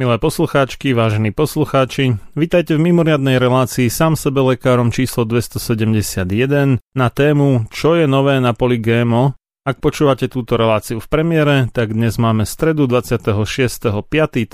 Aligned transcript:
Milé 0.00 0.16
poslucháčky, 0.16 0.96
vážení 0.96 1.36
poslucháči, 1.36 2.16
vitajte 2.32 2.80
v 2.80 2.88
mimoriadnej 2.88 3.36
relácii 3.36 3.92
sám 3.92 4.16
sebe 4.16 4.40
lekárom 4.40 4.88
číslo 4.88 5.28
271 5.28 6.80
na 6.96 7.08
tému 7.12 7.68
Čo 7.68 8.00
je 8.00 8.08
nové 8.08 8.40
na 8.40 8.56
poli 8.56 8.80
GMO. 8.80 9.36
Ak 9.68 9.84
počúvate 9.84 10.32
túto 10.32 10.56
reláciu 10.56 10.96
v 10.96 11.04
premiére, 11.12 11.68
tak 11.76 11.92
dnes 11.92 12.16
máme 12.16 12.48
stredu 12.48 12.88
26.5., 12.88 14.00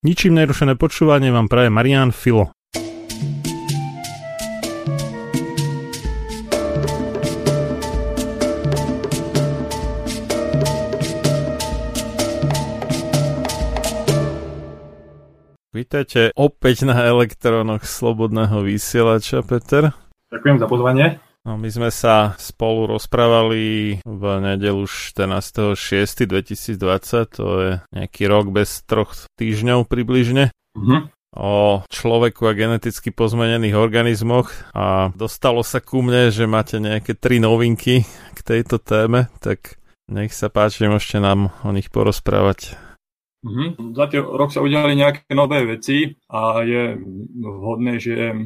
Ničím 0.00 0.32
nerušené 0.36 0.76
počúvanie 0.76 1.32
vám 1.32 1.48
praje 1.48 1.72
Marian 1.72 2.12
Filo. 2.12 2.52
Vítajte 15.70 16.34
opäť 16.34 16.82
na 16.82 16.98
elektrónoch 17.06 17.86
Slobodného 17.86 18.66
vysielača, 18.66 19.46
Peter. 19.46 19.94
Ďakujem 20.34 20.58
za 20.58 20.66
pozvanie. 20.66 21.22
No, 21.46 21.54
my 21.54 21.70
sme 21.70 21.94
sa 21.94 22.34
spolu 22.42 22.90
rozprávali 22.90 24.02
v 24.02 24.22
nedelu 24.42 24.82
14.6.2020, 24.82 26.74
to 27.30 27.46
je 27.62 27.78
nejaký 27.94 28.22
rok 28.26 28.50
bez 28.50 28.82
troch 28.82 29.14
týždňov 29.38 29.86
približne. 29.86 30.50
Uh-huh 30.74 31.06
o 31.30 31.86
človeku 31.86 32.42
a 32.50 32.58
geneticky 32.58 33.14
pozmenených 33.14 33.78
organizmoch 33.78 34.50
a 34.74 35.14
dostalo 35.14 35.62
sa 35.62 35.78
ku 35.78 36.02
mne, 36.02 36.34
že 36.34 36.50
máte 36.50 36.82
nejaké 36.82 37.14
tri 37.14 37.38
novinky 37.38 38.02
k 38.34 38.38
tejto 38.42 38.82
téme, 38.82 39.30
tak 39.38 39.78
nech 40.10 40.34
sa 40.34 40.50
páči, 40.50 40.90
môžete 40.90 41.22
nám 41.22 41.54
o 41.62 41.70
nich 41.70 41.86
porozprávať. 41.86 42.74
Mm-hmm. 43.40 43.96
Za 43.96 44.04
tie 44.12 44.20
rok 44.20 44.52
sa 44.52 44.60
udiali 44.60 44.92
nejaké 44.92 45.32
nové 45.32 45.64
veci 45.64 46.12
a 46.28 46.60
je 46.60 46.92
vhodné, 47.40 47.96
že 47.96 48.12
e, 48.12 48.36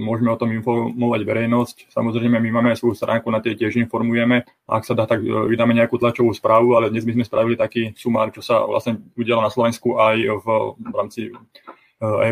môžeme 0.00 0.32
o 0.32 0.40
tom 0.40 0.48
informovať 0.56 1.20
verejnosť. 1.28 1.76
Samozrejme, 1.92 2.40
my 2.40 2.48
máme 2.48 2.72
svoju 2.72 2.96
stránku, 2.96 3.28
na 3.28 3.44
tej 3.44 3.60
tiež 3.60 3.76
informujeme. 3.76 4.48
Ak 4.64 4.88
sa 4.88 4.96
dá, 4.96 5.04
tak 5.04 5.20
e, 5.20 5.28
vydáme 5.28 5.76
nejakú 5.76 6.00
tlačovú 6.00 6.32
správu, 6.32 6.72
ale 6.72 6.88
dnes 6.88 7.04
by 7.04 7.20
sme 7.20 7.28
spravili 7.28 7.56
taký 7.60 7.92
sumár, 7.92 8.32
čo 8.32 8.40
sa 8.40 8.64
vlastne 8.64 9.12
udialo 9.12 9.44
na 9.44 9.52
Slovensku 9.52 10.00
aj 10.00 10.16
v, 10.24 10.46
v 10.72 10.94
rámci 10.96 11.20
e, 11.28 11.32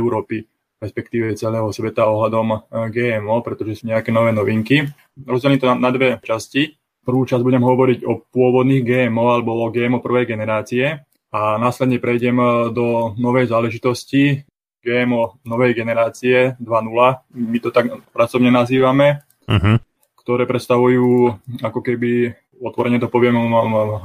Európy 0.01 0.49
respektíve 0.79 1.35
celého 1.35 1.67
sveta 1.75 2.07
ohľadom 2.07 2.71
GMO, 2.95 3.43
pretože 3.43 3.83
sú 3.83 3.91
nejaké 3.91 4.15
nové 4.15 4.31
novinky. 4.31 4.87
Rozdelím 5.27 5.59
to 5.59 5.67
na, 5.67 5.75
na 5.75 5.91
dve 5.91 6.23
časti. 6.23 6.71
Prvú 7.03 7.27
časť 7.27 7.43
budem 7.43 7.67
hovoriť 7.67 8.07
o 8.07 8.23
pôvodných 8.31 8.87
GMO 8.87 9.27
alebo 9.27 9.59
o 9.59 9.75
GMO 9.75 9.99
prvej 9.99 10.31
generácie 10.31 11.03
a 11.29 11.61
následne 11.61 12.01
prejdem 12.01 12.37
e, 12.41 12.47
do 12.73 13.13
novej 13.21 13.53
záležitosti 13.53 14.49
GMO 14.81 15.43
novej 15.45 15.75
generácie 15.75 16.57
2.0, 16.63 16.89
my 17.35 17.59
to 17.61 17.69
tak 17.75 17.91
pracovne 18.15 18.49
nazývame, 18.49 19.27
uh-huh. 19.45 19.77
ktoré 20.23 20.47
predstavujú 20.47 21.35
ako 21.61 21.81
keby 21.83 22.33
otvorene 22.63 22.99
to 23.03 23.11
poviem 23.11 23.39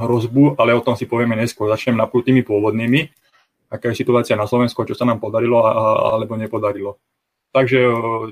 hrozbu, 0.01 0.57
ale 0.57 0.77
o 0.77 0.81
tom 0.81 0.97
si 0.97 1.09
povieme 1.09 1.37
neskôr. 1.37 1.69
Začnem 1.69 1.97
napríklad 1.97 2.25
tými 2.25 2.41
pôvodnými, 2.45 3.09
aká 3.69 3.93
je 3.93 4.01
situácia 4.01 4.37
na 4.37 4.49
Slovensku, 4.49 4.85
čo 4.85 4.97
sa 4.97 5.05
nám 5.05 5.17
podarilo 5.21 5.61
alebo 6.13 6.37
nepodarilo. 6.37 7.01
Takže 7.53 7.79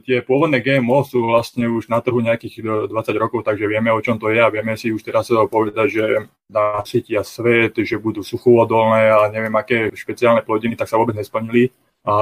tie 0.01 0.25
pôvodné 0.25 0.65
GMO 0.65 1.05
sú 1.05 1.21
vlastne 1.29 1.69
už 1.69 1.93
na 1.93 2.01
trhu 2.01 2.25
nejakých 2.25 2.89
20 2.89 3.21
rokov, 3.21 3.45
takže 3.45 3.69
vieme, 3.69 3.93
o 3.93 4.01
čom 4.01 4.17
to 4.17 4.33
je 4.33 4.41
a 4.41 4.49
vieme 4.49 4.73
si 4.73 4.89
už 4.89 5.05
teraz 5.05 5.29
povedať, 5.29 5.87
že 5.93 6.05
nasytia 6.49 7.21
svet, 7.21 7.77
že 7.85 8.01
budú 8.01 8.25
suchovodolné 8.25 9.13
a 9.13 9.29
neviem 9.29 9.53
aké 9.53 9.93
špeciálne 9.93 10.41
plodiny, 10.41 10.73
tak 10.73 10.89
sa 10.89 10.97
vôbec 10.97 11.13
nesplnili. 11.13 11.69
A 12.01 12.17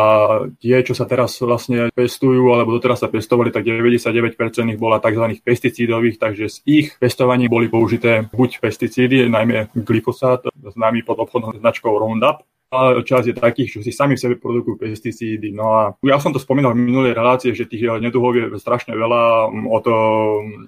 tie, 0.60 0.84
čo 0.84 0.92
sa 0.92 1.08
teraz 1.08 1.40
vlastne 1.40 1.88
pestujú, 1.96 2.52
alebo 2.52 2.76
doteraz 2.76 3.00
sa 3.00 3.08
pestovali, 3.08 3.48
tak 3.48 3.64
99% 3.64 4.36
ich 4.68 4.76
bola 4.76 5.00
tzv. 5.00 5.40
pesticídových, 5.40 6.20
takže 6.20 6.52
z 6.52 6.58
ich 6.68 6.88
pestovaní 7.00 7.48
boli 7.48 7.72
použité 7.72 8.28
buď 8.28 8.60
pesticídy, 8.60 9.32
najmä 9.32 9.72
glyfosát, 9.72 10.52
známy 10.52 11.08
pod 11.08 11.24
obchodnou 11.24 11.56
značkou 11.56 11.96
Roundup, 11.96 12.44
a 12.70 13.02
čas 13.02 13.26
je 13.26 13.34
takých, 13.34 13.78
čo 13.78 13.80
si 13.82 13.90
sami 13.90 14.14
v 14.14 14.22
sebe 14.22 14.36
produkujú 14.38 14.78
pesticídy. 14.78 15.50
No 15.50 15.74
a 15.74 15.82
ja 16.06 16.22
som 16.22 16.30
to 16.30 16.38
spomínal 16.38 16.78
v 16.78 16.86
minulej 16.86 17.18
relácie, 17.18 17.50
že 17.58 17.66
tých 17.66 17.90
neduhov 17.98 18.38
je 18.38 18.46
strašne 18.62 18.94
veľa 18.94 19.50
od 19.50 19.86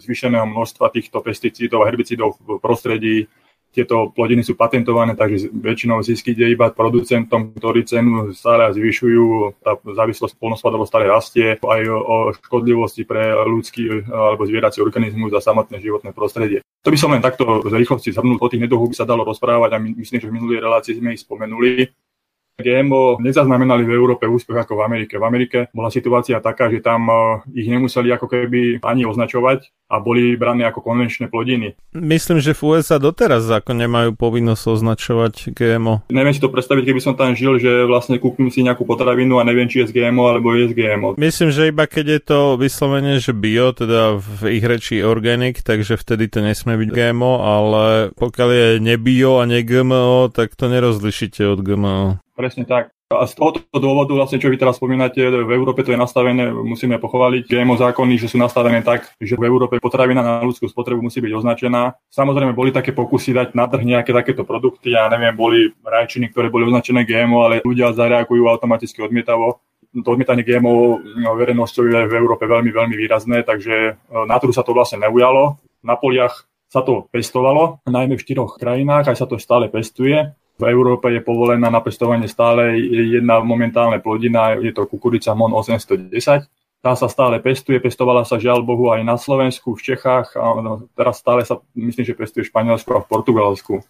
zvýšeného 0.01 0.49
množstva 0.49 0.89
týchto 0.89 1.21
pesticídov 1.21 1.85
a 1.85 1.89
herbicídov 1.93 2.41
v 2.41 2.57
prostredí 2.57 3.29
tieto 3.71 4.11
plodiny 4.11 4.43
sú 4.43 4.59
patentované, 4.59 5.15
takže 5.15 5.47
väčšinou 5.49 6.03
zisky 6.03 6.35
ide 6.35 6.51
iba 6.51 6.69
producentom, 6.69 7.55
ktorí 7.55 7.87
cenu 7.87 8.35
stále 8.35 8.67
zvyšujú, 8.75 9.55
tá 9.63 9.79
závislosť 9.79 10.35
polnospodárov 10.35 10.83
stále 10.83 11.07
rastie, 11.07 11.55
aj 11.55 11.81
o 11.87 12.35
škodlivosti 12.35 13.07
pre 13.07 13.31
ľudský 13.31 14.05
alebo 14.11 14.43
zvierací 14.43 14.83
organizmus 14.83 15.31
a 15.31 15.39
samotné 15.39 15.79
životné 15.79 16.11
prostredie. 16.11 16.59
To 16.83 16.91
by 16.91 16.97
som 16.99 17.15
len 17.15 17.23
takto 17.23 17.63
z 17.63 17.73
rýchlosti 17.77 18.11
zhrnul, 18.11 18.41
o 18.41 18.51
tých 18.51 18.67
nedohoch 18.67 18.91
by 18.91 18.95
sa 18.97 19.07
dalo 19.07 19.23
rozprávať 19.23 19.69
a 19.71 19.77
my, 19.79 19.95
myslím, 19.95 20.19
že 20.19 20.27
v 20.27 20.35
minulej 20.35 20.59
relácii 20.59 20.99
sme 20.99 21.15
ich 21.15 21.23
spomenuli. 21.23 21.87
GMO 22.59 23.23
nezaznamenali 23.23 23.87
v 23.87 23.95
Európe 23.95 24.27
úspech 24.27 24.67
ako 24.67 24.79
v 24.79 24.81
Amerike. 24.83 25.15
V 25.15 25.25
Amerike 25.25 25.57
bola 25.71 25.87
situácia 25.87 26.43
taká, 26.43 26.67
že 26.67 26.83
tam 26.83 27.07
eh, 27.07 27.17
ich 27.55 27.67
nemuseli 27.67 28.11
ako 28.11 28.27
keby 28.27 28.83
ani 28.83 29.07
označovať 29.07 29.71
a 29.91 29.99
boli 29.99 30.39
brané 30.39 30.63
ako 30.63 30.79
konvenčné 30.79 31.27
plodiny. 31.27 31.75
Myslím, 31.91 32.39
že 32.39 32.55
v 32.55 32.79
USA 32.79 32.95
doteraz 32.95 33.43
ako 33.51 33.75
nemajú 33.75 34.15
povinnosť 34.15 34.63
označovať 34.79 35.51
GMO. 35.51 36.07
Neviem 36.07 36.31
si 36.31 36.39
to 36.39 36.47
predstaviť, 36.47 36.83
keby 36.87 37.01
som 37.03 37.19
tam 37.19 37.35
žil, 37.35 37.59
že 37.59 37.83
vlastne 37.83 38.15
kúpim 38.15 38.47
si 38.47 38.63
nejakú 38.63 38.87
potravinu 38.87 39.43
a 39.43 39.43
neviem, 39.43 39.67
či 39.67 39.83
je 39.83 39.91
z 39.91 39.95
GMO 39.99 40.31
alebo 40.31 40.55
je 40.55 40.71
z 40.71 40.73
GMO. 40.79 41.19
Myslím, 41.19 41.51
že 41.51 41.67
iba 41.67 41.83
keď 41.83 42.05
je 42.07 42.21
to 42.23 42.39
vyslovene, 42.55 43.19
že 43.19 43.35
bio, 43.35 43.75
teda 43.75 44.15
v 44.15 44.55
ich 44.55 44.63
reči 44.63 45.03
organic, 45.03 45.59
takže 45.59 45.99
vtedy 45.99 46.31
to 46.31 46.39
nesmie 46.39 46.79
byť 46.79 46.89
GMO, 46.95 47.33
ale 47.43 47.83
pokiaľ 48.15 48.49
je 48.55 48.67
nebio 48.79 49.43
a 49.43 49.45
ne 49.45 49.59
GMO, 49.59 50.31
tak 50.31 50.55
to 50.55 50.71
nerozlišíte 50.71 51.43
od 51.51 51.59
GMO. 51.59 52.23
Presne 52.41 52.65
tak. 52.65 52.89
A 53.13 53.29
z 53.29 53.37
tohoto 53.37 53.61
dôvodu, 53.77 54.17
vlastne, 54.17 54.41
čo 54.41 54.49
vy 54.49 54.57
teraz 54.57 54.81
spomínate, 54.81 55.21
v 55.21 55.51
Európe 55.53 55.85
to 55.85 55.93
je 55.93 55.99
nastavené, 55.99 56.49
musíme 56.49 56.97
pochváliť 56.97 57.45
GMO 57.45 57.77
zákony, 57.77 58.17
že 58.17 58.25
sú 58.25 58.41
nastavené 58.41 58.81
tak, 58.81 59.13
že 59.21 59.37
v 59.37 59.45
Európe 59.45 59.77
potravina 59.77 60.25
na 60.25 60.41
ľudskú 60.41 60.65
spotrebu 60.65 61.05
musí 61.05 61.21
byť 61.21 61.29
označená. 61.37 62.01
Samozrejme, 62.09 62.57
boli 62.57 62.73
také 62.73 62.97
pokusy 62.97 63.37
dať 63.37 63.53
na 63.53 63.69
trh 63.69 63.85
nejaké 63.85 64.09
takéto 64.09 64.41
produkty, 64.41 64.97
ja 64.97 65.05
neviem, 65.13 65.37
boli 65.37 65.69
rajčiny, 65.85 66.33
ktoré 66.33 66.49
boli 66.49 66.65
označené 66.65 67.05
GMO, 67.05 67.45
ale 67.45 67.61
ľudia 67.61 67.93
zareagujú 67.93 68.49
automaticky 68.49 69.05
odmietavo 69.05 69.61
to 69.91 70.07
odmietanie 70.07 70.47
GMO 70.47 71.03
no, 71.03 71.35
verejnosťou 71.35 71.83
je 71.83 71.99
v 72.07 72.13
Európe 72.15 72.47
veľmi, 72.47 72.71
veľmi 72.71 72.95
výrazné, 72.95 73.43
takže 73.43 73.75
e, 73.75 73.93
na 74.23 74.39
trhu 74.39 74.55
sa 74.55 74.63
to 74.63 74.71
vlastne 74.71 75.03
neujalo. 75.03 75.59
Na 75.83 75.99
poliach 75.99 76.47
sa 76.71 76.79
to 76.79 77.11
pestovalo, 77.11 77.83
najmä 77.83 78.15
v 78.15 78.23
štyroch 78.23 78.55
krajinách, 78.55 79.11
aj 79.11 79.19
sa 79.19 79.27
to 79.27 79.35
stále 79.35 79.67
pestuje. 79.67 80.31
V 80.61 80.69
Európe 80.69 81.09
je 81.09 81.25
povolená 81.25 81.73
na 81.73 81.81
pestovanie 81.81 82.29
stále 82.29 82.77
jedna 82.85 83.41
momentálna 83.41 83.97
plodina, 83.97 84.53
je 84.61 84.69
to 84.69 84.85
kukurica 84.85 85.33
MON 85.33 85.57
810. 85.57 86.45
Tá 86.81 86.93
sa 86.93 87.09
stále 87.09 87.41
pestuje, 87.41 87.81
pestovala 87.81 88.21
sa 88.25 88.37
žiaľ 88.37 88.61
Bohu 88.61 88.93
aj 88.93 89.01
na 89.01 89.17
Slovensku, 89.17 89.73
v 89.73 89.81
Čechách 89.81 90.37
a 90.37 90.61
no, 90.61 90.85
teraz 90.93 91.17
stále 91.17 91.41
sa 91.45 91.57
myslím, 91.73 92.05
že 92.05 92.13
pestuje 92.13 92.45
v 92.45 92.53
Španielsku 92.53 92.93
a 92.93 93.01
v 93.01 93.09
Portugalsku. 93.09 93.81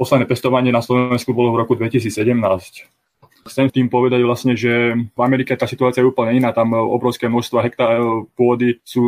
Posledné 0.00 0.24
pestovanie 0.24 0.72
na 0.72 0.80
Slovensku 0.80 1.36
bolo 1.36 1.52
v 1.52 1.60
roku 1.64 1.76
2017. 1.76 3.03
Chcem 3.44 3.68
tým 3.68 3.92
povedať 3.92 4.24
vlastne, 4.24 4.56
že 4.56 4.96
v 4.96 5.20
Amerike 5.20 5.52
tá 5.52 5.68
situácia 5.68 6.00
je 6.00 6.08
úplne 6.08 6.40
iná. 6.40 6.50
Tam 6.56 6.72
obrovské 6.72 7.28
množstva 7.28 7.64
hektárov 7.68 8.32
pôdy 8.32 8.80
sú 8.80 9.04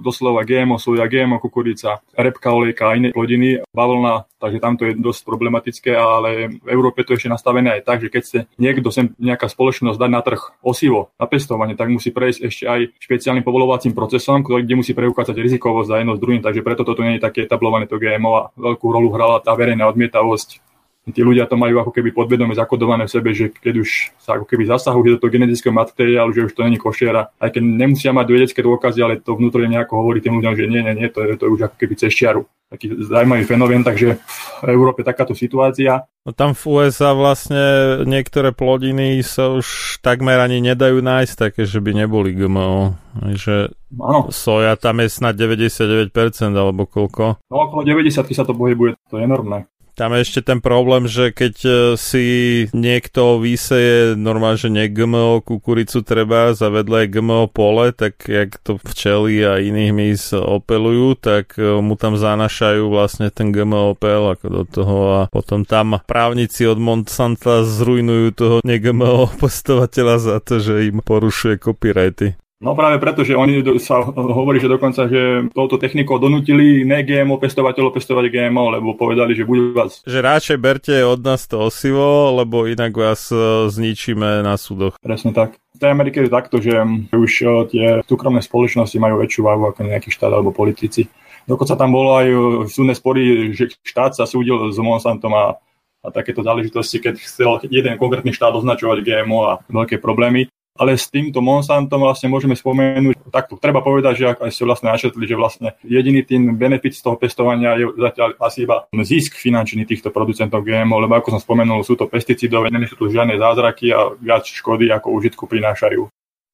doslova 0.00 0.48
GMO, 0.48 0.80
soja, 0.80 1.04
GMO, 1.04 1.36
kukurica, 1.38 2.00
repka, 2.16 2.56
olejka 2.56 2.88
a 2.88 2.96
iné 2.96 3.08
plodiny, 3.12 3.60
bavlna, 3.70 4.24
takže 4.40 4.58
tam 4.58 4.80
to 4.80 4.88
je 4.88 4.96
dosť 4.96 5.20
problematické, 5.28 5.92
ale 5.92 6.56
v 6.56 6.68
Európe 6.72 7.04
to 7.04 7.12
je 7.12 7.20
ešte 7.20 7.32
nastavené 7.32 7.76
aj 7.78 7.82
tak, 7.84 7.98
že 8.00 8.08
keď 8.08 8.22
chce 8.24 8.38
niekto 8.56 8.88
sem 8.88 9.12
nejaká 9.20 9.46
spoločnosť 9.52 10.00
dať 10.00 10.10
na 10.10 10.20
trh 10.24 10.42
osivo 10.64 11.12
na 11.20 11.28
pestovanie, 11.28 11.76
tak 11.76 11.92
musí 11.92 12.08
prejsť 12.10 12.40
ešte 12.40 12.64
aj 12.64 12.80
špeciálnym 12.96 13.44
povolovacím 13.44 13.92
procesom, 13.92 14.40
kde 14.40 14.72
musí 14.72 14.96
preukázať 14.96 15.36
rizikovosť 15.36 15.88
za 15.88 15.96
jedno 16.00 16.16
s 16.16 16.22
druhým, 16.22 16.40
takže 16.40 16.64
preto 16.64 16.82
toto 16.82 17.04
nie 17.04 17.20
je 17.20 17.24
také 17.28 17.44
etablované 17.44 17.84
to 17.84 18.00
GMO 18.00 18.32
a 18.32 18.42
veľkú 18.56 18.86
rolu 18.88 19.12
hrala 19.12 19.44
tá 19.44 19.52
verejná 19.52 19.84
odmietavosť 19.92 20.69
tí 21.12 21.20
ľudia 21.22 21.46
to 21.46 21.58
majú 21.58 21.82
ako 21.82 21.92
keby 21.94 22.10
podvedome 22.14 22.54
zakodované 22.54 23.06
v 23.06 23.14
sebe, 23.14 23.30
že 23.34 23.50
keď 23.50 23.74
už 23.82 23.88
sa 24.18 24.38
ako 24.38 24.46
keby 24.46 24.66
zasahujú 24.70 25.16
do 25.16 25.20
toho 25.20 25.30
genetického 25.30 25.74
materiálu, 25.74 26.30
že 26.32 26.46
už 26.46 26.52
to 26.54 26.64
není 26.64 26.78
košiera, 26.80 27.30
aj 27.38 27.50
keď 27.54 27.62
nemusia 27.62 28.10
mať 28.10 28.26
vedecké 28.28 28.60
dôkazy, 28.62 28.98
ale 29.02 29.22
to 29.22 29.36
vnútorne 29.36 29.70
nejako 29.70 30.00
hovorí 30.00 30.22
tým 30.22 30.38
ľuďom, 30.38 30.54
že 30.56 30.64
nie, 30.70 30.80
nie, 30.82 30.94
nie, 30.94 31.08
to 31.10 31.22
je, 31.22 31.38
to 31.38 31.46
je 31.46 31.54
už 31.54 31.62
ako 31.70 31.76
keby 31.78 31.94
cez 31.98 32.12
čiaru. 32.14 32.46
Taký 32.70 33.02
zaujímavý 33.02 33.42
fenomén, 33.50 33.82
takže 33.82 34.22
v 34.62 34.70
Európe 34.70 35.02
takáto 35.02 35.34
situácia. 35.34 36.06
No 36.22 36.30
tam 36.30 36.54
v 36.54 36.62
USA 36.70 37.18
vlastne 37.18 37.58
niektoré 38.06 38.54
plodiny 38.54 39.18
sa 39.26 39.50
už 39.50 39.98
takmer 39.98 40.38
ani 40.38 40.62
nedajú 40.62 41.02
nájsť 41.02 41.34
také, 41.34 41.66
že 41.66 41.82
by 41.82 42.06
neboli 42.06 42.30
GMO. 42.30 42.94
Že 43.34 43.74
ano. 43.98 44.30
soja 44.30 44.78
tam 44.78 45.02
je 45.02 45.10
snad 45.10 45.34
99% 45.34 46.14
alebo 46.54 46.86
koľko? 46.86 47.42
No 47.50 47.56
okolo 47.66 47.82
90 47.82 48.22
sa 48.30 48.46
to 48.46 48.54
pohybuje, 48.54 48.94
to 49.10 49.18
je 49.18 49.26
enormné. 49.26 49.66
Tam 50.00 50.16
je 50.16 50.24
ešte 50.24 50.40
ten 50.40 50.64
problém, 50.64 51.04
že 51.04 51.28
keď 51.28 51.54
e, 51.60 51.72
si 52.00 52.24
niekto 52.72 53.36
vyseje 53.36 54.16
normálne, 54.16 54.56
že 54.56 54.72
nie 54.72 54.88
GMO 54.88 55.44
kukuricu 55.44 56.00
treba, 56.00 56.56
zavedle 56.56 57.04
GMO 57.04 57.52
pole, 57.52 57.92
tak 57.92 58.24
jak 58.24 58.56
to 58.64 58.80
včely 58.80 59.44
a 59.44 59.60
iných 59.60 59.92
mys 59.92 60.32
opelujú, 60.32 61.20
tak 61.20 61.52
e, 61.60 61.84
mu 61.84 62.00
tam 62.00 62.16
zanašajú 62.16 62.88
vlastne 62.88 63.28
ten 63.28 63.52
GMO 63.52 63.92
opel 63.92 64.32
ako 64.32 64.46
do 64.48 64.62
toho 64.64 64.98
a 65.12 65.20
potom 65.28 65.68
tam 65.68 66.00
právnici 66.08 66.64
od 66.64 66.80
Monsanta 66.80 67.68
zrujnujú 67.68 68.26
toho 68.32 68.56
ne-GMO 68.64 69.28
postovateľa 69.44 70.16
za 70.16 70.36
to, 70.40 70.64
že 70.64 70.88
im 70.88 71.04
porušuje 71.04 71.60
copyrighty. 71.60 72.40
No 72.60 72.76
práve 72.76 73.00
preto, 73.00 73.24
že 73.24 73.32
oni 73.32 73.64
sa 73.80 74.04
hovorí, 74.12 74.60
že 74.60 74.68
dokonca, 74.68 75.08
že 75.08 75.48
touto 75.56 75.80
technikou 75.80 76.20
donútili 76.20 76.84
ne 76.84 77.00
GMO 77.00 77.40
pestovateľov 77.40 77.96
pestovať 77.96 78.28
GMO, 78.28 78.76
lebo 78.76 78.92
povedali, 79.00 79.32
že 79.32 79.48
budú 79.48 79.72
vás... 79.72 80.04
Že 80.04 80.20
radšej 80.20 80.58
berte 80.60 80.92
od 81.00 81.24
nás 81.24 81.48
to 81.48 81.56
osivo, 81.56 82.36
lebo 82.36 82.68
inak 82.68 82.92
vás 82.92 83.32
e, 83.32 83.64
zničíme 83.72 84.44
na 84.44 84.60
súdoch. 84.60 85.00
Presne 85.00 85.32
tak. 85.32 85.56
V 85.72 85.80
tej 85.80 85.88
Amerike 85.88 86.20
je 86.20 86.28
takto, 86.28 86.60
že 86.60 86.84
už 87.16 87.32
e, 87.40 87.46
tie 87.72 87.86
súkromné 88.04 88.44
spoločnosti 88.44 89.00
majú 89.00 89.24
väčšiu 89.24 89.40
váhu 89.40 89.72
ako 89.72 89.80
nejaký 89.80 90.12
štát 90.12 90.28
alebo 90.28 90.52
politici. 90.52 91.08
Dokonca 91.48 91.80
tam 91.80 91.96
bolo 91.96 92.20
aj 92.20 92.28
e, 92.28 92.36
súdne 92.68 92.92
spory, 92.92 93.56
že 93.56 93.72
štát 93.80 94.12
sa 94.12 94.28
súdil 94.28 94.68
s 94.68 94.76
Monsantom 94.76 95.32
a 95.32 95.56
a 96.00 96.08
takéto 96.08 96.40
záležitosti, 96.40 96.96
keď 96.96 97.14
chcel 97.20 97.60
jeden 97.68 98.00
konkrétny 98.00 98.32
štát 98.32 98.56
označovať 98.56 99.04
GMO 99.04 99.40
a 99.44 99.60
veľké 99.68 100.00
problémy 100.00 100.48
ale 100.78 100.94
s 100.94 101.10
týmto 101.10 101.42
Monsantom 101.42 102.00
vlastne 102.00 102.30
môžeme 102.30 102.54
spomenúť, 102.54 103.32
takto 103.32 103.58
treba 103.58 103.82
povedať, 103.82 104.14
že 104.16 104.24
ak 104.32 104.38
aj 104.46 104.50
ste 104.54 104.64
vlastne 104.68 104.88
načetli, 104.90 105.24
že 105.26 105.36
vlastne 105.36 105.74
jediný 105.82 106.22
tým 106.22 106.54
benefit 106.54 106.94
z 106.96 107.02
toho 107.04 107.18
pestovania 107.18 107.74
je 107.76 107.90
zatiaľ 107.94 108.38
asi 108.38 108.64
iba 108.64 108.86
zisk 109.02 109.34
finančný 109.36 109.84
týchto 109.84 110.14
producentov 110.14 110.62
GMO, 110.62 111.02
lebo 111.02 111.18
ako 111.18 111.36
som 111.36 111.40
spomenul, 111.42 111.82
sú 111.82 111.98
to 111.98 112.06
pesticidové, 112.06 112.70
nie 112.70 112.86
sú 112.86 112.96
tu 112.96 113.10
žiadne 113.10 113.34
zázraky 113.36 113.90
a 113.90 114.14
viac 114.16 114.46
škody 114.46 114.88
ako 114.94 115.14
užitku 115.16 115.44
prinášajú. 115.50 116.06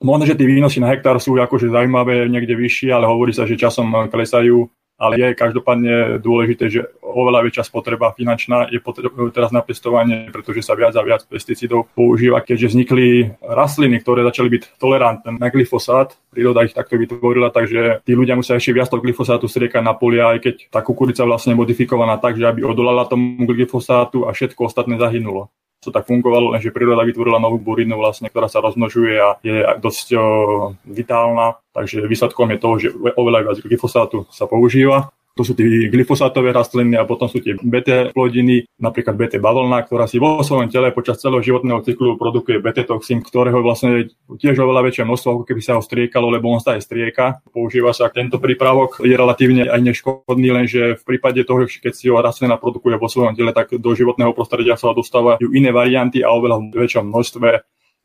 Možno, 0.04 0.28
že 0.28 0.36
tie 0.36 0.44
výnosy 0.44 0.76
na 0.76 0.92
hektár 0.92 1.16
sú 1.16 1.40
akože 1.40 1.72
zaujímavé, 1.72 2.28
niekde 2.28 2.52
vyššie, 2.52 2.92
ale 2.92 3.08
hovorí 3.08 3.32
sa, 3.32 3.48
že 3.48 3.56
časom 3.56 3.88
klesajú 4.12 4.68
ale 4.96 5.20
je 5.20 5.28
každopádne 5.36 6.18
dôležité, 6.24 6.72
že 6.72 6.80
oveľa 7.04 7.44
väčšia 7.44 7.68
spotreba 7.68 8.16
finančná 8.16 8.72
je 8.72 8.80
potreba 8.80 9.28
teraz 9.28 9.52
na 9.52 9.60
pestovanie, 9.60 10.32
pretože 10.32 10.64
sa 10.64 10.72
viac 10.72 10.96
a 10.96 11.04
viac 11.04 11.28
pesticidov 11.28 11.92
používa, 11.92 12.40
keďže 12.40 12.72
vznikli 12.72 13.36
rastliny, 13.44 14.00
ktoré 14.00 14.24
začali 14.24 14.48
byť 14.56 14.62
tolerantné 14.80 15.36
na 15.36 15.48
glyfosát. 15.52 16.16
Príroda 16.32 16.64
ich 16.64 16.72
takto 16.72 16.96
vytvorila, 16.96 17.52
takže 17.52 18.00
tí 18.08 18.12
ľudia 18.16 18.36
musia 18.36 18.56
ešte 18.56 18.72
viac 18.72 18.88
toho 18.88 19.04
glyfosátu 19.04 19.44
striekať 19.48 19.84
na 19.84 19.92
polia, 19.92 20.32
aj 20.32 20.40
keď 20.40 20.54
tá 20.72 20.80
kukurica 20.80 21.28
vlastne 21.28 21.52
modifikovaná 21.52 22.16
tak, 22.16 22.40
že 22.40 22.48
aby 22.48 22.64
odolala 22.64 23.04
tomu 23.04 23.44
glyfosátu 23.44 24.24
a 24.24 24.32
všetko 24.32 24.68
ostatné 24.68 24.96
zahynulo 24.96 25.52
to 25.86 25.94
tak 25.94 26.10
fungovalo, 26.10 26.52
lenže 26.52 26.74
príroda 26.74 27.06
vytvorila 27.06 27.38
novú 27.38 27.62
burinu, 27.62 27.94
vlastne, 27.94 28.26
ktorá 28.26 28.50
sa 28.50 28.58
rozmnožuje 28.58 29.14
a 29.14 29.38
je 29.46 29.62
dosť 29.78 30.06
o, 30.18 30.22
vitálna, 30.82 31.62
takže 31.70 32.02
výsledkom 32.10 32.50
je 32.50 32.58
to, 32.58 32.70
že 32.82 32.88
oveľa 33.14 33.46
viac 33.46 33.58
glyfosátu 33.62 34.26
sa 34.34 34.50
používa. 34.50 35.14
To 35.36 35.44
sú 35.44 35.52
tie 35.52 35.92
glyfosátové 35.92 36.48
rastliny 36.48 36.96
a 36.96 37.04
potom 37.04 37.28
sú 37.28 37.44
tie 37.44 37.52
BT 37.60 38.16
plodiny, 38.16 38.64
napríklad 38.80 39.20
BT 39.20 39.36
bavlna, 39.36 39.84
ktorá 39.84 40.08
si 40.08 40.16
vo 40.16 40.40
svojom 40.40 40.72
tele 40.72 40.96
počas 40.96 41.20
celého 41.20 41.44
životného 41.44 41.84
cyklu 41.84 42.16
produkuje 42.16 42.56
BT 42.56 42.88
toxín, 42.88 43.20
ktorého 43.20 43.60
vlastne 43.60 44.08
tiež 44.32 44.56
oveľa 44.56 44.88
väčšie 44.88 45.04
množstvo, 45.04 45.28
ako 45.36 45.44
keby 45.44 45.60
sa 45.60 45.76
ho 45.76 45.84
striekalo, 45.84 46.32
lebo 46.32 46.48
on 46.48 46.64
sa 46.64 46.80
aj 46.80 46.88
strieka. 46.88 47.44
Používa 47.52 47.92
sa 47.92 48.08
tento 48.08 48.40
prípravok, 48.40 49.04
je 49.04 49.12
relatívne 49.12 49.68
aj 49.68 49.80
neškodný, 49.84 50.48
lenže 50.48 50.96
v 50.96 51.02
prípade 51.04 51.44
toho, 51.44 51.68
keď 51.68 51.92
si 51.92 52.08
ho 52.08 52.16
rastlina 52.16 52.56
produkuje 52.56 52.96
vo 52.96 53.12
svojom 53.12 53.36
tele, 53.36 53.52
tak 53.52 53.76
do 53.76 53.90
životného 53.92 54.32
prostredia 54.32 54.80
sa 54.80 54.96
dostávajú 54.96 55.52
iné 55.52 55.68
varianty 55.68 56.24
a 56.24 56.32
oveľa 56.32 56.64
väčšom 56.72 57.12
množstve 57.12 57.48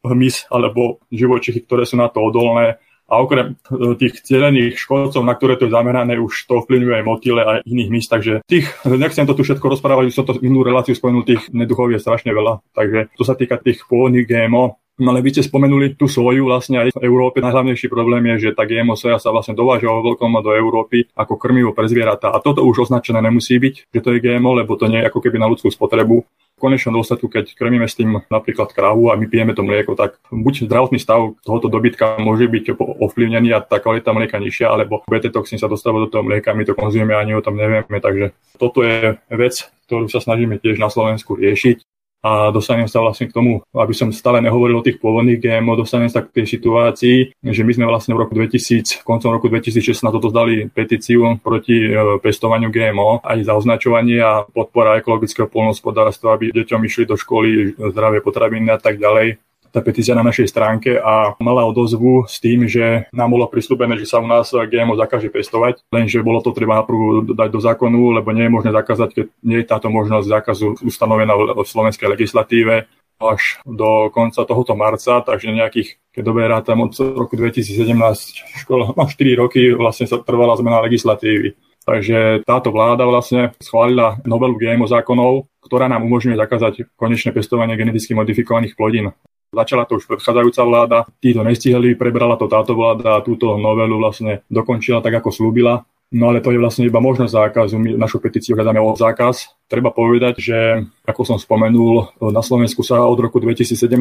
hmyz 0.03 0.51
alebo 0.51 0.99
živočichy, 1.13 1.63
ktoré 1.63 1.87
sú 1.87 1.95
na 1.95 2.11
to 2.11 2.19
odolné 2.19 2.81
a 3.11 3.19
okrem 3.19 3.59
e, 3.67 3.99
tých 3.99 4.23
cieľených 4.23 4.79
škodcov, 4.79 5.19
na 5.27 5.35
ktoré 5.35 5.59
to 5.59 5.67
je 5.67 5.75
zamerané, 5.75 6.15
už 6.15 6.47
to 6.47 6.63
vplyvňuje 6.63 6.95
aj 6.95 7.05
motýle 7.05 7.41
a 7.43 7.51
iných 7.67 7.91
míst. 7.91 8.07
Takže 8.07 8.47
tých, 8.47 8.71
nechcem 8.87 9.27
to 9.27 9.35
tu 9.35 9.43
všetko 9.43 9.67
rozprávať, 9.75 10.07
už 10.07 10.15
som 10.15 10.23
to 10.23 10.39
minulú 10.39 10.63
reláciu 10.63 10.95
spomenul, 10.95 11.27
tých 11.27 11.51
neduchov 11.51 11.91
je 11.91 11.99
strašne 11.99 12.31
veľa. 12.31 12.63
Takže 12.71 13.11
to 13.19 13.23
sa 13.27 13.35
týka 13.35 13.59
tých 13.59 13.83
pôvodných 13.83 14.23
GMO, 14.23 14.79
No 15.01 15.09
ale 15.09 15.25
vy 15.25 15.33
ste 15.33 15.41
spomenuli 15.41 15.97
tú 15.97 16.05
soju 16.05 16.45
vlastne 16.45 16.77
aj 16.77 16.93
v 16.93 17.01
Európe. 17.09 17.41
Najhlavnejší 17.41 17.89
problém 17.89 18.21
je, 18.35 18.49
že 18.49 18.49
tá 18.53 18.69
GMO 18.69 18.93
soja 18.93 19.17
sa 19.17 19.33
vlastne 19.33 19.57
dováža 19.57 19.89
vo 19.89 20.13
veľkom 20.13 20.37
do 20.45 20.53
Európy 20.53 21.09
ako 21.17 21.41
krmivo 21.41 21.73
pre 21.73 21.89
zvieratá. 21.89 22.29
A 22.29 22.37
toto 22.37 22.61
už 22.61 22.85
označené 22.85 23.17
nemusí 23.17 23.57
byť, 23.57 23.89
že 23.89 24.03
to 24.03 24.13
je 24.13 24.21
GMO, 24.21 24.61
lebo 24.61 24.77
to 24.77 24.85
nie 24.85 25.01
je 25.01 25.09
ako 25.09 25.25
keby 25.25 25.41
na 25.41 25.49
ľudskú 25.49 25.73
spotrebu 25.73 26.21
konečnom 26.61 26.93
dôsledku, 26.93 27.25
keď 27.25 27.57
krmíme 27.57 27.89
s 27.89 27.97
tým 27.97 28.21
napríklad 28.29 28.69
kravu 28.69 29.09
a 29.09 29.17
my 29.17 29.25
pijeme 29.25 29.57
to 29.57 29.65
mlieko, 29.65 29.97
tak 29.97 30.21
buď 30.29 30.69
zdravotný 30.69 31.01
stav 31.01 31.33
tohoto 31.41 31.67
dobytka 31.67 32.21
môže 32.21 32.45
byť 32.45 32.77
ovplyvnený 32.77 33.57
a 33.57 33.65
tá 33.65 33.81
kvalita 33.81 34.13
mlieka 34.13 34.37
nižšia, 34.37 34.69
alebo 34.69 35.01
BT 35.09 35.33
toxín 35.33 35.57
sa 35.57 35.65
dostáva 35.65 35.97
do 35.97 36.07
toho 36.07 36.21
mlieka, 36.21 36.53
my 36.53 36.63
to 36.63 36.77
konzumujeme 36.77 37.17
ani 37.17 37.33
o 37.33 37.41
tom 37.41 37.57
nevieme. 37.57 37.97
Takže 37.97 38.37
toto 38.61 38.85
je 38.85 39.17
vec, 39.33 39.55
ktorú 39.89 40.05
sa 40.07 40.21
snažíme 40.21 40.61
tiež 40.61 40.77
na 40.77 40.93
Slovensku 40.93 41.33
riešiť 41.33 41.90
a 42.21 42.53
dostanem 42.53 42.85
sa 42.85 43.01
vlastne 43.01 43.25
k 43.25 43.33
tomu, 43.33 43.65
aby 43.73 43.93
som 43.97 44.13
stále 44.13 44.45
nehovoril 44.45 44.77
o 44.77 44.85
tých 44.85 45.01
pôvodných 45.01 45.41
GMO, 45.41 45.73
dostanem 45.73 46.05
sa 46.05 46.21
k 46.21 46.41
tej 46.41 46.45
situácii, 46.57 47.41
že 47.41 47.61
my 47.65 47.71
sme 47.73 47.85
vlastne 47.89 48.13
v 48.13 48.21
roku 48.21 48.37
2000, 48.37 49.01
koncom 49.01 49.33
roku 49.33 49.49
2016 49.49 50.05
toto 50.05 50.29
zdali 50.29 50.69
petíciu 50.69 51.41
proti 51.41 51.81
e, 51.81 52.21
pestovaniu 52.21 52.69
GMO, 52.69 53.25
aj 53.25 53.41
za 53.41 53.53
označovanie 53.57 54.21
a 54.21 54.45
podpora 54.45 55.01
ekologického 55.01 55.49
polnospodárstva, 55.49 56.37
aby 56.37 56.53
deťom 56.53 56.81
išli 56.85 57.09
do 57.09 57.17
školy 57.17 57.73
zdravé 57.73 58.21
potraviny 58.21 58.69
a 58.69 58.77
tak 58.77 59.01
ďalej 59.01 59.41
tá 59.71 59.79
petícia 59.79 60.13
na 60.13 60.21
našej 60.21 60.51
stránke 60.51 60.99
a 60.99 61.33
mala 61.39 61.63
odozvu 61.63 62.27
s 62.27 62.37
tým, 62.43 62.67
že 62.67 63.07
nám 63.15 63.31
bolo 63.31 63.47
prislúbené, 63.47 63.95
že 63.95 64.05
sa 64.05 64.19
u 64.19 64.27
nás 64.27 64.51
GMO 64.51 64.99
zakáže 64.99 65.31
pestovať, 65.31 65.81
lenže 65.89 66.19
bolo 66.21 66.43
to 66.43 66.51
treba 66.51 66.83
naprvu 66.83 67.31
dať 67.31 67.49
do 67.49 67.59
zákonu, 67.63 68.19
lebo 68.19 68.35
nie 68.35 68.51
je 68.51 68.55
možné 68.55 68.71
zakázať, 68.75 69.09
keď 69.15 69.25
nie 69.41 69.57
je 69.63 69.69
táto 69.71 69.87
možnosť 69.87 70.27
zákazu 70.27 70.67
ustanovená 70.83 71.33
v 71.33 71.63
slovenskej 71.63 72.11
legislatíve 72.11 72.91
až 73.21 73.61
do 73.63 74.09
konca 74.09 74.41
tohoto 74.43 74.73
marca, 74.73 75.21
takže 75.21 75.53
nejakých, 75.53 76.01
keď 76.09 76.23
dobe 76.25 76.41
rátam 76.49 76.81
od 76.81 76.91
roku 76.97 77.37
2017, 77.37 78.65
škola, 78.65 78.97
no 78.97 79.05
4 79.05 79.41
roky 79.41 79.71
vlastne 79.77 80.09
sa 80.09 80.17
trvala 80.19 80.57
zmena 80.57 80.81
legislatívy. 80.81 81.53
Takže 81.81 82.45
táto 82.45 82.69
vláda 82.69 83.09
vlastne 83.09 83.57
schválila 83.57 84.21
novelu 84.21 84.53
GMO 84.53 84.85
zákonov, 84.85 85.49
ktorá 85.65 85.89
nám 85.89 86.05
umožňuje 86.05 86.37
zakázať 86.37 86.73
konečné 86.93 87.33
pestovanie 87.33 87.73
geneticky 87.73 88.13
modifikovaných 88.13 88.77
plodín. 88.77 89.13
Začala 89.51 89.83
to 89.83 89.99
už 89.99 90.07
predchádzajúca 90.07 90.63
vláda, 90.63 90.97
tí 91.19 91.35
to 91.35 91.43
nestihli, 91.43 91.99
prebrala 91.99 92.39
to 92.39 92.47
táto 92.47 92.71
vláda 92.71 93.19
a 93.19 93.23
túto 93.23 93.59
novelu 93.59 93.99
vlastne 93.99 94.47
dokončila 94.47 95.03
tak, 95.03 95.19
ako 95.19 95.27
slúbila. 95.27 95.83
No 96.11 96.31
ale 96.31 96.39
to 96.39 96.55
je 96.55 96.59
vlastne 96.59 96.87
iba 96.87 97.03
možnosť 97.03 97.35
zákazu. 97.35 97.75
My 97.75 97.99
našu 97.99 98.23
petíciu 98.23 98.55
hľadáme 98.55 98.79
o 98.79 98.95
zákaz. 98.95 99.51
Treba 99.67 99.91
povedať, 99.91 100.39
že 100.39 100.59
ako 101.03 101.23
som 101.23 101.37
spomenul, 101.39 102.15
na 102.31 102.39
Slovensku 102.39 102.79
sa 102.79 103.03
od 103.03 103.19
roku 103.19 103.43
2017 103.43 103.91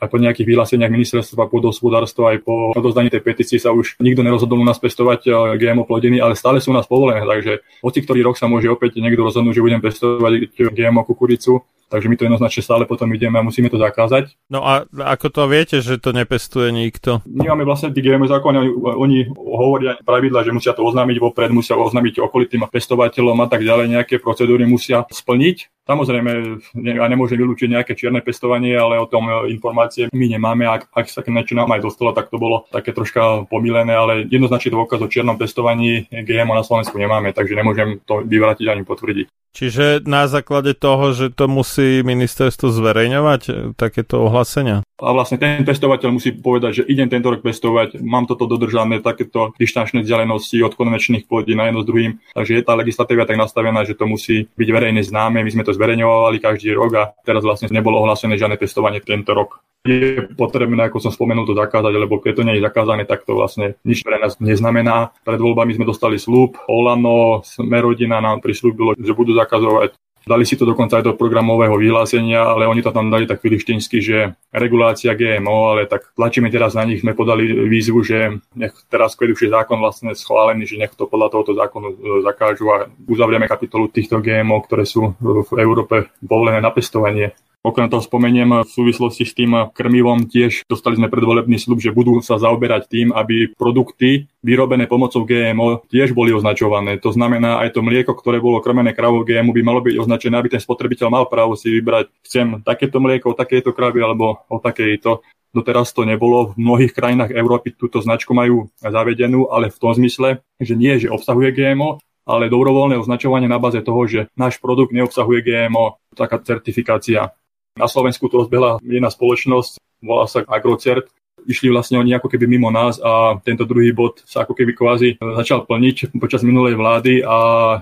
aj 0.00 0.08
po 0.08 0.16
nejakých 0.20 0.48
vyhláseniach 0.48 0.92
ministerstva 0.92 1.48
pôdohospodárstva 1.48 2.36
aj 2.36 2.44
po 2.44 2.76
odozdaní 2.76 3.08
tej 3.08 3.24
petície 3.24 3.56
sa 3.56 3.72
už 3.72 3.96
nikto 4.04 4.20
nerozhodol 4.20 4.60
u 4.60 4.68
nás 4.68 4.76
pestovať 4.76 5.20
eh, 5.28 5.32
GMO 5.56 5.88
plodiny, 5.88 6.20
ale 6.20 6.36
stále 6.36 6.60
sú 6.60 6.72
u 6.72 6.76
nás 6.76 6.84
povolené. 6.84 7.24
Takže 7.24 7.64
hoci 7.84 8.04
ktorý 8.04 8.20
rok 8.28 8.36
sa 8.36 8.52
môže 8.52 8.68
opäť 8.68 9.00
niekto 9.00 9.24
rozhodnúť, 9.24 9.56
že 9.56 9.64
budem 9.64 9.80
pestovať 9.80 10.32
GMO 10.76 11.08
kukuricu 11.08 11.64
takže 11.90 12.06
my 12.06 12.14
to 12.14 12.24
jednoznačne 12.30 12.62
stále 12.62 12.86
potom 12.86 13.10
ideme 13.10 13.36
a 13.36 13.44
musíme 13.44 13.66
to 13.66 13.76
zakázať. 13.76 14.30
No 14.46 14.62
a 14.62 14.86
ako 14.86 15.26
to 15.34 15.42
viete, 15.50 15.82
že 15.82 15.98
to 15.98 16.14
nepestuje 16.14 16.70
nikto? 16.70 17.26
My 17.26 17.50
máme 17.50 17.66
vlastne 17.66 17.90
tí 17.90 17.98
GMO 18.00 18.30
zákony, 18.30 18.70
oni 18.78 19.26
hovoria 19.34 19.98
pravidla, 20.00 20.46
že 20.46 20.54
musia 20.54 20.70
to 20.70 20.86
oznámiť 20.86 21.18
vopred, 21.18 21.50
musia 21.50 21.74
oznámiť 21.74 22.22
okolitým 22.22 22.62
pestovateľom 22.70 23.42
a 23.42 23.46
tak 23.50 23.66
ďalej, 23.66 23.90
nejaké 23.90 24.22
procedúry 24.22 24.64
musia 24.70 25.02
splniť. 25.10 25.82
Samozrejme, 25.90 26.62
ja 26.86 27.06
nemôžem 27.10 27.34
vylúčiť 27.34 27.66
nejaké 27.66 27.98
čierne 27.98 28.22
pestovanie, 28.22 28.78
ale 28.78 29.02
o 29.02 29.10
tom 29.10 29.26
informácie 29.50 30.06
my 30.14 30.26
nemáme. 30.30 30.62
Ak, 30.62 30.86
ak 30.94 31.10
sa 31.10 31.18
niečo 31.26 31.58
nám 31.58 31.74
aj 31.74 31.82
dostalo, 31.82 32.14
tak 32.14 32.30
to 32.30 32.38
bolo 32.38 32.70
také 32.70 32.94
troška 32.94 33.50
pomílené, 33.50 33.90
ale 33.90 34.22
jednoznačne 34.30 34.70
dôkaz 34.70 35.02
o 35.02 35.10
čiernom 35.10 35.34
pestovaní 35.34 36.06
GMO 36.06 36.54
na 36.54 36.62
Slovensku 36.62 36.94
nemáme, 36.94 37.34
takže 37.34 37.58
nemôžem 37.58 37.98
to 38.06 38.22
vyvrátiť 38.22 38.70
ani 38.70 38.86
potvrdiť. 38.86 39.26
Čiže 39.50 40.06
na 40.06 40.30
základe 40.30 40.78
toho, 40.78 41.10
že 41.10 41.34
to 41.34 41.50
musí 41.50 42.06
ministerstvo 42.06 42.70
zverejňovať, 42.70 43.42
e, 43.50 43.52
takéto 43.74 44.22
ohlásenia? 44.22 44.86
A 45.00 45.16
vlastne 45.16 45.40
ten 45.40 45.64
pestovateľ 45.64 46.12
musí 46.12 46.36
povedať, 46.36 46.84
že 46.84 46.86
idem 46.86 47.08
tento 47.08 47.32
rok 47.32 47.40
pestovať, 47.40 48.04
mám 48.04 48.28
toto 48.28 48.44
dodržané, 48.44 49.00
takéto 49.00 49.56
dištančné 49.56 50.04
vzdialenosti 50.04 50.60
od 50.60 50.76
konvenčných 50.76 51.24
plodín 51.24 51.56
na 51.56 51.72
jedno 51.72 51.80
s 51.80 51.88
druhým. 51.88 52.12
Takže 52.36 52.52
je 52.60 52.62
tá 52.62 52.76
legislatíva 52.76 53.24
tak 53.24 53.40
nastavená, 53.40 53.80
že 53.88 53.96
to 53.96 54.04
musí 54.04 54.52
byť 54.60 54.68
verejne 54.68 55.00
známe. 55.00 55.40
My 55.40 55.50
sme 55.50 55.64
to 55.64 55.72
zverejňovali 55.72 56.36
každý 56.36 56.76
rok 56.76 56.92
a 57.00 57.04
teraz 57.24 57.40
vlastne 57.40 57.72
nebolo 57.72 57.96
ohlásené 58.04 58.36
žiadne 58.36 58.60
testovanie 58.60 59.00
tento 59.00 59.32
rok. 59.32 59.64
Je 59.88 60.28
potrebné, 60.36 60.92
ako 60.92 61.00
som 61.00 61.08
spomenul, 61.08 61.48
to 61.48 61.56
zakázať, 61.56 61.96
lebo 61.96 62.20
keď 62.20 62.32
to 62.36 62.44
nie 62.44 62.60
je 62.60 62.66
zakázané, 62.68 63.08
tak 63.08 63.24
to 63.24 63.32
vlastne 63.32 63.80
nič 63.80 64.04
pre 64.04 64.20
nás 64.20 64.36
neznamená. 64.36 65.16
Pred 65.24 65.40
voľbami 65.40 65.72
sme 65.72 65.88
dostali 65.88 66.20
slúb, 66.20 66.60
Olano, 66.68 67.40
Smerodina 67.40 68.20
nám 68.20 68.44
prislúbilo, 68.44 68.92
že 69.00 69.16
budú 69.16 69.32
zakazovať 69.32 69.96
Dali 70.20 70.44
si 70.44 70.54
to 70.56 70.68
dokonca 70.68 71.00
aj 71.00 71.04
do 71.04 71.16
programového 71.16 71.74
vyhlásenia, 71.80 72.44
ale 72.44 72.68
oni 72.68 72.84
to 72.84 72.92
tam 72.92 73.08
dali 73.08 73.24
tak 73.24 73.40
filištínsky, 73.40 73.98
že 74.04 74.36
regulácia 74.52 75.16
GMO, 75.16 75.74
ale 75.76 75.88
tak 75.88 76.12
tlačíme 76.12 76.52
teraz 76.52 76.76
na 76.76 76.84
nich, 76.84 77.00
sme 77.00 77.16
podali 77.16 77.48
výzvu, 77.48 78.00
že 78.04 78.18
nech 78.52 78.76
teraz, 78.92 79.16
keď 79.16 79.28
už 79.32 79.40
je 79.48 79.50
zákon 79.50 79.80
vlastne 79.80 80.12
schválený, 80.12 80.68
že 80.68 80.76
nech 80.76 80.92
to 80.92 81.08
podľa 81.08 81.32
tohoto 81.32 81.52
zákonu 81.56 81.88
e, 81.88 81.96
zakážu 82.20 82.68
a 82.68 82.88
uzavrieme 83.08 83.48
kapitolu 83.48 83.88
týchto 83.88 84.20
GMO, 84.20 84.60
ktoré 84.64 84.84
sú 84.84 85.16
v 85.20 85.56
Európe 85.56 86.12
povolené 86.20 86.60
na 86.60 86.68
pestovanie. 86.68 87.32
Okrem 87.60 87.92
toho 87.92 88.00
spomeniem 88.00 88.64
v 88.64 88.72
súvislosti 88.72 89.28
s 89.28 89.36
tým 89.36 89.52
krmivom 89.76 90.24
tiež 90.32 90.64
dostali 90.64 90.96
sme 90.96 91.12
predvolebný 91.12 91.60
slub, 91.60 91.84
že 91.84 91.92
budú 91.92 92.16
sa 92.24 92.40
zaoberať 92.40 92.88
tým, 92.88 93.08
aby 93.12 93.52
produkty 93.52 94.32
vyrobené 94.40 94.88
pomocou 94.88 95.28
GMO 95.28 95.84
tiež 95.92 96.16
boli 96.16 96.32
označované. 96.32 96.96
To 97.04 97.12
znamená, 97.12 97.60
aj 97.60 97.76
to 97.76 97.84
mlieko, 97.84 98.16
ktoré 98.16 98.40
bolo 98.40 98.64
krmené 98.64 98.96
kravou 98.96 99.28
GMO, 99.28 99.52
by 99.52 99.60
malo 99.60 99.84
byť 99.84 99.92
označené, 99.92 100.40
aby 100.40 100.56
ten 100.56 100.62
spotrebiteľ 100.64 101.12
mal 101.12 101.28
právo 101.28 101.52
si 101.52 101.68
vybrať, 101.68 102.08
chcem 102.24 102.64
takéto 102.64 102.96
mlieko 102.96 103.36
o 103.36 103.36
takejto 103.36 103.76
kravy 103.76 104.00
alebo 104.00 104.40
o 104.48 104.56
takejto. 104.56 105.20
Doteraz 105.52 105.92
to 105.92 106.08
nebolo. 106.08 106.56
V 106.56 106.64
mnohých 106.64 106.96
krajinách 106.96 107.36
Európy 107.36 107.76
túto 107.76 108.00
značku 108.00 108.32
majú 108.32 108.72
zavedenú, 108.80 109.52
ale 109.52 109.68
v 109.68 109.76
tom 109.76 109.92
zmysle, 109.92 110.40
že 110.56 110.72
nie, 110.72 110.96
že 110.96 111.12
obsahuje 111.12 111.52
GMO, 111.52 112.00
ale 112.24 112.48
dobrovoľné 112.48 112.96
označovanie 112.96 113.50
na 113.50 113.60
báze 113.60 113.84
toho, 113.84 114.00
že 114.08 114.32
náš 114.32 114.56
produkt 114.62 114.96
neobsahuje 114.96 115.44
GMO, 115.44 116.00
taká 116.16 116.40
certifikácia. 116.40 117.34
Na 117.78 117.86
Slovensku 117.86 118.26
to 118.26 118.42
rozbehla 118.46 118.82
jedna 118.82 119.10
spoločnosť, 119.12 120.02
volá 120.02 120.26
sa 120.26 120.42
Agrocert, 120.46 121.06
išli 121.46 121.72
vlastne 121.72 122.00
oni 122.00 122.12
ako 122.16 122.28
keby 122.28 122.44
mimo 122.44 122.68
nás 122.68 123.00
a 123.00 123.38
tento 123.40 123.64
druhý 123.64 123.92
bod 123.96 124.20
sa 124.28 124.44
ako 124.44 124.52
keby 124.56 124.72
kvázi 124.76 125.08
začal 125.20 125.64
plniť 125.64 126.12
počas 126.20 126.44
minulej 126.44 126.76
vlády 126.76 127.24
a 127.24 127.36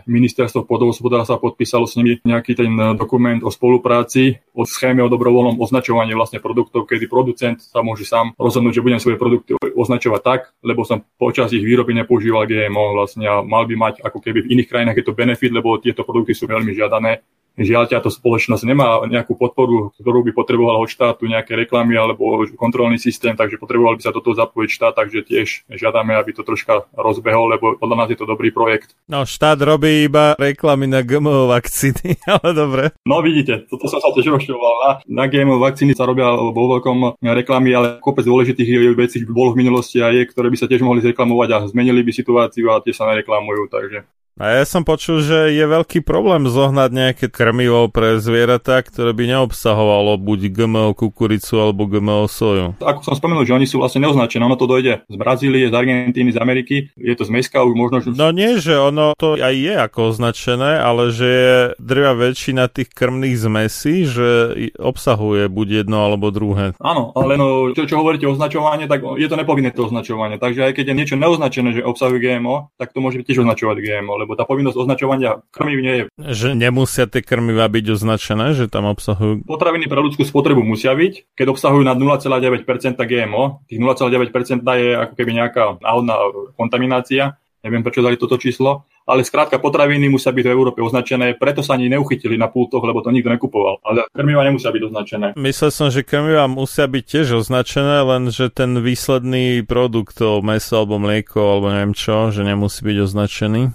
ministerstvo 0.06 0.66
pôdohospodárstva 0.66 1.42
podpísalo 1.42 1.88
s 1.88 1.98
nimi 1.98 2.22
nejaký 2.22 2.54
ten 2.54 2.70
dokument 2.94 3.40
o 3.42 3.50
spolupráci, 3.50 4.38
o 4.54 4.62
schéme 4.62 5.02
o 5.02 5.10
dobrovoľnom 5.10 5.58
označovaní 5.58 6.14
vlastne 6.14 6.42
produktov, 6.42 6.86
kedy 6.86 7.10
producent 7.10 7.58
sa 7.58 7.82
môže 7.82 8.06
sám 8.06 8.34
rozhodnúť, 8.38 8.78
že 8.78 8.84
budem 8.84 9.00
svoje 9.02 9.18
produkty 9.18 9.58
označovať 9.58 10.20
tak, 10.22 10.40
lebo 10.62 10.82
som 10.86 11.02
počas 11.18 11.50
ich 11.54 11.64
výroby 11.64 11.94
nepoužíval 11.98 12.46
GMO 12.46 12.94
vlastne 12.94 13.26
a 13.26 13.42
mal 13.42 13.66
by 13.66 13.74
mať 13.74 13.94
ako 14.02 14.18
keby 14.22 14.46
v 14.46 14.50
iných 14.58 14.68
krajinách 14.68 14.98
je 15.02 15.06
to 15.06 15.16
benefit, 15.16 15.52
lebo 15.54 15.78
tieto 15.82 16.02
produkty 16.06 16.34
sú 16.34 16.46
veľmi 16.46 16.74
žiadané 16.74 17.22
Žiaľ, 17.58 17.90
táto 17.90 18.06
spoločnosť 18.14 18.62
nemá 18.62 19.02
nejakú 19.10 19.34
podporu, 19.34 19.90
ktorú 19.98 20.22
by 20.30 20.32
potrebovala 20.32 20.78
od 20.78 20.86
štátu, 20.86 21.26
nejaké 21.26 21.58
reklamy 21.58 21.98
alebo 21.98 22.46
kontrolný 22.54 23.02
systém, 23.02 23.34
takže 23.34 23.58
potreboval 23.58 23.98
by 23.98 24.02
sa 24.06 24.14
do 24.14 24.22
toho 24.22 24.38
zapojiť 24.38 24.70
štát, 24.70 24.94
takže 24.94 25.26
tiež 25.26 25.48
žiadame, 25.66 26.14
aby 26.14 26.30
to 26.30 26.46
troška 26.46 26.86
rozbehol, 26.94 27.50
lebo 27.50 27.74
podľa 27.74 27.96
nás 27.98 28.08
je 28.14 28.18
to 28.18 28.30
dobrý 28.30 28.54
projekt. 28.54 28.94
No, 29.10 29.26
štát 29.26 29.58
robí 29.58 30.06
iba 30.06 30.38
reklamy 30.38 30.86
na 30.86 31.02
GMO 31.02 31.50
vakcíny, 31.50 32.22
ale 32.38 32.54
dobre. 32.54 32.82
No 33.02 33.18
vidíte, 33.18 33.66
toto 33.66 33.90
som 33.90 33.98
sa 33.98 34.14
tiež 34.14 34.30
rozširoval. 34.30 34.74
Na, 34.78 34.90
na 35.10 35.24
GMO 35.26 35.58
vakcíny 35.58 35.98
sa 35.98 36.06
robia 36.06 36.30
vo 36.30 36.64
veľkom 36.78 37.18
reklamy, 37.26 37.74
ale 37.74 37.98
kopec 37.98 38.22
dôležitých 38.22 38.94
vecí 38.94 39.26
bolo 39.26 39.58
v 39.58 39.66
minulosti 39.66 39.98
a 39.98 40.14
je, 40.14 40.30
ktoré 40.30 40.46
by 40.46 40.58
sa 40.62 40.70
tiež 40.70 40.86
mohli 40.86 41.02
zreklamovať 41.02 41.48
a 41.50 41.58
zmenili 41.66 42.06
by 42.06 42.12
situáciu 42.14 42.70
a 42.70 42.78
tie 42.78 42.94
sa 42.94 43.10
nereklamujú, 43.10 43.66
takže 43.66 44.06
A 44.38 44.54
ja 44.54 44.62
som 44.62 44.86
počul, 44.86 45.18
že 45.18 45.50
je 45.50 45.66
veľký 45.66 46.06
problém 46.06 46.46
zohnať 46.46 46.90
nejaké 46.94 47.26
krmivo 47.26 47.90
pre 47.90 48.22
zvieratá, 48.22 48.86
ktoré 48.86 49.10
by 49.10 49.34
neobsahovalo 49.34 50.14
buď 50.14 50.54
GMO 50.54 50.94
kukuricu 50.94 51.58
alebo 51.58 51.90
GMO 51.90 52.30
soju. 52.30 52.78
Ako 52.78 53.02
som 53.02 53.18
spomenul, 53.18 53.42
že 53.42 53.58
oni 53.58 53.66
sú 53.66 53.82
vlastne 53.82 54.06
neoznačené, 54.06 54.46
ono 54.46 54.54
to 54.54 54.70
dojde 54.70 55.02
z 55.10 55.16
Brazílie, 55.18 55.66
z 55.66 55.74
Argentíny, 55.74 56.30
z 56.30 56.38
Ameriky, 56.38 56.86
je 56.94 57.14
to 57.18 57.26
z 57.26 57.34
meska, 57.34 57.66
už 57.66 57.74
možno... 57.74 57.98
Že... 57.98 58.14
No 58.14 58.30
nie, 58.30 58.62
že 58.62 58.78
ono 58.78 59.18
to 59.18 59.34
aj 59.34 59.54
je 59.58 59.74
ako 59.74 60.14
označené, 60.14 60.78
ale 60.78 61.10
že 61.10 61.26
je 61.26 61.56
drvia 61.82 62.14
väčšina 62.14 62.70
tých 62.70 62.94
krmných 62.94 63.42
zmesí, 63.42 64.06
že 64.06 64.54
obsahuje 64.78 65.50
buď 65.50 65.82
jedno 65.82 66.06
alebo 66.06 66.30
druhé. 66.30 66.78
Áno, 66.78 67.10
ale 67.18 67.34
no, 67.34 67.74
čo, 67.74 67.90
čo 67.90 67.98
hovoríte 67.98 68.30
o 68.30 68.38
označovanie, 68.38 68.86
tak 68.86 69.02
je 69.02 69.26
to 69.26 69.34
nepovinné 69.34 69.74
to 69.74 69.90
označovanie. 69.90 70.38
Takže 70.38 70.70
aj 70.70 70.72
keď 70.78 70.94
je 70.94 70.94
niečo 70.94 71.16
neoznačené, 71.18 71.74
že 71.74 71.82
obsahuje 71.82 72.22
GMO, 72.22 72.70
tak 72.78 72.94
to 72.94 73.02
môže 73.02 73.18
tiež 73.26 73.42
označovať 73.42 73.82
GMO, 73.82 74.27
lebo 74.28 74.36
tá 74.36 74.44
povinnosť 74.44 74.76
označovania 74.76 75.40
krmiv 75.48 75.80
nie 75.80 75.94
je. 75.96 76.04
Že 76.20 76.48
nemusia 76.52 77.08
tie 77.08 77.24
krmiva 77.24 77.64
byť 77.64 77.96
označené, 77.96 78.52
že 78.52 78.68
tam 78.68 78.84
obsahujú... 78.92 79.48
Potraviny 79.48 79.88
pre 79.88 80.04
ľudskú 80.04 80.28
spotrebu 80.28 80.60
musia 80.60 80.92
byť, 80.92 81.32
keď 81.32 81.56
obsahujú 81.56 81.80
na 81.80 81.96
0,9% 81.96 82.68
GMO. 83.00 83.64
Tých 83.64 83.80
0,9% 83.80 84.60
je 84.60 84.90
ako 85.00 85.14
keby 85.16 85.32
nejaká 85.32 85.80
náhodná 85.80 86.20
kontaminácia. 86.60 87.40
Neviem, 87.64 87.80
prečo 87.80 88.04
dali 88.04 88.20
toto 88.20 88.36
číslo 88.36 88.84
ale 89.08 89.24
skrátka 89.24 89.56
potraviny 89.56 90.12
musia 90.12 90.36
byť 90.36 90.44
v 90.44 90.52
Európe 90.52 90.84
označené, 90.84 91.32
preto 91.40 91.64
sa 91.64 91.80
ani 91.80 91.88
neuchytili 91.88 92.36
na 92.36 92.52
pultoch, 92.52 92.84
lebo 92.84 93.00
to 93.00 93.08
nikto 93.08 93.32
nekupoval. 93.32 93.80
Ale 93.80 94.04
krmiva 94.12 94.44
nemusia 94.44 94.68
byť 94.68 94.82
označené. 94.84 95.26
Myslel 95.40 95.70
som, 95.72 95.88
že 95.88 96.04
krmiva 96.04 96.44
musia 96.44 96.84
byť 96.84 97.04
tiež 97.08 97.40
označené, 97.40 98.04
len 98.04 98.28
že 98.28 98.52
ten 98.52 98.76
výsledný 98.76 99.64
produkt, 99.64 100.20
to 100.20 100.44
meso 100.44 100.84
alebo 100.84 101.00
mlieko 101.00 101.40
alebo 101.40 101.72
neviem 101.72 101.96
čo, 101.96 102.28
že 102.28 102.44
nemusí 102.44 102.84
byť 102.84 102.96
označený. 103.08 103.72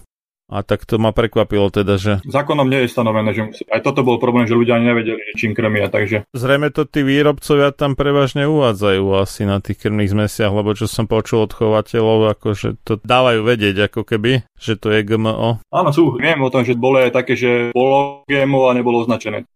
A 0.52 0.60
tak 0.62 0.84
to 0.84 1.00
ma 1.00 1.16
prekvapilo 1.16 1.72
teda, 1.72 1.96
že... 1.96 2.20
Zákonom 2.28 2.68
nie 2.68 2.84
je 2.84 2.92
stanovené, 2.92 3.32
že 3.32 3.42
musí... 3.48 3.64
Aj 3.72 3.80
toto 3.80 4.04
bol 4.04 4.20
problém, 4.20 4.44
že 4.44 4.54
ľudia 4.54 4.76
ani 4.76 4.92
nevedeli, 4.92 5.22
čím 5.40 5.56
krmia, 5.56 5.88
takže... 5.88 6.28
Zrejme 6.36 6.70
to 6.70 6.84
tí 6.84 7.02
výrobcovia 7.02 7.72
tam 7.72 7.96
prevažne 7.96 8.46
uvádzajú 8.46 9.04
asi 9.24 9.48
na 9.48 9.64
tých 9.64 9.80
krmných 9.80 10.12
zmesiach, 10.12 10.52
lebo 10.52 10.76
čo 10.76 10.92
som 10.92 11.08
počul 11.08 11.48
od 11.48 11.56
chovateľov, 11.56 12.36
akože 12.38 12.84
to 12.84 13.00
dávajú 13.02 13.40
vedieť 13.40 13.88
ako 13.88 14.04
keby, 14.04 14.44
že 14.60 14.76
to 14.76 14.92
je 14.92 15.08
GMO. 15.08 15.64
Áno, 15.72 15.90
sú. 15.96 16.20
Viem 16.20 16.44
o 16.44 16.52
tom, 16.52 16.68
že 16.68 16.76
bolo 16.76 17.00
aj 17.00 17.16
také, 17.16 17.40
že 17.40 17.72
bolo 17.72 18.28
GMO 18.28 18.68
a 18.68 18.76
nebolo 18.76 19.00
označené. 19.00 19.48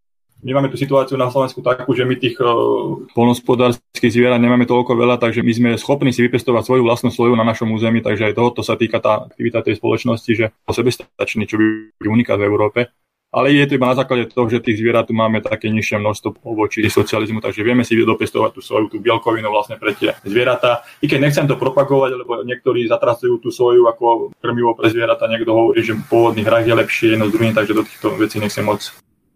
My 0.45 0.53
máme 0.53 0.69
tú 0.69 0.77
situáciu 0.77 1.17
na 1.17 1.33
Slovensku 1.33 1.65
takú, 1.65 1.97
že 1.97 2.05
my 2.05 2.13
tých 2.13 2.37
uh, 2.37 3.09
polnospodárských 3.17 4.13
zvierat 4.13 4.37
nemáme 4.37 4.69
toľko 4.69 4.93
veľa, 4.93 5.17
takže 5.17 5.41
my 5.41 5.49
sme 5.49 5.69
schopní 5.81 6.13
si 6.13 6.21
vypestovať 6.21 6.61
svoju 6.61 6.85
vlastnú 6.85 7.09
sloju 7.09 7.33
na 7.33 7.41
našom 7.41 7.73
území, 7.73 8.05
takže 8.05 8.29
aj 8.29 8.37
tohoto 8.37 8.61
sa 8.61 8.77
týka 8.77 9.01
tá 9.01 9.25
aktivita 9.25 9.65
tej 9.65 9.81
spoločnosti, 9.81 10.31
že 10.37 10.53
sebestačný, 10.69 11.49
čo 11.49 11.57
by 11.57 12.05
uniká 12.05 12.37
v 12.37 12.45
Európe. 12.45 12.93
Ale 13.27 13.51
je 13.51 13.67
to 13.67 13.75
iba 13.75 13.91
na 13.91 13.97
základe 13.97 14.31
toho, 14.31 14.47
že 14.47 14.63
tých 14.63 14.79
zvierat 14.79 15.09
tu 15.09 15.11
máme 15.11 15.43
také 15.43 15.67
nižšie 15.67 15.99
množstvo 15.99 16.47
voči 16.55 16.85
socializmu, 16.87 17.43
takže 17.43 17.59
vieme 17.59 17.83
si 17.83 17.99
dopestovať 17.99 18.55
tú 18.55 18.61
svoju 18.63 18.87
tú 18.87 18.97
bielkovinu 19.03 19.51
vlastne 19.51 19.75
pre 19.75 19.91
tie 19.97 20.15
zvieratá. 20.23 20.87
I 21.03 21.11
keď 21.11 21.27
nechcem 21.27 21.45
to 21.49 21.59
propagovať, 21.59 22.23
lebo 22.23 22.45
niektorí 22.47 22.87
zatracujú 22.87 23.43
tú 23.43 23.51
svoju 23.51 23.83
ako 23.89 24.31
krmivo 24.39 24.79
pre 24.79 24.87
zvieratá, 24.93 25.27
niekto 25.27 25.51
hovorí, 25.51 25.83
že 25.83 25.99
pôvodný 26.07 26.47
hrách 26.47 26.71
je 26.71 26.79
lepšie 26.79 27.07
jedno 27.17 27.27
z 27.27 27.33
druhým, 27.35 27.51
takže 27.51 27.75
do 27.75 27.83
týchto 27.83 28.15
vecí 28.15 28.39
nechcem 28.39 28.63
moc 28.63 28.79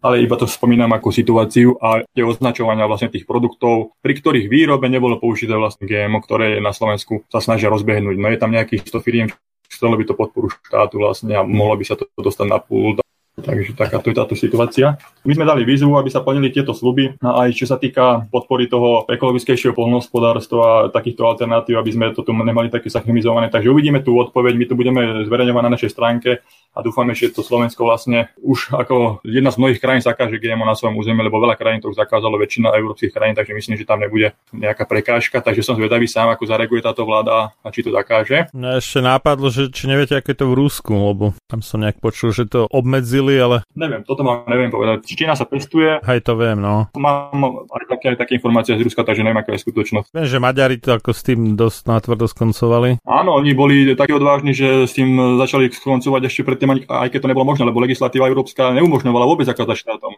ale 0.01 0.25
iba 0.25 0.33
to 0.37 0.49
spomínam 0.49 0.89
ako 0.97 1.13
situáciu 1.13 1.77
a 1.77 2.01
tie 2.13 2.25
označovania 2.25 2.89
vlastne 2.89 3.13
tých 3.13 3.29
produktov, 3.29 3.97
pri 4.01 4.17
ktorých 4.17 4.49
výrobe 4.49 4.89
nebolo 4.89 5.21
použité 5.21 5.53
vlastne 5.53 5.85
GMO, 5.85 6.21
ktoré 6.21 6.57
na 6.57 6.73
Slovensku 6.73 7.25
sa 7.29 7.41
snažia 7.41 7.69
rozbehnúť. 7.69 8.17
No 8.17 8.27
je 8.29 8.41
tam 8.41 8.53
nejakých 8.53 8.85
100 8.89 9.05
firiem, 9.05 9.27
chcelo 9.69 9.97
by 9.97 10.03
to 10.05 10.13
podporu 10.13 10.49
štátu 10.49 11.01
vlastne 11.01 11.33
a 11.33 11.41
mohlo 11.41 11.77
by 11.77 11.85
sa 11.85 11.97
to 11.97 12.05
dostať 12.17 12.47
na 12.49 12.61
pult 12.61 13.00
Takže 13.41 13.73
takáto 13.73 14.13
je 14.13 14.15
táto 14.15 14.35
situácia. 14.37 14.95
My 15.25 15.33
sme 15.33 15.45
dali 15.45 15.65
výzvu, 15.65 15.93
aby 15.97 16.09
sa 16.09 16.21
plnili 16.21 16.53
tieto 16.53 16.73
sluby 16.73 17.17
a 17.21 17.45
aj 17.45 17.49
čo 17.57 17.65
sa 17.65 17.81
týka 17.81 18.29
podpory 18.29 18.69
toho 18.69 19.09
ekologickejšieho 19.09 19.73
polnohospodárstva 19.73 20.61
a 20.61 20.89
takýchto 20.93 21.25
alternatív, 21.25 21.77
aby 21.77 21.91
sme 21.91 22.05
to 22.13 22.21
tu 22.21 22.31
nemali 22.33 22.69
také 22.69 22.89
zachemizované. 22.89 23.49
Takže 23.49 23.69
uvidíme 23.69 24.01
tú 24.05 24.17
odpoveď, 24.17 24.53
my 24.57 24.65
to 24.65 24.75
budeme 24.77 25.01
zverejňovať 25.25 25.63
na 25.65 25.73
našej 25.73 25.91
stránke 25.93 26.41
a 26.71 26.79
dúfame, 26.79 27.11
že 27.11 27.35
to 27.35 27.43
Slovensko 27.43 27.83
vlastne 27.83 28.31
už 28.39 28.71
ako 28.71 29.19
jedna 29.27 29.51
z 29.51 29.59
mnohých 29.59 29.83
krajín 29.83 29.99
zakáže 29.99 30.39
GMO 30.39 30.63
na 30.63 30.71
svojom 30.71 30.95
území, 30.95 31.19
lebo 31.19 31.43
veľa 31.43 31.59
krajín 31.59 31.83
to 31.83 31.91
už 31.91 31.99
zakázalo, 31.99 32.39
väčšina 32.39 32.71
európskych 32.71 33.11
krajín, 33.11 33.35
takže 33.35 33.51
myslím, 33.51 33.75
že 33.75 33.83
tam 33.83 33.99
nebude 33.99 34.31
nejaká 34.55 34.87
prekážka. 34.87 35.43
Takže 35.43 35.67
som 35.67 35.75
zvedavý 35.75 36.07
sám, 36.07 36.31
ako 36.31 36.47
zareaguje 36.47 36.79
táto 36.79 37.03
vláda 37.03 37.51
a 37.59 37.67
či 37.75 37.83
to 37.83 37.91
zakáže. 37.91 38.47
No 38.55 38.79
ešte 38.79 39.03
nápadlo, 39.03 39.51
že 39.51 39.67
či 39.67 39.91
neviete, 39.91 40.15
ako 40.15 40.31
je 40.31 40.37
to 40.39 40.47
v 40.47 40.57
Rusku, 40.57 40.93
lebo 40.95 41.25
tam 41.51 41.59
som 41.59 41.83
nejak 41.83 41.99
počul, 41.99 42.31
že 42.31 42.47
to 42.47 42.71
obmedzili, 42.71 43.30
ale... 43.37 43.63
Neviem, 43.77 44.01
toto 44.03 44.25
mám 44.25 44.43
neviem 44.49 44.73
povedať. 44.73 45.07
Čína 45.07 45.37
sa 45.37 45.45
pestuje. 45.45 46.01
Hej, 46.03 46.25
to 46.25 46.35
viem, 46.35 46.57
no. 46.59 46.89
Mám 46.97 47.67
aj 47.71 47.85
také, 47.87 48.15
aj 48.15 48.17
také 48.25 48.31
informácie 48.39 48.75
z 48.75 48.83
Ruska, 48.83 49.05
takže 49.05 49.21
neviem, 49.21 49.39
aká 49.39 49.55
je 49.55 49.63
skutočnosť. 49.63 50.11
Viem, 50.11 50.27
že 50.27 50.41
Maďari 50.41 50.81
to 50.81 50.97
ako 50.97 51.11
s 51.13 51.21
tým 51.21 51.53
dosť 51.55 51.79
natvrdo 51.87 52.25
skoncovali. 52.27 52.99
Áno, 53.05 53.37
oni 53.37 53.51
boli 53.53 53.93
takí 53.93 54.11
odvážni, 54.15 54.55
že 54.57 54.89
s 54.89 54.97
tým 54.97 55.37
začali 55.37 55.69
skoncovať 55.69 56.21
ešte 56.27 56.41
pred 56.43 56.57
tým, 56.57 56.71
aj 56.87 57.07
keď 57.13 57.19
to 57.21 57.29
nebolo 57.29 57.45
možné, 57.47 57.63
lebo 57.69 57.83
legislatíva 57.83 58.27
európska 58.27 58.73
neumožňovala 58.73 59.25
vôbec 59.29 59.45
zakázať 59.45 59.77
štátom. 59.85 60.17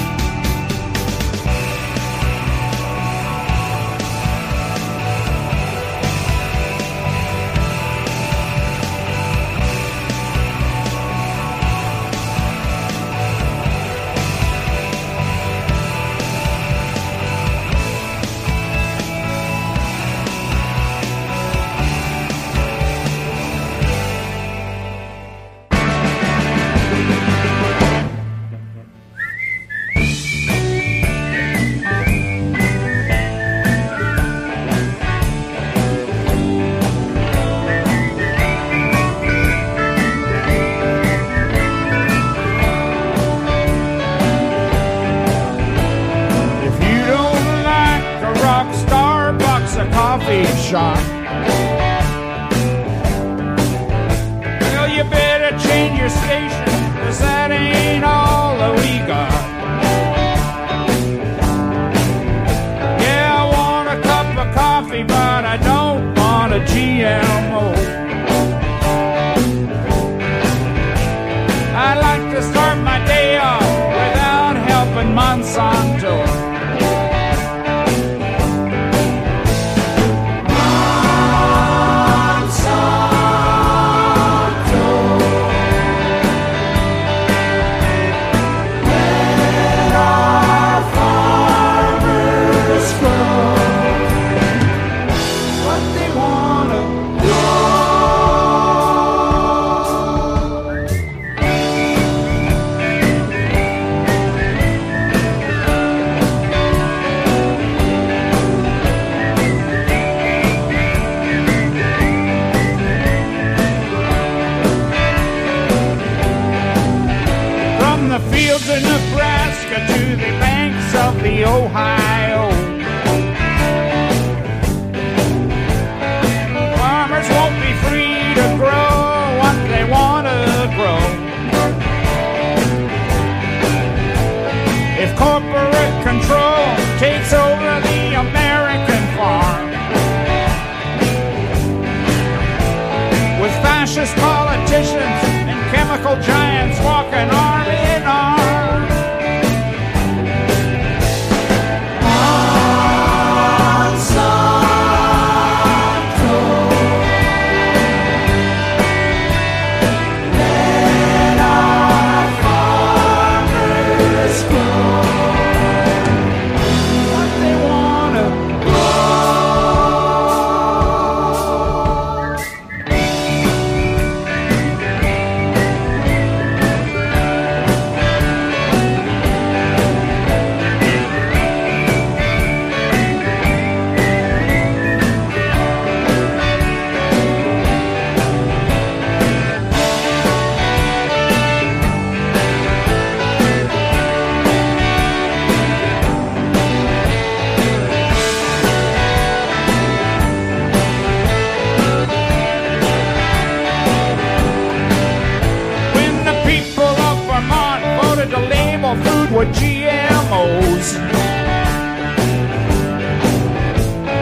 for 209.41 209.47
GMOs. 209.53 210.87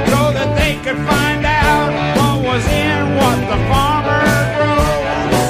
So 0.08 0.20
that 0.32 0.56
they 0.56 0.76
could 0.84 1.00
find 1.12 1.46
out 1.46 1.92
what 2.16 2.36
was 2.48 2.64
in 2.68 3.16
what 3.20 3.38
the 3.52 3.60
farmer 3.68 4.24
grows. 4.56 5.50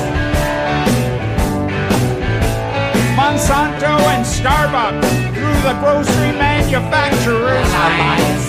Monsanto 3.19 3.93
and 4.13 4.25
Starbucks 4.25 5.10
through 5.36 5.60
the 5.67 5.75
Grocery 5.82 6.32
Manufacturers 6.32 7.69
Alliance. 7.86 8.48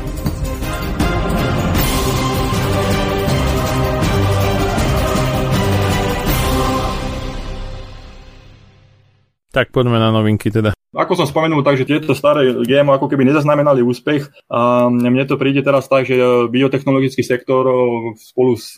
Tak 9.51 9.75
poďme 9.75 9.99
na 9.99 10.15
novinky 10.15 10.47
teda. 10.47 10.71
Ako 10.91 11.15
som 11.15 11.27
spomenul, 11.27 11.63
takže 11.63 11.87
tieto 11.87 12.11
staré 12.11 12.51
GMO 12.51 12.95
ako 12.95 13.07
keby 13.07 13.23
nezaznamenali 13.23 13.79
úspech 13.79 14.27
a 14.51 14.91
mne 14.91 15.23
to 15.23 15.39
príde 15.39 15.63
teraz 15.63 15.87
tak, 15.87 16.03
že 16.03 16.19
biotechnologický 16.51 17.23
sektor 17.23 17.63
spolu 18.19 18.59
s 18.59 18.75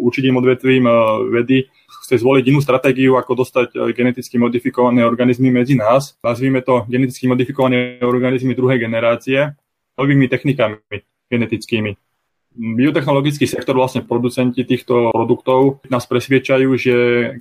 určitým 0.00 0.36
odvetvím 0.36 0.88
vedy 1.28 1.68
chce 2.08 2.24
zvoliť 2.24 2.44
inú 2.48 2.64
stratégiu, 2.64 3.20
ako 3.20 3.44
dostať 3.44 3.92
geneticky 3.92 4.40
modifikované 4.40 5.04
organizmy 5.04 5.52
medzi 5.52 5.76
nás. 5.76 6.16
Nazvíme 6.24 6.64
to 6.64 6.88
geneticky 6.88 7.28
modifikované 7.28 8.00
organizmy 8.00 8.56
druhej 8.56 8.80
generácie 8.80 9.52
novými 9.96 10.32
technikami 10.32 10.80
genetickými 11.28 11.96
biotechnologický 12.56 13.48
sektor, 13.48 13.74
vlastne 13.76 14.04
producenti 14.04 14.62
týchto 14.62 15.10
produktov 15.10 15.82
nás 15.88 16.04
presviečajú, 16.04 16.68
že 16.76 16.94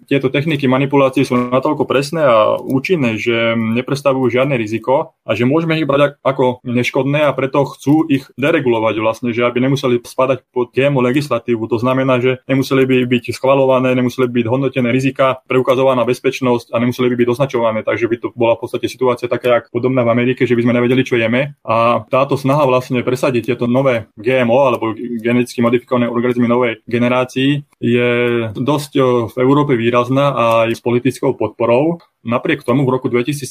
tieto 0.07 0.31
techniky 0.31 0.65
manipulácie 0.65 1.27
sú 1.27 1.37
natoľko 1.37 1.83
presné 1.85 2.23
a 2.23 2.57
účinné, 2.57 3.19
že 3.19 3.55
neprestavujú 3.55 4.31
žiadne 4.31 4.55
riziko 4.55 5.15
a 5.27 5.31
že 5.35 5.47
môžeme 5.47 5.77
ich 5.79 5.87
brať 5.87 6.17
ako 6.23 6.63
neškodné 6.63 7.27
a 7.27 7.35
preto 7.35 7.63
chcú 7.67 8.07
ich 8.07 8.27
deregulovať 8.35 8.95
vlastne, 8.99 9.29
že 9.35 9.43
aby 9.45 9.63
nemuseli 9.63 10.01
spadať 10.01 10.47
pod 10.51 10.71
GMO 10.71 11.03
legislatívu. 11.03 11.67
To 11.71 11.77
znamená, 11.77 12.19
že 12.19 12.41
nemuseli 12.47 12.83
by 12.87 12.97
byť 13.07 13.23
schvalované, 13.35 13.93
nemuseli 13.95 14.27
by 14.27 14.33
byť 14.41 14.47
hodnotené 14.47 14.89
rizika, 14.89 15.39
preukazovaná 15.45 16.03
bezpečnosť 16.07 16.73
a 16.73 16.79
nemuseli 16.81 17.07
by 17.13 17.15
byť 17.21 17.27
označované. 17.27 17.79
Takže 17.85 18.05
by 18.07 18.17
to 18.17 18.27
bola 18.33 18.55
v 18.57 18.61
podstate 18.67 18.87
situácia 18.87 19.31
taká, 19.31 19.61
jak 19.61 19.65
podobná 19.69 20.03
v 20.03 20.13
Amerike, 20.13 20.47
že 20.47 20.55
by 20.55 20.63
sme 20.65 20.77
nevedeli, 20.77 21.03
čo 21.05 21.19
jeme. 21.19 21.55
A 21.63 22.03
táto 22.07 22.35
snaha 22.35 22.65
vlastne 22.65 23.03
presadiť 23.05 23.53
tieto 23.53 23.65
nové 23.67 24.09
GMO 24.17 24.59
alebo 24.67 24.93
geneticky 25.19 25.59
modifikované 25.61 26.05
organizmy 26.09 26.45
novej 26.45 26.85
generácii 26.85 27.65
je 27.81 28.09
dosť 28.53 28.91
v 29.31 29.35
Európe 29.41 29.73
výrazná 29.73 30.33
aj 30.65 30.77
s 30.77 30.81
politickou 30.81 31.33
podporou. 31.33 31.99
Napriek 32.21 32.61
tomu 32.61 32.85
v 32.85 32.93
roku 32.99 33.09
2017 33.09 33.49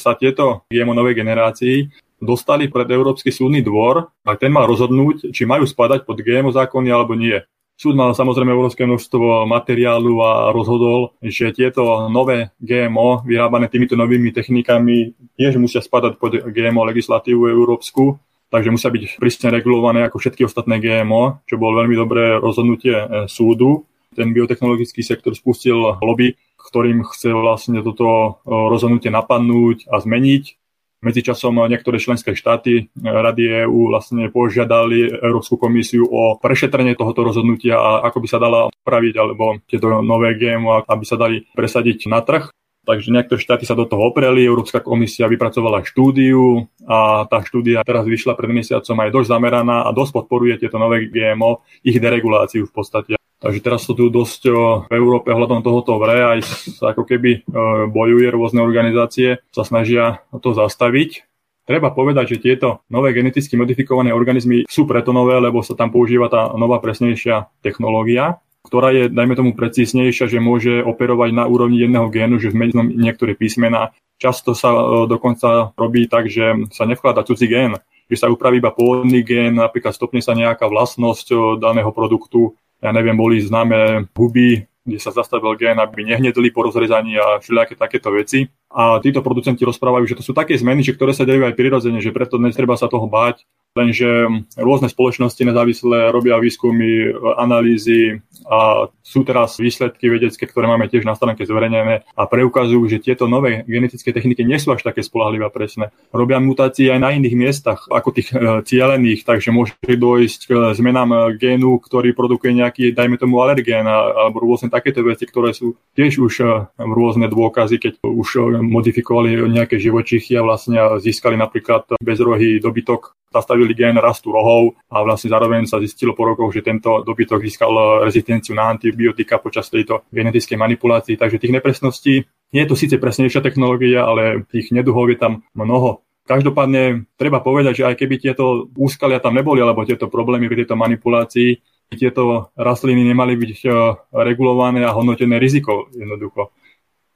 sa 0.00 0.16
tieto 0.16 0.64
GMO 0.72 0.96
novej 0.96 1.18
generácii 1.18 1.92
dostali 2.22 2.70
pred 2.70 2.86
Európsky 2.86 3.34
súdny 3.34 3.60
dvor 3.66 4.14
a 4.22 4.30
ten 4.38 4.54
mal 4.54 4.64
rozhodnúť, 4.70 5.34
či 5.34 5.42
majú 5.42 5.66
spadať 5.66 6.06
pod 6.06 6.22
GMO 6.22 6.54
zákony 6.54 6.88
alebo 6.88 7.18
nie. 7.18 7.36
Súd 7.74 7.98
mal 7.98 8.14
samozrejme 8.14 8.54
obrovské 8.54 8.86
množstvo 8.86 9.42
materiálu 9.48 10.22
a 10.22 10.54
rozhodol, 10.54 11.18
že 11.18 11.50
tieto 11.50 12.06
nové 12.06 12.54
GMO 12.62 13.26
vyrábané 13.26 13.66
týmito 13.66 13.98
novými 13.98 14.30
technikami 14.30 15.18
tiež 15.34 15.58
musia 15.58 15.82
spadať 15.82 16.14
pod 16.14 16.30
GMO 16.46 16.86
legislatívu 16.86 17.50
európsku 17.50 18.22
takže 18.52 18.68
musia 18.68 18.92
byť 18.92 19.16
prísne 19.16 19.48
regulované 19.48 20.04
ako 20.04 20.20
všetky 20.20 20.44
ostatné 20.44 20.76
GMO, 20.76 21.40
čo 21.48 21.56
bolo 21.56 21.80
veľmi 21.80 21.96
dobré 21.96 22.36
rozhodnutie 22.36 22.92
e, 22.92 23.06
súdu. 23.32 23.88
Ten 24.12 24.36
biotechnologický 24.36 25.00
sektor 25.00 25.32
spustil 25.32 25.96
lobby, 26.04 26.36
ktorým 26.60 27.00
chce 27.08 27.32
vlastne 27.32 27.80
toto 27.80 28.04
e, 28.44 28.52
rozhodnutie 28.52 29.08
napadnúť 29.08 29.88
a 29.88 29.96
zmeniť. 30.04 30.60
Medzičasom 31.02 31.58
niektoré 31.66 31.98
členské 31.98 32.36
štáty 32.36 32.72
e, 32.76 32.82
Rady 33.00 33.64
EÚ 33.64 33.88
vlastne 33.88 34.28
požiadali 34.28 35.08
Európsku 35.08 35.56
komisiu 35.56 36.04
o 36.04 36.36
prešetrenie 36.36 36.92
tohoto 36.92 37.24
rozhodnutia 37.24 37.80
a 37.80 38.04
ako 38.06 38.20
by 38.20 38.28
sa 38.28 38.38
dala 38.38 38.68
praviť, 38.84 39.14
alebo 39.16 39.58
tieto 39.64 40.04
nové 40.04 40.36
GMO, 40.36 40.84
aby 40.84 41.04
sa 41.08 41.16
dali 41.16 41.48
presadiť 41.56 42.06
na 42.06 42.20
trh. 42.20 42.52
Takže 42.82 43.14
niektoré 43.14 43.38
štáty 43.38 43.62
sa 43.62 43.78
do 43.78 43.86
toho 43.86 44.10
opreli, 44.10 44.42
Európska 44.42 44.82
komisia 44.82 45.30
vypracovala 45.30 45.86
štúdiu 45.86 46.66
a 46.82 47.30
tá 47.30 47.38
štúdia 47.46 47.86
teraz 47.86 48.02
vyšla 48.02 48.34
pred 48.34 48.50
mesiacom 48.50 48.98
aj 48.98 49.10
dosť 49.14 49.28
zameraná 49.30 49.86
a 49.86 49.94
dosť 49.94 50.10
podporuje 50.18 50.58
tieto 50.58 50.82
nové 50.82 51.06
GMO, 51.06 51.62
ich 51.86 52.02
dereguláciu 52.02 52.66
v 52.66 52.74
podstate. 52.74 53.14
Takže 53.38 53.58
teraz 53.62 53.86
to 53.86 53.94
tu 53.94 54.10
dosť 54.10 54.50
v 54.86 54.92
Európe 54.98 55.30
hľadom 55.30 55.62
tohoto 55.62 55.98
vre, 56.02 56.38
aj 56.38 56.40
sa 56.78 56.90
ako 56.90 57.06
keby 57.06 57.46
bojuje 57.90 58.26
rôzne 58.34 58.62
organizácie, 58.62 59.38
sa 59.54 59.62
snažia 59.62 60.26
to 60.42 60.50
zastaviť. 60.50 61.26
Treba 61.62 61.94
povedať, 61.94 62.34
že 62.34 62.42
tieto 62.42 62.82
nové 62.90 63.14
geneticky 63.14 63.54
modifikované 63.54 64.10
organizmy 64.10 64.66
sú 64.66 64.82
preto 64.90 65.14
nové, 65.14 65.38
lebo 65.38 65.62
sa 65.62 65.78
tam 65.78 65.94
používa 65.94 66.26
tá 66.26 66.50
nová 66.58 66.82
presnejšia 66.82 67.46
technológia 67.62 68.42
ktorá 68.62 68.94
je, 68.94 69.10
dajme 69.10 69.34
tomu, 69.34 69.50
precíznejšia, 69.58 70.30
že 70.30 70.38
môže 70.38 70.80
operovať 70.86 71.30
na 71.34 71.44
úrovni 71.50 71.82
jedného 71.82 72.06
génu, 72.08 72.38
že 72.38 72.54
zmení 72.54 72.72
niektoré 72.94 73.34
písmená. 73.34 73.90
Často 74.22 74.54
sa 74.54 74.70
e, 74.70 74.82
dokonca 75.10 75.74
robí 75.74 76.06
tak, 76.06 76.30
že 76.30 76.70
sa 76.70 76.86
nevkladá 76.86 77.26
cudzí 77.26 77.50
gén, 77.50 77.74
že 78.06 78.16
sa 78.22 78.30
upraví 78.30 78.62
iba 78.62 78.70
pôvodný 78.70 79.26
gén, 79.26 79.58
napríklad 79.58 79.90
stopne 79.90 80.22
sa 80.22 80.38
nejaká 80.38 80.70
vlastnosť 80.70 81.26
e, 81.34 81.36
daného 81.58 81.90
produktu. 81.90 82.54
Ja 82.78 82.94
neviem, 82.94 83.18
boli 83.18 83.42
známe 83.42 84.06
huby, 84.14 84.66
kde 84.82 84.98
sa 84.98 85.14
zastavil 85.14 85.54
gén, 85.58 85.78
aby 85.78 86.06
nehnedli 86.06 86.50
po 86.50 86.66
rozrezaní 86.66 87.18
a 87.18 87.38
všelijaké 87.38 87.74
takéto 87.78 88.10
veci. 88.14 88.46
A 88.70 88.98
títo 88.98 89.22
producenti 89.22 89.62
rozprávajú, 89.62 90.06
že 90.06 90.18
to 90.18 90.26
sú 90.26 90.34
také 90.34 90.58
zmeny, 90.58 90.82
že 90.82 90.94
ktoré 90.94 91.14
sa 91.14 91.26
dejú 91.26 91.46
aj 91.46 91.54
prirodzene, 91.54 92.02
že 92.02 92.14
preto 92.14 92.38
netreba 92.38 92.74
sa 92.74 92.90
toho 92.90 93.06
báť, 93.06 93.46
lenže 93.72 94.28
rôzne 94.60 94.92
spoločnosti 94.92 95.40
nezávislé 95.40 96.12
robia 96.12 96.36
výskumy, 96.36 97.08
analýzy 97.40 98.20
a 98.44 98.92
sú 99.00 99.24
teraz 99.24 99.56
výsledky 99.56 100.12
vedecké, 100.12 100.44
ktoré 100.44 100.68
máme 100.68 100.92
tiež 100.92 101.08
na 101.08 101.16
stránke 101.16 101.48
zverejnené 101.48 102.04
a 102.12 102.22
preukazujú, 102.28 102.84
že 102.88 103.02
tieto 103.02 103.24
nové 103.30 103.64
genetické 103.64 104.12
techniky 104.12 104.44
nie 104.44 104.60
sú 104.60 104.76
až 104.76 104.84
také 104.84 105.00
spolahlivé 105.00 105.48
a 105.48 105.52
presné. 105.52 105.88
Robia 106.12 106.36
mutácie 106.36 106.92
aj 106.92 107.00
na 107.00 107.10
iných 107.16 107.36
miestach, 107.36 107.88
ako 107.88 108.08
tých 108.12 108.28
e, 108.36 108.60
cielených, 108.64 109.24
takže 109.24 109.54
môže 109.54 109.72
dôjsť 109.82 110.40
k 110.48 110.52
zmenám 110.76 111.36
génu, 111.40 111.80
ktorý 111.80 112.12
produkuje 112.12 112.52
nejaký, 112.52 112.92
dajme 112.92 113.16
tomu, 113.16 113.40
alergén 113.40 113.88
alebo 113.88 114.42
rôzne 114.44 114.68
takéto 114.68 115.00
veci, 115.00 115.24
ktoré 115.24 115.56
sú 115.56 115.80
tiež 115.96 116.20
už 116.20 116.34
e, 116.44 116.46
rôzne 116.76 117.26
dôkazy, 117.32 117.80
keď 117.80 117.92
už 118.04 118.28
e, 118.36 118.40
modifikovali 118.60 119.48
nejaké 119.48 119.80
živočichy 119.80 120.36
a 120.36 120.44
vlastne 120.44 121.00
získali 121.00 121.40
napríklad 121.40 121.88
bezrohý 122.04 122.60
dobytok 122.60 123.16
zastavili 123.32 123.72
gen 123.72 123.96
rastu 123.96 124.30
rohov 124.30 124.76
a 124.92 125.00
vlastne 125.00 125.32
zároveň 125.32 125.64
sa 125.64 125.80
zistilo 125.80 126.12
po 126.12 126.28
rokoch, 126.28 126.52
že 126.52 126.60
tento 126.60 127.00
dobytok 127.00 127.40
získal 127.40 128.04
rezistenciu 128.04 128.52
na 128.52 128.68
antibiotika 128.68 129.40
počas 129.40 129.72
tejto 129.72 130.04
genetickej 130.12 130.60
manipulácii. 130.60 131.16
Takže 131.16 131.40
tých 131.40 131.56
nepresností 131.56 132.14
nie 132.52 132.62
je 132.62 132.68
to 132.68 132.76
síce 132.76 133.00
presnejšia 133.00 133.40
technológia, 133.40 134.04
ale 134.04 134.44
tých 134.52 134.70
neduhov 134.76 135.08
je 135.08 135.16
tam 135.16 135.40
mnoho. 135.56 136.04
Každopádne 136.22 137.10
treba 137.18 137.42
povedať, 137.42 137.82
že 137.82 137.86
aj 137.88 137.98
keby 137.98 138.14
tieto 138.20 138.70
úskalia 138.78 139.18
tam 139.18 139.34
neboli, 139.34 139.58
alebo 139.58 139.82
tieto 139.82 140.06
problémy 140.06 140.46
pri 140.46 140.62
tejto 140.62 140.78
manipulácii, 140.78 141.50
tieto 141.96 142.52
rastliny 142.56 143.04
nemali 143.04 143.36
byť 143.36 143.60
eh, 143.68 143.74
regulované 144.12 144.84
a 144.84 144.94
hodnotené 144.94 145.36
riziko 145.36 145.90
jednoducho. 145.92 146.52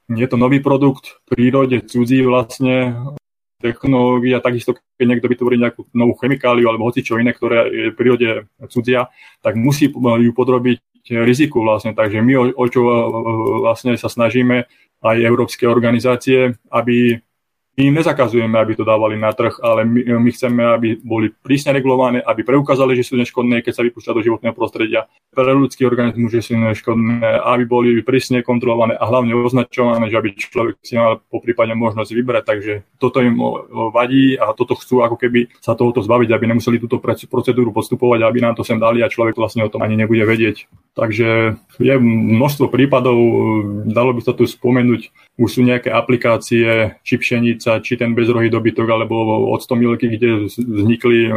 Je 0.07 0.27
to 0.27 0.39
nový 0.39 0.63
produkt 0.63 1.19
v 1.27 1.35
prírode, 1.35 1.83
cudzí 1.83 2.23
vlastne, 2.23 2.95
technológia, 3.57 4.37
takisto 4.37 4.77
keď 4.97 5.05
niekto 5.05 5.27
vytvorí 5.27 5.57
nejakú 5.57 5.89
novú 5.93 6.13
chemikáliu 6.21 6.69
alebo 6.69 6.85
hoci 6.85 7.01
čo 7.01 7.17
iné, 7.17 7.33
ktoré 7.33 7.69
je 7.69 7.85
v 7.93 7.97
prírode 7.97 8.29
cudzia, 8.69 9.09
tak 9.41 9.57
musí 9.57 9.89
ju 9.89 10.31
podrobiť 10.33 10.77
riziku 11.25 11.63
vlastne. 11.63 11.97
Takže 11.97 12.21
my 12.21 12.33
o, 12.37 12.43
o 12.53 12.65
čo 12.69 12.81
vlastne 13.63 13.97
sa 13.97 14.11
snažíme 14.11 14.67
aj 15.01 15.17
európske 15.21 15.65
organizácie, 15.69 16.57
aby 16.69 17.21
my 17.77 17.93
nezakazujeme, 17.93 18.57
aby 18.57 18.73
to 18.73 18.81
dávali 18.81 19.21
na 19.21 19.29
trh, 19.29 19.61
ale 19.61 19.85
my, 19.85 20.17
my 20.17 20.31
chceme, 20.33 20.65
aby 20.65 20.97
boli 20.97 21.29
prísne 21.29 21.77
regulované, 21.77 22.25
aby 22.25 22.41
preukázali, 22.41 22.97
že 22.97 23.05
sú 23.05 23.21
neškodné, 23.21 23.61
keď 23.61 23.73
sa 23.77 23.85
vypúšťa 23.85 24.17
do 24.17 24.25
životného 24.25 24.57
prostredia. 24.57 25.05
Pre 25.29 25.53
ľudský 25.53 25.85
organizmus, 25.85 26.33
že 26.33 26.41
sú 26.41 26.57
neškodné, 26.57 27.21
aby 27.21 27.69
boli 27.69 28.01
prísne 28.01 28.41
kontrolované 28.41 28.97
a 28.97 29.05
hlavne 29.05 29.37
označované, 29.37 30.09
že 30.09 30.17
aby 30.17 30.33
človek 30.33 30.81
si 30.81 30.97
mal 30.97 31.21
po 31.21 31.37
prípade 31.37 31.77
možnosť 31.77 32.09
vybrať. 32.17 32.43
Takže 32.49 32.73
toto 32.97 33.21
im 33.21 33.37
vadí 33.93 34.33
a 34.41 34.57
toto 34.57 34.73
chcú 34.73 35.05
ako 35.05 35.13
keby 35.21 35.53
sa 35.61 35.77
tohoto 35.77 36.01
zbaviť, 36.01 36.33
aby 36.33 36.49
nemuseli 36.49 36.81
túto 36.81 36.97
procedúru 37.29 37.69
postupovať, 37.69 38.25
aby 38.25 38.41
nám 38.41 38.57
to 38.57 38.65
sem 38.65 38.81
dali 38.81 39.05
a 39.05 39.11
človek 39.13 39.37
vlastne 39.37 39.61
o 39.61 39.69
tom 39.69 39.85
ani 39.85 39.93
nebude 39.93 40.25
vedieť. 40.25 40.65
Takže 40.97 41.61
je 41.77 41.93
množstvo 42.01 42.73
prípadov, 42.73 43.21
dalo 43.85 44.17
by 44.17 44.21
sa 44.25 44.33
tu 44.33 44.49
spomenúť, 44.49 45.13
už 45.37 45.49
sú 45.53 45.61
nejaké 45.61 45.93
aplikácie, 45.93 46.97
či 47.05 47.13
pšenica, 47.67 47.83
či 47.83 47.99
ten 47.99 48.15
bezrohý 48.15 48.49
dobytok, 48.49 48.87
alebo 48.87 49.51
octomilky, 49.51 50.07
kde 50.07 50.47
vznikli 50.47 51.27
e, 51.27 51.31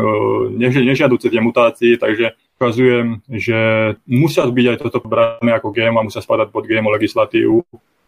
nežiaduce 0.87 1.27
tie 1.27 1.43
mutácie, 1.43 1.99
takže 1.99 2.38
ukazuje, 2.61 3.21
že 3.35 3.59
musia 4.07 4.47
byť 4.47 4.66
aj 4.71 4.77
toto 4.79 5.01
brané 5.03 5.51
ako 5.57 5.75
GMO 5.75 5.99
a 6.01 6.07
musia 6.07 6.23
spadať 6.23 6.49
pod 6.55 6.69
GMO 6.69 6.93
legislatívu. 6.95 7.57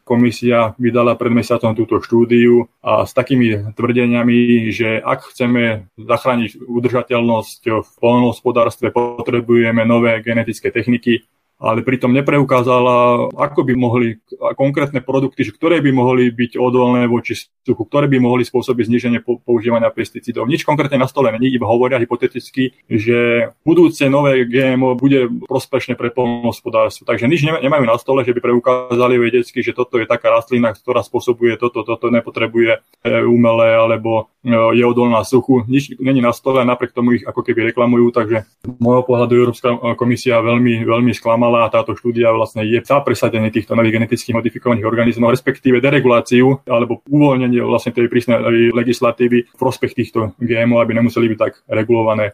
Komisia 0.03 0.75
vydala 0.83 1.15
pred 1.15 1.31
mesiacom 1.31 1.79
túto 1.79 2.03
štúdiu 2.03 2.67
a 2.83 3.07
s 3.07 3.15
takými 3.15 3.71
tvrdeniami, 3.79 4.67
že 4.75 4.99
ak 4.99 5.31
chceme 5.31 5.87
zachrániť 5.95 6.59
udržateľnosť 6.59 7.63
v 7.71 7.91
polnohospodárstve, 8.03 8.91
potrebujeme 8.91 9.87
nové 9.87 10.19
genetické 10.27 10.75
techniky, 10.75 11.23
ale 11.62 11.87
pritom 11.87 12.11
nepreukázala, 12.11 13.31
ako 13.31 13.61
by 13.62 13.75
mohli 13.79 14.18
konkrétne 14.59 14.98
produkty, 14.98 15.46
ktoré 15.46 15.79
by 15.79 15.94
mohli 15.94 16.35
byť 16.35 16.59
odolné 16.59 17.07
voči 17.07 17.38
suchu, 17.38 17.87
ktoré 17.87 18.11
by 18.11 18.18
mohli 18.18 18.42
spôsobiť 18.42 18.90
zniženie 18.90 19.20
používania 19.22 19.87
pesticídov. 19.94 20.51
Nič 20.51 20.66
konkrétne 20.66 20.98
na 20.98 21.07
stole 21.07 21.31
není, 21.31 21.55
iba 21.55 21.70
hovoria 21.70 22.03
hypoteticky, 22.03 22.75
že 22.90 23.51
budúce 23.62 24.11
nové 24.11 24.42
GMO 24.42 24.98
bude 24.98 25.31
prospešné 25.46 25.94
pre 25.94 26.11
polnohospodárstvo. 26.11 27.07
Takže 27.07 27.31
nič 27.31 27.46
nemajú 27.46 27.85
na 27.87 27.94
stole, 28.03 28.27
že 28.27 28.35
by 28.35 28.42
preukázali 28.42 29.14
vedecky, 29.22 29.62
že 29.62 29.70
toto 29.70 30.03
je 30.03 30.11
taká 30.11 30.35
rastlina, 30.35 30.75
ktorá 30.75 31.07
spôsobuje 31.07 31.55
toto, 31.62 31.87
toto 31.87 32.11
nepotrebuje 32.11 32.83
e, 33.07 33.22
umelé 33.22 33.79
alebo 33.79 34.35
e, 34.42 34.51
je 34.51 34.83
odolná 34.83 35.22
suchu. 35.22 35.62
Nič 35.70 35.94
není 36.03 36.18
na 36.18 36.35
stole, 36.35 36.66
napriek 36.66 36.90
tomu 36.90 37.22
ich 37.22 37.22
ako 37.22 37.46
keby 37.46 37.70
reklamujú, 37.70 38.11
takže 38.11 38.42
môjho 38.83 39.07
pohľadu 39.07 39.33
Európska 39.38 39.68
komisia 39.94 40.42
veľmi, 40.42 40.83
veľmi 40.83 41.12
sklamala 41.14 41.52
mala 41.53 41.69
a 41.69 41.73
táto 41.73 41.93
štúdia 41.93 42.33
vlastne 42.33 42.65
je 42.65 42.81
za 42.81 42.97
presadenie 43.05 43.53
týchto 43.53 43.77
nových 43.77 44.01
geneticky 44.01 44.33
modifikovaných 44.33 44.88
organizmov, 44.88 45.37
respektíve 45.37 45.85
dereguláciu 45.85 46.65
alebo 46.65 47.05
uvoľnenie 47.05 47.61
vlastne 47.61 47.93
tej 47.93 48.09
prísnej 48.09 48.41
legislatívy 48.73 49.53
v 49.53 49.57
prospech 49.61 49.93
týchto 49.93 50.33
GMO, 50.41 50.81
aby 50.81 50.97
nemuseli 50.97 51.29
byť 51.37 51.38
tak 51.38 51.61
regulované. 51.69 52.33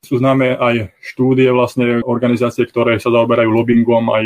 Sú 0.00 0.16
známe 0.16 0.54
aj 0.54 0.96
štúdie 1.02 1.50
vlastne 1.50 2.00
organizácie, 2.06 2.64
ktoré 2.64 2.96
sa 3.02 3.10
zaoberajú 3.10 3.50
lobbyingom, 3.52 4.08
aj 4.14 4.24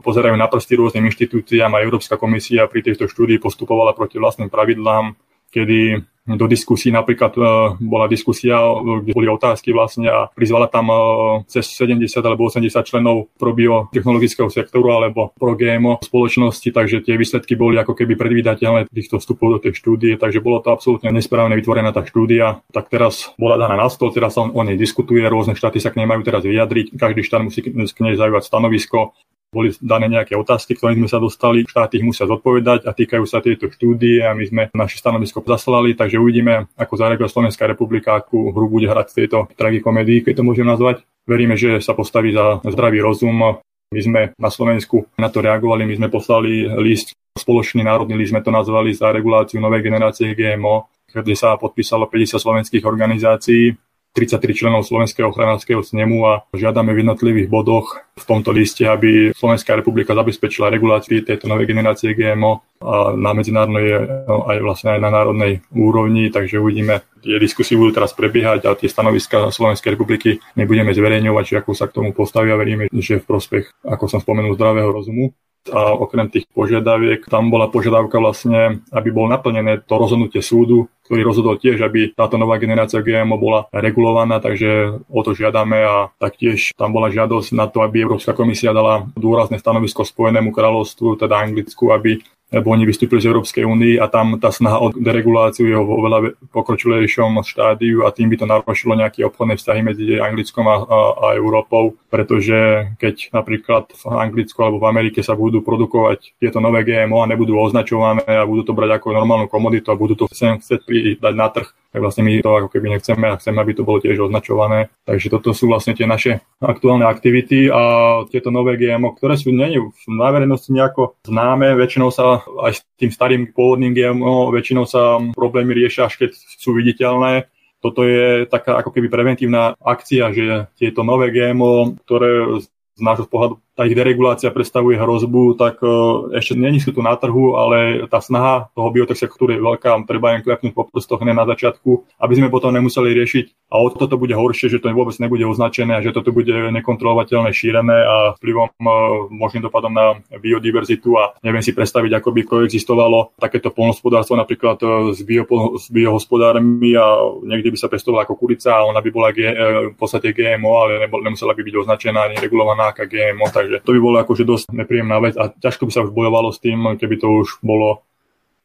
pozerajú 0.00 0.32
na 0.38 0.46
prsty 0.46 0.80
rôznym 0.80 1.10
inštitúciám 1.10 1.74
a 1.74 1.82
Európska 1.82 2.16
komisia 2.16 2.70
pri 2.70 2.80
tejto 2.80 3.10
štúdii 3.10 3.42
postupovala 3.42 3.92
proti 3.92 4.16
vlastným 4.16 4.48
pravidlám, 4.48 5.18
kedy 5.54 6.02
do 6.24 6.48
diskusí. 6.48 6.88
Napríklad 6.88 7.36
uh, 7.36 7.44
bola 7.76 8.08
diskusia, 8.08 8.56
kde 8.80 9.12
boli 9.12 9.28
otázky 9.28 9.76
vlastne 9.76 10.08
a 10.08 10.32
prizvala 10.32 10.72
tam 10.72 10.88
uh, 10.88 10.96
cez 11.44 11.68
70 11.76 12.00
alebo 12.24 12.48
80 12.48 12.72
členov 12.80 13.28
pro 13.36 13.52
biotechnologického 13.52 14.48
sektoru 14.48 14.88
alebo 14.96 15.36
pro 15.36 15.52
GMO 15.52 16.00
spoločnosti, 16.00 16.64
takže 16.72 17.04
tie 17.04 17.20
výsledky 17.20 17.60
boli 17.60 17.76
ako 17.76 17.92
keby 17.92 18.16
predvídateľné 18.16 18.88
týchto 18.88 19.20
vstupov 19.20 19.60
do 19.60 19.68
tej 19.68 19.76
štúdie, 19.76 20.16
takže 20.16 20.40
bolo 20.40 20.64
to 20.64 20.72
absolútne 20.72 21.12
nesprávne 21.12 21.60
vytvorená 21.60 21.92
tá 21.92 22.00
štúdia. 22.00 22.64
Tak 22.72 22.88
teraz 22.88 23.36
bola 23.36 23.60
daná 23.60 23.76
na 23.76 23.92
stôl, 23.92 24.08
teraz 24.08 24.40
sa 24.40 24.48
o 24.48 24.62
nej 24.64 24.80
diskutuje, 24.80 25.20
rôzne 25.28 25.52
štáty 25.52 25.76
sa 25.76 25.92
k 25.92 26.00
nej 26.00 26.08
majú 26.08 26.24
teraz 26.24 26.40
vyjadriť, 26.48 26.96
každý 26.96 27.20
štát 27.20 27.44
musí 27.44 27.60
k 27.68 28.00
nej 28.00 28.16
zaujívať 28.16 28.42
stanovisko 28.48 29.12
boli 29.54 29.70
dané 29.78 30.10
nejaké 30.10 30.34
otázky, 30.34 30.74
ktoré 30.74 30.98
sme 30.98 31.06
sa 31.06 31.22
dostali, 31.22 31.62
štáty 31.62 32.02
ich 32.02 32.06
musia 32.06 32.26
zodpovedať 32.26 32.84
a 32.84 32.90
týkajú 32.90 33.22
sa 33.22 33.38
tejto 33.38 33.70
štúdie 33.70 34.26
a 34.26 34.34
my 34.34 34.44
sme 34.44 34.62
naše 34.74 34.98
stanovisko 34.98 35.38
zaslali, 35.46 35.94
takže 35.94 36.18
uvidíme, 36.18 36.66
ako 36.74 36.98
zareaguje 36.98 37.30
Slovenská 37.30 37.70
republika, 37.70 38.18
akú 38.18 38.50
hru 38.50 38.66
bude 38.66 38.90
hrať 38.90 39.14
v 39.14 39.18
tejto 39.22 39.38
tragikomedii, 39.54 40.26
keď 40.26 40.42
to 40.42 40.46
môžem 40.46 40.66
nazvať. 40.66 41.06
Veríme, 41.24 41.54
že 41.54 41.78
sa 41.78 41.94
postaví 41.94 42.34
za 42.34 42.58
zdravý 42.66 42.98
rozum. 43.00 43.62
My 43.94 44.00
sme 44.02 44.20
na 44.34 44.50
Slovensku 44.50 45.06
na 45.14 45.30
to 45.30 45.38
reagovali, 45.38 45.86
my 45.86 45.94
sme 45.94 46.08
poslali 46.10 46.66
list, 46.82 47.14
spoločný 47.38 47.86
národný 47.86 48.18
list 48.18 48.34
sme 48.34 48.42
to 48.42 48.50
nazvali 48.50 48.90
za 48.90 49.14
reguláciu 49.14 49.62
novej 49.62 49.86
generácie 49.86 50.34
GMO, 50.34 50.90
kde 51.14 51.38
sa 51.38 51.54
podpísalo 51.54 52.10
50 52.10 52.42
slovenských 52.42 52.82
organizácií 52.82 53.70
33 54.14 54.54
členov 54.54 54.86
Slovenského 54.86 55.34
ochranárskeho 55.34 55.82
snemu 55.82 56.18
a 56.22 56.32
žiadame 56.54 56.94
v 56.94 57.02
jednotlivých 57.02 57.50
bodoch 57.50 57.98
v 58.14 58.24
tomto 58.24 58.54
liste, 58.54 58.86
aby 58.86 59.34
Slovenská 59.34 59.74
republika 59.74 60.14
zabezpečila 60.14 60.70
reguláciu 60.70 61.26
tejto 61.26 61.50
novej 61.50 61.66
generácie 61.66 62.14
GMO 62.14 62.62
a 62.78 63.10
na 63.10 63.34
medzinárodnej 63.34 64.06
no, 64.30 64.46
aj 64.46 64.58
vlastne 64.62 64.94
aj 64.94 65.00
na 65.02 65.10
národnej 65.10 65.66
úrovni, 65.74 66.30
takže 66.30 66.62
uvidíme, 66.62 67.02
tie 67.26 67.42
diskusie 67.42 67.74
budú 67.74 67.98
teraz 67.98 68.14
prebiehať 68.14 68.70
a 68.70 68.78
tie 68.78 68.86
stanoviska 68.86 69.50
Slovenskej 69.50 69.98
republiky 69.98 70.38
nebudeme 70.54 70.94
zverejňovať, 70.94 71.42
či 71.42 71.54
ako 71.58 71.74
sa 71.74 71.90
k 71.90 71.96
tomu 71.98 72.14
postavia. 72.14 72.54
Veríme, 72.54 72.86
že 72.94 73.18
v 73.18 73.26
prospech, 73.26 73.82
ako 73.82 74.06
som 74.06 74.22
spomenul, 74.22 74.54
zdravého 74.54 74.94
rozumu 74.94 75.34
a 75.72 75.96
okrem 75.96 76.28
tých 76.28 76.44
požiadaviek 76.52 77.24
tam 77.28 77.48
bola 77.48 77.72
požiadavka 77.72 78.20
vlastne, 78.20 78.84
aby 78.92 79.08
bol 79.08 79.30
naplnené 79.30 79.80
to 79.84 79.94
rozhodnutie 79.96 80.44
súdu, 80.44 80.92
ktorý 81.08 81.20
rozhodol 81.24 81.56
tiež, 81.60 81.84
aby 81.84 82.12
táto 82.16 82.36
nová 82.36 82.56
generácia 82.60 83.04
GMO 83.04 83.36
bola 83.36 83.68
regulovaná, 83.72 84.40
takže 84.40 85.00
o 85.08 85.20
to 85.24 85.36
žiadame 85.36 85.80
a 85.84 86.12
taktiež 86.16 86.72
tam 86.76 86.92
bola 86.92 87.12
žiadosť 87.12 87.56
na 87.56 87.68
to, 87.68 87.80
aby 87.84 88.04
Európska 88.04 88.36
komisia 88.36 88.76
dala 88.76 89.08
dôrazné 89.16 89.60
stanovisko 89.60 90.04
Spojenému 90.04 90.52
kráľovstvu, 90.52 91.20
teda 91.20 91.40
Anglicku, 91.44 91.92
aby 91.92 92.20
lebo 92.54 92.70
oni 92.70 92.86
vystúpili 92.86 93.18
z 93.18 93.28
Európskej 93.34 93.66
únie 93.66 93.98
a 93.98 94.06
tam 94.06 94.38
tá 94.38 94.54
snaha 94.54 94.78
o 94.78 94.94
dereguláciu 94.94 95.66
je 95.66 95.74
vo 95.74 95.98
veľa 95.98 96.38
pokročilejšom 96.54 97.42
štádiu 97.42 98.06
a 98.06 98.14
tým 98.14 98.30
by 98.30 98.36
to 98.38 98.46
narušilo 98.46 98.94
nejaké 98.94 99.26
obchodné 99.26 99.58
vzťahy 99.58 99.80
medzi 99.82 100.04
Anglickom 100.22 100.64
a, 100.70 100.76
a, 100.78 100.98
a 101.18 101.26
Európou, 101.34 101.98
pretože 102.06 102.94
keď 103.02 103.34
napríklad 103.34 103.90
v 103.90 104.04
Anglicku 104.14 104.58
alebo 104.62 104.78
v 104.78 104.88
Amerike 104.88 105.20
sa 105.26 105.34
budú 105.34 105.66
produkovať 105.66 106.38
tieto 106.38 106.62
nové 106.62 106.86
GMO 106.86 107.26
a 107.26 107.30
nebudú 107.30 107.58
označované 107.58 108.22
a 108.22 108.46
budú 108.46 108.70
to 108.70 108.72
brať 108.72 109.02
ako 109.02 109.18
normálnu 109.18 109.50
komoditu 109.50 109.90
a 109.90 109.98
budú 109.98 110.14
to 110.14 110.30
sem 110.30 110.62
chcieť 110.62 110.80
pridať 110.86 111.34
na 111.34 111.50
trh, 111.50 111.68
tak 111.94 112.02
vlastne 112.02 112.26
my 112.26 112.42
to 112.42 112.50
ako 112.50 112.68
keby 112.74 112.98
nechceme 112.98 113.22
a 113.30 113.38
chceme, 113.38 113.62
aby 113.62 113.72
to 113.78 113.86
bolo 113.86 114.02
tiež 114.02 114.18
označované. 114.26 114.90
Takže 115.06 115.30
toto 115.30 115.54
sú 115.54 115.70
vlastne 115.70 115.94
tie 115.94 116.10
naše 116.10 116.42
aktuálne 116.58 117.06
aktivity 117.06 117.70
a 117.70 117.82
tieto 118.26 118.50
nové 118.50 118.74
GMO, 118.74 119.14
ktoré 119.14 119.38
sú 119.38 119.54
nie 119.54 119.78
na 120.10 120.28
verejnosti 120.34 120.74
nejako 120.74 121.14
známe, 121.22 121.78
väčšinou 121.78 122.10
sa 122.10 122.42
aj 122.42 122.72
s 122.74 122.80
tým 122.98 123.14
starým 123.14 123.54
pôvodným 123.54 123.94
GMO, 123.94 124.50
väčšinou 124.50 124.90
sa 124.90 125.22
problémy 125.38 125.70
riešia, 125.70 126.10
až 126.10 126.26
keď 126.26 126.30
sú 126.34 126.74
viditeľné. 126.74 127.46
Toto 127.78 128.02
je 128.02 128.50
taká 128.50 128.82
ako 128.82 128.90
keby 128.90 129.06
preventívna 129.06 129.78
akcia, 129.78 130.34
že 130.34 130.66
tieto 130.74 131.06
nové 131.06 131.30
GMO, 131.30 131.94
ktoré 132.02 132.58
z 132.58 132.66
nášho 132.98 133.30
pohľadu 133.30 133.63
tá 133.74 133.82
ich 133.90 133.98
deregulácia 133.98 134.54
predstavuje 134.54 134.94
hrozbu, 134.94 135.58
tak 135.58 135.82
uh, 135.82 136.30
ešte 136.30 136.54
není 136.54 136.78
sú 136.78 136.94
tu 136.94 137.02
na 137.02 137.18
trhu, 137.18 137.58
ale 137.58 138.06
tá 138.06 138.22
snaha 138.22 138.70
toho 138.74 138.94
sektoru 139.14 139.54
je 139.54 139.60
veľká, 139.60 139.98
treba 140.06 140.38
im 140.38 140.46
klepnúť 140.46 140.72
po 140.74 140.86
prstoch 140.86 141.22
na 141.26 141.42
začiatku, 141.42 142.22
aby 142.22 142.32
sme 142.38 142.48
potom 142.54 142.70
nemuseli 142.70 143.10
riešiť 143.10 143.74
a 143.74 143.82
o 143.82 143.90
toto 143.90 144.14
bude 144.14 144.34
horšie, 144.38 144.70
že 144.70 144.78
to 144.78 144.94
vôbec 144.94 145.18
nebude 145.18 145.42
označené 145.42 145.98
a 145.98 146.04
že 146.04 146.14
toto 146.14 146.30
bude 146.30 146.54
nekontrolovateľné, 146.70 147.50
šírené 147.50 147.98
a 148.06 148.16
vplyvom 148.38 148.70
uh, 148.70 148.86
možným 149.34 149.66
dopadom 149.66 149.90
na 149.90 150.06
biodiverzitu 150.38 151.10
a 151.18 151.34
neviem 151.42 151.62
si 151.62 151.74
predstaviť, 151.74 152.22
ako 152.22 152.30
by 152.30 152.40
koexistovalo 152.46 153.34
takéto 153.42 153.74
polnospodárstvo 153.74 154.38
napríklad 154.38 154.78
s, 155.10 155.20
bio, 155.26 155.42
s 155.74 155.90
biohospodármi 155.90 156.94
a 156.94 157.06
niekde 157.42 157.74
by 157.74 157.78
sa 157.78 157.90
pestovala 157.90 158.22
ako 158.22 158.38
kurica 158.38 158.70
a 158.70 158.86
ona 158.86 159.02
by 159.02 159.10
bola 159.10 159.34
G, 159.34 159.50
v 159.90 159.96
podstate 159.98 160.30
GMO, 160.30 160.70
ale 160.78 161.10
nemusela 161.10 161.56
by 161.56 161.62
byť 161.66 161.74
označená 161.74 162.30
ani 162.30 162.36
regulovaná 162.38 162.94
ako 162.94 163.10
GMO, 163.10 163.46
tak 163.50 163.63
Takže 163.64 163.80
to 163.80 163.96
by 163.96 164.00
bolo 164.04 164.16
akože 164.20 164.44
dosť 164.44 164.76
nepríjemná 164.76 165.16
vec 165.24 165.40
a 165.40 165.48
ťažko 165.48 165.88
by 165.88 165.92
sa 165.96 166.04
už 166.04 166.12
bojovalo 166.12 166.52
s 166.52 166.60
tým, 166.60 166.84
keby 167.00 167.16
to 167.16 167.32
už 167.32 167.64
bolo. 167.64 168.04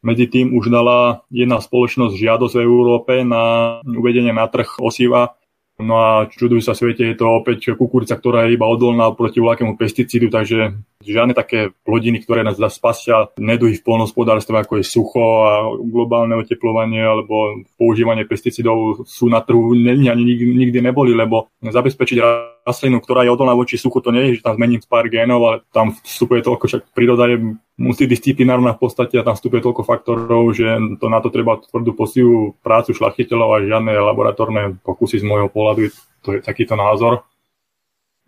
Medzi 0.04 0.28
tým 0.28 0.52
už 0.52 0.68
dala 0.68 1.24
jedna 1.32 1.56
spoločnosť 1.56 2.20
žiadosť 2.20 2.60
v 2.60 2.64
Európe 2.68 3.24
na 3.24 3.80
uvedenie 3.84 4.36
na 4.36 4.44
trh 4.44 4.76
osiva. 4.76 5.40
No 5.80 5.96
a 5.96 6.28
čudujú 6.28 6.60
sa 6.60 6.76
svete, 6.76 7.08
je 7.08 7.16
to 7.16 7.40
opäť 7.40 7.72
kukurica, 7.72 8.12
ktorá 8.12 8.44
je 8.44 8.52
iba 8.52 8.68
odolná 8.68 9.08
proti 9.16 9.40
voľakému 9.40 9.80
pesticídu, 9.80 10.28
takže 10.28 10.76
žiadne 11.00 11.32
také 11.32 11.72
plodiny, 11.88 12.20
ktoré 12.20 12.44
nás 12.44 12.60
spasia 12.60 13.32
neduhy 13.40 13.80
v 13.80 13.84
polnospodárstve, 13.88 14.60
ako 14.60 14.76
je 14.76 14.84
sucho 14.84 15.24
a 15.48 15.72
globálne 15.80 16.36
oteplovanie 16.36 17.00
alebo 17.00 17.64
používanie 17.80 18.28
pesticídov 18.28 19.08
sú 19.08 19.32
na 19.32 19.40
trhu. 19.40 19.72
Ani 19.72 20.36
nikdy 20.36 20.84
neboli, 20.84 21.16
lebo 21.16 21.48
zabezpečiť 21.64 22.18
rastlinu, 22.66 23.00
ktorá 23.00 23.24
je 23.24 23.32
odolná 23.32 23.56
voči 23.56 23.80
suchu, 23.80 24.00
to 24.04 24.12
nie 24.12 24.30
je, 24.30 24.40
že 24.40 24.46
tam 24.46 24.56
zmením 24.60 24.80
pár 24.84 25.08
génov, 25.08 25.40
ale 25.46 25.56
tam 25.72 25.96
vstupuje 26.04 26.44
toľko, 26.44 26.64
však 26.68 26.82
príroda 26.92 27.26
je 27.30 27.56
multidisciplinárna 27.80 28.76
v 28.76 28.80
podstate 28.84 29.16
a 29.16 29.26
tam 29.26 29.34
vstupuje 29.38 29.64
toľko 29.64 29.82
faktorov, 29.86 30.52
že 30.52 30.68
to 31.00 31.06
na 31.08 31.24
to 31.24 31.32
treba 31.32 31.56
tvrdú 31.60 31.96
posilu 31.96 32.54
prácu 32.60 32.92
šlachtiteľov 32.92 33.48
a 33.56 33.64
žiadne 33.64 33.92
laboratórne 33.96 34.62
pokusy 34.84 35.22
z 35.22 35.24
môjho 35.24 35.48
pohľadu, 35.48 35.88
to 36.20 36.36
je 36.36 36.40
takýto 36.44 36.76
názor. 36.76 37.24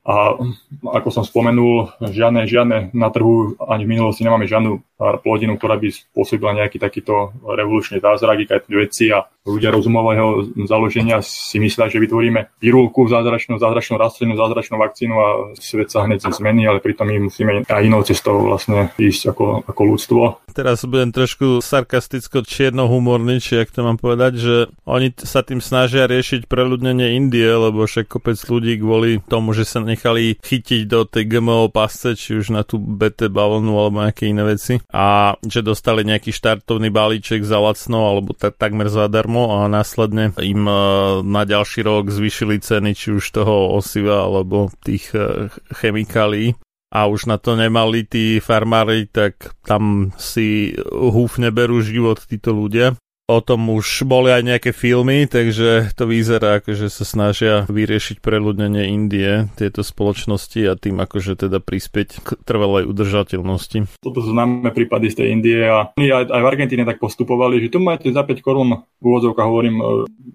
A 0.03 0.34
ako 0.82 1.09
som 1.14 1.22
spomenul, 1.22 1.94
žiadne, 2.03 2.42
žiadne 2.50 2.90
na 2.90 3.09
trhu 3.14 3.55
ani 3.62 3.86
v 3.86 3.92
minulosti 3.94 4.26
nemáme 4.26 4.50
žiadnu 4.50 4.82
plodinu, 5.22 5.59
ktorá 5.59 5.78
by 5.78 5.90
spôsobila 5.90 6.55
nejaký 6.59 6.78
takýto 6.78 7.34
revolučný 7.42 7.98
zázrak, 7.98 8.46
aj 8.46 8.66
veci 8.70 9.11
a 9.11 9.26
ľudia 9.42 9.74
rozumového 9.74 10.55
založenia 10.70 11.18
si 11.22 11.59
myslia, 11.59 11.90
že 11.90 11.98
vytvoríme 11.98 12.62
výrulku, 12.62 13.11
zázračnú, 13.11 13.59
zázračnú 13.59 13.98
rastlinu, 13.98 14.38
zázračnú 14.38 14.78
vakcínu 14.78 15.14
a 15.18 15.28
svet 15.59 15.90
sa 15.90 16.07
hneď 16.07 16.30
zmení, 16.30 16.62
ale 16.70 16.78
pritom 16.78 17.11
my 17.11 17.26
musíme 17.26 17.66
aj 17.66 17.82
inou 17.82 18.07
cestou 18.07 18.38
vlastne 18.38 18.94
ísť 18.94 19.34
ako, 19.34 19.66
ako 19.66 19.82
ľudstvo. 19.82 20.22
Teraz 20.55 20.86
budem 20.86 21.11
trošku 21.11 21.59
sarkasticko 21.59 22.46
čiernohumorný, 22.46 23.42
či 23.42 23.59
ak 23.59 23.74
to 23.74 23.82
mám 23.82 23.98
povedať, 23.98 24.32
že 24.38 24.55
oni 24.86 25.11
sa 25.18 25.42
tým 25.42 25.59
snažia 25.59 26.07
riešiť 26.07 26.46
preľudnenie 26.46 27.18
Indie, 27.18 27.50
lebo 27.50 27.82
však 27.82 28.07
kopec 28.07 28.38
ľudí 28.38 28.78
kvôli 28.78 29.18
tomu, 29.26 29.50
že 29.59 29.66
sa 29.66 29.82
nechali 29.93 30.40
chytiť 30.40 30.82
do 30.88 31.05
tej 31.05 31.28
GMO 31.28 31.68
pasce, 31.68 32.16
či 32.16 32.40
už 32.40 32.57
na 32.57 32.64
tú 32.64 32.80
BT 32.80 33.28
balónu 33.28 33.76
alebo 33.76 34.03
nejaké 34.03 34.32
iné 34.32 34.43
veci. 34.43 34.80
A 34.90 35.36
že 35.45 35.61
dostali 35.61 36.03
nejaký 36.09 36.32
štartovný 36.32 36.88
balíček 36.88 37.45
za 37.45 37.61
lacno 37.61 38.09
alebo 38.09 38.32
t- 38.32 38.53
takmer 38.53 38.88
zadarmo 38.88 39.62
a 39.62 39.68
následne 39.68 40.32
im 40.40 40.64
e, 40.64 40.74
na 41.22 41.43
ďalší 41.45 41.84
rok 41.84 42.09
zvýšili 42.09 42.59
ceny 42.59 42.97
či 42.97 43.12
už 43.12 43.24
toho 43.28 43.76
osiva 43.76 44.24
alebo 44.24 44.72
tých 44.80 45.12
e, 45.12 45.53
chemikálií. 45.76 46.57
A 46.93 47.09
už 47.09 47.24
na 47.24 47.40
to 47.40 47.57
nemali 47.57 48.05
tí 48.05 48.36
farmári, 48.36 49.09
tak 49.09 49.57
tam 49.64 50.12
si 50.20 50.76
húfne 50.93 51.49
berú 51.49 51.80
život 51.80 52.20
títo 52.20 52.53
ľudia 52.53 52.93
o 53.31 53.39
tom 53.39 53.70
už 53.70 54.03
boli 54.03 54.35
aj 54.35 54.43
nejaké 54.43 54.70
filmy, 54.75 55.31
takže 55.31 55.95
to 55.95 56.11
vyzerá 56.11 56.59
ako, 56.59 56.75
že 56.75 56.91
sa 56.91 57.07
snažia 57.07 57.64
vyriešiť 57.70 58.18
preľudnenie 58.18 58.91
Indie, 58.91 59.47
tieto 59.55 59.87
spoločnosti 59.87 60.61
a 60.66 60.75
tým 60.75 60.99
akože 60.99 61.47
teda 61.47 61.62
prispieť 61.62 62.09
k 62.18 62.29
trvalej 62.43 62.91
udržateľnosti. 62.91 64.03
Toto 64.03 64.18
sú 64.20 64.35
známe 64.35 64.75
prípady 64.75 65.14
z 65.14 65.23
tej 65.23 65.27
Indie 65.39 65.62
a 65.62 65.95
my 65.95 66.07
aj, 66.11 66.25
aj 66.35 66.41
v 66.43 66.51
Argentíne 66.51 66.85
tak 66.85 66.99
postupovali, 66.99 67.62
že 67.62 67.70
tu 67.70 67.79
máte 67.79 68.11
za 68.11 68.27
5 68.27 68.43
korún 68.43 68.83
v 69.03 69.05
úvodzovkách 69.07 69.49
hovorím 69.49 69.77
e, 69.79 69.85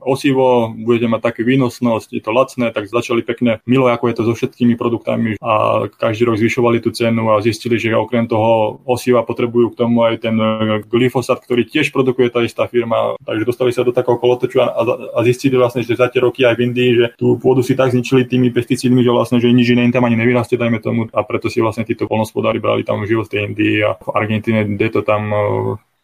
osivo, 0.04 0.72
budete 0.76 1.08
mať 1.08 1.22
také 1.32 1.42
výnosnosť, 1.48 2.08
je 2.12 2.24
to 2.24 2.32
lacné, 2.36 2.66
tak 2.76 2.92
začali 2.92 3.24
pekne 3.24 3.64
milo, 3.64 3.88
ako 3.88 4.12
je 4.12 4.16
to 4.16 4.24
so 4.28 4.34
všetkými 4.36 4.76
produktami 4.76 5.40
a 5.40 5.88
každý 5.88 6.28
rok 6.28 6.36
zvyšovali 6.36 6.84
tú 6.84 6.92
cenu 6.92 7.32
a 7.32 7.40
zistili, 7.40 7.80
že 7.80 7.96
okrem 7.96 8.28
toho 8.28 8.84
osiva 8.84 9.24
potrebujú 9.24 9.72
k 9.72 9.80
tomu 9.80 10.04
aj 10.04 10.24
ten 10.24 10.36
e, 10.36 10.84
glyfosát, 10.84 11.40
ktorý 11.40 11.64
tiež 11.68 11.96
produkuje 11.96 12.28
tá 12.28 12.44
istá 12.44 12.68
firma 12.68 12.77
firma, 12.78 13.18
takže 13.26 13.50
dostali 13.50 13.74
sa 13.74 13.82
do 13.82 13.90
takého 13.90 14.22
kolotoču 14.22 14.62
a, 14.62 14.70
a 15.18 15.20
zistili 15.26 15.58
vlastne, 15.58 15.82
že 15.82 15.98
za 15.98 16.14
tie 16.14 16.22
roky 16.22 16.46
aj 16.46 16.54
v 16.54 16.64
Indii, 16.70 16.92
že 16.94 17.06
tú 17.18 17.42
pôdu 17.42 17.66
si 17.66 17.74
tak 17.74 17.90
zničili 17.90 18.30
tými 18.30 18.54
pesticídmi, 18.54 19.02
že 19.02 19.10
vlastne, 19.10 19.42
že 19.42 19.50
nič 19.50 19.74
iné 19.74 19.90
tam 19.90 20.06
ani 20.06 20.20
nevyrastie, 20.20 20.62
dajme 20.62 20.78
tomu, 20.78 21.10
a 21.10 21.26
preto 21.26 21.50
si 21.50 21.58
vlastne 21.58 21.88
títo 21.88 22.06
polnospodári 22.06 22.62
brali 22.62 22.86
tam 22.86 23.02
život 23.10 23.26
v 23.26 23.34
tej 23.34 23.42
Indii 23.50 23.76
a 23.82 23.98
v 23.98 24.08
Argentíne, 24.14 24.70
kde 24.70 24.88
to 24.94 25.02
tam 25.02 25.34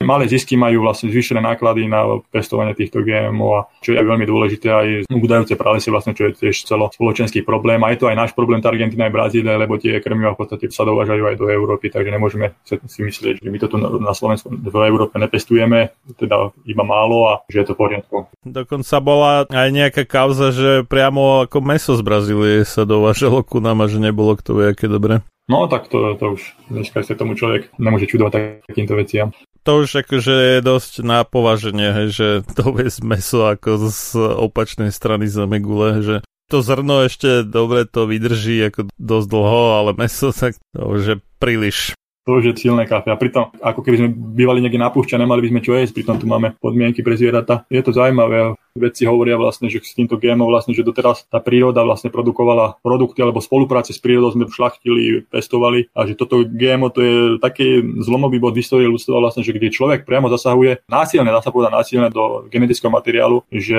Malé 0.03 0.27
zisky 0.27 0.59
majú 0.59 0.83
vlastne 0.83 1.09
zvýšené 1.09 1.39
náklady 1.39 1.87
na 1.87 2.19
pestovanie 2.29 2.75
týchto 2.75 3.01
GMO 3.01 3.47
a 3.55 3.61
čo 3.79 3.95
je 3.95 4.03
veľmi 4.03 4.27
dôležité 4.27 4.67
aj 4.67 4.87
údajúce 5.09 5.55
pralesy 5.55 5.89
vlastne, 5.89 6.11
čo 6.11 6.29
je 6.29 6.35
tiež 6.37 6.67
celo 6.67 6.91
spoločenský 6.91 7.41
problém. 7.41 7.79
A 7.81 7.95
je 7.95 8.03
to 8.03 8.11
aj 8.11 8.19
náš 8.19 8.31
problém, 8.35 8.59
tá 8.59 8.69
Argentina 8.69 9.07
aj 9.07 9.15
Brazília, 9.15 9.55
lebo 9.55 9.79
tie 9.79 10.03
krmiva 10.03 10.35
v 10.35 10.43
podstate 10.43 10.67
sa 10.69 10.83
dovážajú 10.83 11.23
aj 11.23 11.35
do 11.39 11.47
Európy, 11.47 11.87
takže 11.87 12.11
nemôžeme 12.11 12.51
si 12.67 13.01
myslieť, 13.01 13.39
že 13.39 13.49
my 13.49 13.57
to 13.57 13.67
tu 13.71 13.77
na 13.79 14.13
Slovensku 14.13 14.51
v 14.51 14.75
Európe 14.85 15.15
nepestujeme, 15.15 15.95
teda 16.19 16.51
iba 16.67 16.83
málo 16.83 17.31
a 17.31 17.33
že 17.47 17.63
je 17.63 17.67
to 17.71 17.73
v 17.73 17.81
poriadku. 17.81 18.15
Dokonca 18.43 18.95
bola 18.99 19.47
aj 19.47 19.69
nejaká 19.71 20.03
kauza, 20.03 20.51
že 20.51 20.83
priamo 20.83 21.47
ako 21.47 21.57
meso 21.63 21.95
z 21.95 22.03
Brazílie 22.03 22.67
sa 22.67 22.83
dovážalo 22.83 23.41
ku 23.47 23.63
nám 23.63 23.81
a 23.83 23.87
že 23.87 24.03
nebolo 24.03 24.35
kto 24.35 24.59
vie, 24.59 24.75
aké 24.75 24.91
dobre. 24.91 25.23
No 25.47 25.67
tak 25.67 25.91
to, 25.91 26.15
to 26.15 26.39
už 26.39 26.41
dneska 26.71 27.03
sa 27.03 27.19
tomu 27.19 27.35
človek 27.35 27.67
nemôže 27.75 28.07
čudovať 28.07 28.63
takýmto 28.63 28.95
veciam 28.95 29.35
to 29.63 29.87
už 29.87 30.03
akože 30.03 30.35
je 30.35 30.59
dosť 30.59 30.93
na 31.07 31.23
považenie, 31.23 32.11
že 32.11 32.43
to 32.55 32.75
je 32.77 32.91
meso 33.01 33.47
ako 33.47 33.89
z 33.89 34.19
opačnej 34.19 34.91
strany 34.91 35.25
zemegule, 35.31 36.03
že 36.03 36.15
to 36.51 36.59
zrno 36.59 37.07
ešte 37.07 37.47
dobre 37.47 37.87
to 37.87 38.05
vydrží 38.05 38.59
ako 38.69 38.91
dosť 38.99 39.27
dlho, 39.31 39.63
ale 39.79 39.91
meso 39.95 40.35
tak 40.35 40.59
to 40.75 40.81
už 40.83 41.01
je 41.01 41.15
príliš. 41.39 41.95
To 42.23 42.39
už 42.39 42.55
je 42.55 42.55
silné 42.55 42.87
kafe. 42.87 43.11
A 43.11 43.19
pritom, 43.19 43.51
ako 43.59 43.83
keby 43.83 43.99
sme 43.99 44.09
bývali 44.15 44.63
niekde 44.63 44.79
na 44.79 44.87
púšťa, 44.87 45.19
nemali 45.19 45.43
by 45.43 45.49
sme 45.51 45.61
čo 45.63 45.75
jesť, 45.75 45.91
pritom 45.99 46.15
tu 46.19 46.25
máme 46.27 46.55
podmienky 46.55 47.03
pre 47.03 47.19
zvieratá. 47.19 47.67
Je 47.67 47.83
to 47.83 47.91
zaujímavé 47.91 48.55
vedci 48.73 49.05
hovoria 49.05 49.37
vlastne, 49.37 49.69
že 49.69 49.85
s 49.85 49.93
týmto 49.93 50.17
GMO 50.17 50.49
vlastne, 50.49 50.73
že 50.73 50.81
doteraz 50.81 51.29
tá 51.29 51.37
príroda 51.37 51.85
vlastne 51.85 52.09
produkovala 52.09 52.81
produkty 52.81 53.21
alebo 53.21 53.37
spolupráce 53.37 53.93
s 53.93 54.01
prírodou 54.01 54.33
sme 54.33 54.49
šlachtili, 54.49 55.29
pestovali 55.29 55.93
a 55.93 56.09
že 56.09 56.17
toto 56.17 56.41
GMO 56.41 56.89
to 56.89 56.99
je 57.05 57.15
taký 57.37 57.85
zlomový 58.01 58.41
bod 58.41 58.57
v 58.57 58.65
histórii 58.65 58.89
ľudstva 58.89 59.21
vlastne, 59.21 59.45
že 59.45 59.53
kde 59.53 59.69
človek 59.69 60.09
priamo 60.09 60.25
zasahuje 60.25 60.89
násilne, 60.89 61.29
dá 61.29 61.45
sa 61.45 61.53
povedať 61.53 61.69
násilne 61.69 62.09
do 62.09 62.49
genetického 62.49 62.89
materiálu, 62.89 63.45
že 63.53 63.77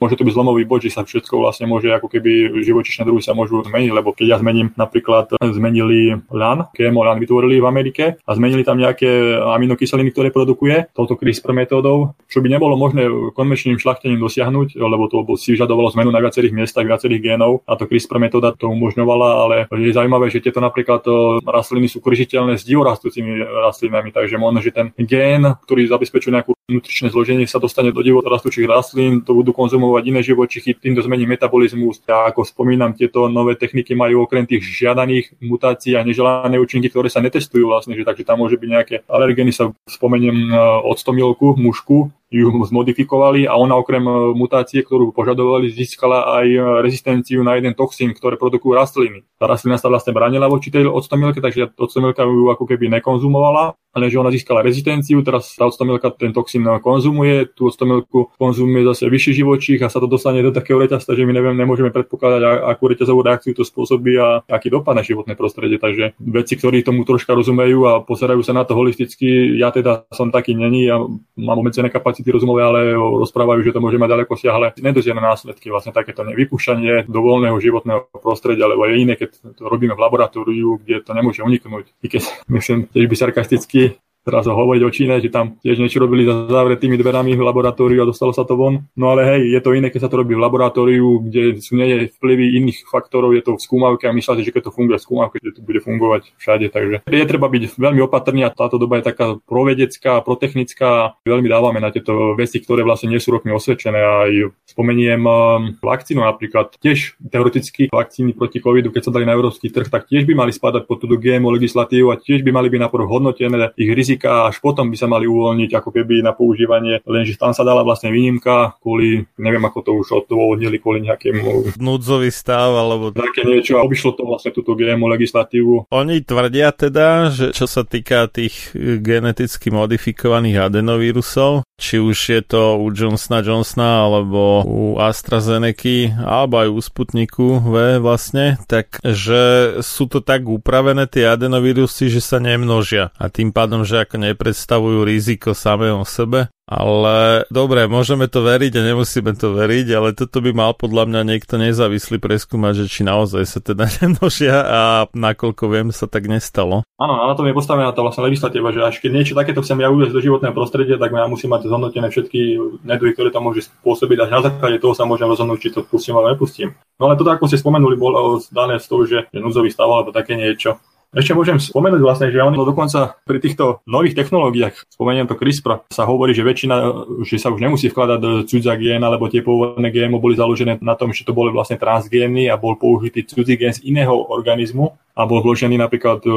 môže 0.00 0.16
to 0.16 0.24
byť 0.24 0.32
zlomový 0.32 0.64
bod, 0.64 0.80
že 0.80 0.96
sa 0.96 1.04
všetko 1.04 1.44
vlastne 1.44 1.68
môže 1.68 1.92
ako 1.92 2.08
keby 2.08 2.64
živočišné 2.64 3.04
druhy 3.04 3.20
sa 3.20 3.36
môžu 3.36 3.60
zmeniť, 3.60 3.92
lebo 3.92 4.16
keď 4.16 4.26
ja 4.32 4.36
zmením 4.40 4.72
napríklad 4.72 5.36
zmenili 5.36 6.16
LAN, 6.32 6.72
GMO 6.72 7.04
LAN 7.04 7.20
vytvorili 7.20 7.60
v 7.60 7.68
Amerike 7.68 8.04
a 8.24 8.30
zmenili 8.32 8.64
tam 8.64 8.80
nejaké 8.80 9.36
aminokyseliny, 9.36 10.16
ktoré 10.16 10.32
produkuje 10.32 10.88
touto 10.96 11.12
CRISPR 11.12 11.52
metódou, 11.52 12.16
čo 12.32 12.40
by 12.40 12.48
nebolo 12.48 12.80
možné 12.80 13.04
konvenčným 13.36 13.76
šlachtením 13.76 14.13
ním 14.14 14.22
dosiahnuť, 14.22 14.78
lebo 14.78 15.10
to 15.10 15.26
si 15.34 15.58
vyžadovalo 15.58 15.90
zmenu 15.98 16.14
na 16.14 16.22
viacerých 16.22 16.54
miestach, 16.54 16.86
viacerých 16.86 17.34
génov 17.34 17.66
a 17.66 17.74
to 17.74 17.90
CRISPR 17.90 18.22
metóda 18.22 18.54
to 18.54 18.70
umožňovala, 18.70 19.28
ale 19.42 19.56
je 19.74 19.90
zaujímavé, 19.90 20.30
že 20.30 20.38
tieto 20.38 20.62
napríklad 20.62 21.02
rastliny 21.42 21.90
sú 21.90 21.98
kryžiteľné 21.98 22.56
s 22.56 22.64
divorastúcimi 22.64 23.42
rastlinami, 23.42 24.14
takže 24.14 24.38
možno, 24.38 24.62
že 24.62 24.70
ten 24.70 24.94
gén, 24.94 25.42
ktorý 25.66 25.90
zabezpečuje 25.90 26.32
nejakú 26.32 26.54
nutričné 26.64 27.12
zloženie 27.12 27.44
sa 27.44 27.60
dostane 27.60 27.92
do 27.92 28.00
divoto 28.00 28.32
rastúcich 28.32 28.64
rastlín, 28.64 29.20
to 29.20 29.36
budú 29.36 29.52
konzumovať 29.52 30.02
iné 30.08 30.20
živočichy, 30.24 30.72
týmto 30.72 31.04
zmení 31.04 31.28
metabolizmus. 31.28 32.00
A 32.08 32.32
ako 32.32 32.48
spomínam, 32.48 32.96
tieto 32.96 33.28
nové 33.28 33.52
techniky 33.60 33.92
majú 33.92 34.24
okrem 34.24 34.48
tých 34.48 34.64
žiadaných 34.64 35.36
mutácií 35.44 35.92
a 35.92 36.06
neželané 36.06 36.56
účinky, 36.56 36.88
ktoré 36.88 37.12
sa 37.12 37.20
netestujú 37.20 37.68
vlastne, 37.68 37.92
že 37.92 38.08
takže 38.08 38.24
tam 38.24 38.40
môže 38.40 38.56
byť 38.56 38.68
nejaké 38.68 38.94
alergény, 39.04 39.52
sa 39.52 39.76
spomeniem 39.84 40.48
e, 40.48 40.56
octomilku, 40.88 41.60
mušku, 41.60 42.08
ju 42.34 42.50
zmodifikovali 42.66 43.46
a 43.46 43.54
ona 43.54 43.78
okrem 43.78 44.02
e, 44.02 44.12
mutácie, 44.34 44.82
ktorú 44.82 45.14
požadovali, 45.14 45.70
získala 45.70 46.42
aj 46.42 46.46
e, 46.50 46.58
rezistenciu 46.82 47.46
na 47.46 47.54
jeden 47.54 47.78
toxín, 47.78 48.10
ktoré 48.10 48.34
produkujú 48.34 48.74
rastliny. 48.74 49.22
Tá 49.38 49.46
rastlina 49.46 49.78
sa 49.78 49.86
vlastne 49.86 50.10
bránila 50.10 50.50
voči 50.50 50.74
tej 50.74 50.90
octomilke, 50.90 51.38
takže 51.38 51.78
octomilka 51.78 52.26
ju 52.26 52.50
ako 52.50 52.66
keby 52.66 52.90
nekonzumovala 52.98 53.78
ale 53.94 54.10
že 54.10 54.18
ona 54.18 54.34
získala 54.34 54.66
rezistenciu, 54.66 55.22
teraz 55.22 55.54
tá 55.54 55.70
octomilka 55.70 56.10
ten 56.18 56.34
toxín 56.34 56.66
konzumuje, 56.82 57.46
tú 57.54 57.70
octomilku 57.70 58.34
konzumuje 58.34 58.82
zase 58.90 59.06
vyšší 59.06 59.32
živočích 59.46 59.80
a 59.86 59.88
sa 59.88 60.02
to 60.02 60.10
dostane 60.10 60.42
do 60.42 60.50
takého 60.50 60.82
reťazca, 60.82 61.14
že 61.14 61.22
my 61.22 61.30
neviem, 61.30 61.54
nemôžeme 61.54 61.94
predpokladať, 61.94 62.42
akú 62.74 62.90
reťazovú 62.90 63.22
reakciu 63.22 63.54
to 63.54 63.62
spôsobí 63.62 64.18
a 64.18 64.42
aký 64.50 64.74
dopad 64.74 64.98
na 64.98 65.06
životné 65.06 65.38
prostredie. 65.38 65.78
Takže 65.78 66.18
veci, 66.18 66.58
ktorí 66.58 66.82
tomu 66.82 67.06
troška 67.06 67.38
rozumejú 67.38 67.86
a 67.86 68.02
pozerajú 68.02 68.42
sa 68.42 68.52
na 68.52 68.66
to 68.66 68.74
holisticky, 68.74 69.54
ja 69.54 69.70
teda 69.70 70.10
som 70.10 70.34
taký 70.34 70.58
není, 70.58 70.90
ja 70.90 70.98
mám 71.38 71.62
obmedzené 71.62 71.86
kapacity 71.86 72.23
rozumové, 72.30 72.62
ale 72.64 72.80
rozprávajú, 72.96 73.60
že 73.64 73.74
to 73.74 73.82
môže 73.82 73.98
mať 74.00 74.10
ďaleko 74.14 74.32
siahle 74.36 74.72
nedozierne 74.80 75.20
následky, 75.20 75.68
vlastne 75.68 75.92
takéto 75.92 76.24
nevypúšťanie 76.24 77.08
do 77.10 77.20
voľného 77.20 77.56
životného 77.58 78.08
prostredia, 78.20 78.70
lebo 78.70 78.86
je 78.88 79.00
iné, 79.00 79.14
keď 79.18 79.56
to 79.56 79.68
robíme 79.68 79.92
v 79.92 80.02
laboratóriu, 80.04 80.80
kde 80.80 81.04
to 81.04 81.12
nemôže 81.12 81.44
uniknúť. 81.44 81.90
I 82.00 82.06
keď 82.08 82.22
myslím, 82.56 82.86
tiež 82.88 83.06
by 83.10 83.16
sarkasticky 83.16 83.98
teraz 84.24 84.48
hovoriť 84.48 84.82
o 84.82 84.90
Číne, 84.90 85.20
že 85.20 85.28
tam 85.28 85.60
tiež 85.60 85.76
niečo 85.76 86.00
robili 86.00 86.24
za 86.24 86.48
zavretými 86.48 86.96
dverami 86.96 87.36
v 87.36 87.44
laboratóriu 87.44 88.02
a 88.02 88.08
dostalo 88.08 88.32
sa 88.32 88.48
to 88.48 88.56
von. 88.56 88.88
No 88.96 89.12
ale 89.12 89.28
hej, 89.36 89.52
je 89.52 89.60
to 89.60 89.76
iné, 89.76 89.92
keď 89.92 90.08
sa 90.08 90.10
to 90.10 90.24
robí 90.24 90.32
v 90.32 90.40
laboratóriu, 90.40 91.20
kde 91.28 91.60
sú 91.60 91.76
nie 91.76 92.08
vplyvy 92.08 92.56
iných 92.58 92.88
faktorov, 92.88 93.36
je 93.36 93.44
to 93.44 93.60
v 93.60 93.62
skúmavke 93.62 94.08
a 94.08 94.16
myslíte, 94.16 94.42
že 94.42 94.52
keď 94.56 94.72
to 94.72 94.76
funguje 94.76 94.96
v 94.96 95.04
skúmavke, 95.04 95.36
že 95.38 95.54
to 95.54 95.60
bude 95.60 95.80
fungovať 95.84 96.32
všade. 96.40 96.66
Takže 96.72 96.96
je 97.04 97.24
treba 97.28 97.46
byť 97.52 97.76
veľmi 97.76 98.00
opatrný 98.08 98.48
a 98.48 98.54
táto 98.54 98.80
doba 98.80 98.98
je 98.98 99.12
taká 99.12 99.36
provedecká, 99.44 100.24
protechnická. 100.24 101.20
Veľmi 101.28 101.46
dávame 101.46 101.78
na 101.84 101.92
tieto 101.92 102.32
veci, 102.32 102.64
ktoré 102.64 102.80
vlastne 102.80 103.12
nie 103.12 103.20
sú 103.20 103.36
rokmi 103.36 103.52
osvedčené. 103.52 104.00
Aj 104.00 104.32
spomeniem 104.64 105.20
um, 105.20 105.76
vakcínu 105.84 106.24
napríklad. 106.24 106.80
Tiež 106.80 107.20
teoreticky 107.20 107.92
vakcíny 107.92 108.32
proti 108.32 108.58
covidu, 108.64 108.88
keď 108.88 109.10
sa 109.10 109.14
dali 109.14 109.28
na 109.28 109.36
európsky 109.36 109.68
trh, 109.68 109.92
tak 109.92 110.08
tiež 110.08 110.24
by 110.24 110.32
mali 110.32 110.50
spadať 110.50 110.88
pod 110.88 111.04
túto 111.04 111.20
GMO 111.20 111.52
legislatívu 111.52 112.08
a 112.08 112.16
tiež 112.16 112.40
by 112.40 112.50
mali 112.50 112.72
byť 112.72 112.80
najprv 112.88 113.04
hodnotené 113.04 113.74
ich 113.76 113.90
rizik 113.90 114.13
rizika 114.14 114.46
až 114.46 114.62
potom 114.62 114.86
by 114.88 114.96
sa 114.96 115.10
mali 115.10 115.26
uvoľniť 115.26 115.70
ako 115.74 115.90
keby 115.90 116.22
na 116.22 116.30
používanie, 116.30 117.02
lenže 117.02 117.34
tam 117.34 117.50
sa 117.50 117.66
dala 117.66 117.82
vlastne 117.82 118.14
výnimka 118.14 118.78
kvôli, 118.78 119.26
neviem 119.42 119.64
ako 119.66 119.78
to 119.82 119.90
už 119.98 120.06
odôvodnili, 120.24 120.78
kvôli 120.78 121.02
nejakému... 121.02 121.74
Núdzový 121.82 122.30
stav 122.30 122.70
alebo... 122.70 123.10
Také 123.10 123.42
niečo 123.42 123.82
a 123.82 123.84
obišlo 123.84 124.14
to 124.14 124.22
vlastne 124.22 124.54
túto 124.54 124.78
GMO 124.78 125.10
legislatívu. 125.10 125.90
Oni 125.90 126.22
tvrdia 126.22 126.70
teda, 126.70 127.34
že 127.34 127.50
čo 127.50 127.66
sa 127.66 127.82
týka 127.82 128.30
tých 128.30 128.70
geneticky 128.78 129.74
modifikovaných 129.74 130.70
adenovírusov, 130.70 131.66
či 131.74 131.98
už 131.98 132.16
je 132.30 132.42
to 132.46 132.78
u 132.78 132.86
Johnsona 132.94 133.42
Johnsona 133.42 134.06
alebo 134.06 134.62
u 134.62 134.82
AstraZeneca 135.02 136.22
alebo 136.22 136.62
aj 136.62 136.68
u 136.70 136.78
Sputniku 136.78 137.46
V 137.58 137.98
vlastne, 137.98 138.62
tak 138.70 139.02
že 139.02 139.74
sú 139.82 140.06
to 140.06 140.22
tak 140.22 140.46
upravené 140.46 141.10
tie 141.10 141.26
adenovírusy, 141.26 142.06
že 142.06 142.22
sa 142.22 142.38
nemnožia 142.38 143.10
a 143.18 143.26
tým 143.32 143.50
pádom, 143.50 143.82
že 143.82 144.03
ako 144.04 144.20
nepredstavujú 144.20 145.02
riziko 145.02 145.56
samé 145.56 145.90
o 145.90 146.04
sebe. 146.04 146.52
Ale 146.64 147.44
dobre, 147.52 147.84
môžeme 147.84 148.24
to 148.24 148.40
veriť 148.40 148.72
a 148.80 148.86
nemusíme 148.88 149.36
to 149.36 149.52
veriť, 149.52 149.86
ale 149.92 150.16
toto 150.16 150.40
by 150.40 150.56
mal 150.56 150.72
podľa 150.72 151.04
mňa 151.12 151.20
niekto 151.28 151.60
nezávislý 151.60 152.16
preskúmať, 152.16 152.84
že 152.84 152.86
či 152.88 153.00
naozaj 153.04 153.44
sa 153.44 153.60
teda 153.60 153.84
nemnožia 154.00 154.64
a 154.64 154.80
nakoľko 155.12 155.64
viem, 155.68 155.92
sa 155.92 156.08
tak 156.08 156.24
nestalo. 156.24 156.80
Áno, 156.96 157.20
na 157.20 157.36
tom 157.36 157.44
je 157.44 157.52
postavená 157.52 157.92
tá 157.92 158.00
vlastne 158.00 158.24
legislatíva, 158.24 158.72
že 158.72 158.80
až 158.80 158.96
keď 159.04 159.10
niečo 159.12 159.36
takéto 159.36 159.60
chcem 159.60 159.76
ja 159.76 159.92
uviezť 159.92 160.16
do 160.16 160.24
životného 160.24 160.56
prostredia, 160.56 160.96
tak 160.96 161.12
ja 161.12 161.28
musím 161.28 161.52
mať 161.52 161.68
zhodnotené 161.68 162.08
všetky 162.08 162.40
neduhy, 162.80 163.12
ktoré 163.12 163.28
to 163.28 163.44
môže 163.44 163.68
spôsobiť 163.68 164.24
a 164.24 164.32
na 164.32 164.40
základe 164.40 164.80
toho 164.80 164.96
sa 164.96 165.04
môžem 165.04 165.28
rozhodnúť, 165.28 165.68
či 165.68 165.68
to 165.68 165.84
pustím 165.84 166.16
alebo 166.16 166.32
nepustím. 166.32 166.72
No 166.96 167.12
ale 167.12 167.20
to, 167.20 167.28
ako 167.28 167.44
ste 167.44 167.60
spomenuli, 167.60 168.00
bolo 168.00 168.40
dané 168.48 168.80
z 168.80 168.88
toho, 168.88 169.04
že 169.04 169.28
je 169.28 169.36
núdzový 169.36 169.68
stav 169.68 169.92
alebo 169.92 170.16
také 170.16 170.32
niečo. 170.32 170.80
Ešte 171.14 171.30
môžem 171.30 171.62
spomenúť 171.62 172.02
vlastne, 172.02 172.28
že 172.34 172.42
oni 172.42 172.58
dokonca 172.58 173.14
pri 173.22 173.38
týchto 173.38 173.86
nových 173.86 174.18
technológiách, 174.18 174.90
spomeniem 174.90 175.30
to 175.30 175.38
CRISPR, 175.38 175.86
sa 175.94 176.10
hovorí, 176.10 176.34
že 176.34 176.42
väčšina, 176.42 176.76
že 177.22 177.38
sa 177.38 177.54
už 177.54 177.62
nemusí 177.62 177.86
vkladať 177.86 178.50
cudzia 178.50 178.74
gén, 178.74 178.98
alebo 178.98 179.30
tie 179.30 179.38
pôvodné 179.38 179.94
GMO 179.94 180.18
boli 180.18 180.34
založené 180.34 180.82
na 180.82 180.98
tom, 180.98 181.14
že 181.14 181.22
to 181.22 181.30
boli 181.30 181.54
vlastne 181.54 181.78
transgény 181.78 182.50
a 182.50 182.58
bol 182.58 182.74
použitý 182.74 183.22
cudzí 183.22 183.54
gén 183.54 183.70
z 183.70 183.86
iného 183.86 184.10
organizmu 184.10 184.90
a 185.14 185.22
bol 185.30 185.46
vložený 185.46 185.78
napríklad 185.78 186.26
uh, 186.26 186.34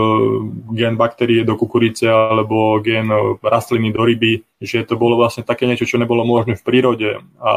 gen 0.77 0.93
baktérie 0.93 1.41
do 1.41 1.57
kukurice 1.57 2.05
alebo 2.05 2.77
gen 2.85 3.09
rastliny 3.41 3.89
do 3.89 4.05
ryby, 4.05 4.45
že 4.57 4.81
to 4.85 4.97
bolo 4.97 5.17
vlastne 5.17 5.45
také 5.45 5.69
niečo, 5.69 5.85
čo 5.85 6.01
nebolo 6.01 6.25
možné 6.25 6.57
v 6.57 6.65
prírode. 6.65 7.09
A 7.37 7.51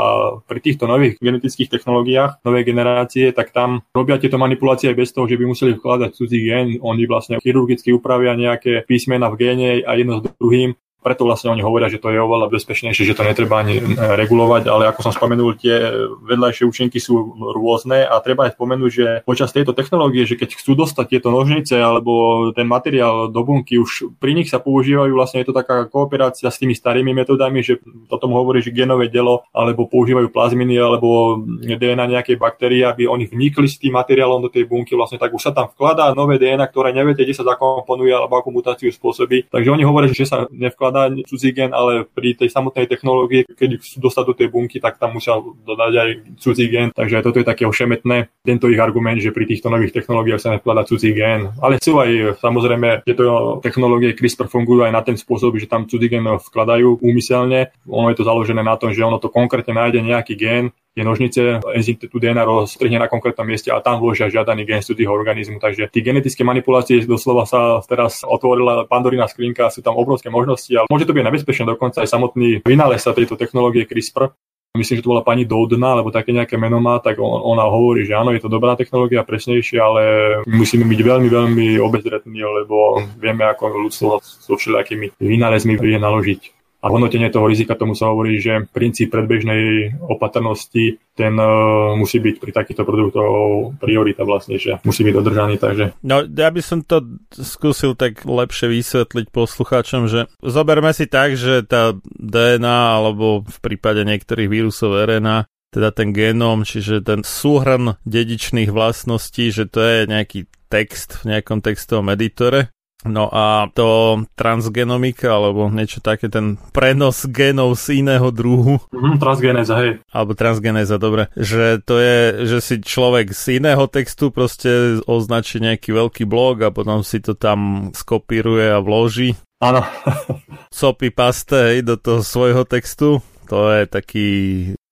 pri 0.44 0.60
týchto 0.60 0.84
nových 0.84 1.16
genetických 1.16 1.72
technológiách, 1.72 2.44
novej 2.44 2.64
generácie, 2.68 3.32
tak 3.32 3.56
tam 3.56 3.80
robia 3.96 4.20
tieto 4.20 4.36
manipulácie 4.36 4.92
aj 4.92 4.98
bez 5.00 5.10
toho, 5.16 5.24
že 5.24 5.40
by 5.40 5.44
museli 5.48 5.72
vkladať 5.76 6.10
cudzí 6.12 6.38
gen. 6.44 6.76
Oni 6.84 7.08
vlastne 7.08 7.40
chirurgicky 7.40 7.92
upravia 7.96 8.36
nejaké 8.36 8.84
písmena 8.84 9.32
v 9.32 9.38
géne 9.40 9.70
a 9.80 9.96
jedno 9.96 10.20
s 10.20 10.28
druhým 10.36 10.76
preto 11.00 11.24
vlastne 11.24 11.48
oni 11.48 11.64
hovoria, 11.64 11.88
že 11.88 11.96
to 11.96 12.12
je 12.12 12.20
oveľa 12.20 12.52
bezpečnejšie, 12.52 13.08
že 13.08 13.16
to 13.16 13.24
netreba 13.24 13.64
ani 13.64 13.80
e, 13.80 13.82
regulovať, 13.96 14.68
ale 14.68 14.92
ako 14.92 15.00
som 15.08 15.12
spomenul, 15.16 15.56
tie 15.56 15.80
vedľajšie 16.28 16.68
účinky 16.68 17.00
sú 17.00 17.16
rôzne 17.56 18.04
a 18.04 18.20
treba 18.20 18.48
aj 18.48 18.60
spomenúť, 18.60 18.90
že 18.92 19.06
počas 19.24 19.52
tejto 19.56 19.72
technológie, 19.72 20.28
že 20.28 20.36
keď 20.36 20.60
chcú 20.60 20.76
dostať 20.76 21.16
tieto 21.16 21.32
nožnice 21.32 21.76
alebo 21.80 22.48
ten 22.52 22.68
materiál 22.68 23.32
do 23.32 23.40
bunky, 23.40 23.80
už 23.80 24.12
pri 24.20 24.36
nich 24.36 24.52
sa 24.52 24.60
používajú, 24.60 25.12
vlastne 25.16 25.40
je 25.40 25.48
to 25.48 25.56
taká 25.56 25.88
kooperácia 25.88 26.52
s 26.52 26.60
tými 26.60 26.76
starými 26.76 27.16
metodami, 27.16 27.64
že 27.64 27.80
o 28.12 28.18
tom 28.20 28.36
hovorí, 28.36 28.60
že 28.60 28.74
genové 28.74 29.08
delo, 29.08 29.48
alebo 29.56 29.88
používajú 29.88 30.28
plazminy 30.28 30.76
alebo 30.76 31.40
DNA 31.64 32.20
nejakej 32.20 32.36
baktérie, 32.36 32.84
aby 32.84 33.08
oni 33.08 33.24
vnikli 33.24 33.66
s 33.70 33.80
tým 33.80 33.96
materiálom 33.96 34.44
do 34.44 34.52
tej 34.52 34.68
bunky, 34.68 34.92
vlastne 34.92 35.16
tak 35.16 35.32
už 35.32 35.40
sa 35.40 35.52
tam 35.56 35.72
vkladá 35.72 36.12
nové 36.12 36.36
DNA, 36.36 36.66
ktoré 36.68 36.92
neviete, 36.92 37.24
kde 37.24 37.32
sa 37.32 37.46
zakomponuje 37.46 38.12
alebo 38.12 38.36
akú 38.36 38.52
mutáciu 38.52 38.92
spôsobí. 38.92 39.48
Takže 39.48 39.72
oni 39.72 39.86
hovoria, 39.86 40.12
že 40.12 40.28
sa 40.28 40.44
nevkladá 40.50 40.89
vkladať 40.90 41.22
cudzí 41.30 41.50
ale 41.70 42.04
pri 42.10 42.34
tej 42.34 42.50
samotnej 42.50 42.90
technológii, 42.90 43.46
keď 43.54 43.78
chcú 43.78 43.96
dostať 44.10 44.24
do 44.26 44.34
tej 44.34 44.48
bunky, 44.50 44.82
tak 44.82 44.98
tam 44.98 45.14
musia 45.14 45.38
dodať 45.38 45.92
aj 45.94 46.10
cudzí. 46.42 46.66
Takže 46.90 47.14
aj 47.18 47.24
toto 47.24 47.38
je 47.38 47.46
také 47.46 47.64
ošemetné, 47.66 48.30
tento 48.42 48.66
ich 48.66 48.78
argument, 48.78 49.22
že 49.22 49.34
pri 49.34 49.46
týchto 49.46 49.70
nových 49.70 49.94
technológiách 49.94 50.42
sa 50.42 50.52
nevkladá 50.54 50.86
cudzí 50.86 51.14
gen. 51.14 51.54
Ale 51.62 51.78
sú 51.78 51.98
aj 51.98 52.42
samozrejme, 52.42 53.06
tieto 53.06 53.58
technológie 53.62 54.14
CRISPR 54.14 54.50
fungujú 54.50 54.86
aj 54.86 54.92
na 54.92 55.02
ten 55.02 55.14
spôsob, 55.14 55.58
že 55.58 55.70
tam 55.70 55.86
cudzí 55.86 56.10
vkladajú 56.10 56.98
úmyselne. 56.98 57.70
Ono 57.86 58.10
je 58.10 58.18
to 58.18 58.26
založené 58.26 58.66
na 58.66 58.74
tom, 58.74 58.90
že 58.90 59.06
ono 59.06 59.22
to 59.22 59.30
konkrétne 59.30 59.78
nájde 59.78 60.02
nejaký 60.02 60.34
gen, 60.34 60.74
tie 60.90 61.02
nožnice, 61.06 61.62
enzym 61.76 61.96
tú 61.96 62.18
DNA 62.18 62.42
roztrhne 62.42 62.98
na 62.98 63.06
konkrétnom 63.06 63.46
mieste 63.46 63.70
a 63.70 63.78
tam 63.78 64.02
vložia 64.02 64.26
žiadaný 64.26 64.66
gen 64.66 64.82
z 64.82 64.98
organizmu. 65.06 65.62
Takže 65.62 65.86
tie 65.86 66.02
genetické 66.02 66.42
manipulácie 66.42 67.06
doslova 67.06 67.46
sa 67.46 67.78
teraz 67.86 68.26
otvorila 68.26 68.90
pandorina 68.90 69.30
skrinka, 69.30 69.70
sú 69.70 69.86
tam 69.86 69.94
obrovské 69.94 70.28
možnosti, 70.28 70.70
ale 70.74 70.90
môže 70.90 71.06
to 71.06 71.14
byť 71.14 71.24
nebezpečné 71.24 71.64
dokonca 71.66 72.02
aj 72.02 72.08
samotný 72.10 72.66
vynález 72.66 73.00
sa 73.00 73.14
tejto 73.14 73.38
technológie 73.38 73.86
CRISPR, 73.86 74.34
myslím, 74.78 75.02
že 75.02 75.04
to 75.06 75.12
bola 75.14 75.26
pani 75.26 75.46
Doudna, 75.46 75.98
alebo 75.98 76.14
také 76.14 76.30
nejaké 76.30 76.54
meno 76.54 76.78
má, 76.78 77.02
tak 77.02 77.18
on, 77.18 77.42
ona 77.42 77.66
hovorí, 77.66 78.06
že 78.06 78.14
áno, 78.14 78.30
je 78.30 78.42
to 78.42 78.50
dobrá 78.50 78.78
technológia, 78.78 79.26
presnejšie, 79.26 79.78
ale 79.82 80.02
musíme 80.46 80.86
byť 80.86 81.00
veľmi, 81.02 81.28
veľmi 81.28 81.66
obezretní, 81.82 82.38
lebo 82.42 83.02
vieme, 83.18 83.46
ako 83.50 83.64
ľudstvo 83.66 84.10
so 84.22 84.54
všelijakými 84.54 85.18
vynálezmi 85.18 85.74
vie 85.74 85.98
naložiť. 85.98 86.59
A 86.80 86.88
hodnotenie 86.88 87.28
toho 87.28 87.44
rizika 87.44 87.76
tomu 87.76 87.92
sa 87.92 88.08
hovorí, 88.08 88.40
že 88.40 88.64
princíp 88.72 89.12
predbežnej 89.12 89.94
opatrnosti 90.00 90.96
ten 91.12 91.36
uh, 91.36 91.92
musí 91.92 92.24
byť 92.24 92.36
pri 92.40 92.50
takýchto 92.56 92.88
produktov 92.88 93.28
priorita 93.76 94.24
vlastne, 94.24 94.56
že 94.56 94.80
musí 94.88 95.04
byť 95.04 95.14
dodržaný, 95.20 95.60
takže... 95.60 95.92
No, 96.00 96.24
ja 96.24 96.48
by 96.48 96.62
som 96.64 96.80
to 96.80 97.20
skúsil 97.36 97.92
tak 97.92 98.24
lepšie 98.24 98.72
vysvetliť 98.72 99.28
poslucháčom, 99.28 100.08
že 100.08 100.32
zoberme 100.40 100.96
si 100.96 101.04
tak, 101.04 101.36
že 101.36 101.68
tá 101.68 101.92
DNA 102.16 102.80
alebo 102.96 103.44
v 103.44 103.58
prípade 103.60 104.00
niektorých 104.08 104.48
vírusov 104.48 104.96
RNA 104.96 105.44
teda 105.70 105.94
ten 105.94 106.10
genóm, 106.10 106.66
čiže 106.66 107.06
ten 107.06 107.22
súhrn 107.22 107.94
dedičných 108.02 108.74
vlastností, 108.74 109.54
že 109.54 109.70
to 109.70 109.78
je 109.78 110.10
nejaký 110.10 110.50
text 110.66 111.22
v 111.22 111.34
nejakom 111.34 111.62
textovom 111.62 112.10
editore 112.10 112.74
No 113.00 113.32
a 113.32 113.72
to 113.72 114.20
transgenomika, 114.36 115.32
alebo 115.32 115.72
niečo 115.72 116.04
také, 116.04 116.28
ten 116.28 116.60
prenos 116.76 117.24
genov 117.32 117.80
z 117.80 118.04
iného 118.04 118.28
druhu. 118.28 118.76
Mm, 118.92 119.16
transgenéza, 119.16 119.74
hej. 119.80 120.04
Alebo 120.12 120.36
transgenéza, 120.36 121.00
dobre. 121.00 121.32
Že 121.32 121.80
to 121.80 121.96
je, 121.96 122.18
že 122.44 122.58
si 122.60 122.74
človek 122.84 123.32
z 123.32 123.62
iného 123.64 123.88
textu 123.88 124.28
proste 124.28 125.00
označí 125.08 125.64
nejaký 125.64 125.96
veľký 125.96 126.24
blok 126.28 126.68
a 126.68 126.74
potom 126.74 127.00
si 127.00 127.24
to 127.24 127.32
tam 127.32 127.88
skopíruje 127.96 128.68
a 128.68 128.84
vloží. 128.84 129.32
Áno. 129.64 129.80
Copy 130.76 131.08
paste, 131.08 131.56
hej, 131.56 131.78
do 131.84 131.96
toho 131.96 132.20
svojho 132.20 132.68
textu. 132.68 133.24
To 133.48 133.72
je 133.72 133.82
taký 133.88 134.28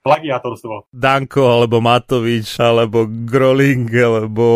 plagiátorstvo. 0.08 0.88
Danko, 0.88 1.44
alebo 1.44 1.84
Matovič, 1.84 2.56
alebo 2.56 3.04
Groling, 3.04 3.92
alebo 3.92 4.46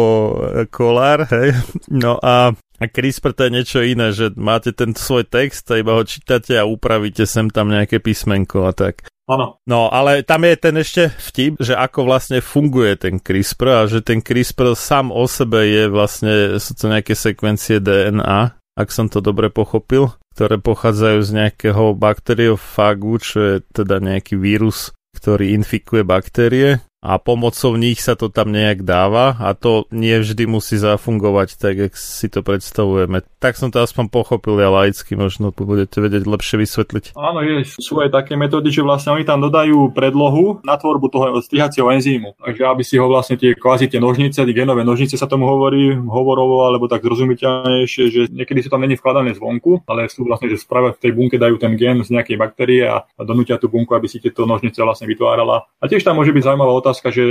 Kolár, 0.72 1.28
hej. 1.28 1.52
No 1.92 2.16
a 2.16 2.56
a 2.82 2.90
CRISPR 2.90 3.30
to 3.30 3.46
je 3.46 3.54
niečo 3.54 3.78
iné, 3.86 4.10
že 4.10 4.34
máte 4.34 4.74
ten 4.74 4.90
svoj 4.98 5.22
text 5.30 5.70
a 5.70 5.78
iba 5.78 5.94
ho 5.94 6.02
čítate 6.02 6.58
a 6.58 6.66
upravíte 6.66 7.22
sem 7.30 7.46
tam 7.46 7.70
nejaké 7.70 8.02
písmenko 8.02 8.66
a 8.66 8.74
tak. 8.74 9.06
Áno. 9.30 9.62
No, 9.70 9.86
ale 9.86 10.26
tam 10.26 10.42
je 10.42 10.54
ten 10.58 10.74
ešte 10.74 11.14
vtip, 11.30 11.62
že 11.62 11.78
ako 11.78 12.10
vlastne 12.10 12.42
funguje 12.42 12.98
ten 12.98 13.22
CRISPR 13.22 13.66
a 13.70 13.82
že 13.86 14.02
ten 14.02 14.18
CRISPR 14.18 14.74
sám 14.74 15.14
o 15.14 15.30
sebe 15.30 15.62
je 15.62 15.86
vlastne, 15.86 16.58
sú 16.58 16.74
to 16.74 16.90
nejaké 16.90 17.14
sekvencie 17.14 17.78
DNA, 17.78 18.58
ak 18.74 18.88
som 18.90 19.06
to 19.06 19.22
dobre 19.22 19.46
pochopil, 19.48 20.10
ktoré 20.34 20.58
pochádzajú 20.58 21.18
z 21.22 21.30
nejakého 21.38 21.94
bakteriofágu, 21.94 23.12
čo 23.22 23.38
je 23.38 23.54
teda 23.70 24.02
nejaký 24.02 24.34
vírus, 24.34 24.90
ktorý 25.14 25.54
infikuje 25.54 26.02
baktérie 26.02 26.82
a 27.02 27.18
pomocou 27.18 27.74
nich 27.74 27.98
sa 27.98 28.14
to 28.14 28.30
tam 28.30 28.54
nejak 28.54 28.86
dáva 28.86 29.34
a 29.42 29.58
to 29.58 29.90
nie 29.90 30.14
vždy 30.22 30.46
musí 30.46 30.78
zafungovať 30.78 31.58
tak, 31.58 31.74
jak 31.74 31.92
si 31.98 32.30
to 32.30 32.46
predstavujeme. 32.46 33.26
Tak 33.42 33.58
som 33.58 33.74
to 33.74 33.82
aspoň 33.82 34.06
pochopil 34.06 34.54
ja 34.62 34.70
laicky, 34.70 35.18
možno 35.18 35.50
budete 35.50 35.98
vedieť 35.98 36.22
lepšie 36.22 36.62
vysvetliť. 36.62 37.04
Áno, 37.18 37.42
je, 37.42 37.66
sú 37.66 37.98
aj 37.98 38.14
také 38.14 38.38
metódy, 38.38 38.70
že 38.70 38.86
vlastne 38.86 39.18
oni 39.18 39.26
tam 39.26 39.42
dodajú 39.42 39.90
predlohu 39.90 40.62
na 40.62 40.78
tvorbu 40.78 41.06
toho 41.10 41.26
strihacieho 41.42 41.90
enzýmu. 41.90 42.38
Takže 42.38 42.62
aby 42.70 42.82
si 42.86 42.94
ho 42.96 43.10
vlastne 43.10 43.34
tie 43.34 43.58
kvázi 43.58 43.90
tie 43.90 43.98
nožnice, 43.98 44.46
tie 44.46 44.54
genové 44.54 44.86
nožnice 44.86 45.18
sa 45.18 45.26
tomu 45.26 45.50
hovorí 45.50 45.98
hovorovo 45.98 46.70
alebo 46.70 46.86
tak 46.86 47.02
zrozumiteľnejšie, 47.02 48.02
že 48.14 48.20
niekedy 48.30 48.62
sú 48.62 48.70
tam 48.70 48.86
není 48.86 48.94
vkladané 48.94 49.34
zvonku, 49.34 49.82
ale 49.90 50.06
sú 50.06 50.22
vlastne, 50.22 50.54
že 50.54 50.62
práve 50.62 50.94
v 50.94 51.02
tej 51.02 51.12
bunke 51.18 51.34
dajú 51.34 51.58
ten 51.58 51.74
gen 51.74 52.06
z 52.06 52.14
nejakej 52.14 52.38
baktérie 52.38 52.86
a 52.86 53.02
donútia 53.26 53.58
tú 53.58 53.66
bunku, 53.66 53.90
aby 53.98 54.06
si 54.06 54.22
tieto 54.22 54.46
nožnice 54.46 54.78
vlastne 54.78 55.10
vytvárala. 55.10 55.66
A 55.82 55.90
tiež 55.90 56.06
tam 56.06 56.22
môže 56.22 56.30
byť 56.30 56.46
zaujímavá 56.46 56.70
otázka, 56.78 56.91
otázka, 56.92 57.08
že 57.08 57.24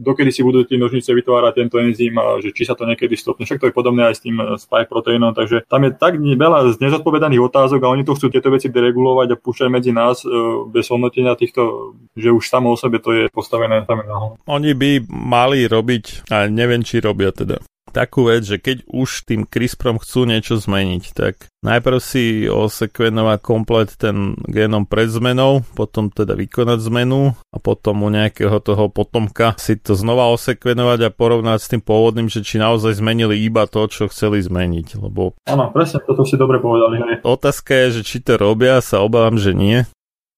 dokedy 0.00 0.32
si 0.32 0.40
budú 0.40 0.64
tie 0.64 0.80
nožnice 0.80 1.12
vytvárať 1.12 1.52
tento 1.60 1.76
enzym 1.76 2.16
a 2.16 2.40
že 2.40 2.56
či 2.56 2.64
sa 2.64 2.72
to 2.72 2.88
niekedy 2.88 3.12
stopne. 3.12 3.44
Však 3.44 3.60
to 3.60 3.68
je 3.68 3.76
podobné 3.76 4.08
aj 4.08 4.16
s 4.16 4.24
tým 4.24 4.40
spike 4.56 4.88
proteínom, 4.88 5.36
takže 5.36 5.68
tam 5.68 5.84
je 5.84 5.92
tak 5.92 6.16
veľa 6.16 6.72
nezodpovedaných 6.80 7.44
otázok 7.44 7.84
a 7.84 7.92
oni 7.92 8.08
to 8.08 8.16
chcú 8.16 8.32
tieto 8.32 8.48
veci 8.48 8.72
deregulovať 8.72 9.36
a 9.36 9.40
púšťať 9.40 9.68
medzi 9.68 9.92
nás 9.92 10.24
eh, 10.24 10.32
bez 10.72 10.88
hodnotenia 10.88 11.36
týchto, 11.36 11.94
že 12.16 12.32
už 12.32 12.48
samo 12.48 12.72
o 12.72 12.80
sebe 12.80 12.98
to 12.98 13.12
je 13.12 13.24
postavené. 13.28 13.84
Oni 14.48 14.72
by 14.72 15.04
mali 15.12 15.68
robiť, 15.68 16.32
ale 16.32 16.48
neviem, 16.48 16.80
či 16.80 17.04
robia 17.04 17.28
teda 17.30 17.60
takú 17.92 18.32
vec, 18.32 18.42
že 18.42 18.56
keď 18.56 18.88
už 18.88 19.28
tým 19.28 19.44
CRISPRom 19.44 20.00
chcú 20.00 20.24
niečo 20.24 20.56
zmeniť, 20.56 21.04
tak 21.12 21.52
najprv 21.62 21.98
si 22.00 22.48
osekvenovať 22.48 23.38
komplet 23.44 23.92
ten 23.94 24.34
génom 24.48 24.88
pred 24.88 25.12
zmenou, 25.12 25.62
potom 25.76 26.08
teda 26.08 26.34
vykonať 26.34 26.78
zmenu 26.88 27.36
a 27.52 27.56
potom 27.60 28.02
u 28.02 28.08
nejakého 28.08 28.58
toho 28.64 28.88
potomka 28.88 29.54
si 29.60 29.76
to 29.78 29.92
znova 29.92 30.32
osekvenovať 30.34 30.98
a 31.06 31.14
porovnať 31.14 31.58
s 31.60 31.70
tým 31.70 31.82
pôvodným, 31.84 32.32
že 32.32 32.40
či 32.42 32.58
naozaj 32.58 32.98
zmenili 32.98 33.38
iba 33.44 33.68
to, 33.70 33.86
čo 33.86 34.10
chceli 34.10 34.42
zmeniť. 34.42 34.98
Lebo... 34.98 35.36
Áno, 35.46 35.70
presne, 35.70 36.02
toto 36.02 36.24
si 36.26 36.34
dobre 36.40 36.58
povedali. 36.58 36.98
Hej. 36.98 37.16
Otázka 37.22 37.70
je, 37.86 38.00
že 38.00 38.02
či 38.02 38.18
to 38.24 38.40
robia, 38.40 38.82
sa 38.82 39.04
obávam, 39.04 39.36
že 39.36 39.52
nie 39.52 39.84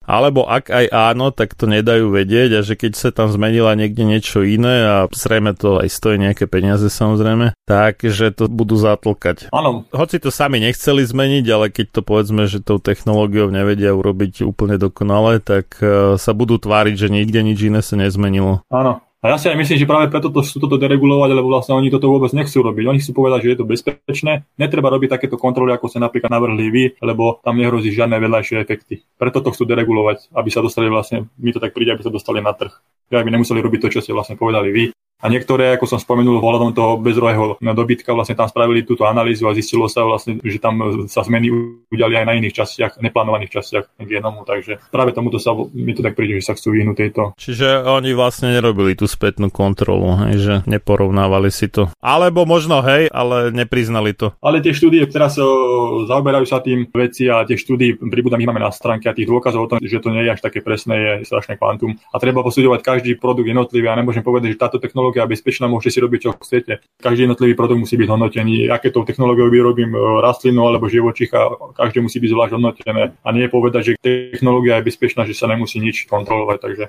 alebo 0.05 0.49
ak 0.49 0.73
aj 0.73 0.87
áno, 0.93 1.33
tak 1.33 1.57
to 1.57 1.69
nedajú 1.69 2.13
vedieť 2.13 2.51
a 2.57 2.65
že 2.65 2.75
keď 2.77 2.93
sa 2.97 3.09
tam 3.13 3.29
zmenila 3.29 3.77
niekde 3.77 4.05
niečo 4.05 4.43
iné 4.45 4.85
a 4.85 4.97
zrejme 5.13 5.53
to 5.57 5.81
aj 5.81 5.89
stojí 5.93 6.17
nejaké 6.21 6.49
peniaze 6.49 6.87
samozrejme, 6.89 7.57
tak 7.69 8.05
že 8.05 8.33
to 8.33 8.49
budú 8.49 8.77
zatlkať. 8.77 9.53
Áno. 9.53 9.87
Hoci 9.93 10.21
to 10.21 10.33
sami 10.33 10.61
nechceli 10.61 11.05
zmeniť, 11.05 11.45
ale 11.53 11.69
keď 11.69 11.87
to 11.95 12.01
povedzme, 12.01 12.49
že 12.49 12.65
tou 12.65 12.81
technológiou 12.81 13.53
nevedia 13.53 13.93
urobiť 13.93 14.45
úplne 14.45 14.81
dokonale, 14.81 15.41
tak 15.41 15.77
uh, 15.81 16.17
sa 16.17 16.33
budú 16.33 16.57
tváriť, 16.57 16.95
že 16.97 17.09
nikde 17.13 17.41
nič 17.45 17.59
iné 17.69 17.81
sa 17.85 18.01
nezmenilo. 18.01 18.65
Áno. 18.73 19.04
A 19.25 19.33
ja 19.33 19.41
si 19.41 19.49
aj 19.49 19.57
myslím, 19.57 19.81
že 19.81 19.89
práve 19.89 20.13
preto 20.13 20.29
to 20.29 20.45
chcú 20.45 20.69
toto 20.69 20.77
deregulovať, 20.77 21.33
lebo 21.33 21.49
vlastne 21.49 21.73
oni 21.73 21.89
toto 21.89 22.13
vôbec 22.13 22.29
nechcú 22.37 22.61
robiť. 22.61 22.85
Oni 22.85 23.01
chcú 23.01 23.25
povedať, 23.25 23.49
že 23.49 23.57
je 23.57 23.59
to 23.59 23.65
bezpečné, 23.65 24.45
netreba 24.61 24.93
robiť 24.93 25.17
takéto 25.17 25.41
kontroly, 25.41 25.73
ako 25.73 25.89
ste 25.89 26.05
napríklad 26.05 26.29
navrhli 26.29 26.67
vy, 26.69 26.85
lebo 27.01 27.41
tam 27.41 27.57
nehrozí 27.57 27.89
žiadne 27.89 28.21
vedľajšie 28.21 28.61
efekty. 28.61 29.01
Preto 29.17 29.41
to 29.41 29.57
chcú 29.57 29.65
deregulovať, 29.65 30.29
aby 30.29 30.49
sa 30.53 30.61
dostali 30.61 30.93
vlastne, 30.93 31.33
mi 31.41 31.57
to 31.57 31.59
tak 31.65 31.73
príde, 31.73 31.97
aby 31.97 32.05
sa 32.05 32.13
dostali 32.13 32.45
na 32.45 32.53
trh. 32.53 32.77
Aby 33.17 33.33
nemuseli 33.33 33.65
robiť 33.65 33.89
to, 33.89 33.93
čo 33.97 34.05
ste 34.05 34.13
vlastne 34.13 34.37
povedali 34.37 34.69
vy. 34.69 34.85
A 35.23 35.33
niektoré, 35.33 35.73
ako 35.79 35.89
som 35.89 35.99
spomenul, 36.03 36.43
ohľadom 36.43 36.77
toho 36.77 37.01
bezrohého 37.01 37.57
dobytka, 37.57 38.13
vlastne 38.13 38.37
tam 38.37 38.51
spravili 38.51 38.85
túto 38.85 39.09
analýzu 39.09 39.49
a 39.49 39.57
zistilo 39.57 39.89
sa 39.89 40.05
vlastne, 40.05 40.37
že 40.45 40.61
tam 40.61 41.07
sa 41.09 41.25
zmeny 41.25 41.49
udiali 41.89 42.21
aj 42.21 42.27
na 42.29 42.37
iných 42.37 42.55
častiach, 42.61 42.93
neplánovaných 43.01 43.57
častiach 43.57 43.97
genomu, 44.05 44.45
takže 44.45 44.85
práve 44.93 45.17
tomuto 45.17 45.41
sa 45.41 45.57
mi 45.57 45.97
to 45.97 46.05
tak 46.05 46.13
príde, 46.13 46.37
že 46.37 46.53
sa 46.53 46.55
chcú 46.59 46.77
vyhnúť 46.77 46.97
tejto. 46.99 47.23
Čiže 47.41 47.89
oni 47.89 48.13
vlastne 48.13 48.53
nerobili 48.53 48.93
tú 48.93 49.09
spätnú 49.09 49.49
kontrolu, 49.49 50.29
hej, 50.29 50.37
že 50.37 50.55
neporovnávali 50.69 51.49
si 51.49 51.73
to. 51.73 51.89
Alebo 52.05 52.45
možno, 52.45 52.85
hej, 52.85 53.09
ale 53.09 53.49
nepriznali 53.49 54.13
to. 54.13 54.37
Ale 54.45 54.61
tie 54.61 54.77
štúdie 54.77 55.09
teraz 55.09 55.41
o, 55.41 56.05
zaoberajú 56.05 56.45
sa 56.45 56.61
tým 56.61 56.85
veci 56.93 57.33
a 57.33 57.49
tie 57.49 57.57
štúdie 57.57 57.97
pribúdam 57.97 58.45
ich 58.45 58.49
máme 58.51 58.61
na 58.61 58.69
stránke 58.69 59.09
a 59.09 59.17
tých 59.17 59.31
dôkazov 59.31 59.65
o 59.65 59.71
tom, 59.73 59.79
že 59.81 60.05
to 60.05 60.13
nie 60.13 60.21
je 60.29 60.37
až 60.37 60.45
také 60.45 60.61
presné, 60.61 61.25
je 61.25 61.33
strašné 61.33 61.57
kvantum. 61.57 61.97
A 62.13 62.21
treba 62.21 62.45
posúďovať 62.45 62.81
každý 62.85 63.17
produkt 63.17 63.49
jednotlivý 63.49 63.89
a 63.89 63.97
nemôžem 63.97 64.21
povedať, 64.21 64.53
že 64.53 64.61
táto 64.61 64.77
technológia 64.77 65.04
technológia 65.05 65.29
bezpečná, 65.29 65.69
môžete 65.69 65.93
si 65.93 65.99
robiť, 66.01 66.21
čo 66.25 66.31
chcete. 66.41 66.73
Každý 66.97 67.29
jednotlivý 67.29 67.53
produkt 67.53 67.85
musí 67.85 68.01
byť 68.01 68.09
hodnotený, 68.09 68.73
aké 68.73 68.89
tou 68.89 69.05
technológiou 69.05 69.53
vyrobím 69.53 69.93
e, 69.93 70.01
rastlinu 70.25 70.65
alebo 70.65 70.89
živočícha, 70.89 71.77
každé 71.77 72.01
musí 72.01 72.17
byť 72.25 72.31
zvlášť 72.33 72.53
hodnotené. 72.57 73.03
A 73.21 73.29
nie 73.37 73.53
povedať, 73.53 73.93
že 73.93 74.01
technológia 74.01 74.81
je 74.81 74.89
bezpečná, 74.89 75.29
že 75.29 75.37
sa 75.37 75.45
nemusí 75.45 75.77
nič 75.77 76.09
kontrolovať. 76.09 76.59
Takže 76.65 76.85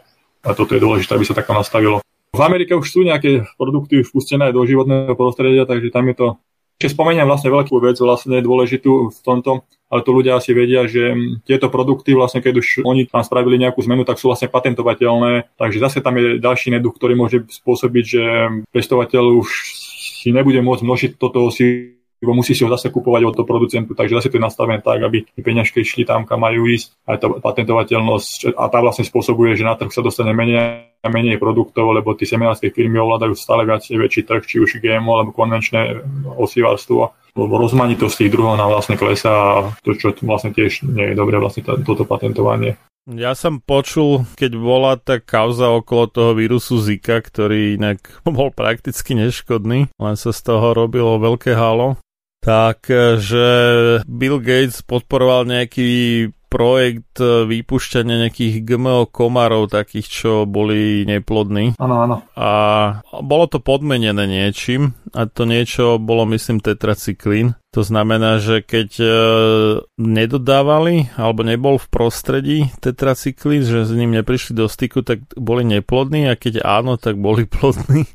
a 0.47 0.49
toto 0.55 0.79
je 0.79 0.79
dôležité, 0.79 1.11
aby 1.19 1.27
sa 1.27 1.35
takto 1.35 1.51
nastavilo. 1.51 1.99
V 2.31 2.41
Amerike 2.43 2.71
už 2.75 2.87
sú 2.87 3.03
nejaké 3.03 3.47
produkty 3.59 4.03
vpustené 4.03 4.55
do 4.55 4.63
životného 4.63 5.15
prostredia, 5.19 5.67
takže 5.67 5.91
tam 5.91 6.07
je 6.07 6.15
to 6.15 6.27
keď 6.75 6.89
spomeniem 6.91 7.27
vlastne 7.27 7.49
veľkú 7.51 7.79
vec, 7.79 7.95
vlastne 7.97 8.43
dôležitú 8.43 9.11
v 9.11 9.19
tomto, 9.23 9.63
ale 9.87 10.01
to 10.03 10.11
ľudia 10.11 10.35
asi 10.35 10.51
vedia, 10.51 10.83
že 10.89 11.15
tieto 11.47 11.71
produkty 11.71 12.11
vlastne, 12.11 12.43
keď 12.43 12.59
už 12.59 12.67
oni 12.83 13.07
tam 13.07 13.23
spravili 13.23 13.55
nejakú 13.61 13.79
zmenu, 13.85 14.03
tak 14.03 14.19
sú 14.19 14.27
vlastne 14.27 14.51
patentovateľné, 14.51 15.55
takže 15.55 15.79
zase 15.79 16.03
tam 16.03 16.19
je 16.19 16.41
ďalší 16.41 16.75
neduch, 16.75 16.99
ktorý 16.99 17.15
môže 17.15 17.47
spôsobiť, 17.47 18.03
že 18.03 18.23
pestovateľ 18.75 19.23
už 19.39 19.49
si 20.25 20.35
nebude 20.35 20.59
môcť 20.59 20.83
množiť 20.83 21.11
toto 21.15 21.47
si 21.47 21.95
lebo 22.23 22.31
musí 22.37 22.55
si 22.55 22.63
ho 22.63 22.69
zase 22.71 22.91
kupovať 22.91 23.21
od 23.27 23.33
toho 23.35 23.47
producentu, 23.47 23.91
takže 23.97 24.19
zase 24.19 24.27
to 24.31 24.37
je 24.39 24.47
nastavené 24.47 24.79
tak, 24.79 25.03
aby 25.03 25.27
peňažky 25.35 25.83
išli 25.83 26.07
tam, 26.07 26.23
kam 26.23 26.43
majú 26.43 26.67
ísť, 26.69 26.87
aj 27.05 27.17
tá 27.21 27.27
patentovateľnosť 27.31 28.55
a 28.55 28.63
tá 28.71 28.77
vlastne 28.79 29.03
spôsobuje, 29.03 29.55
že 29.59 29.67
na 29.67 29.75
trh 29.75 29.91
sa 29.91 30.05
dostane 30.05 30.31
menej 30.31 30.89
a 31.05 31.07
menej 31.11 31.37
produktov, 31.37 31.93
lebo 31.93 32.17
tie 32.17 32.25
seminárske 32.25 32.73
firmy 32.73 32.97
ovládajú 32.97 33.37
stále 33.37 33.61
viac 33.61 33.85
väčší 33.85 34.25
trh, 34.25 34.41
či 34.41 34.57
už 34.57 34.81
GMO 34.81 35.21
alebo 35.21 35.37
konvenčné 35.37 36.01
osivárstvo 36.33 37.13
lebo 37.35 37.59
rozmanitosť 37.59 38.15
tých 38.15 38.31
druhov 38.31 38.55
nám 38.55 38.71
vlastne 38.71 38.95
klesá 38.95 39.31
a 39.35 39.55
to, 39.83 39.91
čo 39.91 40.15
vlastne 40.23 40.55
tiež 40.55 40.87
nie 40.87 41.11
je 41.11 41.19
dobré, 41.19 41.35
vlastne 41.35 41.67
toto 41.83 42.07
patentovanie. 42.07 42.79
Ja 43.05 43.37
som 43.37 43.61
počul, 43.61 44.25
keď 44.33 44.57
bola 44.57 44.97
tá 44.97 45.21
kauza 45.21 45.69
okolo 45.69 46.09
toho 46.09 46.31
vírusu 46.33 46.81
Zika, 46.81 47.21
ktorý 47.21 47.77
inak 47.77 48.01
bol 48.25 48.49
prakticky 48.49 49.13
neškodný, 49.13 49.93
len 49.93 50.15
sa 50.17 50.33
z 50.33 50.41
toho 50.41 50.73
robilo 50.73 51.21
veľké 51.21 51.53
halo, 51.53 52.01
tak 52.45 52.85
že 53.17 53.47
Bill 54.05 54.37
Gates 54.37 54.85
podporoval 54.85 55.49
nejaký 55.49 56.29
projekt 56.55 57.19
vypúšťania 57.19 58.29
nejakých 58.29 58.63
GMO 58.63 59.11
komárov, 59.11 59.67
takých, 59.67 60.07
čo 60.07 60.31
boli 60.47 61.03
neplodní. 61.03 61.75
Áno, 61.75 61.95
áno. 61.99 62.15
A 62.37 62.49
bolo 63.19 63.51
to 63.51 63.59
podmenené 63.59 64.23
niečím 64.23 64.95
a 65.11 65.27
to 65.27 65.43
niečo 65.43 65.99
bolo, 65.99 66.23
myslím, 66.31 66.63
tetracyklín. 66.63 67.59
To 67.75 67.83
znamená, 67.83 68.39
že 68.39 68.63
keď 68.63 68.89
e, 69.03 69.07
nedodávali 69.99 71.11
alebo 71.19 71.43
nebol 71.43 71.75
v 71.75 71.91
prostredí 71.91 72.59
tetracyklín, 72.79 73.67
že 73.67 73.83
s 73.83 73.91
ním 73.91 74.15
neprišli 74.15 74.55
do 74.55 74.71
styku, 74.71 75.03
tak 75.03 75.27
boli 75.35 75.67
neplodní 75.67 76.31
a 76.31 76.39
keď 76.39 76.63
áno, 76.63 76.95
tak 76.95 77.19
boli 77.19 77.43
plodní. 77.51 78.07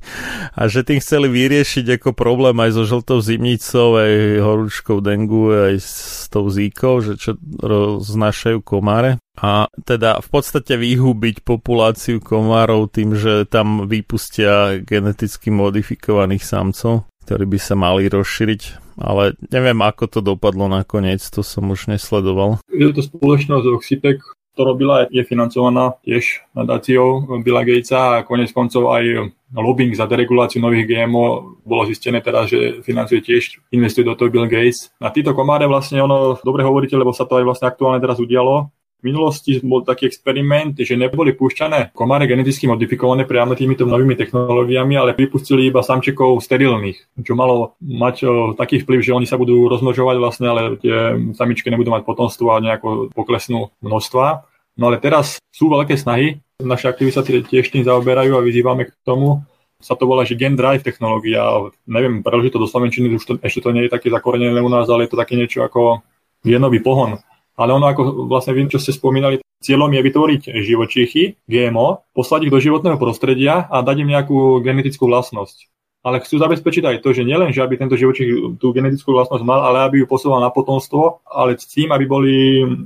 A 0.56 0.64
že 0.64 0.80
tým 0.80 1.04
chceli 1.04 1.28
vyriešiť 1.28 2.00
ako 2.00 2.16
problém 2.16 2.56
aj 2.56 2.72
so 2.72 2.88
žltou 2.88 3.20
zimnicou, 3.20 4.00
aj 4.00 4.12
horúčkou 4.40 5.04
dengu, 5.04 5.52
aj 5.52 5.76
s 5.76 6.24
tou 6.32 6.48
zíkou, 6.48 7.04
že 7.04 7.20
čo 7.20 7.36
roznášajú 7.60 8.64
komáre. 8.64 9.20
A 9.36 9.68
teda 9.84 10.24
v 10.24 10.28
podstate 10.40 10.80
vyhubiť 10.80 11.44
populáciu 11.44 12.16
komárov 12.16 12.88
tým, 12.88 13.12
že 13.12 13.44
tam 13.44 13.84
vypustia 13.84 14.80
geneticky 14.80 15.52
modifikovaných 15.52 16.44
samcov 16.48 17.04
ktorí 17.30 17.46
by 17.46 17.58
sa 17.62 17.78
mali 17.78 18.10
rozšíriť, 18.10 18.62
ale 18.98 19.38
neviem, 19.54 19.78
ako 19.86 20.10
to 20.10 20.18
dopadlo 20.18 20.66
nakoniec, 20.66 21.22
to 21.30 21.46
som 21.46 21.70
už 21.70 21.86
nesledoval. 21.86 22.58
Je 22.66 22.90
to 22.90 23.06
spoločnosť 23.06 23.70
Oxitec, 23.70 24.18
to 24.58 24.66
robila, 24.66 25.06
je 25.14 25.22
financovaná 25.22 25.94
tiež 26.02 26.42
nadáciou 26.58 27.38
Billa 27.46 27.62
Gatesa 27.62 28.18
a 28.18 28.26
konec 28.26 28.50
koncov 28.50 28.90
aj 28.90 29.30
lobbying 29.54 29.94
za 29.94 30.10
dereguláciu 30.10 30.58
nových 30.58 30.90
GMO 30.90 31.54
bolo 31.62 31.86
zistené 31.86 32.18
teda, 32.18 32.50
že 32.50 32.82
financuje 32.82 33.22
tiež, 33.22 33.62
investuje 33.70 34.02
do 34.02 34.18
toho 34.18 34.26
Bill 34.26 34.50
Gates. 34.50 34.90
A 34.98 35.14
títo 35.14 35.30
komáre 35.30 35.70
vlastne 35.70 36.02
ono, 36.02 36.34
dobre 36.42 36.66
hovoríte, 36.66 36.98
lebo 36.98 37.14
sa 37.14 37.30
to 37.30 37.38
aj 37.38 37.46
vlastne 37.46 37.70
aktuálne 37.70 38.02
teraz 38.02 38.18
udialo, 38.18 38.74
v 39.00 39.08
minulosti 39.08 39.56
bol 39.64 39.80
taký 39.80 40.06
experiment, 40.06 40.76
že 40.76 40.92
neboli 40.92 41.32
púšťané 41.32 41.96
komáre 41.96 42.28
geneticky 42.28 42.68
modifikované 42.68 43.24
priamo 43.24 43.56
týmito 43.56 43.88
novými 43.88 44.12
technológiami, 44.14 44.94
ale 45.00 45.16
pripustili 45.16 45.72
iba 45.72 45.80
samčekov 45.80 46.44
sterilných, 46.44 47.24
čo 47.24 47.32
malo 47.32 47.80
mať 47.80 48.16
o, 48.28 48.30
taký 48.52 48.84
vplyv, 48.84 49.00
že 49.00 49.16
oni 49.16 49.26
sa 49.26 49.40
budú 49.40 49.66
rozmnožovať 49.72 50.16
vlastne, 50.20 50.46
ale 50.52 50.76
tie 50.76 51.16
samičky 51.32 51.72
nebudú 51.72 51.96
mať 51.96 52.04
potomstvo 52.04 52.52
a 52.52 52.60
nejako 52.60 53.08
poklesnú 53.16 53.72
množstva. 53.80 54.44
No 54.76 54.92
ale 54.92 55.00
teraz 55.00 55.40
sú 55.48 55.72
veľké 55.72 55.96
snahy, 55.96 56.44
naše 56.60 56.92
aktivity 56.92 57.16
sa 57.16 57.24
tiež 57.24 57.66
tým 57.72 57.88
zaoberajú 57.88 58.36
a 58.36 58.44
vyzývame 58.44 58.88
k 58.88 58.92
tomu, 59.02 59.48
sa 59.80 59.96
to 59.96 60.04
volá, 60.04 60.28
že 60.28 60.36
Gen 60.36 60.60
Drive 60.60 60.84
technológia. 60.84 61.40
Neviem, 61.88 62.20
preložiť 62.20 62.52
to 62.52 62.60
do 62.60 62.68
Slovenčiny, 62.68 63.16
už 63.16 63.24
to, 63.24 63.32
ešte 63.40 63.64
to 63.64 63.72
nie 63.72 63.88
je 63.88 63.94
také 63.96 64.12
zakorenené 64.12 64.60
u 64.60 64.68
nás, 64.68 64.84
ale 64.92 65.08
je 65.08 65.16
to 65.16 65.20
také 65.20 65.40
niečo 65.40 65.64
ako 65.64 66.04
genový 66.44 66.84
pohon 66.84 67.16
ale 67.60 67.76
ono, 67.76 67.92
ako 67.92 68.24
vlastne 68.24 68.56
viem, 68.56 68.72
čo 68.72 68.80
ste 68.80 68.96
spomínali, 68.96 69.44
cieľom 69.60 69.92
je 69.92 70.00
vytvoriť 70.00 70.42
živočíchy, 70.64 71.44
GMO, 71.44 72.08
poslať 72.16 72.48
ich 72.48 72.52
do 72.52 72.56
životného 72.56 72.96
prostredia 72.96 73.68
a 73.68 73.84
dať 73.84 73.96
im 74.00 74.08
nejakú 74.16 74.64
genetickú 74.64 75.04
vlastnosť 75.04 75.68
ale 76.00 76.24
chcú 76.24 76.40
zabezpečiť 76.40 76.84
aj 76.88 76.96
to, 77.04 77.12
že 77.12 77.28
nielen, 77.28 77.52
že 77.52 77.60
aby 77.60 77.76
tento 77.76 77.92
živočík 77.92 78.56
tú 78.56 78.66
genetickú 78.72 79.12
vlastnosť 79.12 79.44
mal, 79.44 79.60
ale 79.60 79.84
aby 79.84 79.96
ju 80.00 80.06
posúval 80.08 80.40
na 80.40 80.48
potomstvo, 80.48 81.20
ale 81.28 81.60
s 81.60 81.68
tým, 81.68 81.92
aby 81.92 82.04
boli 82.08 82.34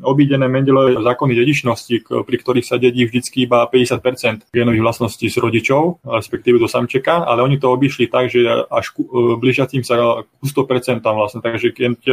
obídené 0.03 0.51
Mendelové 0.51 0.99
zákony 0.99 1.33
dedičnosti, 1.39 2.11
pri 2.11 2.37
ktorých 2.37 2.67
sa 2.67 2.75
dedí 2.75 3.07
vždycky 3.07 3.47
iba 3.47 3.71
50% 3.71 4.51
genových 4.51 4.83
vlastností 4.83 5.31
z 5.31 5.39
rodičov, 5.39 6.03
respektíve 6.03 6.59
do 6.59 6.67
samčeka, 6.67 7.23
ale 7.23 7.47
oni 7.47 7.63
to 7.63 7.71
obišli 7.71 8.11
tak, 8.11 8.35
že 8.35 8.43
až 8.67 8.91
ku, 8.91 9.07
e, 9.07 9.39
blížiacím 9.39 9.87
sa 9.87 10.27
ku 10.27 10.45
100% 10.47 11.07
vlastne, 11.07 11.39
takže 11.39 11.71
keď 11.71 11.97
e, 12.07 12.13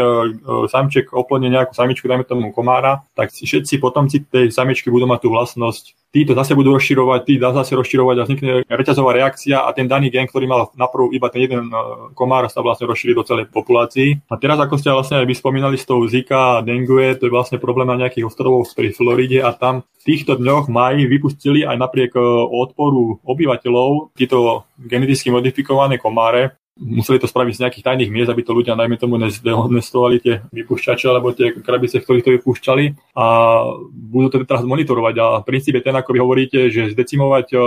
samček 0.69 1.09
oplodne 1.17 1.49
nejakú 1.49 1.73
samičku, 1.73 2.05
dajme 2.05 2.29
tomu 2.29 2.53
komára, 2.53 3.01
tak 3.17 3.33
všetci 3.33 3.81
potomci 3.81 4.21
tej 4.21 4.53
samičky 4.53 4.93
budú 4.93 5.09
mať 5.09 5.25
tú 5.25 5.29
vlastnosť 5.33 6.00
títo 6.11 6.35
zase 6.35 6.51
budú 6.53 6.75
rozširovať, 6.75 7.19
tí 7.23 7.33
zase 7.39 7.71
rozširovať 7.71 8.15
a 8.19 8.25
vznikne 8.27 8.51
reťazová 8.67 9.15
reakcia 9.15 9.63
a 9.63 9.69
ten 9.71 9.87
daný 9.87 10.11
gen, 10.11 10.27
ktorý 10.27 10.45
mal 10.45 10.67
naprv 10.75 11.15
iba 11.15 11.31
ten 11.31 11.47
jeden 11.47 11.71
e, 11.71 11.75
komár, 12.11 12.51
sa 12.51 12.59
vlastne 12.59 12.91
rozšíri 12.91 13.15
do 13.15 13.23
celej 13.23 13.47
populácii. 13.47 14.27
A 14.27 14.35
teraz, 14.35 14.59
ako 14.59 14.75
ste 14.75 14.91
vlastne 14.91 15.23
aj 15.23 15.27
vyspomínali 15.31 15.79
s 15.79 15.87
tou 15.87 16.03
Zika 16.03 16.59
a 16.59 16.63
dengue, 16.63 17.15
to 17.15 17.31
je 17.31 17.33
vlastne 17.33 17.57
problém 17.63 17.87
na 17.87 17.97
nejakých 17.97 18.27
ostrovoch 18.27 18.67
pri 18.75 18.91
Floride 18.91 19.39
a 19.39 19.55
tam 19.55 19.87
v 20.03 20.03
týchto 20.03 20.35
dňoch 20.35 20.67
mají 20.67 21.07
vypustili 21.07 21.63
aj 21.63 21.79
napriek 21.79 22.11
e, 22.13 22.21
odporu 22.51 23.23
obyvateľov 23.23 24.11
títo 24.13 24.67
geneticky 24.75 25.31
modifikované 25.31 25.95
komáre, 25.95 26.59
museli 26.79 27.19
to 27.19 27.27
spraviť 27.27 27.53
z 27.55 27.61
nejakých 27.67 27.85
tajných 27.85 28.13
miest, 28.13 28.31
aby 28.31 28.41
to 28.47 28.55
ľudia 28.55 28.79
najmä 28.79 28.95
tomu 28.95 29.19
nezdehonestovali 29.19 30.17
tie 30.23 30.33
vypúšťače 30.55 31.05
alebo 31.11 31.35
tie 31.35 31.51
krabice, 31.59 31.99
v 31.99 32.05
ktorých 32.07 32.25
to 32.25 32.35
vypúšťali 32.39 32.85
a 33.19 33.25
budú 33.91 34.27
to 34.31 34.37
teraz 34.47 34.63
monitorovať 34.63 35.15
a 35.19 35.27
princíp 35.43 35.75
je 35.75 35.83
ten, 35.83 35.95
ako 35.95 36.09
vy 36.15 36.19
hovoríte, 36.23 36.59
že 36.71 36.95
zdecimovať 36.95 37.47
uh, 37.53 37.63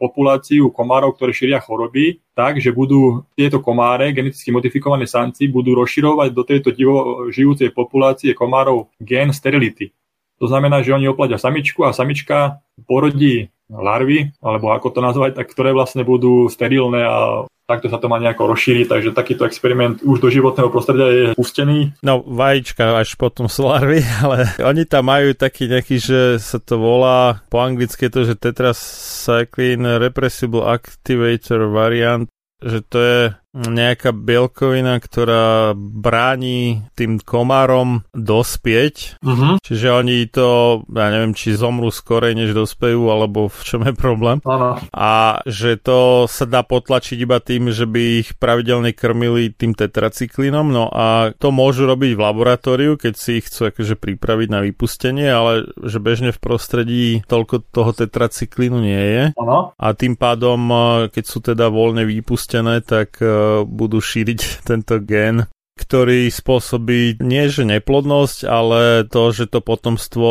populáciu 0.00 0.72
komárov, 0.72 1.12
ktoré 1.12 1.36
šíria 1.36 1.60
choroby, 1.60 2.24
tak, 2.32 2.56
že 2.56 2.72
budú 2.72 3.28
tieto 3.36 3.60
komáre, 3.60 4.16
geneticky 4.16 4.48
modifikované 4.48 5.04
samci, 5.04 5.52
budú 5.52 5.76
rozširovať 5.76 6.28
do 6.32 6.42
tejto 6.48 6.72
divo, 6.72 7.28
žijúcej 7.28 7.68
populácie 7.76 8.32
komárov 8.32 8.88
gen 8.96 9.36
sterility. 9.36 9.92
To 10.40 10.50
znamená, 10.50 10.82
že 10.82 10.96
oni 10.96 11.06
opladia 11.06 11.38
samičku 11.38 11.86
a 11.86 11.94
samička 11.94 12.64
porodí 12.88 13.52
larvy, 13.70 14.34
alebo 14.42 14.74
ako 14.74 14.90
to 14.90 15.00
nazvať, 15.00 15.38
tak 15.38 15.48
ktoré 15.48 15.70
vlastne 15.70 16.02
budú 16.02 16.50
sterilné 16.50 17.06
a 17.06 17.46
takto 17.72 17.88
sa 17.88 17.96
to 17.96 18.12
má 18.12 18.20
nejako 18.20 18.52
rozšíriť, 18.52 18.86
takže 18.86 19.16
takýto 19.16 19.48
experiment 19.48 20.04
už 20.04 20.20
do 20.20 20.28
životného 20.28 20.68
prostredia 20.68 21.08
je 21.08 21.24
pustený. 21.32 21.96
No, 22.04 22.20
vajíčka 22.20 23.00
až 23.00 23.16
potom 23.16 23.48
sú 23.48 23.72
larvy, 23.72 24.04
ale 24.22 24.52
oni 24.60 24.84
tam 24.84 25.08
majú 25.08 25.32
taký 25.32 25.72
nejaký, 25.72 25.96
že 25.96 26.20
sa 26.36 26.60
to 26.60 26.76
volá, 26.76 27.40
po 27.48 27.64
anglicky 27.64 28.12
to, 28.12 28.28
že 28.28 28.36
Tetracycline 28.36 29.96
Repressible 29.96 30.68
Activator 30.68 31.72
Variant, 31.72 32.28
že 32.60 32.84
to 32.84 32.98
je 33.00 33.20
nejaká 33.52 34.16
bielkovina, 34.16 34.96
ktorá 34.96 35.76
bráni 35.76 36.88
tým 36.96 37.20
komárom 37.20 38.00
dospieť. 38.16 39.20
Uh-huh. 39.20 39.60
Čiže 39.60 39.88
oni 39.92 40.24
to, 40.32 40.80
ja 40.88 41.08
neviem, 41.12 41.36
či 41.36 41.52
zomrú 41.52 41.92
skorej, 41.92 42.32
než 42.32 42.56
dospejú, 42.56 43.12
alebo 43.12 43.52
v 43.52 43.60
čom 43.60 43.84
je 43.84 43.92
problém. 43.92 44.40
Ano. 44.48 44.80
A 44.90 45.44
že 45.44 45.76
to 45.76 46.24
sa 46.26 46.48
dá 46.48 46.64
potlačiť 46.64 47.18
iba 47.20 47.38
tým, 47.44 47.68
že 47.68 47.84
by 47.84 48.24
ich 48.24 48.32
pravidelne 48.40 48.96
krmili 48.96 49.52
tým 49.52 49.76
tetracyklínom. 49.76 50.72
No 50.72 50.88
a 50.88 51.36
to 51.36 51.52
môžu 51.52 51.84
robiť 51.84 52.16
v 52.16 52.24
laboratóriu, 52.24 52.96
keď 52.96 53.14
si 53.20 53.44
ich 53.44 53.52
chcú 53.52 53.68
akože 53.68 54.00
pripraviť 54.00 54.48
na 54.48 54.64
vypustenie, 54.64 55.28
ale 55.28 55.68
že 55.84 56.00
bežne 56.00 56.32
v 56.32 56.40
prostredí 56.40 57.04
toľko 57.28 57.68
toho 57.68 57.92
tetracyklínu 57.92 58.80
nie 58.80 59.04
je. 59.04 59.24
Ano. 59.36 59.76
A 59.76 59.92
tým 59.92 60.16
pádom, 60.16 60.72
keď 61.12 61.24
sú 61.28 61.44
teda 61.44 61.68
voľne 61.68 62.08
vypustené, 62.08 62.80
tak 62.80 63.20
budú 63.66 63.98
šíriť 64.02 64.40
tento 64.68 64.98
gen 65.02 65.46
ktorý 65.72 66.28
spôsobí 66.28 67.18
nie 67.24 67.48
že 67.48 67.64
neplodnosť, 67.64 68.44
ale 68.44 69.08
to, 69.08 69.32
že 69.32 69.48
to 69.48 69.64
potomstvo 69.64 70.30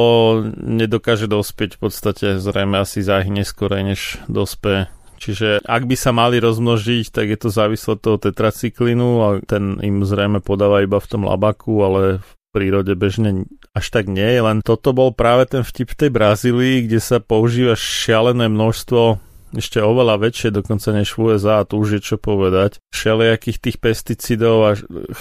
nedokáže 0.53 1.26
dospieť 1.26 1.76
v 1.76 1.80
podstate 1.82 2.28
zrejme 2.38 2.78
asi 2.80 3.01
zahynie 3.01 3.41
skorej, 3.41 3.82
než 3.84 4.01
dospe. 4.30 4.88
Čiže 5.22 5.62
ak 5.62 5.86
by 5.86 5.95
sa 5.97 6.14
mali 6.14 6.41
rozmnožiť, 6.41 7.14
tak 7.14 7.30
je 7.30 7.38
to 7.38 7.49
závislo 7.53 7.93
toho 7.93 8.18
tetracyklinu 8.18 9.09
a 9.22 9.28
ten 9.45 9.78
im 9.82 10.01
zrejme 10.01 10.41
podáva 10.41 10.82
iba 10.82 10.97
v 10.97 11.09
tom 11.09 11.30
labaku, 11.30 11.74
ale 11.86 12.01
v 12.26 12.30
prírode 12.49 12.97
bežne 12.97 13.45
až 13.78 13.86
tak 13.93 14.09
nie. 14.09 14.41
Len 14.41 14.66
toto 14.66 14.97
bol 14.97 15.14
práve 15.14 15.45
ten 15.45 15.62
vtip 15.62 15.93
v 15.93 15.99
tej 16.05 16.09
Brazílii, 16.09 16.89
kde 16.89 16.97
sa 16.97 17.22
používa 17.22 17.78
šialené 17.78 18.49
množstvo 18.49 19.30
ešte 19.56 19.84
oveľa 19.84 20.22
väčšie 20.22 20.49
dokonca 20.56 20.95
než 20.95 21.16
v 21.16 21.36
USA, 21.36 21.62
a 21.62 21.68
tu 21.68 21.82
už 21.82 21.99
je 21.99 22.02
čo 22.02 22.16
povedať. 22.16 22.80
Všelijakých 22.91 23.58
tých 23.60 23.78
pesticidov 23.84 24.58
a 24.64 24.72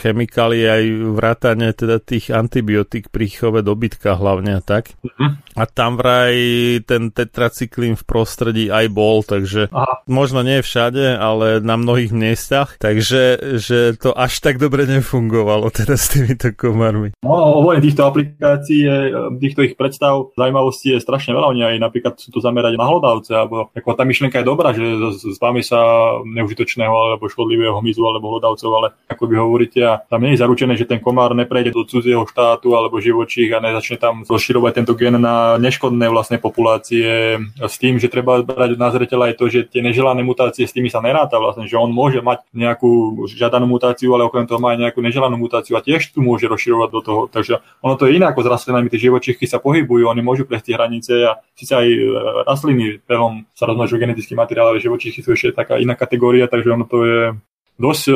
chemikálií 0.03 0.64
aj 0.66 0.85
vrátane 1.18 1.68
teda 1.74 1.99
tých 1.99 2.31
antibiotík 2.31 3.11
pri 3.11 3.26
chove 3.31 3.61
dobytka 3.66 4.14
hlavne 4.14 4.62
tak. 4.62 4.95
Mm-hmm. 5.03 5.31
A 5.59 5.66
tam 5.66 5.98
vraj 5.98 6.34
ten 6.86 7.11
tetracyklín 7.11 7.98
v 7.98 8.05
prostredí 8.07 8.64
aj 8.70 8.86
bol, 8.94 9.26
takže 9.26 9.66
Aha. 9.74 10.07
možno 10.07 10.46
nie 10.46 10.62
všade, 10.62 11.18
ale 11.18 11.59
na 11.59 11.74
mnohých 11.74 12.14
miestach, 12.14 12.78
takže 12.78 13.59
že 13.59 13.98
to 13.98 14.14
až 14.14 14.38
tak 14.38 14.62
dobre 14.62 14.86
nefungovalo 14.86 15.74
teda 15.74 15.98
s 15.98 16.14
týmito 16.14 16.55
komármi. 16.55 17.11
No, 17.26 17.62
hovorím 17.66 17.82
týchto 17.82 18.07
aplikácií, 18.07 18.86
týchto 19.42 19.66
ich 19.66 19.74
predstav, 19.74 20.30
zaujímavosti 20.38 20.94
je 20.94 21.03
strašne 21.03 21.34
veľa. 21.34 21.51
Oni 21.51 21.62
aj 21.66 21.76
napríklad 21.82 22.14
sú 22.22 22.30
to 22.30 22.38
zamerať 22.38 22.78
na 22.78 22.86
hlodavce, 22.86 23.34
alebo 23.34 23.74
ako 23.74 23.98
tam 23.98 24.07
myšlienka 24.07 24.38
je 24.38 24.46
dobrá, 24.46 24.70
že 24.70 24.86
zbavíme 25.34 25.66
sa 25.66 25.80
neužitočného 26.22 26.94
alebo 26.94 27.26
škodlivého 27.26 27.74
hmyzu 27.82 28.03
alebo 28.07 28.38
hlodavcov, 28.38 28.70
ale 28.70 28.88
ako 29.11 29.22
vy 29.26 29.34
hovoríte, 29.34 29.80
a 29.82 29.98
tam 30.07 30.22
nie 30.22 30.38
je 30.38 30.42
zaručené, 30.46 30.78
že 30.78 30.86
ten 30.86 31.03
komár 31.03 31.34
neprejde 31.34 31.74
do 31.74 31.82
cudzieho 31.82 32.22
štátu 32.22 32.78
alebo 32.78 33.03
živočích 33.03 33.51
a 33.51 33.59
nezačne 33.59 33.98
tam 33.98 34.22
rozširovať 34.22 34.72
tento 34.78 34.94
gen 34.94 35.18
na 35.18 35.39
neškodné 35.59 36.07
vlastne 36.11 36.36
populácie 36.36 37.38
s 37.61 37.74
tým, 37.78 37.97
že 37.97 38.12
treba 38.12 38.43
brať 38.43 38.76
na 38.76 38.88
zreteľ 38.91 39.30
aj 39.30 39.34
to, 39.38 39.45
že 39.49 39.61
tie 39.68 39.80
neželané 39.84 40.20
mutácie 40.24 40.64
s 40.66 40.74
tými 40.74 40.88
sa 40.88 40.99
neráta 41.05 41.38
vlastne, 41.38 41.68
že 41.68 41.78
on 41.78 41.93
môže 41.93 42.20
mať 42.20 42.45
nejakú 42.53 43.24
žiadanú 43.30 43.66
mutáciu, 43.68 44.12
ale 44.16 44.26
okrem 44.26 44.45
toho 44.45 44.59
má 44.59 44.74
aj 44.74 44.88
nejakú 44.88 45.01
neželanú 45.01 45.36
mutáciu 45.36 45.78
a 45.78 45.84
tiež 45.84 46.12
tu 46.12 46.20
môže 46.20 46.49
rozširovať 46.49 46.88
do 46.91 47.01
toho. 47.01 47.20
Takže 47.28 47.62
ono 47.84 47.95
to 47.95 48.09
je 48.09 48.16
iné 48.18 48.26
ako 48.28 48.45
s 48.45 48.51
rastlinami, 48.51 48.93
tie 48.93 49.11
živočichy 49.11 49.45
sa 49.45 49.62
pohybujú, 49.62 50.09
oni 50.09 50.22
môžu 50.24 50.45
prejsť 50.49 50.64
tie 50.66 50.76
hranice 50.76 51.12
a 51.26 51.38
síce 51.55 51.72
aj 51.72 51.86
rastliny 52.45 53.01
pelom 53.05 53.47
sa 53.55 53.66
rozmnožujú 53.68 53.99
genetický 54.01 54.34
materiál, 54.34 54.72
ale 54.72 54.82
živočichy 54.82 55.20
sú 55.20 55.32
ešte 55.34 55.57
taká 55.57 55.78
iná 55.78 55.95
kategória, 55.95 56.51
takže 56.51 56.72
ono 56.74 56.84
to 56.88 56.99
je 57.05 57.20
dosť 57.81 58.03
e, 58.07 58.14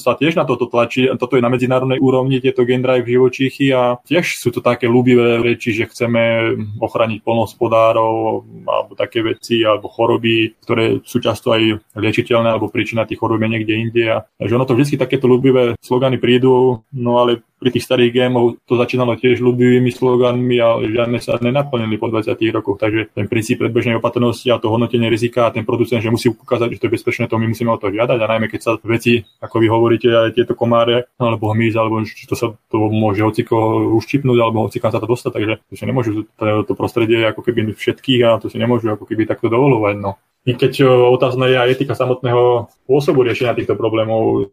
sa 0.00 0.16
tiež 0.16 0.40
na 0.40 0.48
toto 0.48 0.66
tlačí. 0.66 1.04
Toto 1.20 1.36
je 1.36 1.44
na 1.44 1.52
medzinárodnej 1.52 2.00
úrovni, 2.00 2.40
tieto 2.40 2.64
gendrive 2.64 3.04
živočichy 3.04 3.68
a 3.76 4.00
tiež 4.00 4.40
sú 4.40 4.48
to 4.48 4.64
také 4.64 4.88
ľúbivé 4.88 5.44
reči, 5.44 5.76
že 5.76 5.92
chceme 5.92 6.56
ochrániť 6.80 7.20
polnohospodárov 7.20 8.42
alebo 8.64 8.92
také 8.96 9.20
veci 9.20 9.60
alebo 9.60 9.92
choroby, 9.92 10.56
ktoré 10.64 11.04
sú 11.04 11.20
často 11.20 11.52
aj 11.52 11.84
liečiteľné 11.92 12.56
alebo 12.56 12.72
príčina 12.72 13.04
tých 13.04 13.20
chorób 13.20 13.44
niekde 13.44 13.74
inde. 13.76 14.04
A, 14.08 14.24
ono 14.40 14.64
to 14.64 14.72
vždy 14.72 14.96
takéto 14.96 15.28
ľúbivé 15.28 15.76
slogany 15.84 16.16
prídu, 16.16 16.80
no 16.92 17.12
ale 17.20 17.44
pri 17.62 17.70
tých 17.70 17.86
starých 17.86 18.10
gémov 18.10 18.58
to 18.66 18.74
začínalo 18.74 19.14
tiež 19.14 19.38
ľubivými 19.38 19.94
sloganmi 19.94 20.58
a 20.58 20.82
žiadne 20.82 21.22
sa 21.22 21.38
nenaplnili 21.38 21.94
po 21.94 22.10
20 22.10 22.34
rokoch. 22.50 22.82
Takže 22.82 23.14
ten 23.14 23.30
princíp 23.30 23.62
predbežnej 23.62 24.02
opatrnosti 24.02 24.50
a 24.50 24.58
to 24.58 24.66
hodnotenie 24.66 25.06
rizika 25.06 25.46
a 25.46 25.54
ten 25.54 25.62
producent, 25.62 26.02
že 26.02 26.10
musí 26.10 26.26
ukázať, 26.26 26.74
že 26.74 26.78
to 26.82 26.86
je 26.90 26.94
bezpečné, 26.98 27.30
to 27.30 27.38
my 27.38 27.46
musíme 27.46 27.70
o 27.70 27.78
to 27.78 27.94
žiadať. 27.94 28.18
A 28.18 28.26
najmä 28.26 28.50
keď 28.50 28.60
sa 28.60 28.72
veci, 28.82 29.22
ako 29.38 29.62
vy 29.62 29.66
hovoríte, 29.70 30.10
aj 30.10 30.34
tieto 30.34 30.58
komáre 30.58 31.06
alebo 31.22 31.54
hmyz, 31.54 31.78
alebo 31.78 32.02
či 32.02 32.26
to 32.26 32.34
sa 32.34 32.50
to 32.50 32.76
môže 32.90 33.22
hociko 33.22 33.54
uštipnúť, 33.94 34.38
alebo 34.42 34.66
hocikam 34.66 34.90
sa 34.90 34.98
to 34.98 35.06
dostať, 35.06 35.30
takže 35.30 35.54
to 35.70 35.74
si 35.78 35.84
nemôžu 35.86 36.26
to, 36.34 36.74
prostredie 36.74 37.22
ako 37.30 37.46
keby 37.46 37.70
všetkých 37.70 38.20
a 38.26 38.42
to 38.42 38.50
si 38.50 38.58
nemôžu 38.58 38.90
ako 38.90 39.06
keby 39.06 39.22
takto 39.30 39.46
dovolovať. 39.46 39.94
No. 40.02 40.18
I 40.42 40.58
keď 40.58 40.82
otázna 40.90 41.46
je 41.46 41.54
aj 41.54 41.70
etika 41.78 41.94
samotného 41.94 42.66
spôsobu 42.82 43.22
riešenia 43.22 43.54
týchto 43.54 43.78
problémov, 43.78 44.50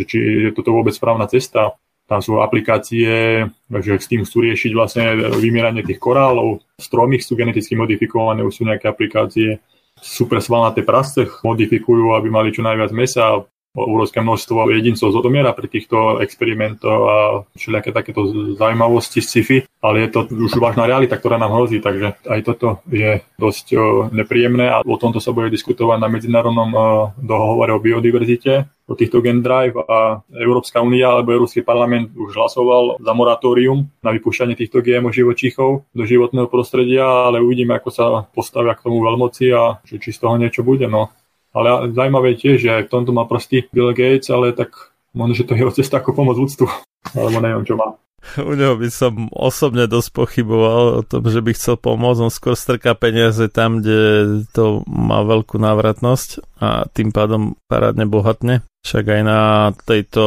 či 0.00 0.48
je 0.48 0.56
toto 0.56 0.72
vôbec 0.72 0.96
správna 0.96 1.28
cesta, 1.28 1.76
tam 2.08 2.24
sú 2.24 2.40
aplikácie, 2.40 3.44
že 3.68 3.92
s 4.00 4.08
tým 4.08 4.24
chcú 4.24 4.40
riešiť 4.48 4.72
vlastne 4.72 5.12
vymieranie 5.36 5.84
tých 5.84 6.00
korálov. 6.00 6.64
Stromy 6.80 7.20
sú 7.20 7.36
geneticky 7.36 7.76
modifikované, 7.76 8.40
už 8.40 8.54
sú 8.56 8.62
nejaké 8.64 8.88
aplikácie. 8.88 9.60
Super 10.00 10.40
svalnaté 10.40 10.88
prasce 10.88 11.28
modifikujú, 11.44 12.16
aby 12.16 12.32
mali 12.32 12.48
čo 12.48 12.64
najviac 12.64 12.96
mesa 12.96 13.44
obrovské 13.76 14.24
množstvo 14.24 14.70
jedincov 14.72 15.12
zodomiera 15.12 15.52
pri 15.52 15.68
týchto 15.68 16.18
experimentoch 16.24 17.02
a 17.04 17.16
všelijaké 17.54 17.90
takéto 17.92 18.26
zaujímavosti 18.56 19.20
sci-fi, 19.20 19.64
ale 19.84 20.06
je 20.06 20.08
to 20.08 20.20
už 20.28 20.56
vážna 20.58 20.88
realita, 20.88 21.14
ktorá 21.20 21.36
nám 21.36 21.54
hrozí, 21.54 21.78
takže 21.78 22.18
aj 22.26 22.40
toto 22.42 22.82
je 22.88 23.22
dosť 23.36 23.66
nepríjemné 24.10 24.72
a 24.72 24.82
o 24.82 24.96
tomto 24.98 25.22
sa 25.22 25.30
bude 25.30 25.52
diskutovať 25.52 25.98
na 26.00 26.08
medzinárodnom 26.08 26.70
dohovore 27.20 27.76
o 27.76 27.82
biodiverzite 27.82 28.66
o 28.88 28.96
týchto 28.96 29.20
Gen 29.20 29.44
Drive 29.44 29.76
a 29.84 30.24
Európska 30.32 30.80
únia 30.80 31.12
alebo 31.12 31.36
Európsky 31.36 31.60
parlament 31.60 32.08
už 32.16 32.32
hlasoval 32.32 32.96
za 33.04 33.12
moratórium 33.12 33.84
na 34.00 34.10
vypúšťanie 34.16 34.56
týchto 34.56 34.80
GMO 34.80 35.12
živočíchov 35.12 35.84
do 35.92 36.02
životného 36.08 36.48
prostredia, 36.48 37.04
ale 37.04 37.44
uvidíme, 37.44 37.76
ako 37.76 37.90
sa 37.92 38.24
postavia 38.32 38.72
k 38.72 38.88
tomu 38.88 39.04
veľmoci 39.04 39.44
a 39.52 39.76
či, 39.84 40.00
či 40.00 40.08
z 40.16 40.18
toho 40.24 40.40
niečo 40.40 40.64
bude. 40.64 40.88
No. 40.88 41.12
Ale 41.58 41.90
zaujímavé 41.90 42.38
je 42.38 42.40
tiež, 42.46 42.56
že 42.62 42.70
aj 42.70 42.82
v 42.86 42.92
tomto 42.94 43.10
má 43.10 43.26
prsty 43.26 43.66
Bill 43.74 43.90
Gates, 43.90 44.30
ale 44.30 44.54
tak 44.54 44.94
možno, 45.10 45.34
že 45.34 45.42
to 45.42 45.58
je 45.58 45.66
jeho 45.66 45.74
cesta 45.74 45.98
ako 45.98 46.14
pomoc 46.14 46.38
ľudstvu. 46.38 46.66
Alebo 47.18 47.42
neviem, 47.42 47.66
čo 47.66 47.74
má. 47.74 47.98
U 48.38 48.52
neho 48.58 48.74
by 48.74 48.90
som 48.90 49.30
osobne 49.30 49.86
dosť 49.86 50.10
pochyboval 50.10 51.00
o 51.00 51.02
tom, 51.06 51.22
že 51.30 51.38
by 51.38 51.54
chcel 51.54 51.78
pomôcť. 51.78 52.22
On 52.26 52.32
skôr 52.34 52.58
strká 52.58 52.98
peniaze 52.98 53.40
tam, 53.48 53.78
kde 53.78 54.42
to 54.50 54.82
má 54.86 55.22
veľkú 55.22 55.56
návratnosť 55.56 56.58
a 56.58 56.90
tým 56.90 57.14
pádom 57.14 57.54
parádne 57.70 58.10
bohatne. 58.10 58.66
Však 58.86 59.04
aj 59.04 59.22
na 59.26 59.40
tejto 59.84 60.24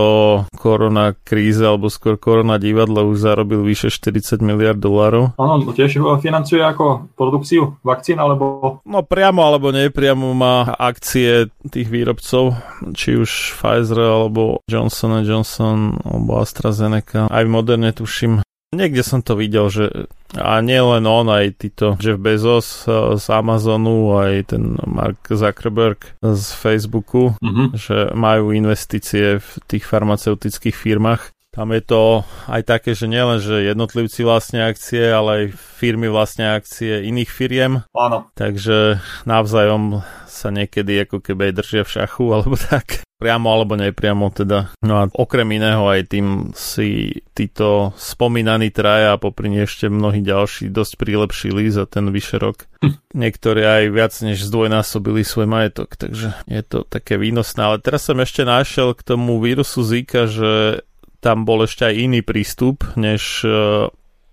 korona 0.53 1.17
kríze, 1.17 1.63
alebo 1.65 1.89
skôr 1.89 2.19
korona 2.19 2.61
divadlo 2.61 3.07
už 3.09 3.23
zarobil 3.23 3.63
vyše 3.65 3.89
40 3.89 4.43
miliard 4.43 4.77
dolárov. 4.77 5.33
Áno, 5.39 5.65
tiež 5.71 5.97
financuje 6.21 6.61
ako 6.61 7.09
produkciu 7.15 7.79
vakcín, 7.81 8.21
alebo... 8.21 8.77
No 8.85 9.01
priamo 9.01 9.41
alebo 9.41 9.73
nepriamo 9.73 10.35
má 10.35 10.77
akcie 10.77 11.49
tých 11.71 11.87
výrobcov, 11.89 12.53
či 12.93 13.17
už 13.17 13.57
Pfizer, 13.57 13.97
alebo 14.03 14.61
Johnson 14.69 15.23
Johnson, 15.25 15.97
alebo 16.03 16.43
AstraZeneca. 16.43 17.31
Aj 17.31 17.45
moderne 17.47 17.95
tuším. 17.95 18.45
Niekde 18.72 19.03
som 19.03 19.19
to 19.19 19.36
videl, 19.36 19.67
že 19.67 20.07
a 20.39 20.63
nie 20.63 20.80
len 20.80 21.03
on, 21.03 21.28
aj 21.28 21.59
títo 21.59 21.99
Jeff 21.99 22.15
Bezos 22.15 22.88
eh, 22.88 23.19
z 23.19 23.26
Amazonu, 23.28 24.15
aj 24.15 24.55
ten 24.55 24.80
Mark 24.88 25.28
Zuckerberg 25.28 26.15
z 26.24 26.45
Facebooku, 26.55 27.36
mm-hmm. 27.36 27.76
že 27.76 28.15
majú 28.15 28.55
investície 28.55 29.43
v 29.43 29.49
tých 29.67 29.84
farmaceutických 29.84 30.72
firmách. 30.72 31.36
Tam 31.51 31.75
je 31.75 31.83
to 31.83 32.23
aj 32.47 32.63
také, 32.63 32.95
že 32.95 33.11
nielen, 33.11 33.43
že 33.43 33.67
jednotlivci 33.67 34.23
vlastne 34.23 34.63
akcie, 34.63 35.03
ale 35.11 35.29
aj 35.35 35.45
firmy 35.59 36.07
vlastne 36.07 36.47
akcie 36.47 37.03
iných 37.11 37.27
firiem. 37.27 37.83
Áno. 37.91 38.31
Takže 38.39 39.03
navzájom 39.27 39.99
sa 40.31 40.47
niekedy 40.47 41.03
ako 41.03 41.19
keby 41.19 41.51
aj 41.51 41.57
držia 41.59 41.83
v 41.83 41.93
šachu 41.99 42.25
alebo 42.39 42.55
tak. 42.55 43.03
Priamo 43.19 43.53
alebo 43.53 43.77
nepriamo 43.77 44.31
teda. 44.33 44.73
No 44.81 45.03
a 45.03 45.11
okrem 45.11 45.45
iného 45.53 45.85
aj 45.85 46.09
tým 46.09 46.55
si 46.57 47.19
títo 47.35 47.93
spomínaní 47.99 48.73
traja 48.73 49.13
a 49.13 49.21
popri 49.21 49.51
ešte 49.61 49.91
mnohí 49.91 50.25
ďalší 50.25 50.73
dosť 50.73 50.97
prilepšili 50.97 51.69
za 51.69 51.85
ten 51.85 52.09
vyše 52.09 52.41
rok. 52.41 52.65
Niektorí 53.13 53.61
aj 53.61 53.83
viac 53.93 54.13
než 54.25 54.41
zdvojnásobili 54.47 55.21
svoj 55.21 55.45
majetok, 55.45 55.99
takže 55.99 56.33
je 56.49 56.63
to 56.65 56.87
také 56.87 57.21
výnosné. 57.21 57.61
Ale 57.61 57.77
teraz 57.77 58.09
som 58.09 58.17
ešte 58.17 58.41
našiel 58.41 58.97
k 58.97 59.05
tomu 59.05 59.37
vírusu 59.37 59.85
Zika, 59.85 60.25
že 60.25 60.81
tam 61.22 61.45
bol 61.47 61.63
ešte 61.69 61.88
aj 61.88 61.95
iný 61.95 62.19
prístup, 62.26 62.84
než 62.97 63.45
uh, 63.45 63.88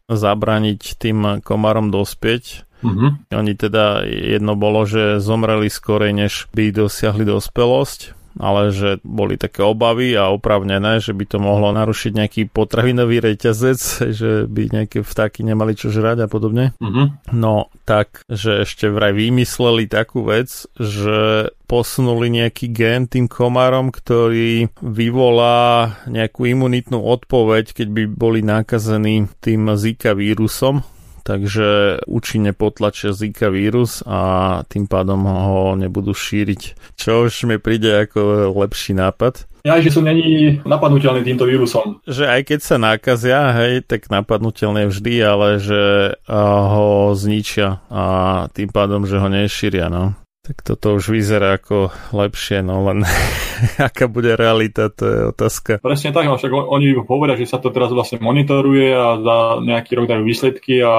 zabrániť 0.09 0.97
tým 0.97 1.45
komárom 1.45 1.93
dospieť. 1.93 2.65
Mhm. 2.83 3.31
Oni 3.35 3.53
teda 3.59 4.07
jedno 4.07 4.55
bolo, 4.55 4.87
že 4.87 5.23
zomreli 5.23 5.69
skorej, 5.69 6.15
než 6.15 6.33
by 6.55 6.75
dosiahli 6.75 7.27
dospelosť 7.27 8.18
ale 8.37 8.75
že 8.75 9.01
boli 9.01 9.41
také 9.41 9.65
obavy 9.65 10.13
a 10.13 10.29
opravnené, 10.29 11.01
že 11.01 11.17
by 11.17 11.25
to 11.25 11.39
mohlo 11.41 11.73
narušiť 11.73 12.13
nejaký 12.13 12.43
potravinový 12.53 13.25
reťazec, 13.25 13.81
že 14.13 14.45
by 14.45 14.63
nejaké 14.69 15.01
vtáky 15.01 15.47
nemali 15.47 15.73
čo 15.73 15.89
žrať 15.89 16.25
a 16.25 16.29
podobne. 16.29 16.77
Mhm. 16.83 17.33
No 17.33 17.73
tak, 17.89 18.29
že 18.29 18.69
ešte 18.69 18.93
vraj 18.93 19.17
vymysleli 19.17 19.89
takú 19.89 20.29
vec, 20.29 20.69
že 20.77 21.51
posunuli 21.69 22.33
nejaký 22.33 22.73
gen 22.73 23.05
tým 23.09 23.29
komárom, 23.29 23.93
ktorý 23.93 24.73
vyvolá 24.81 26.01
nejakú 26.09 26.49
imunitnú 26.49 27.05
odpoveď, 27.05 27.77
keď 27.77 27.89
by 27.93 28.03
boli 28.09 28.41
nakazení 28.41 29.29
tým 29.45 29.69
Zika 29.77 30.17
vírusom, 30.17 30.81
takže 31.29 32.01
účinne 32.09 32.57
potlačia 32.57 33.13
Zika 33.13 33.53
vírus 33.53 34.01
a 34.09 34.65
tým 34.65 34.89
pádom 34.89 35.29
ho 35.29 35.77
nebudú 35.77 36.17
šíriť. 36.17 36.97
Čo 36.97 37.29
už 37.29 37.45
mi 37.45 37.61
príde 37.61 38.09
ako 38.09 38.57
lepší 38.57 38.97
nápad. 38.97 39.45
Ja, 39.69 39.77
že 39.85 39.93
sú 39.93 40.01
není 40.01 40.57
napadnutelní 40.65 41.21
týmto 41.29 41.45
vírusom. 41.45 42.01
Že 42.09 42.25
aj 42.25 42.41
keď 42.49 42.61
sa 42.65 42.77
nakazia, 42.81 43.53
hej, 43.53 43.85
tak 43.85 44.09
napadnutelné 44.09 44.89
vždy, 44.89 45.15
ale 45.21 45.61
že 45.61 46.17
ho 46.33 47.13
zničia 47.13 47.85
a 47.93 48.05
tým 48.57 48.73
pádom, 48.73 49.05
že 49.05 49.21
ho 49.21 49.29
nešíria, 49.29 49.93
no. 49.93 50.17
Tak 50.49 50.65
toto 50.65 50.97
už 50.97 51.13
vyzerá 51.13 51.61
ako 51.61 51.93
lepšie, 52.17 52.65
no 52.65 52.81
len 52.89 53.05
aká 53.89 54.09
bude 54.09 54.33
realita, 54.33 54.89
to 54.89 55.05
je 55.05 55.19
otázka. 55.29 55.73
Presne 55.85 56.17
tak, 56.17 56.25
no 56.25 56.41
však 56.41 56.49
oni 56.49 56.97
hovoria, 57.05 57.37
že 57.37 57.45
sa 57.45 57.61
to 57.61 57.69
teraz 57.69 57.93
vlastne 57.93 58.17
monitoruje 58.25 58.89
a 58.97 59.21
za 59.21 59.39
nejaký 59.61 59.93
rok 59.93 60.09
dajú 60.09 60.25
výsledky 60.25 60.81
a 60.81 60.95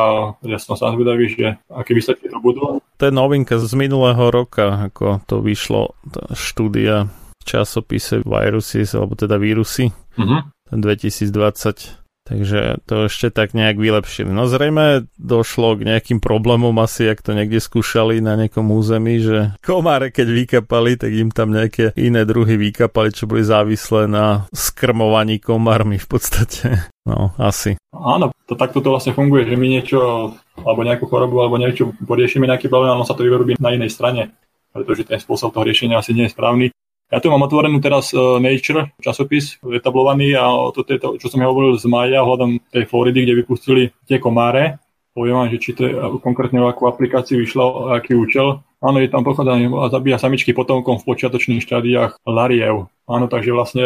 ja 0.45 0.57
som 0.61 0.77
sa 0.77 0.93
zvedavý, 0.93 1.33
že 1.33 1.57
aké 1.65 1.97
výsledky 1.97 2.29
to 2.29 2.37
budú. 2.37 2.77
To 2.77 3.03
je 3.03 3.09
novinka 3.09 3.57
z 3.57 3.73
minulého 3.73 4.29
roka, 4.29 4.85
ako 4.93 5.25
to 5.25 5.41
vyšlo, 5.41 5.97
tá 6.13 6.29
štúdia 6.37 7.09
v 7.41 7.43
časopise 7.43 8.21
Viruses, 8.21 8.93
alebo 8.93 9.17
teda 9.17 9.41
vírusy, 9.41 9.89
Mhm. 10.19 10.37
2020. 10.69 11.98
Takže 12.29 12.85
to 12.85 13.09
ešte 13.09 13.33
tak 13.33 13.57
nejak 13.57 13.81
vylepšili. 13.81 14.29
No 14.29 14.45
zrejme 14.45 15.09
došlo 15.17 15.73
k 15.73 15.89
nejakým 15.89 16.21
problémom 16.21 16.77
asi, 16.77 17.09
ak 17.09 17.25
to 17.25 17.33
niekde 17.33 17.57
skúšali 17.57 18.21
na 18.21 18.37
nejakom 18.37 18.69
území, 18.69 19.17
že 19.17 19.57
komáre 19.65 20.13
keď 20.13 20.27
vykapali, 20.29 20.93
tak 20.93 21.09
im 21.09 21.33
tam 21.33 21.49
nejaké 21.49 21.97
iné 21.97 22.29
druhy 22.29 22.53
vykapali, 22.69 23.09
čo 23.09 23.25
boli 23.25 23.41
závislé 23.41 24.05
na 24.05 24.45
skrmovaní 24.53 25.41
komármi 25.41 25.97
v 25.97 26.07
podstate. 26.07 26.67
No, 27.09 27.33
asi. 27.41 27.73
Áno, 27.89 28.29
to 28.45 28.53
takto 28.53 28.85
to 28.85 28.93
vlastne 28.93 29.17
funguje, 29.17 29.49
že 29.49 29.57
my 29.57 29.65
niečo, 29.65 30.29
alebo 30.61 30.85
nejakú 30.85 31.09
chorobu, 31.09 31.41
alebo 31.41 31.57
niečo 31.57 31.89
poriešime 32.05 32.45
nejaký 32.45 32.69
problém, 32.69 32.93
ale 32.93 33.01
on 33.01 33.09
sa 33.09 33.17
to 33.17 33.25
vyrobí 33.25 33.57
na 33.57 33.73
inej 33.73 33.97
strane, 33.97 34.37
pretože 34.69 35.09
ten 35.09 35.17
spôsob 35.17 35.49
toho 35.49 35.65
riešenia 35.65 35.97
asi 35.97 36.13
nie 36.13 36.29
je 36.29 36.35
správny. 36.37 36.69
Ja 37.09 37.17
tu 37.17 37.33
mám 37.33 37.41
otvorenú 37.41 37.81
teraz 37.81 38.13
uh, 38.13 38.37
Nature 38.37 38.93
časopis 39.01 39.57
etablovaný 39.65 40.37
a 40.37 40.45
toto 40.69 40.93
je 40.93 41.01
to, 41.01 41.17
čo 41.17 41.33
som 41.33 41.41
ja 41.41 41.49
hovoril 41.49 41.73
z 41.73 41.89
Maja 41.89 42.21
ohľadom 42.21 42.61
tej 42.69 42.85
Floridy, 42.85 43.25
kde 43.25 43.39
vypustili 43.41 43.83
tie 44.05 44.21
komáre. 44.21 44.77
Poviem 45.17 45.41
vám, 45.41 45.49
že 45.49 45.57
či 45.57 45.73
to 45.73 45.81
je 45.89 45.93
konkrétne 46.21 46.61
o 46.61 46.69
akú 46.69 46.85
aplikáciu 46.85 47.41
vyšlo, 47.41 47.97
aký 47.97 48.13
účel. 48.13 48.61
Áno, 48.79 49.01
je 49.01 49.09
tam 49.09 49.25
pochádzanie 49.25 49.67
a 49.73 49.89
zabíja 49.89 50.21
samičky 50.21 50.53
potomkom 50.53 51.01
v 51.01 51.07
počiatočných 51.09 51.65
štádiách 51.65 52.23
lariev. 52.29 52.93
Áno, 53.09 53.25
takže 53.25 53.51
vlastne 53.51 53.85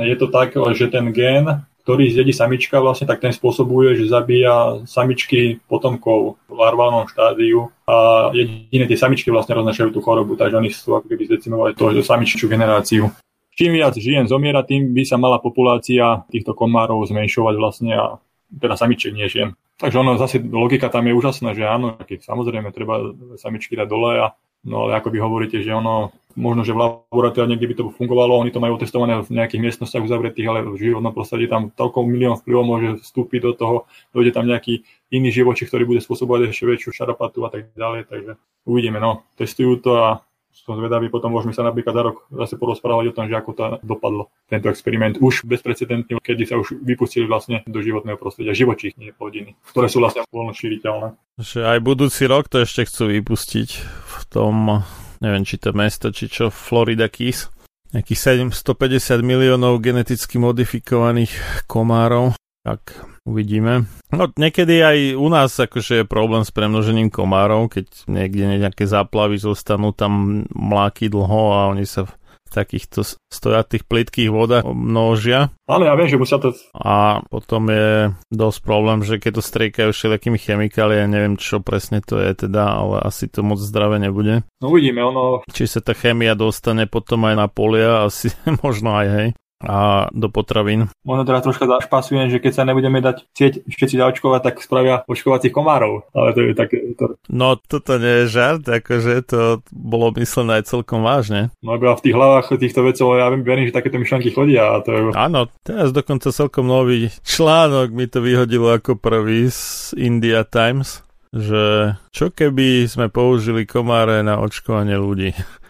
je 0.00 0.16
to 0.16 0.32
tak, 0.32 0.56
že 0.72 0.88
ten 0.88 1.12
gén, 1.12 1.68
ktorý 1.82 2.14
zjedí 2.14 2.30
samička, 2.30 2.78
vlastne 2.78 3.10
tak 3.10 3.18
ten 3.18 3.34
spôsobuje, 3.34 3.98
že 3.98 4.06
zabíja 4.06 4.86
samičky 4.86 5.58
potomkov 5.66 6.38
v 6.46 6.54
larválnom 6.54 7.10
štádiu 7.10 7.74
a 7.90 8.30
jediné 8.30 8.86
tie 8.86 8.98
samičky 8.98 9.34
vlastne 9.34 9.58
roznašajú 9.58 9.90
tú 9.90 9.98
chorobu, 9.98 10.38
takže 10.38 10.62
oni 10.62 10.70
sú 10.70 10.94
ako 10.94 11.10
keby 11.10 11.26
zdecimovali 11.26 11.74
to, 11.74 11.90
samiččiu 12.06 12.46
generáciu. 12.46 13.10
Čím 13.52 13.76
viac 13.76 13.98
žien 13.98 14.24
zomiera, 14.30 14.64
tým 14.64 14.94
by 14.96 15.02
sa 15.04 15.20
mala 15.20 15.42
populácia 15.42 16.24
týchto 16.32 16.56
komárov 16.56 17.04
zmenšovať 17.04 17.54
vlastne 17.58 17.92
a 17.92 18.06
teda 18.48 18.78
samičiek 18.78 19.12
nie 19.12 19.28
žien. 19.28 19.58
Takže 19.76 19.98
ono 19.98 20.14
zase 20.16 20.38
logika 20.38 20.86
tam 20.88 21.10
je 21.10 21.18
úžasná, 21.18 21.52
že 21.52 21.66
áno, 21.66 21.98
keď 21.98 22.22
samozrejme 22.22 22.70
treba 22.70 23.12
samičky 23.36 23.74
dať 23.74 23.88
dole 23.90 24.12
a 24.22 24.26
No 24.62 24.86
ale 24.86 25.02
ako 25.02 25.10
vy 25.10 25.18
hovoríte, 25.18 25.58
že 25.58 25.74
ono, 25.74 26.14
možno, 26.34 26.62
že 26.66 26.76
v 26.76 26.82
laboratóriu 26.82 27.50
niekde 27.50 27.68
by 27.70 27.74
to 27.78 27.84
fungovalo, 27.94 28.40
oni 28.40 28.50
to 28.50 28.62
majú 28.62 28.76
testované 28.76 29.20
v 29.20 29.32
nejakých 29.32 29.62
miestnostiach 29.62 30.04
uzavretých, 30.04 30.46
ale 30.48 30.58
v 30.66 30.80
životnom 30.80 31.12
prostredí 31.14 31.46
tam 31.48 31.70
toľko 31.72 32.04
milión 32.04 32.36
vplyvov 32.40 32.64
môže 32.64 32.88
vstúpiť 33.04 33.40
do 33.42 33.52
toho, 33.52 33.76
dojde 34.12 34.34
tam 34.34 34.48
nejaký 34.48 34.82
iný 35.12 35.28
živočí, 35.30 35.68
ktorý 35.68 35.84
bude 35.84 36.00
spôsobovať 36.00 36.50
ešte 36.52 36.64
väčšiu 36.64 36.90
šarapatu 36.92 37.44
a 37.44 37.50
tak 37.52 37.72
ďalej, 37.76 38.08
takže 38.08 38.32
uvidíme, 38.64 38.98
no, 38.98 39.26
testujú 39.36 39.78
to 39.82 39.90
a 39.98 40.08
som 40.52 40.76
zvedavý, 40.76 41.08
potom 41.08 41.32
môžeme 41.32 41.56
sa 41.56 41.64
napríklad 41.64 41.94
za 41.96 42.02
rok 42.04 42.16
zase 42.28 42.54
porozprávať 42.60 43.10
o 43.10 43.16
tom, 43.16 43.26
že 43.26 43.34
ako 43.34 43.50
to 43.56 43.64
dopadlo, 43.82 44.28
tento 44.46 44.68
experiment. 44.68 45.16
Už 45.18 45.48
bezprecedentný, 45.48 46.20
kedy 46.20 46.42
sa 46.44 46.60
už 46.60 46.76
vypustili 46.76 47.24
vlastne 47.24 47.64
do 47.64 47.80
životného 47.80 48.20
prostredia 48.20 48.52
živočíchne 48.52 49.16
plodiny, 49.16 49.56
ktoré 49.72 49.88
sú 49.88 50.04
vlastne 50.04 50.28
voľno 50.28 50.52
šíriteľné. 50.52 51.16
Že 51.40 51.60
aj 51.66 51.78
budúci 51.80 52.22
rok 52.28 52.52
to 52.52 52.62
ešte 52.62 52.84
chcú 52.84 53.10
vypustiť 53.16 53.68
v 54.06 54.18
tom, 54.28 54.84
neviem 55.22 55.46
či 55.46 55.56
to 55.62 55.70
mesto, 55.70 56.10
či 56.10 56.26
čo, 56.26 56.50
Florida 56.50 57.06
Keys. 57.06 57.48
Nejakých 57.94 58.42
750 58.50 59.22
miliónov 59.22 59.78
geneticky 59.78 60.40
modifikovaných 60.42 61.64
komárov. 61.70 62.34
Tak 62.62 62.94
uvidíme. 63.26 63.90
No 64.14 64.30
niekedy 64.34 64.82
aj 64.82 64.98
u 65.18 65.28
nás 65.28 65.50
akože 65.58 66.02
je 66.02 66.04
problém 66.06 66.46
s 66.46 66.54
premnožením 66.54 67.10
komárov, 67.10 67.68
keď 67.70 68.06
niekde 68.06 68.58
nejaké 68.58 68.86
záplavy 68.86 69.38
zostanú 69.38 69.90
tam 69.90 70.44
mláky 70.54 71.10
dlho 71.10 71.42
a 71.52 71.60
oni 71.74 71.86
sa 71.86 72.06
takýchto 72.52 73.02
stojatých 73.32 73.88
plitkých 73.88 74.28
vodách 74.28 74.68
množia. 74.68 75.50
Áno, 75.64 75.88
ja 75.88 75.96
viem, 75.96 76.12
že 76.12 76.20
musia 76.20 76.36
to... 76.36 76.52
A 76.76 77.24
potom 77.32 77.72
je 77.72 78.12
dosť 78.28 78.58
problém, 78.60 79.00
že 79.00 79.16
keď 79.16 79.40
to 79.40 79.42
striekajú 79.42 79.88
všelijakými 79.90 80.36
chemikáliami, 80.36 81.00
ja 81.02 81.08
neviem, 81.08 81.40
čo 81.40 81.64
presne 81.64 82.04
to 82.04 82.20
je 82.20 82.46
teda, 82.46 82.64
ale 82.78 82.96
asi 83.02 83.26
to 83.32 83.40
moc 83.40 83.56
zdravé 83.56 83.96
nebude. 83.96 84.44
No 84.60 84.68
uvidíme, 84.68 85.00
ono... 85.00 85.42
Či 85.48 85.64
sa 85.66 85.80
tá 85.80 85.96
chémia 85.96 86.36
dostane 86.36 86.84
potom 86.84 87.24
aj 87.24 87.34
na 87.40 87.48
polia, 87.48 88.06
asi 88.06 88.28
možno 88.64 88.92
aj, 88.92 89.08
hej 89.08 89.28
a 89.62 90.10
do 90.10 90.28
potravín. 90.28 90.90
Možno 91.06 91.22
teraz 91.26 91.46
troška 91.46 91.66
zašpasujem, 91.66 92.28
že 92.28 92.42
keď 92.42 92.52
sa 92.52 92.66
nebudeme 92.66 92.98
dať 92.98 93.26
chcieť 93.32 93.52
všetci 93.70 93.96
zaočkovať, 93.98 94.40
tak 94.42 94.54
spravia 94.62 95.06
očkovacích 95.06 95.54
komárov. 95.54 96.06
Ale 96.12 96.34
to 96.34 96.40
je 96.42 96.54
také... 96.54 96.76
To... 96.98 97.16
No 97.30 97.56
toto 97.56 97.96
nie 97.96 98.26
je 98.26 98.32
žart, 98.32 98.66
akože 98.66 99.12
to 99.26 99.40
bolo 99.70 100.10
myslené 100.18 100.62
aj 100.62 100.68
celkom 100.68 101.06
vážne. 101.06 101.54
No 101.62 101.78
iba 101.78 101.94
v 101.94 102.04
tých 102.04 102.16
hlavách 102.16 102.54
týchto 102.58 102.82
vecov 102.82 103.16
ja 103.16 103.30
verím, 103.30 103.66
že 103.70 103.74
takéto 103.74 103.98
myšlenky 103.98 104.34
chodia. 104.34 104.78
A 104.78 104.84
to 104.84 104.90
je... 104.90 105.00
Áno, 105.14 105.48
teraz 105.62 105.94
dokonca 105.94 106.34
celkom 106.34 106.66
nový 106.66 107.08
článok 107.22 107.94
mi 107.94 108.10
to 108.10 108.20
vyhodilo 108.20 108.74
ako 108.74 108.98
prvý 108.98 109.48
z 109.48 109.94
India 109.98 110.42
Times, 110.42 111.02
že 111.32 111.96
čo 112.12 112.28
keby 112.28 112.84
sme 112.90 113.08
použili 113.08 113.64
komáre 113.64 114.20
na 114.20 114.38
očkovanie 114.42 114.98
ľudí. 114.98 115.32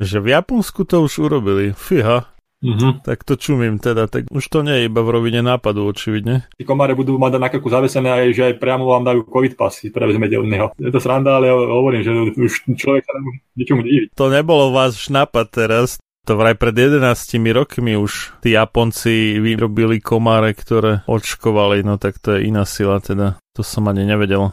že 0.00 0.16
v 0.16 0.32
Japonsku 0.32 0.88
to 0.88 1.04
už 1.04 1.28
urobili. 1.28 1.76
Fíha, 1.76 2.29
Mhm. 2.60 3.00
tak 3.00 3.24
to 3.24 3.40
čumím 3.40 3.80
teda, 3.80 4.04
tak 4.04 4.28
už 4.28 4.44
to 4.52 4.60
nie 4.60 4.84
je 4.84 4.86
iba 4.92 5.00
v 5.00 5.12
rovine 5.16 5.40
nápadu, 5.40 5.88
očividne. 5.88 6.44
Tí 6.60 6.68
komáre 6.68 6.92
budú 6.92 7.16
mať 7.16 7.40
na 7.40 7.48
krku 7.48 7.72
zavesené 7.72 8.12
aj, 8.12 8.26
že 8.36 8.42
aj 8.52 8.54
priamo 8.60 8.84
vám 8.84 9.08
dajú 9.08 9.24
covid 9.24 9.56
pasy, 9.56 9.88
prevezmete 9.88 10.36
od 10.36 10.44
neho. 10.44 10.66
Je 10.76 10.92
to 10.92 11.00
sranda, 11.00 11.40
ale 11.40 11.48
hovorím, 11.48 12.04
že 12.04 12.12
už 12.36 12.52
človek 12.76 13.02
sa 13.08 13.16
nemôže 13.16 13.40
ničomu 13.56 13.80
diviť. 13.80 14.08
To 14.12 14.28
nebolo 14.28 14.76
váš 14.76 15.08
nápad 15.08 15.46
teraz, 15.48 15.96
to 16.28 16.36
vraj 16.36 16.52
pred 16.52 16.76
11 16.76 17.00
rokmi 17.56 17.96
už 17.96 18.44
tí 18.44 18.52
Japonci 18.52 19.40
vyrobili 19.40 20.04
komáre, 20.04 20.52
ktoré 20.52 21.00
očkovali, 21.08 21.80
no 21.80 21.96
tak 21.96 22.20
to 22.20 22.36
je 22.36 22.44
iná 22.44 22.68
sila 22.68 23.00
teda. 23.00 23.40
To 23.56 23.64
som 23.64 23.88
ani 23.88 24.04
nevedel. 24.04 24.52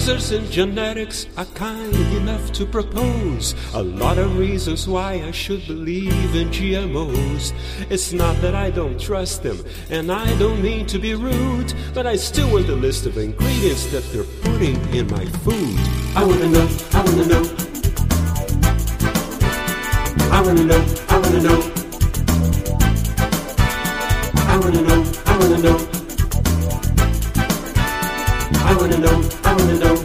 Wizards 0.00 0.32
in 0.32 0.50
genetics 0.50 1.26
are 1.36 1.44
kind 1.44 1.94
enough 2.16 2.52
to 2.52 2.64
propose 2.64 3.54
a 3.74 3.82
lot 3.82 4.16
of 4.16 4.38
reasons 4.38 4.88
why 4.88 5.22
I 5.26 5.30
should 5.30 5.66
believe 5.66 6.34
in 6.34 6.48
GMOs. 6.48 7.52
It's 7.90 8.10
not 8.10 8.34
that 8.40 8.54
I 8.54 8.70
don't 8.70 8.98
trust 8.98 9.42
them, 9.42 9.62
and 9.90 10.10
I 10.10 10.24
don't 10.38 10.62
mean 10.62 10.86
to 10.86 10.98
be 10.98 11.14
rude, 11.14 11.74
but 11.92 12.06
I 12.06 12.16
still 12.16 12.50
want 12.50 12.66
the 12.66 12.76
list 12.76 13.04
of 13.04 13.18
ingredients 13.18 13.92
that 13.92 14.02
they're 14.04 14.24
putting 14.40 14.78
in 14.94 15.06
my 15.08 15.26
food. 15.44 15.78
I 16.16 16.24
wanna 16.24 16.48
know, 16.48 16.68
I 16.92 17.04
wanna 17.04 17.26
know. 17.26 17.44
I 20.32 20.40
wanna 20.40 20.64
know, 20.64 20.82
I 21.10 21.18
wanna 21.18 21.42
know. 21.42 21.60
I 24.48 24.56
wanna 24.56 24.82
know, 24.82 25.12
I 25.26 25.38
wanna 25.38 25.58
know. 25.58 25.99
I 28.70 28.76
wanna 28.76 28.98
know, 28.98 29.28
I 29.42 29.52
wanna 29.56 29.78
know. 29.80 29.96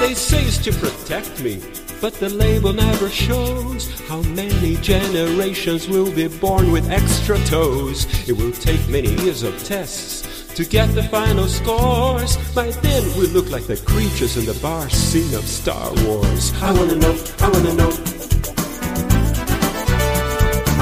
They 0.00 0.12
say 0.12 0.42
it's 0.42 0.58
to 0.64 0.72
protect 0.72 1.40
me, 1.40 1.62
but 2.00 2.14
the 2.14 2.28
label 2.28 2.72
never 2.72 3.08
shows 3.08 3.88
how 4.08 4.22
many 4.22 4.74
generations 4.78 5.86
will 5.88 6.10
be 6.12 6.26
born 6.26 6.72
with 6.72 6.90
extra 6.90 7.38
toes. 7.44 8.08
It 8.28 8.32
will 8.32 8.50
take 8.50 8.88
many 8.88 9.10
years 9.22 9.44
of 9.44 9.62
tests 9.62 10.52
to 10.56 10.64
get 10.64 10.92
the 10.96 11.04
final 11.04 11.46
scores. 11.46 12.36
By 12.56 12.70
then, 12.82 13.04
we 13.16 13.28
look 13.28 13.48
like 13.48 13.68
the 13.68 13.76
creatures 13.76 14.36
in 14.36 14.46
the 14.46 14.58
bar 14.60 14.90
scene 14.90 15.32
of 15.32 15.44
Star 15.44 15.92
Wars. 16.02 16.52
I 16.60 16.72
wanna 16.72 16.96
know, 16.96 17.16
I 17.38 17.48
wanna 17.50 17.74
know. 17.74 17.90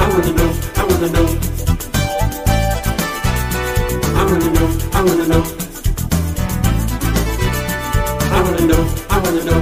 I 0.01 0.09
wanna 0.09 0.33
know, 0.33 0.59
I 0.75 0.83
wanna 0.89 1.09
know. 1.11 1.56
I 4.27 4.29
wanna 4.29 4.51
know, 4.51 4.67
I 4.91 5.03
wanna 5.05 5.27
know. 5.27 5.43
I 8.29 8.41
wanna 8.43 8.67
know, 8.67 8.95
I 9.09 9.19
wanna 9.23 9.43
know. 9.45 9.61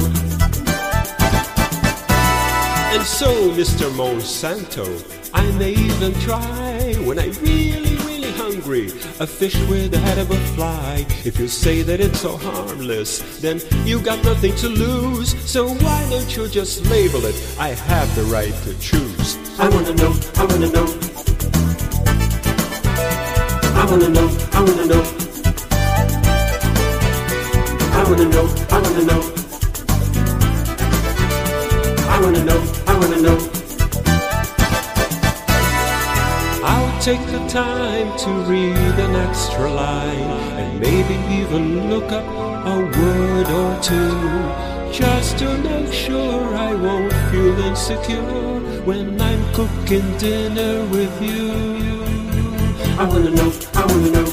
And 2.96 3.04
so, 3.04 3.30
Mr. 3.52 3.92
Monsanto, 3.92 4.88
I 5.36 5.44
may 5.60 5.74
even 5.74 6.16
try 6.16 6.96
when 7.06 7.20
I'm 7.20 7.34
really, 7.44 7.96
really 8.08 8.32
hungry. 8.32 8.88
A 9.20 9.28
fish 9.28 9.56
with 9.70 9.92
the 9.92 10.00
head 10.00 10.18
of 10.18 10.32
a 10.32 10.38
fly. 10.56 11.06
If 11.24 11.38
you 11.40 11.48
say 11.48 11.84
that 11.84 12.00
it's 12.00 12.22
so 12.22 12.36
harmless, 12.36 13.40
then 13.42 13.62
you 13.86 14.00
got 14.00 14.24
nothing 14.24 14.56
to 14.56 14.68
lose. 14.68 15.36
So 15.48 15.68
why 15.68 16.10
don't 16.10 16.36
you 16.36 16.48
just 16.48 16.84
label 16.90 17.24
it? 17.26 17.36
I 17.60 17.70
have 17.70 18.10
the 18.16 18.24
right 18.24 18.56
to 18.64 18.74
choose. 18.80 19.38
I 19.60 19.70
wanna 19.70 19.94
know, 19.94 20.16
I 20.38 20.46
wanna 20.46 20.72
know. 20.72 21.16
I 23.86 23.88
wanna 23.88 24.10
know, 24.10 24.28
I 24.52 24.62
wanna 24.64 24.86
know. 24.88 25.04
I 27.94 28.04
wanna 28.10 28.26
know, 28.34 28.46
I 28.72 28.82
wanna 28.82 29.04
know. 29.10 29.22
I 32.10 32.20
wanna 32.20 32.44
know, 32.44 32.60
I 32.88 32.94
wanna 33.00 33.22
know. 33.22 33.38
I'll 36.64 37.00
take 37.00 37.24
the 37.28 37.46
time 37.48 38.10
to 38.24 38.30
read 38.50 38.96
an 39.06 39.16
extra 39.28 39.72
line 39.72 40.32
and 40.58 40.80
maybe 40.80 41.14
even 41.40 41.88
look 41.88 42.12
up 42.12 42.26
a 42.66 42.78
word 42.98 43.48
or 43.62 43.80
two. 43.84 44.18
Just 44.92 45.38
to 45.38 45.58
make 45.60 45.94
sure 45.94 46.56
I 46.56 46.74
won't 46.74 47.14
feel 47.30 47.60
insecure 47.60 48.62
when 48.84 49.22
I'm 49.22 49.54
cooking 49.54 50.18
dinner 50.18 50.84
with 50.88 51.22
you. 51.22 51.95
I 52.98 53.04
wanna 53.04 53.30
know, 53.30 53.52
I 53.74 53.86
wanna 53.86 54.10
know. 54.10 54.26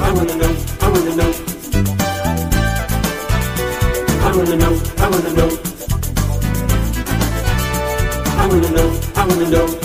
I 0.00 0.12
wanna 0.12 0.34
know, 0.36 0.56
I 0.80 0.88
wanna 0.88 1.14
know. 1.14 1.30
I 4.22 4.32
wanna 4.34 4.56
know, 4.56 4.80
I 4.96 5.08
wanna 5.10 5.32
know. 5.34 5.50
I 8.26 8.46
wanna 8.48 8.70
know, 8.70 8.88
I 9.14 9.26
wanna 9.26 9.50
know. 9.50 9.84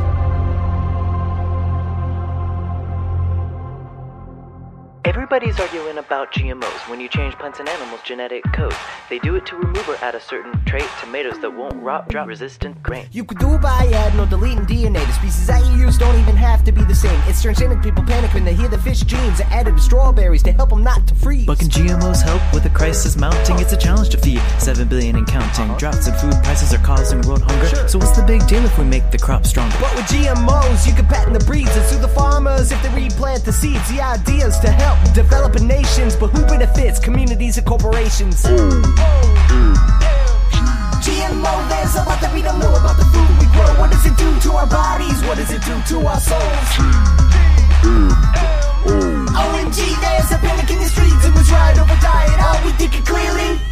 When 6.91 6.99
you 6.99 7.07
change 7.07 7.33
plants 7.37 7.57
and 7.61 7.69
animals' 7.69 8.01
genetic 8.03 8.43
code. 8.51 8.75
They 9.09 9.17
do 9.19 9.35
it 9.35 9.45
to 9.45 9.55
remove 9.55 9.87
or 9.87 9.95
add 10.03 10.13
a 10.13 10.19
certain 10.19 10.51
trait, 10.65 10.83
tomatoes 10.99 11.39
that 11.39 11.49
won't 11.49 11.81
rot, 11.81 12.09
drought 12.09 12.27
resistant 12.27 12.83
grain. 12.83 13.07
You 13.13 13.23
could 13.23 13.39
do 13.39 13.53
it 13.53 13.61
by 13.61 13.89
adding 13.93 14.19
or 14.19 14.25
deleting 14.25 14.65
DNA. 14.65 14.99
The 15.07 15.13
species 15.13 15.47
that 15.47 15.65
you 15.67 15.85
use 15.85 15.97
don't 15.97 16.19
even 16.19 16.35
have 16.35 16.65
to 16.65 16.73
be 16.73 16.83
the 16.83 16.93
same. 16.93 17.17
It's 17.29 17.41
transgenic 17.41 17.81
people 17.81 18.03
panic 18.03 18.33
when 18.33 18.43
they 18.43 18.53
hear 18.53 18.67
the 18.67 18.77
fish 18.77 18.99
genes 19.03 19.39
are 19.39 19.47
added 19.51 19.77
to 19.77 19.81
strawberries 19.81 20.43
to 20.43 20.51
help 20.51 20.71
them 20.71 20.83
not 20.83 21.07
to 21.07 21.15
freeze. 21.15 21.45
But 21.45 21.59
can 21.59 21.69
GMOs 21.69 22.23
help 22.23 22.41
with 22.53 22.63
the 22.63 22.69
crisis 22.69 23.15
mounting? 23.15 23.57
It's 23.59 23.71
a 23.71 23.77
challenge 23.77 24.09
to 24.09 24.17
feed 24.17 24.41
7 24.59 24.85
billion 24.89 25.15
and 25.15 25.25
counting. 25.25 25.69
Uh-huh. 25.69 25.77
Droughts 25.77 26.07
and 26.07 26.17
food 26.17 26.43
prices 26.43 26.73
are 26.73 26.83
causing 26.83 27.21
world 27.21 27.43
hunger. 27.43 27.87
So 27.87 27.99
what's 27.99 28.17
the 28.17 28.23
big 28.23 28.45
deal 28.47 28.65
if 28.65 28.77
we 28.77 28.83
make 28.83 29.09
the 29.11 29.17
crop 29.17 29.45
stronger? 29.45 29.77
But 29.79 29.95
with 29.95 30.07
GMOs, 30.07 30.85
you 30.85 30.93
can 30.93 31.05
patent 31.05 31.39
the 31.39 31.45
breeds 31.45 31.73
and 31.73 31.85
sue 31.85 31.99
the 31.99 32.09
farmers 32.09 32.73
if 32.73 32.83
they 32.83 32.89
replant 32.89 33.45
the 33.45 33.53
seeds. 33.53 33.87
The 33.89 34.01
idea's 34.01 34.59
to 34.59 34.69
help 34.69 34.99
developing 35.13 35.67
nations, 35.67 36.17
but 36.17 36.31
who 36.31 36.45
benefits? 36.47 36.80
Communities 36.81 37.57
and 37.59 37.67
corporations. 37.67 38.41
GMO, 38.41 38.55
there's 41.69 41.93
a 41.93 42.03
lot 42.09 42.19
that 42.21 42.31
we 42.33 42.41
don't 42.41 42.57
know 42.57 42.73
about 42.73 42.97
the 42.97 43.05
food 43.05 43.29
we 43.37 43.45
grow. 43.53 43.69
What 43.79 43.91
does 43.91 44.03
it 44.03 44.17
do 44.17 44.39
to 44.49 44.57
our 44.57 44.65
bodies? 44.65 45.21
What 45.29 45.37
does 45.37 45.51
it 45.51 45.61
do 45.61 45.77
to 45.77 46.07
our 46.07 46.19
souls? 46.19 46.69
OMG, 49.29 49.77
there's 50.01 50.31
a 50.31 50.37
panic 50.41 50.71
in 50.71 50.79
the 50.79 50.89
streets 50.89 51.23
and 51.23 51.35
was 51.35 51.51
right 51.51 51.77
over 51.77 51.97
diet. 52.01 52.39
Are 52.41 52.65
we 52.65 52.71
thinking 52.73 53.05
clearly? 53.05 53.70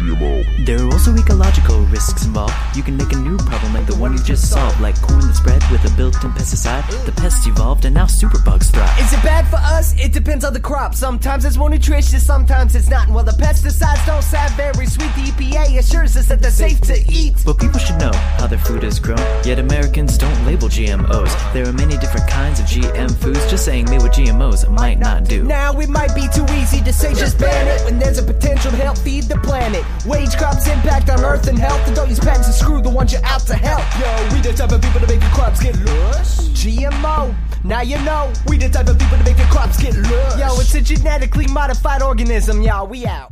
There 0.00 0.78
are 0.80 0.92
also 0.92 1.14
ecological 1.14 1.80
risks 1.86 2.24
involved. 2.24 2.54
You 2.76 2.82
can 2.82 2.96
make 2.96 3.12
a 3.12 3.16
new 3.16 3.36
problem 3.36 3.74
like 3.74 3.86
the 3.86 3.96
one 3.96 4.12
you 4.12 4.22
just 4.22 4.48
solved, 4.48 4.80
like 4.80 5.00
corn 5.02 5.20
that's 5.20 5.40
bred 5.40 5.62
with 5.72 5.84
a 5.90 5.96
built-in 5.96 6.30
pesticide. 6.32 6.84
The 7.04 7.12
pests 7.12 7.46
evolved 7.46 7.84
and 7.84 7.94
now 7.94 8.06
superbugs 8.06 8.70
thrive. 8.70 8.96
Is 9.00 9.12
it 9.12 9.22
bad 9.22 9.48
for 9.48 9.56
us? 9.56 9.98
It 9.98 10.12
depends 10.12 10.44
on 10.44 10.52
the 10.52 10.60
crop. 10.60 10.94
Sometimes 10.94 11.44
it's 11.44 11.56
more 11.56 11.70
nutritious, 11.70 12.24
sometimes 12.24 12.76
it's 12.76 12.88
not. 12.88 13.06
And 13.06 13.14
while 13.14 13.24
the 13.24 13.32
pesticides 13.32 14.06
don't 14.06 14.22
sound 14.22 14.52
very 14.54 14.86
sweet, 14.86 15.12
the 15.14 15.32
EPA 15.32 15.78
assures 15.78 16.16
us 16.16 16.26
that 16.28 16.40
they're 16.40 16.50
safe 16.50 16.80
to 16.82 16.96
eat. 17.10 17.34
But 17.44 17.58
people 17.58 17.80
should 17.80 17.98
know 17.98 18.12
how 18.12 18.46
their 18.46 18.58
food 18.58 18.84
is 18.84 19.00
grown. 19.00 19.18
Yet 19.44 19.58
Americans 19.58 20.16
don't 20.16 20.46
label 20.46 20.68
GMOs. 20.68 21.52
There 21.52 21.66
are 21.66 21.72
many 21.72 21.96
different 21.98 22.28
kinds 22.28 22.60
of 22.60 22.66
GM 22.66 23.16
foods. 23.16 23.50
Just 23.50 23.64
saying 23.64 23.86
made 23.90 24.02
with 24.02 24.12
GMOs 24.12 24.68
might 24.70 25.00
not 25.00 25.24
do. 25.24 25.42
Now 25.42 25.72
it 25.80 25.88
might 25.88 26.14
be 26.14 26.28
too 26.32 26.46
easy 26.54 26.80
to 26.82 26.92
say 26.92 27.14
just 27.14 27.38
ban 27.38 27.66
it 27.66 27.84
when 27.84 27.98
there's 27.98 28.18
a 28.18 28.22
potential 28.22 28.70
to 28.70 28.76
help 28.76 28.98
feed 28.98 29.24
the 29.24 29.38
planet. 29.38 29.84
Wage 30.08 30.40
crops 30.40 30.64
impact 30.64 31.12
on 31.12 31.20
earth 31.20 31.52
and 31.52 31.60
health, 31.60 31.84
and 31.84 31.92
don't 31.92 32.08
use 32.08 32.18
patents 32.18 32.48
to 32.48 32.54
screw 32.56 32.80
the 32.80 32.88
ones 32.88 33.12
you're 33.12 33.24
out 33.28 33.44
to 33.44 33.52
help. 33.52 33.84
Yo, 34.00 34.08
we 34.32 34.40
the 34.40 34.56
type 34.56 34.72
of 34.72 34.80
people 34.80 35.04
to 35.04 35.06
make 35.06 35.20
your 35.20 35.34
crops 35.36 35.60
get 35.60 35.76
lush. 35.84 36.48
GMO. 36.56 37.36
Now 37.60 37.84
you 37.84 38.00
know 38.08 38.32
we 38.48 38.56
the 38.56 38.72
type 38.72 38.88
of 38.88 38.96
people 38.96 39.20
to 39.20 39.24
make 39.28 39.36
your 39.36 39.52
crops 39.52 39.76
get 39.76 39.92
lush. 39.92 40.40
Yo, 40.40 40.48
it's 40.64 40.72
a 40.72 40.80
genetically 40.80 41.44
modified 41.52 42.00
organism, 42.00 42.64
y'all. 42.64 42.88
We 42.88 43.04
out. 43.04 43.28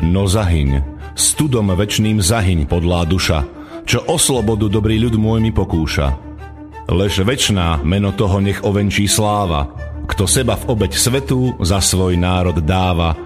No 0.00 0.24
zahyň, 0.24 0.80
studom 1.12 1.68
večným 1.76 2.24
zahyň, 2.24 2.64
podlá 2.64 3.04
duša, 3.04 3.44
čo 3.84 4.00
o 4.08 4.16
slobodu 4.16 4.72
dobrý 4.72 4.96
ľud 4.96 5.20
môj 5.20 5.44
mi 5.44 5.52
pokúša. 5.52 6.16
Lež 6.88 7.20
večná 7.20 7.84
meno 7.84 8.16
toho 8.16 8.40
nech 8.40 8.64
ovenčí 8.64 9.04
sláva, 9.04 9.68
kto 10.08 10.24
seba 10.24 10.56
v 10.56 10.72
obeď 10.72 10.96
svetu 10.96 11.52
za 11.60 11.84
svoj 11.84 12.16
národ 12.16 12.64
dáva, 12.64 13.25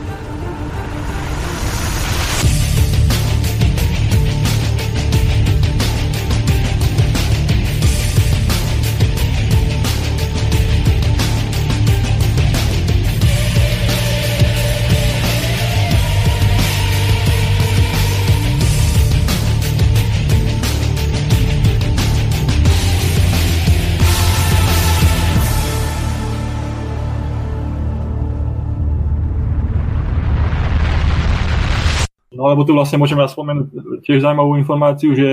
No 32.41 32.49
lebo 32.49 32.65
tu 32.65 32.73
vlastne 32.73 32.97
môžeme 32.97 33.21
spomenúť 33.21 34.01
tiež 34.01 34.25
zaujímavú 34.25 34.57
informáciu, 34.57 35.13
že 35.13 35.29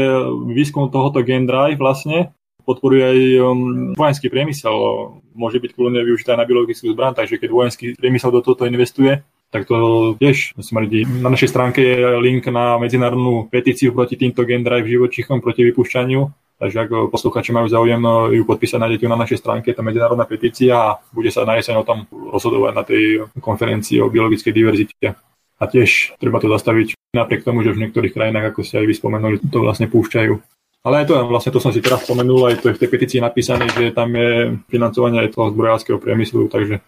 výskum 0.53 0.93
tohoto 0.93 1.25
Gen 1.25 1.49
Drive 1.49 1.81
vlastne 1.81 2.37
podporuje 2.69 3.01
aj 3.01 3.19
um, 3.41 3.59
vojenský 3.97 4.29
priemysel. 4.29 4.77
Môže 5.33 5.57
byť 5.57 5.73
kľudne 5.73 6.05
využitá 6.05 6.37
na 6.37 6.45
biologickú 6.45 6.93
zbraň, 6.93 7.17
takže 7.17 7.41
keď 7.41 7.49
vojenský 7.49 7.97
priemysel 7.97 8.29
do 8.29 8.45
tohto 8.45 8.69
investuje, 8.69 9.25
tak 9.49 9.65
to 9.65 10.21
tiež 10.21 10.53
smrdí. 10.61 11.09
Na 11.25 11.33
našej 11.33 11.49
stránke 11.49 11.81
je 11.81 11.97
link 12.21 12.45
na 12.53 12.77
medzinárodnú 12.77 13.49
petíciu 13.49 13.97
proti 13.97 14.21
týmto 14.21 14.45
Gen 14.45 14.61
Drive 14.61 14.85
živočíchom 14.85 15.41
proti 15.41 15.65
vypúšťaniu. 15.65 16.29
Takže 16.61 16.77
ak 16.77 16.91
posluchači 17.09 17.55
majú 17.55 17.71
záujem 17.71 18.03
ju 18.35 18.43
podpísať, 18.45 18.83
nájdete 18.83 19.07
ju 19.07 19.11
na 19.15 19.23
našej 19.23 19.39
stránke, 19.41 19.71
je 19.73 19.79
to 19.79 19.87
medzinárodná 19.87 20.27
petícia 20.29 20.75
a 20.77 20.99
bude 21.15 21.33
sa 21.33 21.49
na 21.49 21.57
jeseň 21.57 21.81
o 21.81 21.87
tom 21.87 22.05
rozhodovať 22.11 22.73
na 22.75 22.85
tej 22.85 23.31
konferencii 23.41 24.03
o 24.03 24.13
biologickej 24.13 24.53
diverzite. 24.53 25.17
A 25.59 25.65
tiež 25.67 26.15
treba 26.23 26.39
to 26.39 26.47
zastaviť 26.47 26.95
napriek 27.15 27.43
tomu, 27.43 27.67
že 27.67 27.75
v 27.75 27.83
niektorých 27.87 28.15
krajinách, 28.15 28.55
ako 28.55 28.61
ste 28.63 28.79
aj 28.83 28.87
vy 28.87 28.95
spomenuli, 28.95 29.37
to 29.43 29.59
vlastne 29.59 29.91
púšťajú. 29.91 30.35
Ale 30.87 30.95
aj 31.03 31.07
to, 31.11 31.15
vlastne 31.27 31.51
to 31.51 31.61
som 31.61 31.75
si 31.75 31.83
teraz 31.83 32.07
spomenul, 32.07 32.47
aj 32.47 32.63
to 32.63 32.71
je 32.71 32.77
v 32.79 32.81
tej 32.87 32.91
petícii 32.95 33.21
napísané, 33.21 33.67
že 33.75 33.91
tam 33.91 34.15
je 34.15 34.55
financovanie 34.71 35.27
aj 35.27 35.35
toho 35.35 35.51
zbrojárskeho 35.51 35.99
priemyslu, 35.99 36.47
takže 36.47 36.79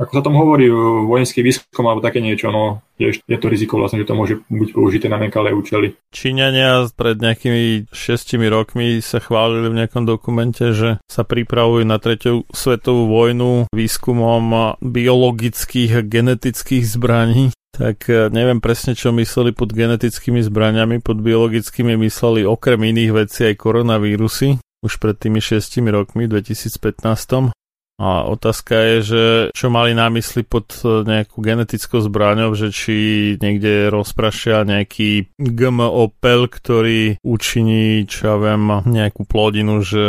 ako 0.00 0.12
sa 0.16 0.24
tom 0.24 0.34
hovorí, 0.40 0.72
vojenský 1.04 1.44
výskum 1.44 1.84
alebo 1.84 2.00
také 2.00 2.24
niečo, 2.24 2.48
no 2.48 2.80
je, 2.96 3.20
je 3.20 3.36
to 3.36 3.52
riziko 3.52 3.76
vlastne, 3.76 4.00
že 4.00 4.08
to 4.08 4.16
môže 4.16 4.34
byť 4.48 4.70
použité 4.72 5.12
na 5.12 5.20
nekalé 5.20 5.52
účely. 5.52 5.92
Číňania 6.08 6.88
pred 6.96 7.20
nejakými 7.20 7.92
šestimi 7.92 8.48
rokmi 8.48 9.04
sa 9.04 9.20
chválili 9.20 9.68
v 9.68 9.78
nejakom 9.84 10.08
dokumente, 10.08 10.72
že 10.72 10.96
sa 11.04 11.22
pripravujú 11.28 11.84
na 11.84 12.00
tretiu 12.00 12.48
svetovú 12.48 13.12
vojnu 13.12 13.68
výskumom 13.76 14.80
biologických 14.80 16.00
a 16.00 16.02
genetických 16.04 16.84
zbraní. 16.88 17.52
Tak 17.70 18.08
e, 18.08 18.32
neviem 18.32 18.58
presne, 18.58 18.96
čo 18.96 19.12
mysleli 19.12 19.52
pod 19.52 19.70
genetickými 19.70 20.40
zbraniami, 20.40 21.04
pod 21.04 21.20
biologickými 21.20 21.94
mysleli 22.00 22.48
okrem 22.48 22.80
iných 22.82 23.12
vecí 23.12 23.52
aj 23.52 23.54
koronavírusy 23.60 24.58
už 24.80 24.96
pred 24.96 25.16
tými 25.16 25.44
šestimi 25.44 25.92
rokmi, 25.92 26.24
2015. 26.24 27.52
A 28.00 28.24
otázka 28.24 28.72
je, 28.80 28.96
že 29.04 29.22
čo 29.52 29.68
mali 29.68 29.92
na 29.92 30.08
mysli 30.08 30.40
pod 30.40 30.72
e, 30.80 31.04
nejakú 31.04 31.44
genetickou 31.44 32.00
zbraňou, 32.00 32.56
že 32.56 32.72
či 32.72 32.96
niekde 33.36 33.92
rozprašia 33.92 34.64
nejaký 34.64 35.36
GMO 35.36 36.08
pel, 36.16 36.48
ktorý 36.48 37.20
učiní, 37.20 38.08
čo 38.08 38.32
ja 38.32 38.36
viem, 38.40 38.88
nejakú 38.88 39.28
plodinu, 39.28 39.84
že 39.84 40.06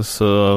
z, 0.00 0.14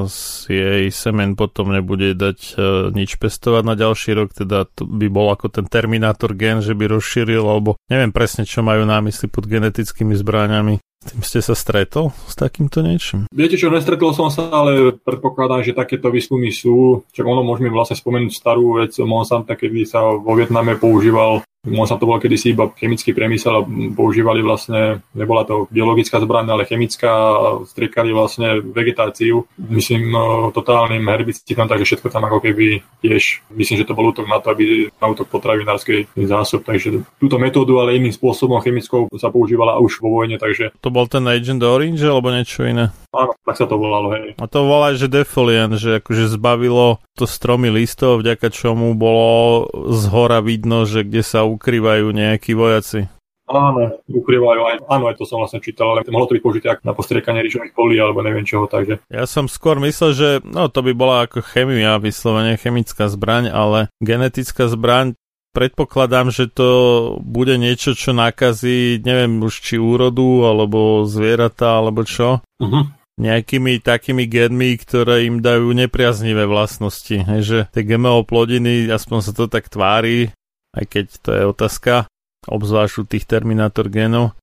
z 0.07 0.19
jej 0.47 0.85
semen 0.87 1.35
potom 1.35 1.75
nebude 1.75 2.15
dať 2.15 2.39
e, 2.39 2.55
nič 2.95 3.19
pestovať 3.19 3.63
na 3.67 3.75
ďalší 3.75 4.15
rok, 4.15 4.31
teda 4.31 4.63
to 4.71 4.87
by 4.87 5.11
bol 5.11 5.35
ako 5.35 5.51
ten 5.51 5.67
Terminator 5.67 6.31
gen, 6.31 6.63
že 6.63 6.79
by 6.79 6.95
rozšíril, 6.95 7.43
alebo 7.43 7.75
neviem 7.91 8.15
presne, 8.15 8.47
čo 8.47 8.63
majú 8.63 8.87
na 8.87 9.03
mysli 9.03 9.27
pod 9.27 9.51
genetickými 9.51 10.15
zbraňami. 10.15 10.79
Tým 10.99 11.23
ste 11.23 11.39
sa 11.39 11.55
stretol 11.55 12.11
s 12.27 12.35
takýmto 12.35 12.83
niečím? 12.83 13.23
Viete 13.31 13.55
čo, 13.55 13.71
nestretol 13.71 14.11
som 14.11 14.27
sa, 14.27 14.51
ale 14.51 14.99
predpokladám, 14.99 15.63
že 15.63 15.71
takéto 15.71 16.11
výskumy 16.11 16.51
sú. 16.51 17.07
Čo 17.15 17.23
ono 17.23 17.39
môžeme 17.39 17.71
vlastne 17.71 17.95
spomenúť 17.95 18.35
starú 18.35 18.83
vec 18.83 18.91
Monsanta, 18.99 19.55
kedy 19.55 19.87
sa 19.87 20.03
vo 20.03 20.35
Vietname 20.35 20.75
používal 20.75 21.39
Možno 21.67 21.99
to 21.99 22.07
bol 22.07 22.23
kedysi 22.23 22.55
iba 22.55 22.71
chemický 22.71 23.11
priemysel 23.11 23.51
a 23.51 23.67
používali 23.91 24.39
vlastne, 24.39 25.03
nebola 25.11 25.43
to 25.43 25.67
biologická 25.67 26.23
zbraň, 26.23 26.55
ale 26.55 26.63
chemická 26.63 27.11
a 27.11 27.59
striekali 27.67 28.15
vlastne 28.15 28.63
vegetáciu. 28.63 29.43
Myslím, 29.59 30.07
no, 30.07 30.55
totálnym 30.55 31.03
herbicidom, 31.03 31.67
takže 31.67 31.83
všetko 31.83 32.07
tam 32.15 32.31
ako 32.31 32.39
keby 32.39 32.79
tiež, 33.03 33.43
myslím, 33.51 33.75
že 33.75 33.83
to 33.83 33.91
bol 33.91 34.07
útok 34.07 34.23
na 34.31 34.39
to, 34.39 34.55
aby 34.55 34.87
na 34.87 35.11
útok 35.11 35.27
potravinárskej 35.27 36.07
zásob. 36.15 36.63
Takže 36.63 37.03
túto 37.19 37.35
metódu, 37.35 37.75
ale 37.83 37.99
iným 37.99 38.15
spôsobom 38.15 38.63
chemickou 38.63 39.11
sa 39.19 39.27
používala 39.27 39.83
už 39.83 39.99
vo 39.99 40.15
vojne, 40.15 40.39
takže... 40.39 40.71
To 40.79 40.87
bol 40.87 41.11
ten 41.11 41.27
Agent 41.27 41.59
Orange 41.59 42.07
alebo 42.07 42.31
niečo 42.31 42.63
iné? 42.63 42.95
Áno, 43.09 43.33
tak 43.41 43.57
sa 43.57 43.65
to 43.65 43.81
volalo, 43.81 44.13
hej. 44.13 44.37
A 44.37 44.45
to 44.45 44.69
volá, 44.69 44.93
že 44.93 45.09
defoliant, 45.09 45.73
že 45.73 45.97
akože 45.97 46.29
zbavilo 46.29 47.01
to 47.17 47.25
stromy 47.25 47.73
listov, 47.73 48.21
vďaka 48.21 48.53
čomu 48.53 48.93
bolo 48.93 49.65
z 49.89 50.03
hora 50.13 50.45
vidno, 50.45 50.85
že 50.85 51.01
kde 51.01 51.25
sa 51.25 51.41
ukrývajú 51.41 52.05
nejakí 52.13 52.53
vojaci. 52.53 53.09
Áno, 53.49 53.97
ukrývajú 54.05 54.61
aj, 54.61 54.75
áno, 54.85 55.09
aj 55.09 55.17
to 55.17 55.25
som 55.25 55.41
vlastne 55.41 55.57
čítal, 55.57 55.97
ale 55.97 56.05
mohlo 56.13 56.29
to 56.29 56.37
byť 56.37 56.43
použité 56.45 56.67
na 56.85 56.93
postriekanie 56.93 57.41
rýžových 57.41 57.73
polí 57.73 57.97
alebo 57.97 58.21
neviem 58.21 58.45
čoho, 58.45 58.69
takže. 58.69 59.01
Ja 59.09 59.25
som 59.25 59.49
skôr 59.49 59.81
myslel, 59.81 60.11
že 60.13 60.29
no 60.45 60.69
to 60.69 60.85
by 60.85 60.93
bola 60.93 61.25
ako 61.25 61.41
chemia, 61.41 61.97
vyslovene 61.97 62.61
chemická 62.61 63.09
zbraň, 63.09 63.49
ale 63.49 63.89
genetická 64.05 64.69
zbraň 64.69 65.17
predpokladám, 65.57 66.29
že 66.29 66.45
to 66.45 66.69
bude 67.25 67.57
niečo, 67.57 67.97
čo 67.97 68.13
nakazí, 68.13 69.01
neviem 69.01 69.41
už 69.41 69.65
či 69.65 69.81
úrodu, 69.81 70.45
alebo 70.45 71.09
zvieratá, 71.09 71.81
alebo 71.81 72.05
čo. 72.05 72.45
Uh-huh 72.61 72.98
nejakými 73.19 73.83
takými 73.83 74.25
genmi, 74.25 74.79
ktoré 74.79 75.27
im 75.27 75.43
dajú 75.43 75.75
nepriaznivé 75.75 76.47
vlastnosti. 76.47 77.19
Hej, 77.19 77.41
že 77.43 77.57
tie 77.75 77.83
GMO 77.83 78.23
plodiny, 78.23 78.87
aspoň 78.87 79.19
sa 79.19 79.31
to 79.35 79.51
tak 79.51 79.67
tvári, 79.67 80.31
aj 80.71 80.85
keď 80.87 81.05
to 81.19 81.29
je 81.35 81.43
otázka, 81.43 81.93
obzvlášť 82.47 82.95
u 82.95 83.03
tých 83.03 83.27
terminátor 83.27 83.91
genov, 83.91 84.39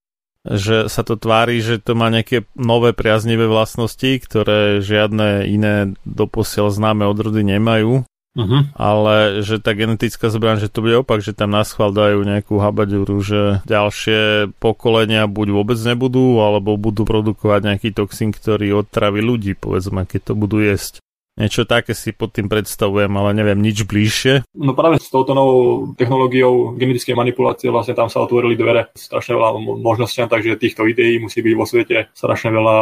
že 0.47 0.87
sa 0.87 1.03
to 1.03 1.19
tvári, 1.19 1.59
že 1.59 1.83
to 1.83 1.99
má 1.99 2.07
nejaké 2.13 2.47
nové 2.55 2.93
priaznivé 2.93 3.49
vlastnosti, 3.51 4.21
ktoré 4.23 4.85
žiadne 4.85 5.49
iné 5.49 5.97
doposiaľ 6.07 6.71
známe 6.71 7.03
odrody 7.09 7.43
nemajú. 7.43 8.07
Uh-huh. 8.37 8.69
Ale 8.77 9.41
že 9.41 9.57
tá 9.57 9.73
genetická 9.73 10.29
zbraň, 10.29 10.61
že 10.61 10.69
to 10.69 10.85
bude 10.85 11.01
opak, 11.01 11.25
že 11.25 11.33
tam 11.33 11.57
nás 11.57 11.73
dajú 11.73 12.21
nejakú 12.21 12.61
habaďuru, 12.61 13.17
že 13.25 13.41
ďalšie 13.65 14.53
pokolenia 14.61 15.25
buď 15.25 15.49
vôbec 15.57 15.81
nebudú, 15.81 16.45
alebo 16.45 16.77
budú 16.77 17.09
produkovať 17.09 17.61
nejaký 17.65 17.89
toxín, 17.97 18.37
ktorý 18.37 18.85
otraví 18.85 19.25
ľudí, 19.25 19.57
povedzme, 19.57 20.05
keď 20.05 20.21
to 20.21 20.33
budú 20.37 20.61
jesť. 20.61 21.01
Niečo 21.37 21.69
také 21.69 21.93
si 21.93 22.17
pod 22.17 22.33
tým 22.33 22.49
predstavujem, 22.49 23.13
ale 23.13 23.37
neviem 23.37 23.61
nič 23.61 23.85
bližšie. 23.85 24.49
No 24.57 24.73
práve 24.73 24.97
s 24.97 25.13
touto 25.13 25.37
novou 25.37 25.93
technológiou 25.93 26.73
genetickej 26.81 27.13
manipulácie 27.13 27.69
vlastne 27.69 27.93
tam 27.93 28.09
sa 28.09 28.25
otvorili 28.25 28.57
dvere 28.57 28.89
strašne 28.97 29.37
veľa 29.37 29.61
možnostiam, 29.77 30.33
takže 30.33 30.57
týchto 30.57 30.89
ideí 30.89 31.21
musí 31.21 31.45
byť 31.45 31.53
vo 31.53 31.69
svete 31.69 32.09
strašne 32.17 32.57
veľa. 32.57 32.77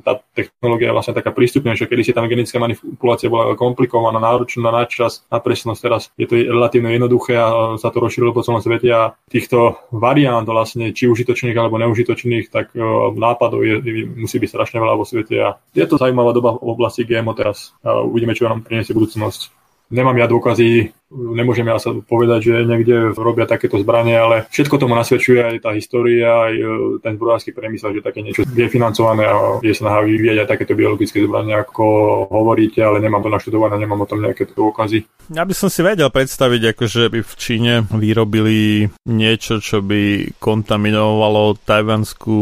Tá 0.00 0.24
technológia 0.32 0.88
je 0.88 0.96
vlastne 0.96 1.12
taká 1.20 1.36
prístupnejšia, 1.36 1.84
kedy 1.84 2.00
si 2.00 2.16
tam 2.16 2.24
genetická 2.32 2.56
manipulácia 2.64 3.28
bola 3.28 3.60
komplikovaná, 3.60 4.16
náročná 4.16 4.72
na 4.72 4.88
čas, 4.88 5.28
na 5.28 5.36
presnosť. 5.44 5.80
Teraz 5.84 6.02
je 6.16 6.24
to 6.24 6.40
relatívne 6.40 6.96
jednoduché 6.96 7.36
a 7.36 7.76
sa 7.76 7.92
to 7.92 8.00
rozšírilo 8.00 8.32
po 8.32 8.40
celom 8.40 8.64
svete 8.64 8.88
a 8.88 9.12
týchto 9.28 9.76
variant 9.92 10.48
vlastne, 10.48 10.96
či 10.96 11.12
užitočných 11.12 11.60
alebo 11.60 11.76
neužitočných, 11.76 12.48
tak 12.48 12.72
e, 12.72 12.80
nápadov 13.20 13.60
je, 13.60 13.84
musí 14.16 14.40
byť 14.40 14.48
strašne 14.48 14.80
veľa 14.80 14.96
vo 14.96 15.04
svete 15.04 15.36
a 15.44 15.60
je 15.76 15.84
to 15.84 16.00
zaujímavá 16.00 16.32
doba 16.32 16.56
v 16.56 16.72
oblasti 16.72 17.04
GMO 17.04 17.36
teraz 17.36 17.76
uvidíme, 17.82 18.34
čo 18.34 18.46
nám 18.46 18.62
priniesie 18.62 18.94
budúcnosť. 18.94 19.50
Nemám 19.92 20.16
ja 20.16 20.26
dôkazy 20.30 20.94
nemôžeme 21.12 21.70
sa 21.76 21.92
povedať, 21.92 22.40
že 22.48 22.54
niekde 22.64 23.12
robia 23.12 23.44
takéto 23.44 23.76
zbranie, 23.78 24.16
ale 24.16 24.48
všetko 24.48 24.80
tomu 24.80 24.96
nasvedčuje 24.96 25.40
aj 25.40 25.56
tá 25.60 25.70
história, 25.76 26.48
aj 26.48 26.54
e, 26.56 26.64
ten 27.04 27.20
zbrojársky 27.20 27.52
priemysel, 27.52 28.00
že 28.00 28.04
také 28.04 28.24
niečo 28.24 28.42
je 28.48 28.66
financované 28.72 29.28
a 29.28 29.60
je 29.60 29.74
snaha 29.76 30.02
vyvíjať 30.04 30.44
aj 30.44 30.48
takéto 30.48 30.72
biologické 30.72 31.20
zbranie, 31.20 31.54
ako 31.54 31.84
hovoríte, 32.32 32.80
ale 32.80 32.98
nemám 32.98 33.22
to 33.22 33.30
naštudované, 33.30 33.76
nemám 33.76 34.02
o 34.04 34.08
tom 34.08 34.24
nejaké 34.24 34.48
dôkazy. 34.52 35.04
Ja 35.30 35.46
by 35.46 35.54
som 35.54 35.70
si 35.70 35.84
vedel 35.84 36.10
predstaviť, 36.10 36.74
akože 36.74 37.02
by 37.12 37.20
v 37.22 37.32
Číne 37.38 37.72
vyrobili 37.92 38.90
niečo, 39.06 39.62
čo 39.62 39.84
by 39.84 40.34
kontaminovalo 40.42 41.60
tajvanskú 41.62 42.40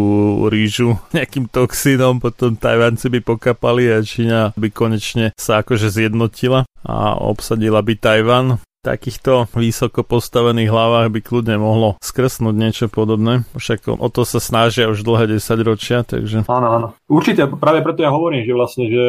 rížu 0.49 0.97
nejakým 1.17 1.51
toxínom, 1.51 2.23
potom 2.23 2.55
Tajvanci 2.57 3.09
by 3.09 3.21
pokapali 3.25 3.89
a 3.91 4.05
Čína 4.05 4.53
by 4.55 4.69
konečne 4.73 5.33
sa 5.37 5.65
akože 5.65 5.89
zjednotila 5.89 6.69
a 6.85 7.17
obsadila 7.17 7.85
by 7.85 7.95
Tajvan 7.97 8.60
takýchto 8.81 9.45
vysoko 9.53 10.01
postavených 10.01 10.73
hlavách 10.73 11.09
by 11.13 11.21
kľudne 11.21 11.57
mohlo 11.61 12.01
skrsnúť 12.01 12.57
niečo 12.57 12.87
podobné. 12.89 13.45
Však 13.53 13.93
o 13.93 14.09
to 14.09 14.25
sa 14.25 14.41
snažia 14.41 14.89
už 14.89 15.05
dlhé 15.05 15.37
10 15.37 15.69
ročia, 15.69 16.01
takže... 16.01 16.49
Áno, 16.49 16.69
áno. 16.73 16.89
Určite, 17.05 17.45
práve 17.61 17.85
preto 17.85 18.01
ja 18.01 18.11
hovorím, 18.11 18.49
že 18.49 18.57
vlastne, 18.57 18.85
že 18.89 19.05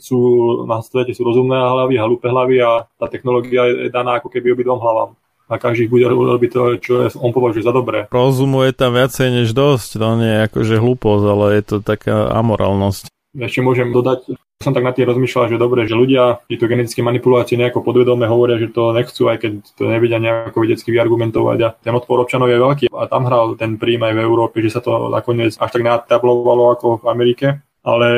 sú 0.00 0.18
na 0.64 0.80
svete 0.80 1.12
sú 1.12 1.22
rozumné 1.28 1.54
hlavy 1.54 2.00
hlúpe 2.00 2.26
hlavy 2.28 2.56
a 2.64 2.88
tá 2.96 3.06
technológia 3.12 3.68
je 3.68 3.92
daná 3.92 4.18
ako 4.18 4.32
keby 4.32 4.56
obidvom 4.56 4.80
hlavám 4.80 5.12
a 5.52 5.60
každý 5.60 5.84
bude 5.92 6.08
robiť 6.08 6.50
to, 6.50 6.62
čo 6.80 6.92
je, 7.04 7.06
on 7.20 7.28
považuje 7.28 7.60
za 7.60 7.76
dobré. 7.76 8.08
Rozumu 8.08 8.64
je 8.64 8.72
tam 8.72 8.96
viacej 8.96 9.28
než 9.42 9.52
dosť, 9.52 10.00
to 10.00 10.08
nie 10.16 10.32
je 10.32 10.40
akože 10.48 10.74
hlúposť, 10.80 11.24
ale 11.28 11.44
je 11.60 11.62
to 11.68 11.76
taká 11.84 12.32
amorálnosť. 12.32 13.12
Ešte 13.36 13.60
môžem 13.60 13.92
dodať, 13.92 14.32
som 14.62 14.72
tak 14.72 14.86
nad 14.86 14.94
tým 14.94 15.10
rozmýšľal, 15.10 15.50
že 15.50 15.60
dobre, 15.60 15.84
že 15.84 15.98
ľudia 15.98 16.40
tieto 16.46 16.70
genetické 16.70 17.02
manipulácie 17.02 17.58
nejako 17.58 17.82
podvedome 17.82 18.24
hovoria, 18.30 18.56
že 18.56 18.70
to 18.70 18.94
nechcú, 18.94 19.28
aj 19.28 19.38
keď 19.42 19.52
to 19.76 19.82
nevedia 19.90 20.22
nejako 20.22 20.62
vedecky 20.62 20.94
vyargumentovať 20.94 21.58
a 21.66 21.68
ten 21.76 21.92
odpor 21.92 22.22
občanov 22.22 22.48
je 22.48 22.62
veľký 22.62 22.86
a 22.94 23.10
tam 23.10 23.26
hral 23.26 23.58
ten 23.58 23.76
príjm 23.76 24.06
aj 24.06 24.14
v 24.14 24.24
Európe, 24.24 24.62
že 24.62 24.70
sa 24.70 24.80
to 24.80 25.10
nakoniec 25.10 25.58
až 25.58 25.70
tak 25.70 25.82
natablovalo 25.82 26.78
ako 26.78 27.02
v 27.02 27.06
Amerike. 27.10 27.48
Ale 27.82 28.08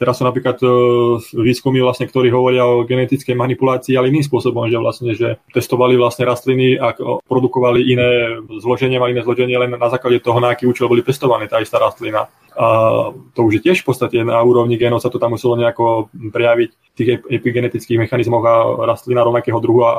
teraz 0.00 0.16
sú 0.16 0.24
napríklad 0.24 0.56
e, 0.64 0.68
výskumy, 1.36 1.84
vlastne, 1.84 2.08
ktorí 2.08 2.32
hovoria 2.32 2.64
o 2.64 2.88
genetickej 2.88 3.36
manipulácii, 3.36 3.92
ale 3.92 4.08
iným 4.08 4.24
spôsobom, 4.24 4.64
že 4.72 4.80
vlastne, 4.80 5.12
že 5.12 5.36
testovali 5.52 5.92
vlastne 6.00 6.24
rastliny 6.24 6.80
a 6.80 6.96
produkovali 7.28 7.84
iné 7.84 8.40
zloženie, 8.48 8.96
mali 8.96 9.12
iné 9.12 9.20
zloženie 9.20 9.60
len 9.60 9.76
na 9.76 9.88
základe 9.92 10.24
toho, 10.24 10.40
na 10.40 10.56
aký 10.56 10.64
účel 10.64 10.88
boli 10.88 11.04
pestované 11.04 11.52
tá 11.52 11.60
istá 11.60 11.76
rastlina. 11.76 12.32
A 12.56 12.66
to 13.34 13.40
už 13.46 13.60
je 13.60 13.64
tiež 13.70 13.82
v 13.82 13.86
podstate 13.86 14.16
na 14.26 14.40
úrovni 14.42 14.74
genov 14.80 15.02
sa 15.02 15.12
to 15.12 15.22
tam 15.22 15.34
muselo 15.34 15.54
nejako 15.54 16.10
prejaviť 16.12 16.70
v 16.70 16.94
tých 16.98 17.08
epigenetických 17.28 18.02
mechanizmoch 18.02 18.44
a 18.44 18.54
rastlina 18.84 19.22
rovnakého 19.22 19.62
druhu 19.62 19.86
a 19.86 19.92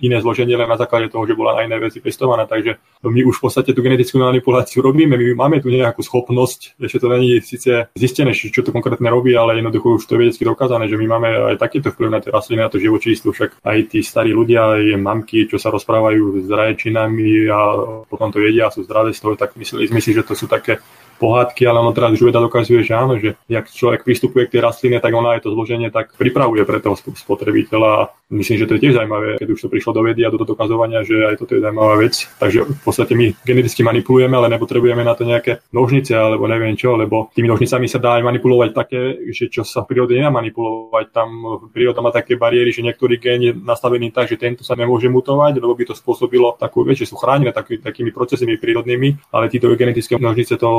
iné 0.00 0.18
zloženie 0.18 0.56
len 0.56 0.66
na 0.66 0.80
základe 0.80 1.12
toho, 1.12 1.28
že 1.28 1.36
bola 1.36 1.60
na 1.60 1.68
iné 1.68 1.76
veci 1.76 2.00
pestovaná. 2.00 2.48
Takže 2.48 2.80
my 3.04 3.20
už 3.28 3.38
v 3.38 3.44
podstate 3.46 3.70
tú 3.76 3.84
genetickú 3.84 4.18
manipuláciu 4.18 4.82
robíme, 4.88 5.14
my 5.14 5.36
máme 5.36 5.56
tu 5.60 5.68
nejakú 5.68 6.00
schopnosť, 6.00 6.80
ešte 6.80 6.98
to 6.98 7.08
není 7.12 7.38
síce 7.44 7.92
zistené, 7.94 8.32
čo 8.32 8.64
to 8.64 8.72
konkrétne 8.72 9.06
robí, 9.12 9.36
ale 9.36 9.60
jednoducho 9.60 10.00
už 10.00 10.06
to 10.08 10.16
je 10.16 10.20
vedecky 10.26 10.42
dokázané, 10.48 10.88
že 10.88 10.96
my 10.96 11.06
máme 11.06 11.28
aj 11.54 11.56
takéto 11.60 11.92
vplyv 11.92 12.08
na 12.10 12.20
tie 12.20 12.32
rastliny, 12.32 12.64
na 12.64 12.72
to 12.72 12.80
živočístvo, 12.80 13.30
však 13.30 13.62
aj 13.62 13.78
tí 13.92 14.00
starí 14.00 14.32
ľudia, 14.32 14.80
aj 14.80 14.98
mamky, 14.98 15.46
čo 15.46 15.60
sa 15.60 15.68
rozprávajú 15.70 16.42
s 16.42 16.48
rajčinami 16.48 17.46
a 17.52 17.60
potom 18.08 18.32
to 18.32 18.40
jedia 18.40 18.72
sú 18.72 18.82
zdravé 18.82 19.12
z 19.12 19.20
toho, 19.20 19.34
tak 19.36 19.54
mysleli 19.54 19.88
sme 19.92 20.00
si, 20.00 20.16
že 20.16 20.24
to 20.24 20.32
sú 20.32 20.48
také 20.48 20.80
pohádky, 21.22 21.62
ale 21.70 21.78
ono 21.78 21.94
teraz 21.94 22.10
už 22.18 22.34
veda 22.34 22.42
dokazuje, 22.42 22.82
že 22.82 22.98
áno, 22.98 23.14
že 23.22 23.38
ak 23.46 23.70
človek 23.70 24.02
pristupuje 24.02 24.50
k 24.50 24.58
tej 24.58 24.66
rastline, 24.66 24.98
tak 24.98 25.14
ona 25.14 25.38
aj 25.38 25.46
to 25.46 25.54
zloženie 25.54 25.94
tak 25.94 26.10
pripravuje 26.18 26.66
pre 26.66 26.82
toho 26.82 26.98
spotrebiteľa. 26.98 28.10
Myslím, 28.32 28.64
že 28.64 28.66
to 28.66 28.80
je 28.80 28.82
tiež 28.88 28.96
zaujímavé, 28.96 29.36
keď 29.36 29.48
už 29.52 29.60
to 29.60 29.68
prišlo 29.68 29.92
do 29.92 30.02
vedy 30.08 30.24
a 30.24 30.32
do 30.32 30.40
dokazovania, 30.40 31.04
že 31.04 31.20
aj 31.20 31.36
toto 31.36 31.52
je 31.52 31.60
zaujímavá 31.60 32.00
vec. 32.00 32.16
Takže 32.40 32.64
v 32.64 32.80
podstate 32.80 33.12
my 33.12 33.36
geneticky 33.44 33.84
manipulujeme, 33.84 34.32
ale 34.32 34.48
nepotrebujeme 34.56 35.04
na 35.04 35.12
to 35.12 35.28
nejaké 35.28 35.60
nožnice 35.68 36.16
alebo 36.16 36.48
neviem 36.48 36.72
čo, 36.72 36.96
lebo 36.96 37.28
tými 37.36 37.52
nožnicami 37.52 37.84
sa 37.92 38.00
dá 38.00 38.16
aj 38.16 38.24
manipulovať 38.24 38.70
také, 38.72 39.20
že 39.36 39.52
čo 39.52 39.68
sa 39.68 39.84
v 39.84 39.92
prírode 39.92 40.16
nedá 40.16 40.32
manipulovať. 40.32 41.12
Tam 41.12 41.28
príroda 41.76 42.00
má 42.00 42.08
také 42.08 42.40
bariéry, 42.40 42.72
že 42.72 42.80
niektorý 42.80 43.20
gen 43.20 43.40
je 43.44 43.52
nastavený 43.52 44.08
tak, 44.16 44.32
že 44.32 44.40
tento 44.40 44.64
sa 44.64 44.72
nemôže 44.80 45.12
mutovať, 45.12 45.60
lebo 45.60 45.76
by 45.76 45.92
to 45.92 45.94
spôsobilo 45.94 46.56
takú 46.56 46.88
vec, 46.88 46.96
že 46.96 47.12
sú 47.12 47.20
chránené 47.20 47.52
taký, 47.52 47.84
takými 47.84 48.16
procesmi 48.16 48.56
prírodnými, 48.56 49.28
ale 49.28 49.52
títo 49.52 49.68
genetické 49.76 50.16
nožnice 50.16 50.56
to 50.56 50.70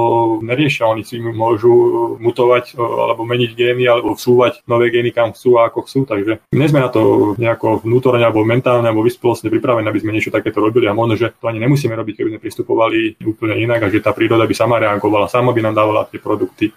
neriešia. 0.41 0.89
Oni 0.89 1.05
si 1.05 1.21
môžu 1.21 2.17
mutovať 2.17 2.73
alebo 2.81 3.21
meniť 3.29 3.51
gény 3.53 3.85
alebo 3.85 4.17
vsúvať 4.17 4.65
nové 4.65 4.89
gény 4.89 5.13
kam 5.13 5.37
chcú 5.37 5.61
a 5.61 5.69
ako 5.69 5.85
chcú. 5.85 5.99
Takže 6.09 6.33
nie 6.49 6.67
sme 6.71 6.81
na 6.81 6.89
to 6.89 7.35
nejako 7.43 7.83
vnútorne 7.83 8.23
alebo 8.23 8.47
mentálne 8.47 8.87
alebo 8.87 9.03
vyspelostne 9.03 9.51
pripravení, 9.51 9.83
aby 9.83 9.99
sme 9.99 10.15
niečo 10.15 10.31
takéto 10.31 10.63
robili 10.63 10.87
a 10.87 10.95
možno, 10.95 11.19
že 11.19 11.35
to 11.35 11.51
ani 11.51 11.59
nemusíme 11.59 11.91
robiť, 11.91 12.23
keby 12.23 12.29
sme 12.35 12.43
pristupovali 12.43 13.19
úplne 13.27 13.59
inak 13.59 13.83
a 13.83 13.91
že 13.91 13.99
tá 13.99 14.15
príroda 14.15 14.47
by 14.47 14.55
sama 14.55 14.79
reagovala, 14.79 15.27
sama 15.27 15.51
by 15.51 15.59
nám 15.59 15.75
dávala 15.75 16.07
tie 16.07 16.23
produkty. 16.23 16.71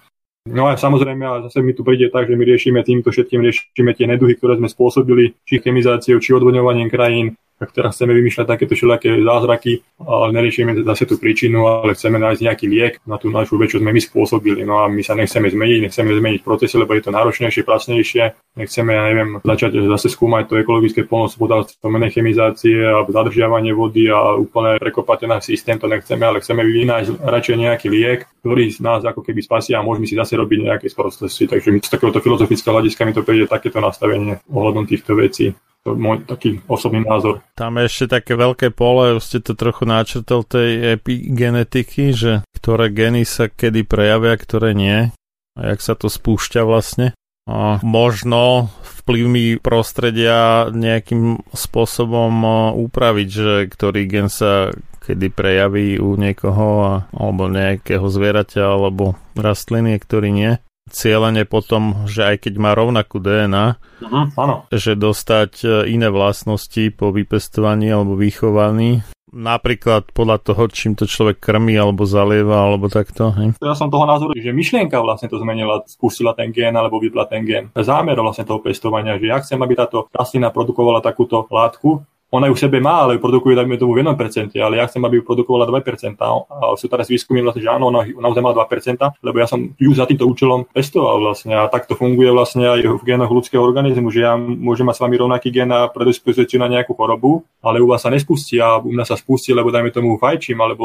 No 0.47 0.71
a 0.71 0.79
samozrejme, 0.79 1.23
ale 1.27 1.39
zase 1.51 1.59
mi 1.59 1.75
tu 1.75 1.83
príde 1.83 2.07
tak, 2.07 2.31
že 2.31 2.39
my 2.39 2.45
riešime 2.47 2.79
týmto 2.87 3.11
všetkým, 3.11 3.43
riešime 3.43 3.91
tie 3.99 4.07
neduhy, 4.07 4.39
ktoré 4.39 4.55
sme 4.55 4.71
spôsobili, 4.71 5.35
či 5.43 5.59
chemizáciou, 5.59 6.23
či 6.23 6.31
odvodňovaním 6.39 6.87
krajín, 6.87 7.35
tak 7.57 7.73
teraz 7.73 7.97
chceme 7.97 8.13
vymýšľať 8.13 8.47
takéto 8.47 8.77
všelijaké 8.77 9.17
zázraky, 9.25 9.81
ale 10.05 10.29
neriešime 10.37 10.77
zase 10.85 11.09
tú 11.09 11.17
príčinu, 11.17 11.65
ale 11.65 11.97
chceme 11.97 12.21
nájsť 12.21 12.41
nejaký 12.45 12.67
liek 12.69 12.95
na 13.09 13.17
tú 13.17 13.33
našu 13.33 13.57
vec, 13.57 13.73
čo 13.73 13.81
sme 13.81 13.97
my 13.97 14.01
spôsobili. 14.05 14.61
No 14.69 14.85
a 14.85 14.93
my 14.93 15.01
sa 15.01 15.17
nechceme 15.17 15.49
zmeniť, 15.49 15.89
nechceme 15.89 16.11
zmeniť 16.13 16.41
procesy, 16.45 16.77
lebo 16.77 16.93
je 16.93 17.09
to 17.09 17.17
náročnejšie, 17.17 17.65
pracnejšie. 17.65 18.25
Nechceme, 18.61 18.91
ja 18.93 19.03
neviem, 19.09 19.31
začať 19.41 19.73
zase 19.89 20.09
skúmať 20.13 20.53
to 20.53 20.55
ekologické 20.61 21.09
polnospodárstvo, 21.09 21.89
menej 21.89 22.21
chemizácie 22.21 22.77
a 22.85 23.05
zadržiavanie 23.05 23.73
vody 23.73 24.09
a 24.13 24.37
úplne 24.37 24.77
prekopať 24.77 25.25
ten 25.25 25.33
systém, 25.41 25.77
to 25.81 25.89
nechceme, 25.89 26.25
ale 26.25 26.41
chceme 26.45 26.61
vynájsť 26.61 27.21
radšej 27.21 27.57
nejaký 27.57 27.89
liek, 27.89 28.21
ktorý 28.45 28.69
z 28.69 28.81
nás 28.85 29.01
ako 29.05 29.25
keby 29.25 29.41
spasia 29.45 29.81
a 29.81 29.85
môžeme 29.85 30.09
si 30.09 30.17
zase 30.17 30.37
robiť 30.37 30.59
nejaké 30.73 30.87
sprostosти. 30.93 31.49
Takže 31.49 31.85
z 31.85 31.89
takéhoto 31.89 32.21
filozofického 32.21 32.77
hľadiska 32.77 33.03
mi 33.05 33.13
to 33.17 33.25
príde 33.25 33.49
takéto 33.49 33.81
nastavenie 33.81 34.41
ohľadom 34.49 34.85
týchto 34.89 35.17
vecí. 35.17 35.57
To 35.87 35.95
je 35.95 36.03
môj 36.03 36.27
taký 36.27 36.59
osobný 36.67 37.07
názor. 37.07 37.47
Tam 37.55 37.79
je 37.79 37.87
ešte 37.87 38.19
také 38.19 38.35
veľké 38.35 38.75
pole, 38.75 39.23
ste 39.23 39.39
to 39.39 39.55
trochu 39.55 39.87
načrtol 39.87 40.43
tej 40.43 40.99
epigenetiky, 40.99 42.11
že 42.11 42.43
ktoré 42.59 42.91
geny 42.91 43.23
sa 43.23 43.47
kedy 43.47 43.87
prejavia, 43.87 44.35
ktoré 44.35 44.75
nie. 44.75 45.15
A 45.55 45.61
jak 45.71 45.79
sa 45.79 45.95
to 45.95 46.11
spúšťa 46.11 46.67
vlastne. 46.67 47.15
A 47.47 47.79
možno 47.87 48.75
vplyvmi 49.07 49.63
prostredia 49.63 50.67
nejakým 50.75 51.47
spôsobom 51.55 52.35
upraviť, 52.75 53.29
že 53.31 53.55
ktorý 53.71 54.11
gen 54.11 54.27
sa 54.27 54.75
kedy 55.07 55.31
prejaví 55.31 56.03
u 56.03 56.19
niekoho 56.19 56.99
alebo 57.15 57.47
nejakého 57.47 58.03
zvieraťa 58.03 58.67
alebo 58.67 59.15
rastliny, 59.39 59.95
ktorý 60.03 60.35
nie 60.35 60.59
cieľene 60.91 61.45
potom, 61.45 62.07
že 62.07 62.23
aj 62.23 62.49
keď 62.49 62.55
má 62.59 62.73
rovnakú 62.73 63.19
DNA, 63.19 63.67
uh-huh, 63.77 64.25
áno. 64.39 64.67
že 64.71 64.95
dostať 64.95 65.53
e, 65.63 65.67
iné 65.91 66.09
vlastnosti 66.09 66.83
po 66.95 67.11
vypestovaní 67.11 67.91
alebo 67.91 68.15
vychovaní, 68.15 69.03
napríklad 69.37 70.15
podľa 70.15 70.39
toho, 70.41 70.63
čím 70.71 70.95
to 70.95 71.05
človek 71.05 71.43
krmí 71.43 71.75
alebo 71.77 72.07
zalieva 72.07 72.65
alebo 72.65 72.87
takto. 72.87 73.35
Hej. 73.37 73.59
Ja 73.59 73.75
som 73.75 73.91
toho 73.91 74.07
názoru, 74.07 74.33
že 74.39 74.55
myšlienka 74.55 74.97
vlastne 75.03 75.27
to 75.27 75.37
zmenila, 75.43 75.83
spustila 75.85 76.33
ten 76.33 76.55
gen 76.55 76.73
alebo 76.73 77.03
vypla 77.03 77.27
ten 77.27 77.43
gen. 77.43 77.69
Zámer 77.75 78.17
vlastne 78.17 78.47
toho 78.47 78.63
pestovania, 78.63 79.19
že 79.19 79.27
ja 79.29 79.43
chcem, 79.43 79.59
aby 79.61 79.75
táto 79.77 80.09
rastlina 80.15 80.55
produkovala 80.55 81.05
takúto 81.05 81.45
látku, 81.51 82.07
ona 82.31 82.51
ju 82.51 82.55
v 82.59 82.63
sebe 82.63 82.79
má, 82.83 83.07
ale 83.07 83.17
ju 83.17 83.21
produkuje, 83.23 83.55
dajme 83.55 83.79
tomu, 83.79 83.95
v 83.95 84.03
1%, 84.03 84.51
ale 84.59 84.83
ja 84.83 84.85
chcem, 84.91 85.03
aby 85.07 85.21
ju 85.21 85.23
produkovala 85.23 85.71
2%. 85.71 86.19
A 86.19 86.75
sú 86.75 86.91
teraz 86.91 87.07
výskumy 87.07 87.39
vlastne, 87.39 87.63
že 87.63 87.71
áno, 87.71 87.95
ona 87.95 88.03
naozaj 88.03 88.43
má 88.43 88.51
2%, 88.51 88.99
lebo 89.23 89.37
ja 89.39 89.47
som 89.47 89.63
ju 89.79 89.91
za 89.95 90.11
týmto 90.11 90.27
účelom 90.27 90.67
pestoval 90.75 91.23
vlastne 91.23 91.55
a 91.55 91.71
takto 91.71 91.95
funguje 91.95 92.35
vlastne 92.35 92.67
aj 92.67 92.83
v 92.99 93.03
génoch 93.07 93.31
ľudského 93.31 93.63
organizmu, 93.63 94.11
že 94.11 94.27
ja 94.27 94.35
môžem 94.35 94.85
mať 94.91 94.99
s 94.99 95.03
vami 95.07 95.15
rovnaký 95.23 95.49
gen 95.55 95.71
a 95.71 95.87
predispozíciu 95.87 96.59
na 96.59 96.67
nejakú 96.67 96.99
chorobu, 96.99 97.47
ale 97.63 97.79
u 97.79 97.87
vás 97.87 98.03
sa 98.03 98.11
nespustí 98.11 98.59
a 98.59 98.83
u 98.83 98.91
mňa 98.91 99.07
sa 99.07 99.15
spustí, 99.15 99.55
lebo 99.55 99.71
dajme 99.71 99.95
tomu 99.95 100.19
fajčím, 100.19 100.59
alebo 100.59 100.85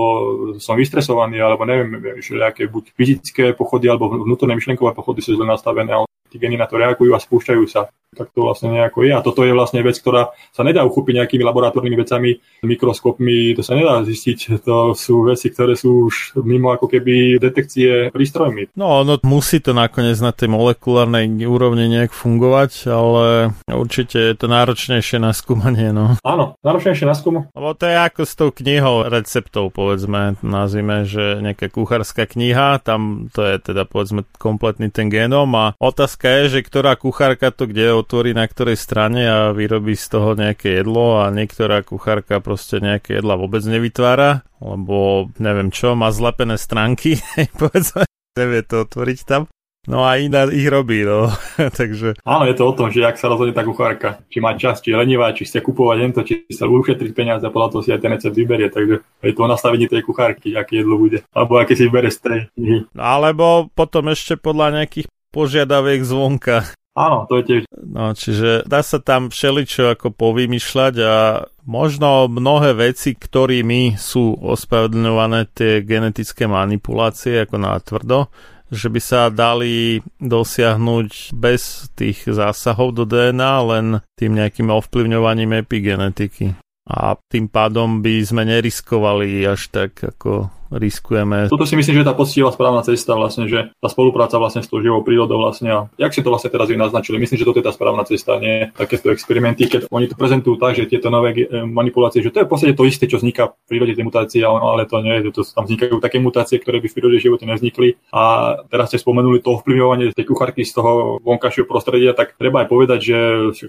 som 0.61 0.77
vystresovaný, 0.77 1.41
alebo 1.41 1.65
neviem, 1.65 2.21
nejaké 2.21 2.69
buď 2.69 2.83
fyzické 2.93 3.45
pochody 3.57 3.89
alebo 3.89 4.13
vnútorné 4.13 4.53
myšlenkové 4.53 4.93
pochody 4.93 5.25
sú 5.25 5.33
zle 5.33 5.45
nastavené 5.49 5.93
tí 6.31 6.39
geny 6.39 6.55
na 6.55 6.65
to 6.71 6.79
reagujú 6.79 7.11
a 7.11 7.19
spúšťajú 7.19 7.63
sa. 7.67 7.91
Tak 8.11 8.35
to 8.35 8.43
vlastne 8.43 8.75
nejako 8.75 9.07
je. 9.07 9.11
A 9.15 9.23
toto 9.23 9.47
je 9.47 9.55
vlastne 9.55 9.79
vec, 9.87 9.95
ktorá 9.95 10.35
sa 10.51 10.67
nedá 10.67 10.83
uchopiť 10.83 11.23
nejakými 11.23 11.47
laboratórnymi 11.47 11.95
vecami, 11.95 12.43
mikroskopmi, 12.59 13.55
to 13.55 13.63
sa 13.63 13.71
nedá 13.71 14.03
zistiť. 14.03 14.59
To 14.67 14.91
sú 14.91 15.31
veci, 15.31 15.47
ktoré 15.47 15.79
sú 15.79 16.11
už 16.11 16.35
mimo 16.43 16.75
ako 16.75 16.91
keby 16.91 17.39
detekcie 17.39 18.11
prístrojmi. 18.11 18.75
No, 18.75 19.07
no 19.07 19.15
musí 19.23 19.63
to 19.63 19.71
nakoniec 19.71 20.19
na 20.19 20.35
tej 20.35 20.51
molekulárnej 20.51 21.39
úrovni 21.47 21.87
nejak 21.87 22.11
fungovať, 22.11 22.71
ale 22.91 23.55
určite 23.71 24.19
je 24.19 24.35
to 24.35 24.51
náročnejšie 24.51 25.15
na 25.23 25.31
skúmanie. 25.31 25.95
No. 25.95 26.19
Áno, 26.27 26.59
náročnejšie 26.67 27.07
na 27.07 27.15
skúmanie. 27.15 27.47
Lebo 27.55 27.79
to 27.79 27.87
je 27.87 27.95
ako 27.95 28.21
s 28.27 28.33
tou 28.35 28.51
knihou 28.51 29.07
receptov, 29.07 29.71
povedzme, 29.71 30.35
nazvime, 30.43 31.07
že 31.07 31.39
nejaká 31.39 31.71
kuchárska 31.71 32.27
kniha, 32.27 32.83
tam 32.83 33.31
to 33.31 33.39
je 33.39 33.55
teda 33.71 33.87
povedzme 33.87 34.27
kompletný 34.35 34.91
ten 34.91 35.07
genom 35.07 35.47
a 35.55 35.71
otázka 35.79 36.20
otázka 36.21 36.37
je, 36.45 36.53
že 36.53 36.67
ktorá 36.69 36.93
kuchárka 37.01 37.49
to 37.49 37.65
kde 37.65 37.97
otvorí 37.97 38.37
na 38.37 38.45
ktorej 38.45 38.77
strane 38.77 39.25
a 39.25 39.49
vyrobí 39.57 39.97
z 39.97 40.05
toho 40.05 40.37
nejaké 40.37 40.85
jedlo 40.85 41.25
a 41.25 41.33
niektorá 41.33 41.81
kuchárka 41.81 42.37
proste 42.37 42.77
nejaké 42.77 43.17
jedla 43.17 43.41
vôbec 43.41 43.65
nevytvára, 43.65 44.45
lebo 44.61 45.29
neviem 45.41 45.73
čo, 45.73 45.97
má 45.97 46.13
zlepené 46.13 46.61
stránky, 46.61 47.17
povedzme, 47.61 48.05
nevie 48.37 48.61
to 48.61 48.85
otvoriť 48.85 49.19
tam. 49.25 49.49
No 49.89 50.05
a 50.05 50.21
iná 50.21 50.45
ich 50.45 50.69
robí, 50.69 51.01
no. 51.01 51.33
Takže... 51.81 52.21
Áno, 52.21 52.45
je 52.45 52.53
to 52.53 52.69
o 52.69 52.77
tom, 52.77 52.93
že 52.93 53.01
ak 53.01 53.17
sa 53.17 53.33
rozhodne 53.33 53.57
tá 53.57 53.65
kuchárka, 53.65 54.21
či 54.29 54.37
má 54.37 54.53
čas, 54.53 54.77
či 54.77 54.93
je 54.93 55.01
lenivá, 55.01 55.33
či 55.33 55.49
chce 55.49 55.57
kupovať 55.57 56.13
to, 56.13 56.21
či 56.21 56.33
sa 56.53 56.69
ušetriť 56.69 57.17
peniaze 57.17 57.41
a 57.41 57.49
podľa 57.49 57.69
toho 57.73 57.81
si 57.81 57.89
aj 57.89 57.97
ten 57.97 58.13
recept 58.13 58.37
vyberie. 58.37 58.69
Takže 58.69 59.01
je 59.01 59.33
to 59.33 59.41
o 59.41 59.49
nastavení 59.49 59.89
tej 59.89 60.05
kuchárky, 60.05 60.53
aké 60.53 60.85
jedlo 60.85 61.01
bude. 61.01 61.25
Alebo 61.33 61.57
aké 61.57 61.73
si 61.73 61.89
vybere 61.89 62.13
strej. 62.13 62.53
No, 62.61 63.01
alebo 63.01 63.73
potom 63.73 64.13
ešte 64.13 64.37
podľa 64.37 64.85
nejakých 64.85 65.09
požiadaviek 65.31 66.03
zvonka. 66.03 66.67
Áno, 66.91 67.23
to 67.23 67.39
je 67.39 67.43
tiež. 67.47 67.61
No, 67.71 68.11
čiže 68.11 68.67
dá 68.67 68.83
sa 68.83 68.99
tam 68.99 69.31
všeličo 69.31 69.95
ako 69.95 70.11
povymýšľať 70.11 70.95
a 70.99 71.47
možno 71.63 72.27
mnohé 72.27 72.75
veci, 72.75 73.15
ktorými 73.15 73.95
sú 73.95 74.35
ospravedlňované 74.35 75.55
tie 75.55 75.87
genetické 75.87 76.51
manipulácie 76.51 77.47
ako 77.47 77.55
na 77.63 77.79
tvrdo, 77.79 78.27
že 78.67 78.91
by 78.91 78.99
sa 78.99 79.31
dali 79.31 80.03
dosiahnuť 80.19 81.31
bez 81.31 81.91
tých 81.95 82.27
zásahov 82.27 82.91
do 82.91 83.03
DNA 83.07 83.53
len 83.71 83.85
tým 84.19 84.35
nejakým 84.35 84.67
ovplyvňovaním 84.67 85.63
epigenetiky. 85.63 86.59
A 86.91 87.15
tým 87.31 87.47
pádom 87.47 88.03
by 88.03 88.19
sme 88.19 88.43
neriskovali 88.43 89.47
až 89.47 89.71
tak 89.71 89.95
ako 89.95 90.51
riskujeme. 90.71 91.51
Toto 91.51 91.67
si 91.67 91.75
myslím, 91.75 91.99
že 91.99 92.01
je 92.03 92.09
tá 92.09 92.15
poctivá 92.15 92.49
správna 92.51 92.81
cesta 92.81 93.13
vlastne, 93.13 93.45
že 93.45 93.75
tá 93.77 93.87
spolupráca 93.91 94.39
vlastne 94.39 94.63
s 94.63 94.71
tou 94.71 94.79
živou 94.79 95.03
prírodou 95.03 95.39
vlastne 95.39 95.69
a 95.69 95.79
jak 95.99 96.11
si 96.15 96.23
to 96.23 96.31
vlastne 96.31 96.51
teraz 96.51 96.71
vy 96.71 96.79
naznačili, 96.79 97.19
myslím, 97.19 97.39
že 97.39 97.47
toto 97.47 97.59
je 97.59 97.67
tá 97.67 97.73
správna 97.73 98.03
cesta, 98.07 98.39
nie 98.39 98.71
takéto 98.75 99.11
experimenty, 99.11 99.67
keď 99.67 99.91
oni 99.91 100.07
to 100.07 100.15
prezentujú 100.15 100.55
tak, 100.57 100.79
že 100.79 100.87
tieto 100.87 101.11
nové 101.11 101.35
eh, 101.35 101.63
manipulácie, 101.63 102.23
že 102.23 102.31
to 102.31 102.43
je 102.43 102.47
v 102.47 102.51
podstate 102.51 102.73
to 102.75 102.87
isté, 102.87 103.05
čo 103.07 103.19
vzniká 103.19 103.51
v 103.51 103.55
prírode 103.67 103.93
tie 103.95 104.05
mutácie, 104.05 104.41
ale 104.43 104.87
to 104.87 104.99
nie, 105.03 105.23
že 105.23 105.31
to 105.31 105.41
tam 105.47 105.67
vznikajú 105.67 105.99
také 105.99 106.17
mutácie, 106.19 106.57
ktoré 106.59 106.79
by 106.79 106.87
v 106.87 106.95
prírode 106.95 107.17
živote 107.19 107.45
nevznikli. 107.47 107.99
A 108.11 108.55
teraz 108.67 108.91
ste 108.91 108.99
spomenuli 108.99 109.43
to 109.43 109.59
ovplyvňovanie 109.59 110.15
tej 110.15 110.25
kuchárky 110.27 110.63
z 110.63 110.75
toho 110.75 111.19
vonkajšieho 111.23 111.67
prostredia, 111.67 112.11
tak 112.15 112.35
treba 112.35 112.63
aj 112.63 112.67
povedať, 112.67 112.99
že 112.99 113.17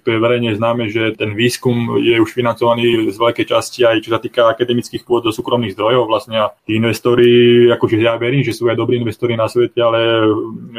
to 0.03 0.09
je 0.09 0.19
verejne 0.19 0.55
známe, 0.55 0.89
že 0.89 1.15
ten 1.15 1.35
výskum 1.35 1.99
je 1.99 2.19
už 2.19 2.31
financovaný 2.33 3.11
z 3.11 3.17
veľkej 3.19 3.47
časti 3.49 3.85
aj 3.87 4.03
čo 4.03 4.11
sa 4.15 4.21
týka 4.23 4.49
akademických 4.49 5.05
pôd 5.07 5.27
do 5.27 5.33
súkromných 5.35 5.75
zdrojov 5.75 6.09
vlastne 6.09 6.37
a 6.39 6.47
tí 6.67 6.79
investori, 6.93 7.73
akože 7.73 7.97
ja 7.97 8.21
verím, 8.21 8.45
že 8.45 8.53
sú 8.53 8.69
aj 8.69 8.77
dobrí 8.77 9.01
investori 9.01 9.33
na 9.33 9.49
svete, 9.49 9.81
ale 9.81 10.29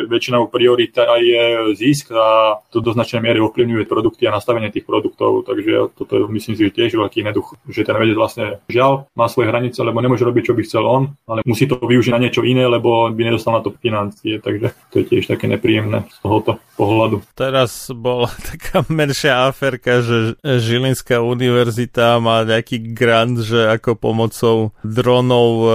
väčšinou 0.06 0.46
priorita 0.54 1.10
je 1.18 1.74
zisk 1.74 2.14
a 2.14 2.62
to 2.70 2.86
do 2.86 2.94
značnej 2.94 3.26
miery 3.26 3.42
ovplyvňuje 3.42 3.90
produkty 3.90 4.30
a 4.30 4.36
nastavenie 4.38 4.70
tých 4.70 4.86
produktov, 4.86 5.42
takže 5.50 5.98
toto 5.98 6.30
myslím 6.30 6.54
si, 6.54 6.70
že 6.70 6.78
tiež 6.78 7.02
veľký 7.02 7.26
neduch, 7.26 7.58
že 7.66 7.82
ten 7.82 7.98
vedec 7.98 8.14
vlastne 8.14 8.62
žiaľ 8.70 9.10
má 9.18 9.26
svoje 9.26 9.50
hranice, 9.50 9.82
lebo 9.82 9.98
nemôže 10.06 10.22
robiť, 10.22 10.54
čo 10.54 10.54
by 10.54 10.62
chcel 10.62 10.86
on, 10.86 11.04
ale 11.26 11.42
musí 11.50 11.66
to 11.66 11.82
využiť 11.82 12.14
na 12.14 12.22
niečo 12.22 12.46
iné, 12.46 12.70
lebo 12.70 13.10
by 13.10 13.22
nedostal 13.26 13.58
na 13.58 13.66
to 13.66 13.74
financie, 13.74 14.38
takže 14.38 14.78
to 14.94 15.02
je 15.02 15.06
tiež 15.10 15.34
také 15.34 15.50
nepríjemné 15.50 16.06
z 16.14 16.18
tohoto 16.22 16.62
pohľadu. 16.76 17.22
Teraz 17.38 17.90
bola 17.94 18.30
taká 18.50 18.86
menšia 18.90 19.50
aferka, 19.50 20.02
že 20.02 20.38
Žilinská 20.42 21.22
univerzita 21.22 22.18
má 22.18 22.42
nejaký 22.44 22.94
grant, 22.94 23.42
že 23.42 23.70
ako 23.70 23.98
pomocou 23.98 24.58
dronov 24.82 25.50
e, 25.64 25.70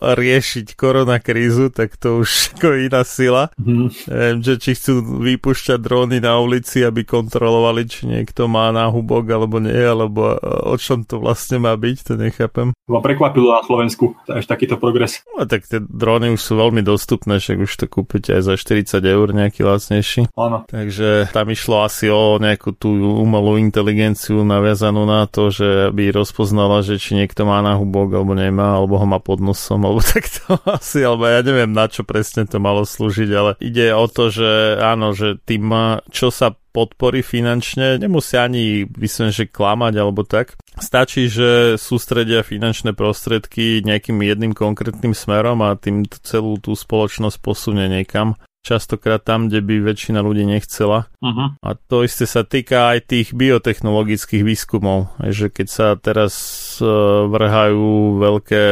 riešiť 0.00 0.78
koronakrízu, 0.78 1.74
tak 1.74 1.98
to 1.98 2.22
už 2.22 2.30
ako 2.56 2.68
iná 2.78 3.02
sila. 3.02 3.50
Mm. 3.58 3.90
Neviem, 4.06 4.38
že 4.40 4.54
či 4.58 4.70
chcú 4.78 5.22
vypúšťať 5.22 5.78
dróny 5.78 6.18
na 6.22 6.38
ulici, 6.38 6.82
aby 6.82 7.02
kontrolovali, 7.02 7.86
či 7.90 8.06
niekto 8.06 8.46
má 8.46 8.70
náhubok 8.70 9.24
alebo 9.30 9.58
nie, 9.58 9.74
alebo 9.74 10.34
e, 10.34 10.36
o 10.70 10.76
čom 10.78 11.02
to 11.02 11.18
vlastne 11.18 11.62
má 11.62 11.74
byť, 11.74 11.96
to 12.06 12.12
nechápem. 12.16 12.70
Ma 12.90 12.98
prekvapilo 12.98 13.54
na 13.54 13.62
Slovensku 13.62 14.18
až 14.26 14.44
takýto 14.50 14.74
progres. 14.74 15.22
No 15.38 15.46
tak 15.46 15.70
tie 15.70 15.78
dróny 15.78 16.34
už 16.34 16.42
sú 16.42 16.58
veľmi 16.58 16.82
dostupné, 16.82 17.38
však 17.38 17.62
už 17.62 17.72
to 17.78 17.86
kúpite 17.86 18.34
aj 18.34 18.42
za 18.42 18.54
40 18.58 18.98
eur 19.06 19.26
nejaký 19.30 19.62
lacnejší. 19.62 20.34
Áno. 20.34 20.66
Takže 20.66 21.30
tam 21.30 21.46
išlo 21.54 21.86
asi 21.86 22.10
o 22.10 22.42
nejakú 22.42 22.74
tú 22.74 22.90
umelú 23.22 23.56
inteligenciu 23.62 24.42
naviazanú 24.42 25.06
na 25.06 25.30
to, 25.30 25.54
že 25.54 25.94
by 25.94 26.10
rozpoznala, 26.10 26.82
že 26.82 26.98
či 26.98 27.14
niekto 27.14 27.46
má 27.46 27.62
náhubok 27.62 28.18
alebo 28.18 28.34
nemá, 28.34 28.74
alebo 28.74 28.98
ho 28.98 29.06
má 29.06 29.22
pod 29.22 29.38
nosom, 29.38 29.86
alebo 29.86 30.02
takto 30.14 30.58
asi, 30.66 31.06
alebo 31.06 31.30
ja 31.30 31.40
neviem 31.46 31.70
na 31.70 31.86
čo 31.86 32.02
presne 32.02 32.44
to 32.50 32.58
malo 32.58 32.82
slúžiť, 32.82 33.30
ale 33.30 33.50
ide 33.62 33.94
o 33.94 34.10
to, 34.10 34.34
že 34.34 34.82
áno, 34.82 35.14
že 35.14 35.38
tým, 35.46 35.70
čo 36.10 36.34
sa 36.34 36.52
podpory 36.70 37.20
finančne, 37.26 37.98
nemusia 37.98 38.46
ani 38.46 38.86
vysvetliť, 38.86 39.34
že 39.34 39.52
klamať 39.52 39.94
alebo 39.98 40.22
tak. 40.22 40.54
Stačí, 40.78 41.26
že 41.26 41.74
sústredia 41.76 42.46
finančné 42.46 42.94
prostriedky 42.94 43.82
nejakým 43.82 44.22
jedným 44.22 44.54
konkrétnym 44.54 45.12
smerom 45.12 45.60
a 45.66 45.76
tým 45.76 46.06
celú 46.22 46.56
tú 46.62 46.78
spoločnosť 46.78 47.36
posunie 47.42 47.90
niekam 47.90 48.38
častokrát 48.60 49.24
tam, 49.24 49.48
kde 49.48 49.64
by 49.64 49.74
väčšina 49.92 50.20
ľudí 50.20 50.44
nechcela. 50.44 51.08
Uh-huh. 51.20 51.56
A 51.64 51.70
to 51.76 52.04
isté 52.04 52.28
sa 52.28 52.44
týka 52.44 52.92
aj 52.92 53.08
tých 53.08 53.28
biotechnologických 53.32 54.44
výskumov, 54.44 55.16
že 55.32 55.48
keď 55.48 55.66
sa 55.68 55.86
teraz 55.96 56.34
e, 56.78 56.84
vrhajú 57.28 58.20
veľké 58.20 58.64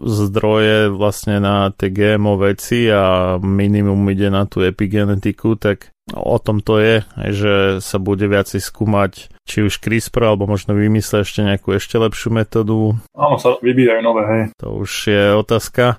zdroje 0.00 0.92
vlastne 0.92 1.40
na 1.40 1.72
tie 1.72 1.92
GMO 1.92 2.40
veci 2.40 2.88
a 2.88 3.36
minimum 3.40 4.00
ide 4.12 4.32
na 4.32 4.48
tú 4.48 4.64
epigenetiku, 4.64 5.56
tak 5.60 5.92
o 6.14 6.36
tom 6.38 6.62
to 6.62 6.78
je, 6.78 6.96
že 7.34 7.54
sa 7.82 7.98
bude 7.98 8.26
viacej 8.30 8.62
skúmať 8.62 9.32
či 9.42 9.66
už 9.66 9.82
CRISPR, 9.82 10.34
alebo 10.34 10.46
možno 10.46 10.74
vymyslia 10.74 11.26
ešte 11.26 11.42
nejakú 11.42 11.74
ešte 11.74 11.98
lepšiu 11.98 12.30
metódu. 12.30 12.98
Áno, 13.14 13.36
sa 13.38 13.58
vyvíjajú 13.58 14.00
nové, 14.02 14.22
hej. 14.26 14.42
To 14.62 14.86
už 14.86 14.90
je 15.10 15.24
otázka 15.34 15.98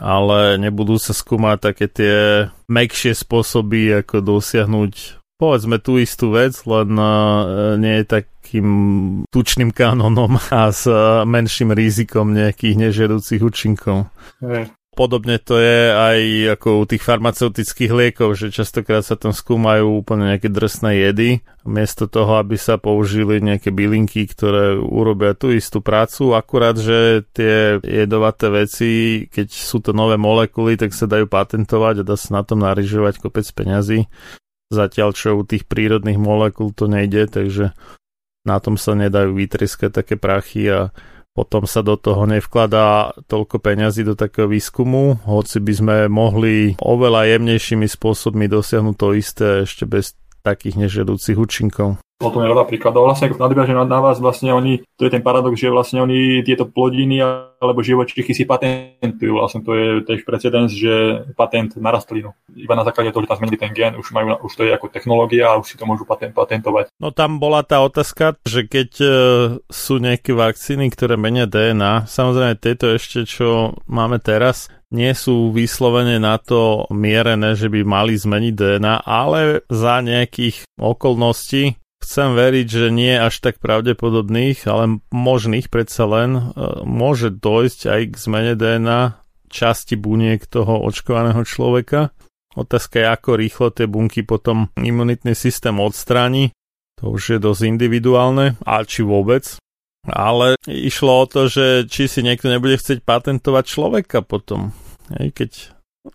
ale 0.00 0.58
nebudú 0.58 0.98
sa 0.98 1.14
skúmať 1.14 1.58
také 1.60 1.86
tie 1.86 2.14
mekšie 2.66 3.14
spôsoby, 3.14 4.02
ako 4.02 4.24
dosiahnuť 4.24 5.22
povedzme 5.38 5.76
tú 5.82 5.98
istú 5.98 6.34
vec, 6.34 6.54
len 6.64 6.94
uh, 6.94 7.74
nie 7.76 8.00
je 8.02 8.06
takým 8.06 8.68
tučným 9.28 9.74
kanonom 9.74 10.38
a 10.50 10.70
s 10.70 10.86
uh, 10.86 11.26
menším 11.26 11.74
rizikom 11.74 12.32
nejakých 12.32 12.74
nežiaducich 12.88 13.42
účinkov. 13.42 14.08
Hey. 14.38 14.70
Podobne 14.94 15.42
to 15.42 15.58
je 15.58 15.90
aj 15.90 16.18
ako 16.54 16.68
u 16.80 16.84
tých 16.86 17.02
farmaceutických 17.02 17.90
liekov, 17.90 18.38
že 18.38 18.54
častokrát 18.54 19.02
sa 19.02 19.18
tam 19.18 19.34
skúmajú 19.34 19.90
úplne 19.90 20.30
nejaké 20.30 20.46
drsné 20.46 21.10
jedy, 21.10 21.42
miesto 21.66 22.06
toho, 22.06 22.38
aby 22.38 22.54
sa 22.54 22.78
použili 22.78 23.42
nejaké 23.42 23.74
bylinky, 23.74 24.30
ktoré 24.30 24.78
urobia 24.78 25.34
tú 25.34 25.50
istú 25.50 25.82
prácu, 25.82 26.38
akurát, 26.38 26.78
že 26.78 27.26
tie 27.34 27.82
jedovaté 27.82 28.54
veci, 28.54 28.90
keď 29.26 29.50
sú 29.50 29.82
to 29.82 29.90
nové 29.90 30.14
molekuly, 30.14 30.78
tak 30.78 30.94
sa 30.94 31.10
dajú 31.10 31.26
patentovať 31.26 32.00
a 32.00 32.06
dá 32.06 32.14
sa 32.14 32.38
na 32.38 32.42
tom 32.46 32.62
narižovať 32.62 33.18
kopec 33.18 33.50
peňazí. 33.50 34.06
Zatiaľ, 34.70 35.10
čo 35.10 35.34
u 35.34 35.42
tých 35.42 35.66
prírodných 35.66 36.22
molekúl 36.22 36.70
to 36.70 36.86
nejde, 36.86 37.34
takže 37.34 37.74
na 38.46 38.56
tom 38.62 38.78
sa 38.78 38.94
nedajú 38.94 39.34
vytrieskať 39.34 39.90
také 39.90 40.14
prachy 40.14 40.70
a 40.70 40.94
potom 41.34 41.66
sa 41.66 41.82
do 41.82 41.98
toho 41.98 42.30
nevkladá 42.30 43.10
toľko 43.26 43.58
peňazí 43.58 44.06
do 44.06 44.14
takého 44.14 44.46
výskumu, 44.46 45.18
hoci 45.26 45.58
by 45.58 45.72
sme 45.74 45.96
mohli 46.06 46.78
oveľa 46.78 47.26
jemnejšími 47.34 47.90
spôsobmi 47.90 48.46
dosiahnuť 48.46 48.94
to 48.94 49.08
isté 49.18 49.46
ešte 49.66 49.82
bez 49.82 50.14
takých 50.44 50.76
nežiaducich 50.76 51.40
účinkov. 51.40 51.96
O 52.22 52.30
tom 52.30 52.46
je 52.46 52.54
príkladov. 52.70 53.10
Vlastne 53.10 53.34
nadviažem 53.34 53.74
na 53.74 53.98
vás, 53.98 54.22
vlastne 54.22 54.54
oni, 54.54 54.86
to 54.94 55.02
je 55.02 55.12
ten 55.12 55.20
paradox, 55.20 55.58
že 55.58 55.66
vlastne 55.66 55.98
oni 55.98 56.46
tieto 56.46 56.62
plodiny 56.62 57.18
alebo 57.58 57.82
živočichy 57.82 58.30
si 58.30 58.46
patentujú. 58.46 59.34
Vlastne 59.34 59.66
to 59.66 59.74
je 59.74 59.88
tiež 60.06 60.22
precedens, 60.22 60.70
že 60.70 61.26
patent 61.34 61.74
na 61.74 61.90
rastlinu. 61.90 62.30
Iba 62.54 62.78
na 62.78 62.86
základe 62.86 63.10
toho, 63.10 63.26
že 63.26 63.34
tam 63.34 63.42
zmenili 63.42 63.58
ten 63.58 63.74
gen, 63.74 63.98
už, 63.98 64.14
majú, 64.14 64.40
už 64.46 64.52
to 64.54 64.62
je 64.62 64.70
ako 64.70 64.94
technológia 64.94 65.50
a 65.50 65.58
už 65.58 65.66
si 65.66 65.76
to 65.76 65.90
môžu 65.90 66.06
patent, 66.06 66.38
patentovať. 66.38 66.94
No 67.02 67.10
tam 67.10 67.42
bola 67.42 67.66
tá 67.66 67.82
otázka, 67.82 68.38
že 68.46 68.70
keď 68.70 68.90
e, 69.02 69.08
sú 69.66 69.98
nejaké 69.98 70.38
vakcíny, 70.38 70.94
ktoré 70.94 71.18
menia 71.18 71.50
DNA, 71.50 72.06
samozrejme 72.06 72.62
tieto 72.62 72.94
ešte, 72.94 73.26
čo 73.26 73.74
máme 73.90 74.22
teraz, 74.22 74.70
nie 74.94 75.10
sú 75.12 75.50
vyslovene 75.50 76.22
na 76.22 76.38
to 76.38 76.86
mierené, 76.94 77.58
že 77.58 77.66
by 77.66 77.82
mali 77.82 78.14
zmeniť 78.14 78.54
DNA, 78.54 79.02
ale 79.02 79.66
za 79.66 79.98
nejakých 79.98 80.62
okolností 80.78 81.74
chcem 82.04 82.36
veriť, 82.36 82.66
že 82.68 82.88
nie 82.92 83.16
až 83.16 83.40
tak 83.40 83.58
pravdepodobných, 83.58 84.68
ale 84.68 85.00
možných 85.08 85.72
predsa 85.72 86.04
len 86.04 86.36
e, 86.36 86.42
môže 86.84 87.32
dojsť 87.32 87.80
aj 87.88 88.00
k 88.12 88.14
zmene 88.14 88.54
DNA 88.54 89.00
časti 89.48 89.96
buniek 89.96 90.44
toho 90.44 90.84
očkovaného 90.84 91.40
človeka. 91.48 92.12
Otázka 92.54 93.02
je, 93.02 93.06
ako 93.08 93.30
rýchlo 93.40 93.68
tie 93.72 93.88
bunky 93.90 94.22
potom 94.22 94.70
imunitný 94.78 95.34
systém 95.34 95.74
odstráni. 95.80 96.54
To 97.02 97.18
už 97.18 97.22
je 97.34 97.38
dosť 97.42 97.66
individuálne, 97.66 98.54
a 98.62 98.86
či 98.86 99.02
vôbec. 99.02 99.58
Ale 100.04 100.60
išlo 100.68 101.24
o 101.24 101.26
to, 101.26 101.48
že 101.48 101.88
či 101.88 102.06
si 102.06 102.20
niekto 102.20 102.52
nebude 102.52 102.76
chcieť 102.76 103.02
patentovať 103.02 103.64
človeka 103.64 104.20
potom. 104.22 104.70
Hej, 105.12 105.28
keď 105.36 105.50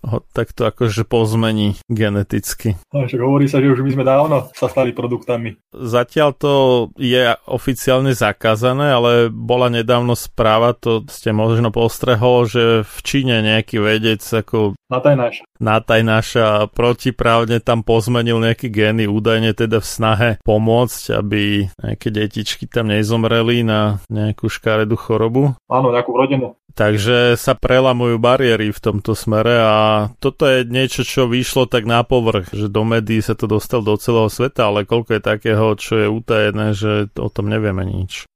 ho 0.05 0.21
takto 0.37 0.69
akože 0.69 1.01
pozmení 1.01 1.81
geneticky. 1.89 2.77
No, 2.93 3.09
hovorí 3.09 3.49
sa, 3.49 3.57
že 3.57 3.73
už 3.73 3.81
by 3.81 3.91
sme 3.97 4.05
dávno 4.05 4.53
sa 4.53 4.69
stali 4.69 4.93
produktami. 4.93 5.57
Zatiaľ 5.73 6.29
to 6.37 6.53
je 7.01 7.33
oficiálne 7.49 8.13
zakázané, 8.13 8.93
ale 8.93 9.33
bola 9.33 9.73
nedávno 9.73 10.13
správa, 10.13 10.77
to 10.77 11.09
ste 11.09 11.33
možno 11.33 11.73
postrehol, 11.73 12.45
že 12.45 12.85
v 12.85 12.97
Číne 13.01 13.41
nejaký 13.41 13.81
vedec 13.81 14.21
ako 14.21 14.77
Natajnáš. 14.89 15.45
Natajnáša 15.61 16.69
protiprávne 16.73 17.61
tam 17.61 17.85
pozmenil 17.85 18.41
nejaké 18.41 18.73
gény, 18.73 19.05
údajne 19.05 19.53
teda 19.53 19.81
v 19.81 19.87
snahe 19.89 20.29
pomôcť, 20.41 21.01
aby 21.13 21.69
nejaké 21.77 22.09
detičky 22.09 22.65
tam 22.65 22.89
nezomreli 22.89 23.61
na 23.61 24.01
nejakú 24.09 24.49
škaredú 24.49 24.97
chorobu. 24.97 25.53
Áno, 25.69 25.93
nejakú 25.93 26.13
rodinu. 26.13 26.57
Takže 26.79 27.35
sa 27.35 27.59
prelamujú 27.59 28.23
bariéry 28.23 28.71
v 28.71 28.79
tomto 28.79 29.11
smere 29.11 29.59
a 29.59 30.07
toto 30.23 30.47
je 30.47 30.63
niečo, 30.63 31.03
čo 31.03 31.27
vyšlo 31.27 31.67
tak 31.67 31.83
na 31.83 32.07
povrch, 32.07 32.55
že 32.55 32.71
do 32.71 32.87
médií 32.87 33.19
sa 33.19 33.35
to 33.35 33.51
dostal 33.51 33.83
do 33.83 33.99
celého 33.99 34.31
sveta, 34.31 34.71
ale 34.71 34.87
koľko 34.87 35.19
je 35.19 35.21
takého, 35.27 35.75
čo 35.75 35.99
je 35.99 36.07
utajené, 36.07 36.71
že 36.71 37.11
o 37.19 37.27
tom 37.27 37.51
nevieme 37.51 37.83
nič. 37.83 38.28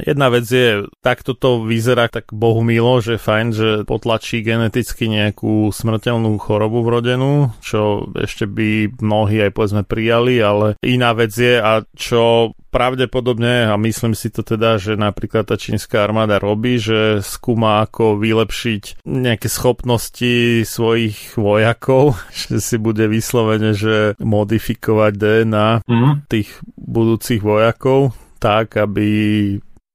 Jedna 0.00 0.32
vec 0.32 0.48
je, 0.48 0.88
takto 1.04 1.36
to 1.36 1.68
vyzerá 1.68 2.08
tak 2.08 2.32
bohu 2.32 2.64
milo, 2.64 3.04
že 3.04 3.20
fajn, 3.20 3.46
že 3.52 3.68
potlačí 3.84 4.40
geneticky 4.40 5.12
nejakú 5.12 5.68
smrteľnú 5.68 6.40
chorobu 6.40 6.80
vrodenú, 6.80 7.52
čo 7.60 8.08
ešte 8.16 8.48
by 8.48 8.96
mnohí 9.02 9.44
aj 9.44 9.52
povedzme 9.52 9.82
prijali, 9.84 10.40
ale 10.40 10.80
iná 10.80 11.12
vec 11.12 11.36
je 11.36 11.60
a 11.60 11.84
čo 11.92 12.56
pravdepodobne, 12.72 13.68
a 13.68 13.76
myslím 13.76 14.16
si 14.16 14.32
to 14.32 14.40
teda, 14.40 14.80
že 14.80 14.96
napríklad 14.96 15.44
tá 15.44 15.60
čínska 15.60 16.00
armáda 16.00 16.40
robí, 16.40 16.80
že 16.80 17.20
skúma 17.20 17.84
ako 17.84 18.16
vylepšiť 18.16 19.04
nejaké 19.04 19.44
schopnosti 19.52 20.64
svojich 20.64 21.36
vojakov, 21.36 22.16
že 22.48 22.64
si 22.64 22.80
bude 22.80 23.04
vyslovene, 23.12 23.76
že 23.76 24.16
modifikovať 24.16 25.12
DNA 25.20 25.68
mm. 25.84 26.12
tých 26.32 26.48
budúcich 26.80 27.44
vojakov 27.44 28.16
tak, 28.40 28.74
aby 28.74 29.06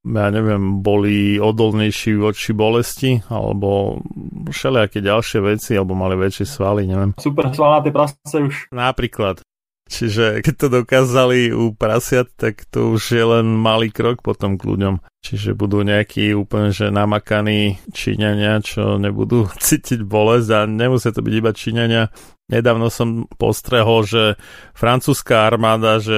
ja 0.07 0.27
neviem, 0.31 0.79
boli 0.79 1.35
odolnejší 1.35 2.15
voči 2.15 2.55
bolesti, 2.55 3.19
alebo 3.27 3.99
všelijaké 4.47 5.03
ďalšie 5.03 5.39
veci, 5.43 5.75
alebo 5.75 5.97
mali 5.97 6.15
väčšie 6.15 6.45
svaly, 6.47 6.87
neviem. 6.87 7.11
Super 7.19 7.51
svalnaté 7.51 7.91
prasce 7.91 8.37
už. 8.39 8.71
Napríklad. 8.71 9.43
Čiže 9.87 10.43
keď 10.43 10.55
to 10.59 10.67
dokázali 10.83 11.55
u 11.55 11.71
prasiat, 11.71 12.27
tak 12.35 12.67
to 12.67 12.99
už 12.99 13.03
je 13.15 13.23
len 13.23 13.47
malý 13.47 13.87
krok 13.87 14.19
potom 14.19 14.59
k 14.59 14.67
ľuďom. 14.67 14.99
Čiže 15.23 15.55
budú 15.55 15.81
nejakí 15.83 16.35
úplne 16.35 16.75
že 16.75 16.91
namakaní 16.91 17.79
Číňania, 17.95 18.59
čo 18.59 18.99
nebudú 18.99 19.47
cítiť 19.65 20.03
bolesť 20.03 20.49
a 20.53 20.59
nemusia 20.67 21.15
to 21.15 21.23
byť 21.23 21.33
iba 21.33 21.51
Číňania, 21.55 22.03
Nedávno 22.47 22.87
som 22.87 23.27
postrehol, 23.35 24.07
že 24.07 24.39
francúzska 24.71 25.43
armáda, 25.43 25.99
že 25.99 26.15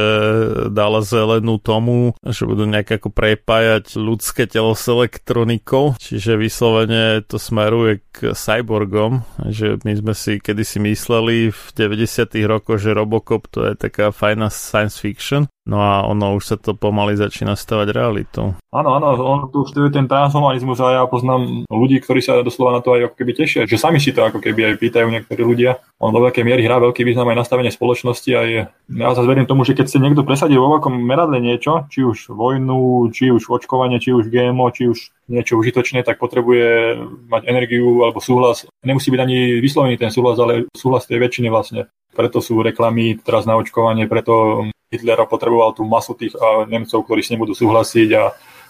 dala 0.69 1.01
zelenú 1.01 1.57
tomu, 1.57 2.13
že 2.21 2.45
budú 2.45 2.69
nejak 2.69 3.01
ako 3.01 3.09
prepájať 3.09 3.97
ľudské 3.97 4.45
telo 4.45 4.77
s 4.77 4.85
elektronikou, 4.85 5.97
čiže 5.97 6.37
vyslovene 6.37 7.25
to 7.25 7.41
smeruje 7.41 8.05
k 8.13 8.37
cyborgom, 8.37 9.25
že 9.49 9.81
my 9.81 9.93
sme 9.97 10.13
si 10.13 10.37
kedysi 10.37 10.77
mysleli 10.85 11.49
v 11.49 11.63
90 11.73 12.29
rokoch, 12.45 12.77
že 12.77 12.93
Robocop 12.93 13.49
to 13.49 13.65
je 13.65 13.73
taká 13.73 14.13
fajná 14.13 14.53
science 14.53 15.01
fiction, 15.01 15.49
No 15.69 15.77
a 15.85 16.01
ono 16.01 16.33
už 16.33 16.43
sa 16.49 16.55
to 16.57 16.73
pomaly 16.73 17.13
začína 17.13 17.53
stavať 17.53 17.93
realitou. 17.93 18.57
Áno, 18.73 18.97
áno, 18.97 19.13
on 19.21 19.53
tu 19.53 19.61
už 19.61 19.93
ten 19.93 20.09
transhumanizmus 20.09 20.81
a 20.81 20.97
ja 20.97 21.03
poznám 21.05 21.69
ľudí, 21.69 22.01
ktorí 22.01 22.25
sa 22.25 22.41
doslova 22.41 22.73
na 22.73 22.81
to 22.81 22.97
aj 22.97 23.13
ako 23.13 23.15
keby 23.21 23.31
tešia, 23.37 23.69
že 23.69 23.77
sami 23.77 24.01
si 24.01 24.09
to 24.09 24.25
ako 24.25 24.41
keby 24.41 24.73
aj 24.73 24.81
pýtajú 24.81 25.05
niektorí 25.13 25.45
ľudia. 25.45 25.77
On 26.01 26.09
do 26.09 26.25
veľkej 26.25 26.41
miery 26.41 26.65
hrá 26.65 26.81
veľký 26.81 27.05
význam 27.05 27.29
aj 27.29 27.45
nastavenie 27.45 27.69
spoločnosti 27.69 28.31
a 28.33 28.41
je, 28.49 28.61
ja 28.97 29.09
sa 29.13 29.21
zverím 29.21 29.45
tomu, 29.45 29.61
že 29.61 29.77
keď 29.77 29.85
si 29.93 30.01
niekto 30.01 30.25
presadí 30.25 30.57
vo 30.57 30.73
veľkom 30.73 30.97
meradle 31.05 31.37
niečo, 31.37 31.85
či 31.93 32.01
už 32.01 32.33
vojnu, 32.33 33.13
či 33.13 33.29
už 33.29 33.45
očkovanie, 33.45 34.01
či 34.01 34.09
už 34.09 34.33
GMO, 34.33 34.73
či 34.73 34.89
už 34.89 35.13
niečo 35.29 35.61
užitočné, 35.61 36.01
tak 36.01 36.17
potrebuje 36.17 36.97
mať 37.29 37.45
energiu 37.45 38.01
alebo 38.01 38.17
súhlas. 38.17 38.65
Nemusí 38.81 39.13
byť 39.13 39.21
ani 39.21 39.61
vyslovený 39.61 40.01
ten 40.01 40.09
súhlas, 40.09 40.41
ale 40.41 40.65
súhlas 40.73 41.05
tej 41.05 41.21
väčšiny 41.21 41.53
vlastne. 41.53 41.85
Preto 42.09 42.41
sú 42.41 42.57
reklamy 42.65 43.21
teraz 43.21 43.45
na 43.45 43.53
očkovanie, 43.53 44.09
preto 44.09 44.65
Hitler 44.89 45.21
potreboval 45.29 45.77
tú 45.77 45.85
masu 45.85 46.17
tých 46.17 46.33
Nemcov, 46.65 47.05
ktorí 47.05 47.21
s 47.21 47.29
ním 47.29 47.45
budú 47.45 47.53
súhlasiť 47.53 48.09
a 48.17 48.23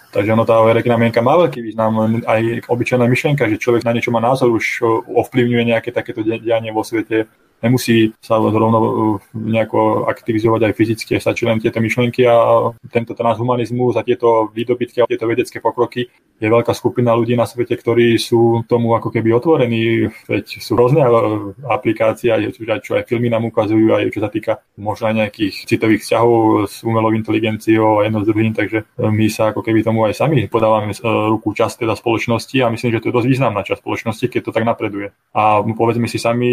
Takže 0.10 0.34
ono 0.34 0.42
tá 0.42 0.58
verejná 0.66 0.98
mienka 0.98 1.22
má 1.22 1.38
veľký 1.38 1.62
význam, 1.62 2.26
aj 2.26 2.66
obyčajná 2.66 3.06
myšlienka, 3.06 3.46
že 3.46 3.62
človek 3.62 3.86
na 3.86 3.94
niečo 3.94 4.10
má 4.10 4.18
názor, 4.18 4.50
už 4.50 4.82
ovplyvňuje 5.06 5.70
nejaké 5.70 5.94
takéto 5.94 6.26
dianie 6.26 6.74
vo 6.74 6.82
svete. 6.82 7.30
Nemusí 7.64 8.14
sa 8.22 8.38
rovno 8.38 8.78
uh, 8.80 8.90
nejako 9.34 10.06
aktivizovať 10.12 10.62
aj 10.70 10.74
fyzicky, 10.76 11.12
stačí 11.18 11.48
len 11.48 11.58
tieto 11.58 11.82
myšlienky 11.82 12.28
a 12.28 12.70
tento 12.92 13.16
transhumanizmus 13.16 13.96
a 13.98 14.06
tieto 14.06 14.52
výdobytky 14.52 15.02
a 15.02 15.10
tieto 15.10 15.28
vedecké 15.28 15.64
pokroky. 15.64 16.12
Je 16.40 16.48
veľká 16.48 16.72
skupina 16.72 17.12
ľudí 17.12 17.36
na 17.36 17.44
svete, 17.44 17.76
ktorí 17.76 18.16
sú 18.16 18.64
tomu 18.64 18.96
ako 18.96 19.12
keby 19.12 19.36
otvorení, 19.36 20.08
veď 20.24 20.46
sú 20.64 20.72
rôzne 20.80 21.04
e, 21.04 21.12
aplikácie, 21.68 22.32
aj 22.32 22.56
čo 22.80 22.96
aj 22.96 23.12
filmy 23.12 23.28
nám 23.28 23.44
ukazujú, 23.52 23.92
aj 23.92 24.08
čo 24.08 24.24
sa 24.24 24.32
týka 24.32 24.64
možno 24.80 25.12
aj 25.12 25.16
nejakých 25.20 25.68
citových 25.68 26.08
vzťahov 26.08 26.64
s 26.72 26.80
umelou 26.88 27.12
inteligenciou 27.12 28.00
a 28.00 28.08
jedno 28.08 28.24
s 28.24 28.28
druhým, 28.32 28.56
takže 28.56 28.88
my 29.04 29.28
sa 29.28 29.52
ako 29.52 29.68
keby 29.68 29.84
tomu 29.84 30.08
aj 30.08 30.16
sami 30.16 30.48
podávame 30.48 30.92
ruku 31.04 31.52
časť 31.56 31.84
teda 31.84 31.96
spoločnosti 31.96 32.58
a 32.64 32.72
myslím, 32.72 32.96
že 32.96 33.00
to 33.00 33.08
je 33.12 33.16
dosť 33.16 33.30
významná 33.30 33.62
časť 33.64 33.80
spoločnosti, 33.80 34.26
keď 34.28 34.42
to 34.48 34.52
tak 34.56 34.64
napreduje. 34.64 35.12
A 35.36 35.62
povedzme 35.64 36.08
si 36.08 36.20
sami, 36.20 36.52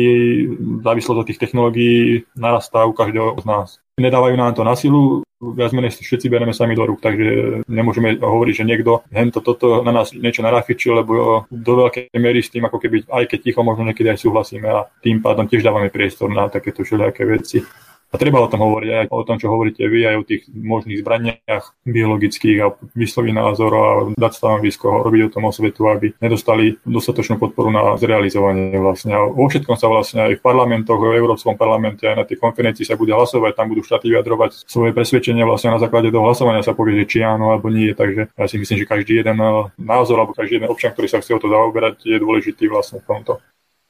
závislosť 0.96 1.20
od 1.20 1.28
tých 1.28 1.42
technológií 1.44 2.24
narastá 2.32 2.88
u 2.88 2.96
každého 2.96 3.36
z 3.36 3.44
nás 3.44 3.68
nedávajú 3.96 4.36
nám 4.36 4.52
to 4.52 4.62
na 4.64 4.76
silu, 4.76 5.24
viac 5.40 5.72
menej 5.72 5.96
všetci 5.96 6.28
bereme 6.28 6.52
sami 6.52 6.76
do 6.76 6.84
rúk, 6.84 7.00
takže 7.00 7.64
nemôžeme 7.64 8.20
hovoriť, 8.20 8.54
že 8.60 8.68
niekto 8.68 9.04
hento 9.08 9.40
toto 9.40 9.80
na 9.80 9.92
nás 9.92 10.12
niečo 10.12 10.44
narafičil, 10.44 11.00
lebo 11.00 11.44
do 11.48 11.72
veľkej 11.84 12.12
miery 12.20 12.44
s 12.44 12.52
tým, 12.52 12.68
ako 12.68 12.76
keby, 12.76 13.08
aj 13.08 13.24
keď 13.24 13.38
ticho, 13.40 13.60
možno 13.64 13.88
niekedy 13.88 14.12
aj 14.12 14.20
súhlasíme 14.20 14.68
a 14.68 14.84
tým 15.00 15.24
pádom 15.24 15.48
tiež 15.48 15.64
dávame 15.64 15.88
priestor 15.88 16.28
na 16.28 16.48
takéto 16.52 16.84
všelijaké 16.84 17.24
veci. 17.24 17.64
A 18.10 18.14
treba 18.16 18.38
o 18.38 18.50
tom 18.50 18.62
hovoriť 18.62 18.90
aj 18.90 19.06
o 19.10 19.26
tom, 19.26 19.36
čo 19.36 19.50
hovoríte 19.50 19.82
vy, 19.82 20.06
aj 20.06 20.16
o 20.22 20.26
tých 20.26 20.42
možných 20.50 21.02
zbraniach 21.02 21.64
biologických 21.82 22.58
a 22.62 22.72
vysloviť 22.94 23.32
názor 23.34 23.70
a 23.74 23.86
dať 24.14 24.32
stanovisko, 24.38 25.02
robiť 25.02 25.22
o 25.26 25.32
tom 25.34 25.50
osvetu, 25.50 25.90
aby 25.90 26.14
nedostali 26.22 26.78
dostatočnú 26.86 27.36
podporu 27.36 27.74
na 27.74 27.98
zrealizovanie 27.98 28.78
vlastne. 28.78 29.12
A 29.12 29.26
vo 29.26 29.50
všetkom 29.50 29.74
sa 29.74 29.90
vlastne 29.90 30.30
aj 30.30 30.38
v 30.38 30.44
parlamentoch, 30.44 31.02
v 31.02 31.18
Európskom 31.18 31.58
parlamente, 31.58 32.06
aj 32.06 32.16
na 32.16 32.24
tej 32.24 32.38
konferencii 32.38 32.86
sa 32.86 32.94
bude 32.94 33.10
hlasovať, 33.10 33.52
tam 33.58 33.74
budú 33.74 33.82
štáty 33.82 34.14
vyjadrovať 34.14 34.64
svoje 34.70 34.94
presvedčenie 34.94 35.42
vlastne 35.42 35.74
na 35.74 35.82
základe 35.82 36.14
toho 36.14 36.24
hlasovania 36.30 36.62
sa 36.62 36.78
povie, 36.78 37.02
že 37.02 37.10
či 37.10 37.18
áno 37.26 37.50
alebo 37.52 37.68
nie. 37.68 37.90
Takže 37.90 38.32
ja 38.32 38.46
si 38.46 38.56
myslím, 38.56 38.86
že 38.86 38.86
každý 38.86 39.12
jeden 39.20 39.36
názor 39.76 40.22
alebo 40.22 40.32
každý 40.32 40.62
jeden 40.62 40.70
občan, 40.70 40.94
ktorý 40.94 41.10
sa 41.10 41.18
chce 41.18 41.34
o 41.34 41.42
to 41.42 41.50
zaoberať, 41.50 42.06
je 42.06 42.22
dôležitý 42.22 42.70
vlastne 42.70 43.02
v 43.02 43.08
tomto 43.10 43.42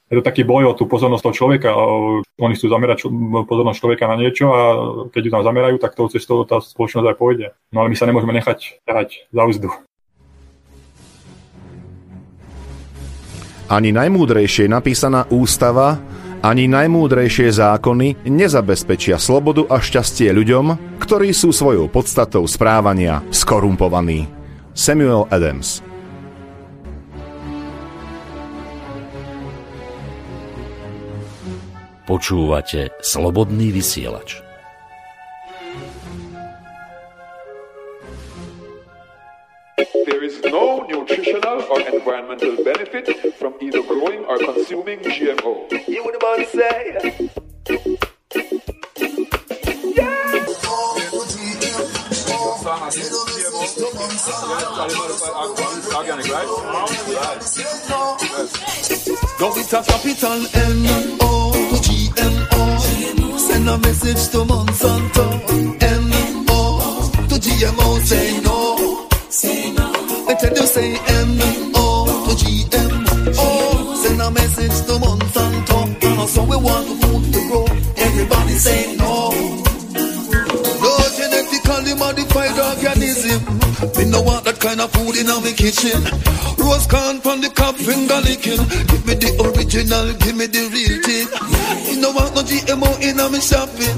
je 0.06 0.14
to 0.14 0.22
taký 0.22 0.46
boj 0.46 0.70
o 0.70 0.76
tú 0.78 0.86
pozornosť 0.86 1.22
toho 1.26 1.34
človeka. 1.34 1.74
Oni 2.38 2.54
chcú 2.54 2.70
zamerať 2.70 3.10
pozornosť 3.46 3.78
človeka 3.82 4.06
na 4.06 4.14
niečo 4.14 4.46
a 4.54 4.62
keď 5.10 5.22
ju 5.26 5.30
tam 5.34 5.42
zamerajú, 5.42 5.76
tak 5.82 5.98
tou 5.98 6.06
cestou 6.06 6.46
tá 6.46 6.62
spoločnosť 6.62 7.10
aj 7.10 7.16
pôjde. 7.18 7.46
No 7.74 7.82
ale 7.82 7.90
my 7.90 7.96
sa 7.98 8.06
nemôžeme 8.06 8.30
nechať 8.38 8.86
ťahať 8.86 9.26
za 9.34 9.42
úzdu. 9.42 9.68
Ani 13.66 13.90
najmúdrejšie 13.90 14.70
napísaná 14.70 15.26
ústava, 15.26 15.98
ani 16.38 16.70
najmúdrejšie 16.70 17.50
zákony 17.50 18.30
nezabezpečia 18.30 19.18
slobodu 19.18 19.66
a 19.66 19.82
šťastie 19.82 20.30
ľuďom, 20.30 20.98
ktorí 21.02 21.34
sú 21.34 21.50
svojou 21.50 21.90
podstatou 21.90 22.46
správania 22.46 23.26
skorumpovaní. 23.34 24.30
Samuel 24.70 25.26
Adams 25.34 25.82
Počúvate 32.06 32.94
Slobodný 33.02 33.74
vysielač. 33.74 34.38
There 40.06 40.22
is 40.22 40.38
no 40.46 40.86
nutritional 40.86 41.66
or 41.66 41.82
environmental 41.82 42.62
benefit 42.62 43.10
from 43.34 43.58
either 43.58 43.82
growing 43.82 44.22
or 44.30 44.38
consuming 44.38 45.02
GMO. 45.02 45.66
You 45.90 46.06
would 46.06 46.14
about 46.14 46.46
say? 46.54 46.94
Go 59.42 59.46
with 59.58 59.74
a 59.74 59.82
capital 59.82 60.46
N-O 60.54 61.45
GMO. 62.16 63.38
Send 63.38 63.68
a 63.68 63.78
message 63.78 64.28
to 64.30 64.38
Monsanto. 64.38 65.24
N-O 65.82 67.10
to 67.28 67.34
GMO. 67.34 68.00
Say 68.00 68.40
no. 68.40 69.08
Say 69.28 69.72
no. 69.72 69.92
They 70.26 70.34
tell 70.36 70.56
you 70.56 70.66
say 70.66 70.96
N-O 70.96 72.26
to 72.28 72.44
GMO. 72.44 73.96
Send 73.96 74.22
a 74.22 74.30
message 74.30 74.86
to 74.86 74.94
Monsanto. 74.98 75.76
And 76.02 76.28
so 76.28 76.42
we 76.44 76.56
want 76.56 76.88
the 76.88 77.06
food 77.06 77.32
to 77.32 77.48
grow. 77.48 77.66
Everybody 77.96 78.52
say. 78.54 78.96
No 78.96 79.65
Me 83.96 84.04
no 84.04 84.20
want 84.20 84.44
that 84.44 84.60
kind 84.60 84.80
of 84.80 84.92
food 84.92 85.16
in 85.16 85.26
my 85.26 85.52
kitchen. 85.56 86.00
Rose 86.60 86.86
corn 86.86 87.20
from 87.20 87.40
the 87.40 87.48
cup 87.48 87.76
finger 87.76 88.20
licking. 88.20 88.60
Give 88.90 89.04
me 89.06 89.14
the 89.14 89.30
original, 89.40 90.12
give 90.20 90.36
me 90.36 90.46
the 90.46 90.62
real 90.68 90.96
thing. 91.00 91.26
Me 91.88 92.00
no 92.00 92.12
want 92.12 92.34
no 92.34 92.42
GMO 92.42 92.90
in 93.00 93.16
my 93.16 93.38
shopping. 93.40 93.96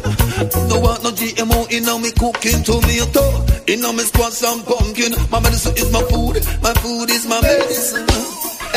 No 0.70 0.78
want 0.78 1.02
no 1.02 1.10
GMO 1.10 1.66
in 1.74 1.84
my 1.86 2.10
cooking 2.14 2.62
tomato. 2.62 3.24
In 3.66 3.82
my 3.82 4.02
squash 4.06 4.42
and 4.44 4.64
pumpkin. 4.64 5.12
My 5.30 5.40
medicine 5.40 5.76
is 5.76 5.90
my 5.90 6.02
food. 6.06 6.36
My 6.62 6.72
food 6.78 7.10
is 7.10 7.26
my 7.26 7.40
medicine. 7.40 8.06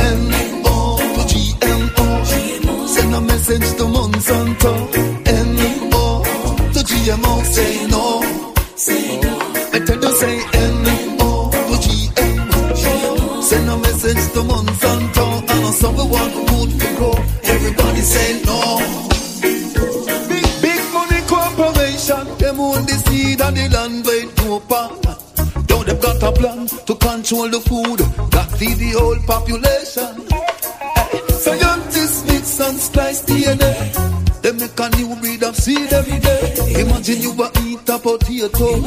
N-O 0.02 0.98
to 0.98 1.22
GMO. 1.30 2.88
Send 2.88 3.14
a 3.14 3.22
message 3.22 3.70
to 3.78 3.84
Monsanto. 3.86 4.74
N-O 5.28 6.24
to 6.74 6.80
GMO. 6.82 7.34
Say 7.46 7.88
no. 7.88 8.22
Say 8.76 9.20
no. 9.22 9.38
I 9.74 9.80
tell 9.86 10.02
you 10.02 10.16
say 10.16 10.40
GMO. 10.40 10.71
Send 13.52 13.70
a 13.70 13.76
message 13.76 14.32
to 14.32 14.42
Monsanto. 14.48 15.26
And 15.52 15.76
so 15.76 15.92
we 15.92 16.04
want 16.08 16.34
food 16.48 16.72
to 16.80 16.96
grow. 16.96 17.12
Everybody 17.44 18.00
say 18.00 18.42
no. 18.48 18.80
Big, 20.32 20.62
big 20.62 20.82
money 20.94 21.22
corporation. 21.28 22.24
Them 22.38 22.62
own 22.62 22.86
the 22.86 22.96
seed 23.06 23.42
and 23.42 23.58
the 23.58 23.68
land 23.76 24.08
it 24.08 24.36
grow. 24.38 24.64
Now 25.68 25.84
they've 25.84 26.00
got 26.02 26.24
a 26.24 26.32
plan 26.32 26.66
to 26.68 26.96
control 26.96 27.50
the 27.50 27.60
food 27.60 28.00
that 28.32 28.52
feed 28.58 28.78
the 28.78 28.92
whole 28.92 29.20
population. 29.28 30.14
Scientists 31.44 32.24
mix 32.28 32.58
and 32.62 32.80
splice 32.80 33.26
DNA. 33.26 34.42
They 34.44 34.54
make 34.54 34.80
a 34.80 34.90
new 34.96 35.14
breed 35.20 35.44
of 35.44 35.58
seed 35.58 35.92
every 35.92 36.20
day. 36.20 36.80
Imagine 36.80 37.22
you 37.22 37.32
a 37.34 37.52
eat 37.66 37.90
a 37.90 38.00
potato. 38.00 38.82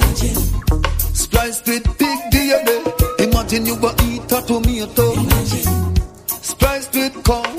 Spliced 1.12 1.66
with 1.66 1.85
big 1.99 2.19
DNA. 2.32 3.20
Imagine 3.20 3.66
you 3.66 3.74
a 3.77 3.91
eat 4.05 4.14
a 4.14 4.14
tomato. 4.43 5.15
Spliced 6.43 6.94
with 6.94 7.15
corn. 7.24 7.56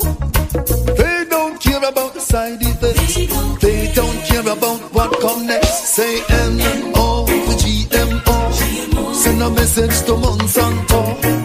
They 0.96 1.24
don't 1.28 1.60
care 1.60 1.84
about 1.84 2.14
the 2.14 2.20
side 2.20 2.58
effects. 2.60 3.14
They 3.60 3.92
don't 3.94 4.18
care 4.24 4.48
about 4.52 4.80
what 4.92 5.20
come 5.20 5.46
next. 5.46 5.94
Say 5.96 6.22
N-O 6.28 7.26
to 7.26 7.52
GMO. 7.62 9.14
Send 9.14 9.42
a 9.42 9.50
message 9.50 10.02
to 10.06 10.12
Monsanto. 10.12 11.35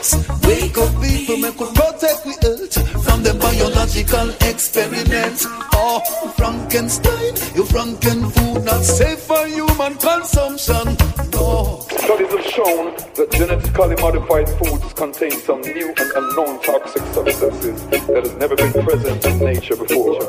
Against. 0.00 0.46
Wake 0.46 0.78
up 0.78 1.02
people, 1.02 1.36
make 1.36 1.60
us 1.60 1.72
protect 1.72 2.26
we 2.26 2.32
earth 2.44 3.04
from 3.04 3.22
the 3.22 3.34
biological 3.34 4.30
experiments. 4.48 5.46
Oh, 5.72 6.00
Frankenstein, 6.36 7.34
you 7.54 7.64
Franken 7.64 8.30
food 8.32 8.64
not 8.64 8.82
safe 8.82 9.20
for 9.20 9.46
human 9.46 9.96
consumption. 9.96 10.96
No. 11.32 11.86
Studies 11.90 12.32
have 12.32 12.46
shown 12.46 12.94
that 13.16 13.28
genetically 13.32 13.96
modified 13.96 14.48
foods 14.58 14.92
contain 14.94 15.32
some 15.32 15.60
new 15.60 15.88
and 15.88 16.12
unknown 16.16 16.62
toxic 16.62 17.02
substances 17.14 17.86
that 17.88 18.24
has 18.24 18.34
never 18.36 18.56
been 18.56 18.72
present 18.72 19.24
in 19.26 19.38
nature 19.38 19.76
before. 19.76 20.20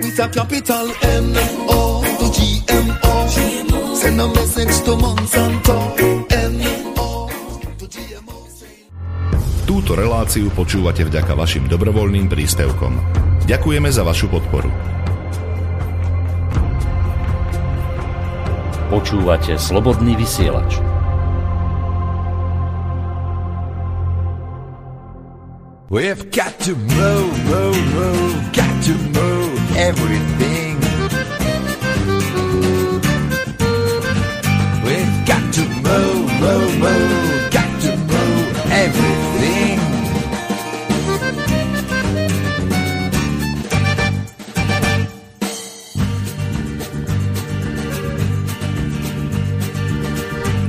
With 0.00 0.18
a 0.18 0.28
capital 0.32 0.92
N-O 1.02 1.97
to 1.97 1.97
GMO. 2.78 3.94
Send 3.96 4.20
a 4.20 4.28
message 4.30 4.74
to 4.86 4.94
Monsanto. 4.94 5.76
To 5.98 6.08
GMO. 6.30 7.08
Túto 9.66 9.92
reláciu 9.98 10.48
počúvate 10.54 11.02
vďaka 11.02 11.34
vašim 11.34 11.66
dobrovoľným 11.66 12.30
príspevkom. 12.30 12.92
Ďakujeme 13.50 13.90
za 13.90 14.06
vašu 14.06 14.30
podporu. 14.30 14.70
Počúvate 18.88 19.60
Slobodný 19.60 20.16
vysielač. 20.16 20.80
We've 25.88 26.30
got 26.30 26.52
to 26.68 26.76
move, 26.76 27.36
move, 27.48 27.80
move, 27.96 28.36
got 28.52 28.68
everything. 29.78 30.57
Got 36.80 37.80
to 37.82 37.96
move 37.96 38.56
everything. 38.70 39.78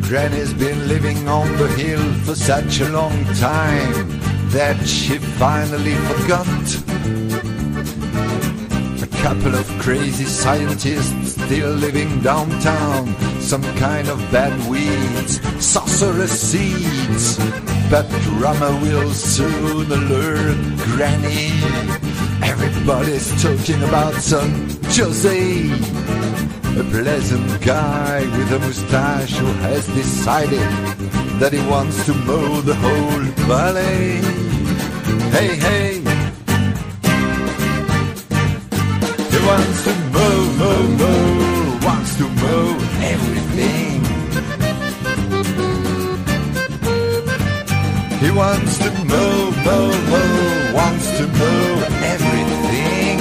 Granny's 0.07 0.53
been 0.53 0.87
living 0.87 1.27
on 1.27 1.47
the 1.57 1.67
hill 1.77 2.13
for 2.25 2.33
such 2.33 2.79
a 2.81 2.89
long 2.89 3.23
time 3.35 4.19
that 4.49 4.83
she 4.87 5.19
finally 5.19 5.93
forgot. 6.09 6.47
A 9.03 9.07
couple 9.21 9.53
of 9.53 9.67
crazy 9.79 10.25
scientists 10.25 11.33
still 11.33 11.69
living 11.69 12.21
downtown, 12.21 13.13
some 13.49 13.63
kind 13.77 14.07
of 14.09 14.19
bad 14.31 14.53
weeds, 14.69 15.41
sorceress 15.59 16.39
seeds. 16.39 17.35
But 17.89 18.07
drama 18.21 18.79
will 18.83 19.09
soon 19.09 19.91
alert 19.91 20.77
Granny. 20.85 21.49
Everybody's 22.43 23.29
talking 23.41 23.81
about 23.81 24.13
son 24.21 24.51
Jose. 24.95 25.67
A 26.79 26.83
pleasant 26.91 27.61
guy 27.65 28.19
with 28.37 28.51
a 28.51 28.59
mustache 28.59 29.35
who 29.37 29.47
has 29.65 29.87
decided 29.87 30.69
that 31.39 31.51
he 31.51 31.61
wants 31.67 32.05
to 32.05 32.13
mow 32.13 32.61
the 32.61 32.75
whole 32.75 33.25
valley. 33.49 34.21
Hey, 35.33 35.55
hey. 35.65 35.93
He 39.33 39.39
wants 39.47 39.83
to 39.85 39.93
mow, 40.13 40.53
mow, 40.59 40.87
mow 40.99 41.48
everything. 43.49 44.03
He 48.19 48.31
wants 48.31 48.77
to 48.79 48.91
mow, 49.05 49.51
mow, 49.65 49.91
mow, 50.09 50.73
wants 50.73 51.17
to 51.17 51.27
mow 51.27 51.83
everything. 52.03 53.19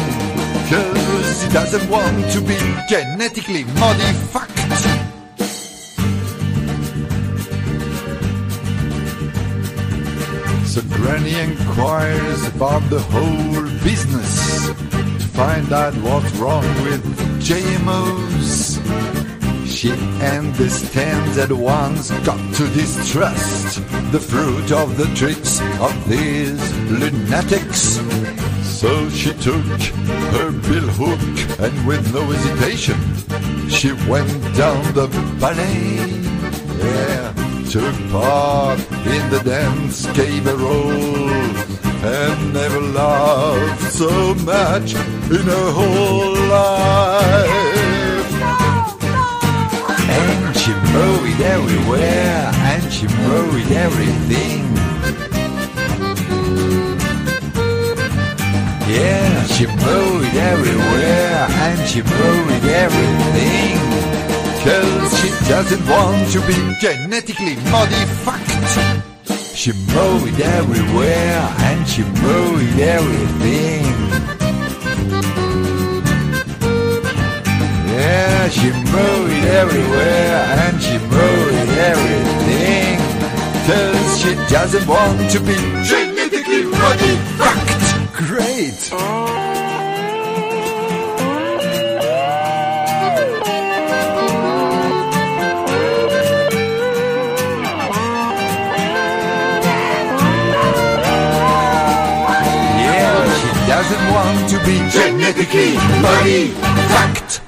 Cause 0.69 1.43
he 1.43 1.49
doesn't 1.53 1.89
want 1.89 2.31
to 2.33 2.41
be 2.41 2.59
genetically 2.89 3.65
modified. 3.65 4.49
So 10.67 10.83
Granny 10.97 11.35
inquires 11.41 12.47
about 12.49 12.83
the 12.91 13.01
whole 13.01 13.63
business 13.83 14.67
to 14.67 15.29
find 15.29 15.73
out 15.73 15.95
what's 15.95 16.31
wrong 16.37 16.65
with 16.85 17.03
GMOs. 17.41 18.78
She 19.79 19.93
understands 19.93 21.39
at 21.39 21.53
once, 21.53 22.11
got 22.27 22.41
to 22.57 22.67
distrust 22.71 23.77
the 24.11 24.19
fruit 24.19 24.73
of 24.73 24.97
the 24.97 25.07
tricks 25.15 25.61
of 25.79 25.95
these 26.09 26.61
lunatics. 26.91 28.01
So 28.65 29.09
she 29.11 29.33
took 29.35 29.65
her 30.35 30.51
bill 30.51 30.89
hook 30.99 31.61
and 31.61 31.87
with 31.87 32.13
no 32.13 32.23
hesitation, 32.23 32.99
she 33.71 33.93
went 34.11 34.33
down 34.57 34.83
the 34.95 35.07
ballet. 35.39 35.95
Yeah, 36.83 37.33
took 37.71 37.95
part 38.11 38.81
in 39.07 39.31
the 39.31 39.43
dance, 39.45 40.07
gave 40.07 40.45
a 40.49 40.57
roll, 40.57 41.31
and 42.03 42.53
never 42.53 42.81
loved 42.81 43.81
so 43.93 44.35
much 44.43 44.95
in 44.95 45.47
her 45.47 45.71
whole 45.71 46.35
life. 46.49 47.98
She 50.69 50.75
mowed 50.75 51.41
everywhere, 51.41 52.53
and 52.53 52.93
she 52.93 53.07
mowed 53.07 53.73
everything. 53.73 54.65
Yeah, 58.87 59.45
she 59.45 59.65
mowed 59.65 60.35
everywhere, 60.37 61.47
and 61.49 61.89
she 61.89 62.03
mowed 62.03 62.65
everything. 62.85 63.79
Cause 64.63 65.21
she 65.23 65.31
doesn't 65.49 65.89
want 65.89 66.31
to 66.33 66.41
be 66.47 66.57
genetically 66.83 67.57
modified. 67.71 68.45
She 69.55 69.73
mowed 69.95 70.39
everywhere, 70.39 71.55
and 71.61 71.89
she 71.89 72.03
mowed 72.03 72.79
everything. 72.79 74.38
She 78.51 78.71
mowed 78.71 79.45
everywhere 79.45 80.41
and 80.65 80.83
she 80.83 80.97
mowed 80.97 81.69
everything. 81.91 82.99
Cause 83.67 84.19
she 84.21 84.35
doesn't 84.49 84.87
want 84.89 85.31
to 85.33 85.41
be 85.41 85.55
genetically 85.85 86.65
modified. 86.65 88.15
Great. 88.15 88.91
Yeah, 102.81 103.25
she 103.41 103.51
doesn't 103.69 104.05
want 104.11 104.49
to 104.51 104.59
be 104.65 104.77
genetically 104.91 105.75
modified. 106.01 107.48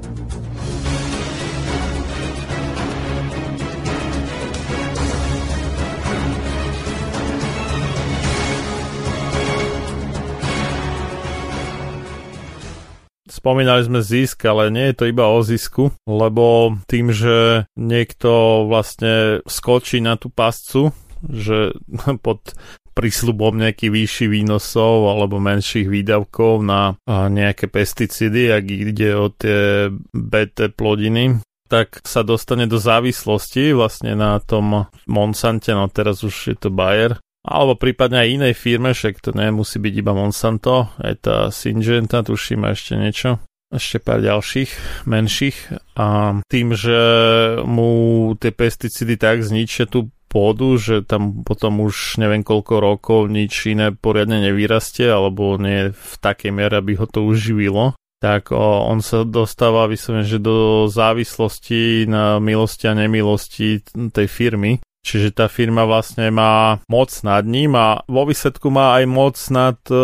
Spomínali 13.41 13.81
sme 13.81 14.05
zisk, 14.05 14.45
ale 14.45 14.69
nie 14.69 14.93
je 14.93 15.01
to 15.01 15.09
iba 15.09 15.25
o 15.25 15.41
zisku, 15.41 15.89
lebo 16.05 16.77
tým, 16.85 17.09
že 17.09 17.65
niekto 17.73 18.63
vlastne 18.69 19.41
skočí 19.49 19.97
na 19.97 20.13
tú 20.13 20.29
pascu, 20.29 20.93
že 21.25 21.73
pod 22.25 22.53
prísľubom 22.93 23.57
nejakých 23.57 23.91
vyšších 23.97 24.29
výnosov 24.29 25.09
alebo 25.09 25.41
menších 25.41 25.89
výdavkov 25.89 26.61
na 26.61 26.93
nejaké 27.09 27.65
pesticídy, 27.65 28.53
ak 28.53 28.65
ide 28.69 29.09
o 29.17 29.33
tie 29.33 29.89
BT 30.13 30.77
plodiny, 30.77 31.41
tak 31.65 32.03
sa 32.03 32.21
dostane 32.21 32.67
do 32.67 32.77
závislosti 32.77 33.71
vlastne 33.71 34.13
na 34.13 34.37
tom 34.43 34.91
Monsante, 35.07 35.71
no 35.73 35.87
teraz 35.89 36.21
už 36.21 36.53
je 36.53 36.57
to 36.59 36.69
Bayer, 36.69 37.17
alebo 37.41 37.73
prípadne 37.73 38.21
aj 38.21 38.29
inej 38.29 38.53
firme, 38.53 38.93
však 38.93 39.21
to 39.21 39.33
nemusí 39.33 39.81
byť 39.81 39.93
iba 39.97 40.13
Monsanto, 40.13 40.93
aj 41.01 41.13
tá 41.21 41.37
Syngenta, 41.49 42.21
tuším 42.21 42.69
ešte 42.69 42.93
niečo, 42.97 43.41
ešte 43.73 43.97
pár 43.97 44.21
ďalších, 44.21 45.03
menších 45.09 45.57
a 45.97 46.37
tým, 46.45 46.77
že 46.77 46.99
mu 47.65 47.91
tie 48.37 48.53
pesticídy 48.53 49.17
tak 49.17 49.41
zničia 49.41 49.89
tú 49.89 50.13
pôdu, 50.31 50.79
že 50.79 51.03
tam 51.03 51.43
potom 51.43 51.83
už 51.83 52.15
neviem 52.21 52.45
koľko 52.45 52.79
rokov 52.79 53.19
nič 53.27 53.67
iné 53.67 53.91
poriadne 53.91 54.39
nevyrastie, 54.39 55.11
alebo 55.11 55.59
nie 55.59 55.91
v 55.91 56.13
takej 56.23 56.55
miere, 56.55 56.79
aby 56.79 56.95
ho 56.95 57.03
to 57.03 57.25
uživilo, 57.27 57.99
tak 58.21 58.53
on 58.55 59.01
sa 59.01 59.25
dostáva 59.25 59.89
vyslovene, 59.89 60.23
že 60.23 60.37
do 60.37 60.87
závislosti 60.87 62.05
na 62.05 62.37
milosti 62.37 62.85
a 62.85 62.93
nemilosti 62.93 63.81
tej 64.13 64.27
firmy. 64.29 64.77
Čiže 65.01 65.33
tá 65.33 65.49
firma 65.49 65.81
vlastne 65.89 66.29
má 66.29 66.77
moc 66.85 67.09
nad 67.25 67.41
ním 67.41 67.73
a 67.73 68.05
vo 68.05 68.29
výsledku 68.29 68.69
má 68.69 69.01
aj 69.01 69.05
moc 69.09 69.35
nad 69.49 69.81
e, 69.89 69.97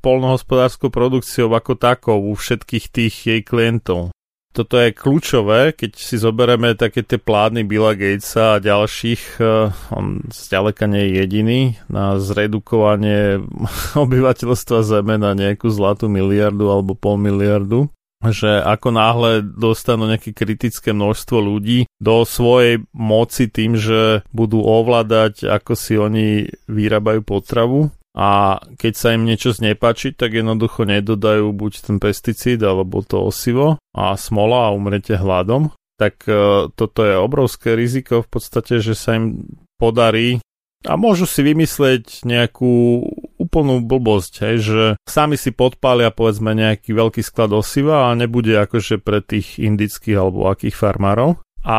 polnohospodárskou 0.00 0.88
produkciou 0.88 1.52
ako 1.52 1.76
takou 1.76 2.16
u 2.16 2.32
všetkých 2.32 2.84
tých 2.88 3.14
jej 3.28 3.40
klientov. 3.44 4.08
Toto 4.56 4.80
je 4.80 4.96
kľúčové, 4.96 5.76
keď 5.76 5.92
si 6.00 6.16
zoberieme 6.16 6.72
také 6.72 7.04
tie 7.04 7.20
plány 7.20 7.68
Billa 7.68 7.92
Gatesa 7.92 8.56
a 8.56 8.62
ďalších, 8.64 9.36
e, 9.36 9.68
on 9.92 10.24
zďaleka 10.32 10.88
nie 10.88 11.04
je 11.04 11.12
jediný, 11.20 11.60
na 11.92 12.16
zredukovanie 12.16 13.44
obyvateľstva 14.08 14.80
Zeme 14.80 15.20
na 15.20 15.36
nejakú 15.36 15.68
zlatú 15.68 16.08
miliardu 16.08 16.72
alebo 16.72 16.96
pol 16.96 17.20
miliardu. 17.20 17.92
Že 18.18 18.58
ako 18.58 18.88
náhle 18.90 19.30
dostanú 19.46 20.10
nejaké 20.10 20.34
kritické 20.34 20.90
množstvo 20.90 21.38
ľudí 21.38 21.86
do 22.02 22.26
svojej 22.26 22.82
moci 22.90 23.46
tým, 23.46 23.78
že 23.78 24.26
budú 24.34 24.62
ovládať, 24.62 25.46
ako 25.46 25.72
si 25.78 25.94
oni 25.94 26.50
vyrábajú 26.66 27.22
potravu, 27.22 27.94
a 28.18 28.58
keď 28.74 28.92
sa 28.98 29.14
im 29.14 29.22
niečo 29.22 29.54
znepačí, 29.54 30.10
tak 30.10 30.34
jednoducho 30.34 30.82
nedodajú 30.82 31.54
buď 31.54 31.72
ten 31.86 31.96
pesticíd 32.02 32.58
alebo 32.66 33.06
to 33.06 33.22
osivo 33.22 33.78
a 33.94 34.18
smola 34.18 34.66
a 34.66 34.74
umrete 34.74 35.14
hladom, 35.14 35.70
tak 35.94 36.26
e, 36.26 36.66
toto 36.74 37.06
je 37.06 37.14
obrovské 37.14 37.78
riziko 37.78 38.26
v 38.26 38.28
podstate, 38.30 38.82
že 38.82 38.98
sa 38.98 39.14
im 39.14 39.46
podarí 39.78 40.42
a 40.86 40.94
môžu 40.94 41.26
si 41.26 41.42
vymyslieť 41.42 42.22
nejakú 42.22 43.02
úplnú 43.40 43.82
blbosť, 43.82 44.32
hej, 44.46 44.56
že 44.62 44.82
sami 45.08 45.34
si 45.34 45.50
podpália 45.50 46.14
povedzme 46.14 46.54
nejaký 46.54 46.94
veľký 46.94 47.22
sklad 47.24 47.50
osiva 47.50 48.10
a 48.10 48.18
nebude 48.18 48.54
akože 48.54 49.02
pre 49.02 49.18
tých 49.18 49.58
indických 49.58 50.22
alebo 50.22 50.46
akých 50.46 50.78
farmárov 50.78 51.42
a 51.68 51.78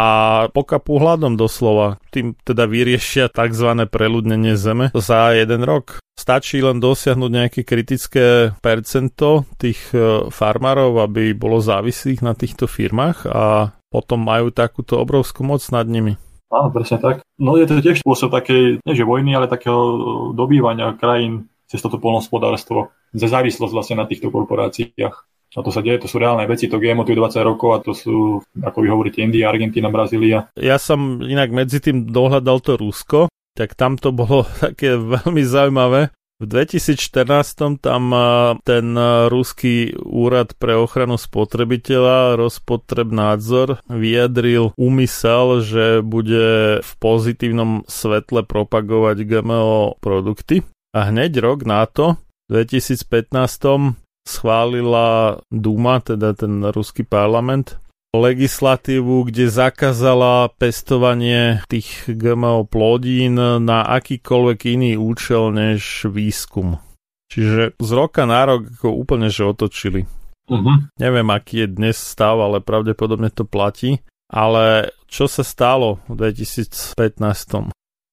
pokapú 0.51 0.99
hľadom 0.99 1.39
doslova. 1.39 1.97
Tým 2.11 2.35
teda 2.43 2.67
vyriešia 2.67 3.31
tzv. 3.31 3.87
preľudnenie 3.87 4.53
zeme 4.59 4.91
za 4.93 5.33
jeden 5.33 5.63
rok. 5.63 5.97
Stačí 6.19 6.59
len 6.59 6.83
dosiahnuť 6.83 7.31
nejaké 7.31 7.61
kritické 7.63 8.53
percento 8.59 9.47
tých 9.55 9.79
e, 9.95 10.27
farmárov, 10.27 10.99
aby 10.99 11.31
bolo 11.31 11.63
závislých 11.63 12.19
na 12.19 12.35
týchto 12.35 12.67
firmách 12.67 13.25
a 13.31 13.71
potom 13.87 14.19
majú 14.21 14.51
takúto 14.51 14.99
obrovskú 14.99 15.47
moc 15.47 15.63
nad 15.71 15.87
nimi. 15.87 16.19
Áno, 16.49 16.73
presne 16.73 16.97
tak. 16.97 17.21
No 17.37 17.55
je 17.55 17.69
to 17.69 17.77
tiež 17.77 18.01
spôsob 18.01 18.33
takej, 18.33 18.81
nie 18.81 18.93
že 18.97 19.05
vojny, 19.05 19.37
ale 19.37 19.45
takého 19.45 19.79
dobývania 20.33 20.97
krajín 20.97 21.45
cez 21.69 21.79
toto 21.79 22.01
polnospodárstvo. 22.01 22.89
Za 23.13 23.29
závislosť 23.29 23.73
vlastne 23.73 23.95
na 24.01 24.09
týchto 24.09 24.33
korporáciách. 24.33 25.15
A 25.57 25.65
to 25.65 25.73
sa 25.73 25.81
deje, 25.81 26.05
to 26.05 26.09
sú 26.09 26.21
reálne 26.21 26.45
veci, 26.45 26.69
to 26.69 26.77
GMO 26.77 27.05
tu 27.05 27.17
20 27.17 27.41
rokov 27.41 27.69
a 27.73 27.79
to 27.81 27.97
sú, 27.97 28.37
ako 28.61 28.77
vy 28.85 28.87
hovoríte, 28.89 29.17
India, 29.21 29.49
Argentína, 29.49 29.89
Brazília. 29.89 30.45
Ja 30.53 30.77
som 30.77 31.25
inak 31.25 31.49
medzi 31.49 31.81
tým 31.81 32.05
dohľadal 32.05 32.61
to 32.61 32.77
Rusko, 32.77 33.33
tak 33.57 33.73
tam 33.73 33.97
to 33.97 34.13
bolo 34.13 34.45
také 34.65 34.93
veľmi 34.97 35.41
zaujímavé. 35.41 36.13
V 36.39 36.47
2014 36.47 37.83
tam 37.83 38.03
ten 38.63 38.85
ruský 39.27 39.91
úrad 39.99 40.55
pre 40.55 40.79
ochranu 40.79 41.19
spotrebiteľa 41.19 42.39
Rospotrebnadzor 42.39 43.83
vyjadril 43.91 44.71
úmysel, 44.79 45.59
že 45.59 45.85
bude 45.99 46.79
v 46.79 46.91
pozitívnom 47.03 47.83
svetle 47.91 48.47
propagovať 48.47 49.27
GMO 49.27 49.99
produkty. 49.99 50.63
A 50.95 51.11
hneď 51.11 51.43
rok 51.43 51.67
na 51.67 51.83
to, 51.83 52.15
v 52.47 52.63
2015 52.63 53.99
schválila 54.23 55.43
Duma, 55.51 55.99
teda 55.99 56.39
ten 56.39 56.63
ruský 56.71 57.03
parlament, 57.03 57.75
legislatívu, 58.13 59.29
kde 59.29 59.53
zakázala 59.53 60.49
pestovanie 60.57 61.61
tých 61.69 62.09
GMO 62.09 62.65
plodín 62.65 63.37
na 63.37 63.85
akýkoľvek 63.85 64.59
iný 64.65 64.91
účel 64.97 65.53
než 65.53 66.09
výskum. 66.09 66.81
Čiže 67.29 67.77
z 67.77 67.89
roka 67.93 68.25
na 68.25 68.41
rok 68.49 68.65
ako 68.65 68.89
úplne 68.89 69.29
že 69.29 69.45
otočili. 69.45 70.09
Uh-huh. 70.49 70.81
Neviem, 70.97 71.29
aký 71.29 71.65
je 71.65 71.67
dnes 71.69 71.93
stav, 71.93 72.41
ale 72.41 72.57
pravdepodobne 72.57 73.29
to 73.29 73.45
platí. 73.45 74.01
Ale 74.29 74.93
čo 75.05 75.29
sa 75.29 75.45
stalo 75.45 76.01
v 76.09 76.33
2015? 76.33 77.69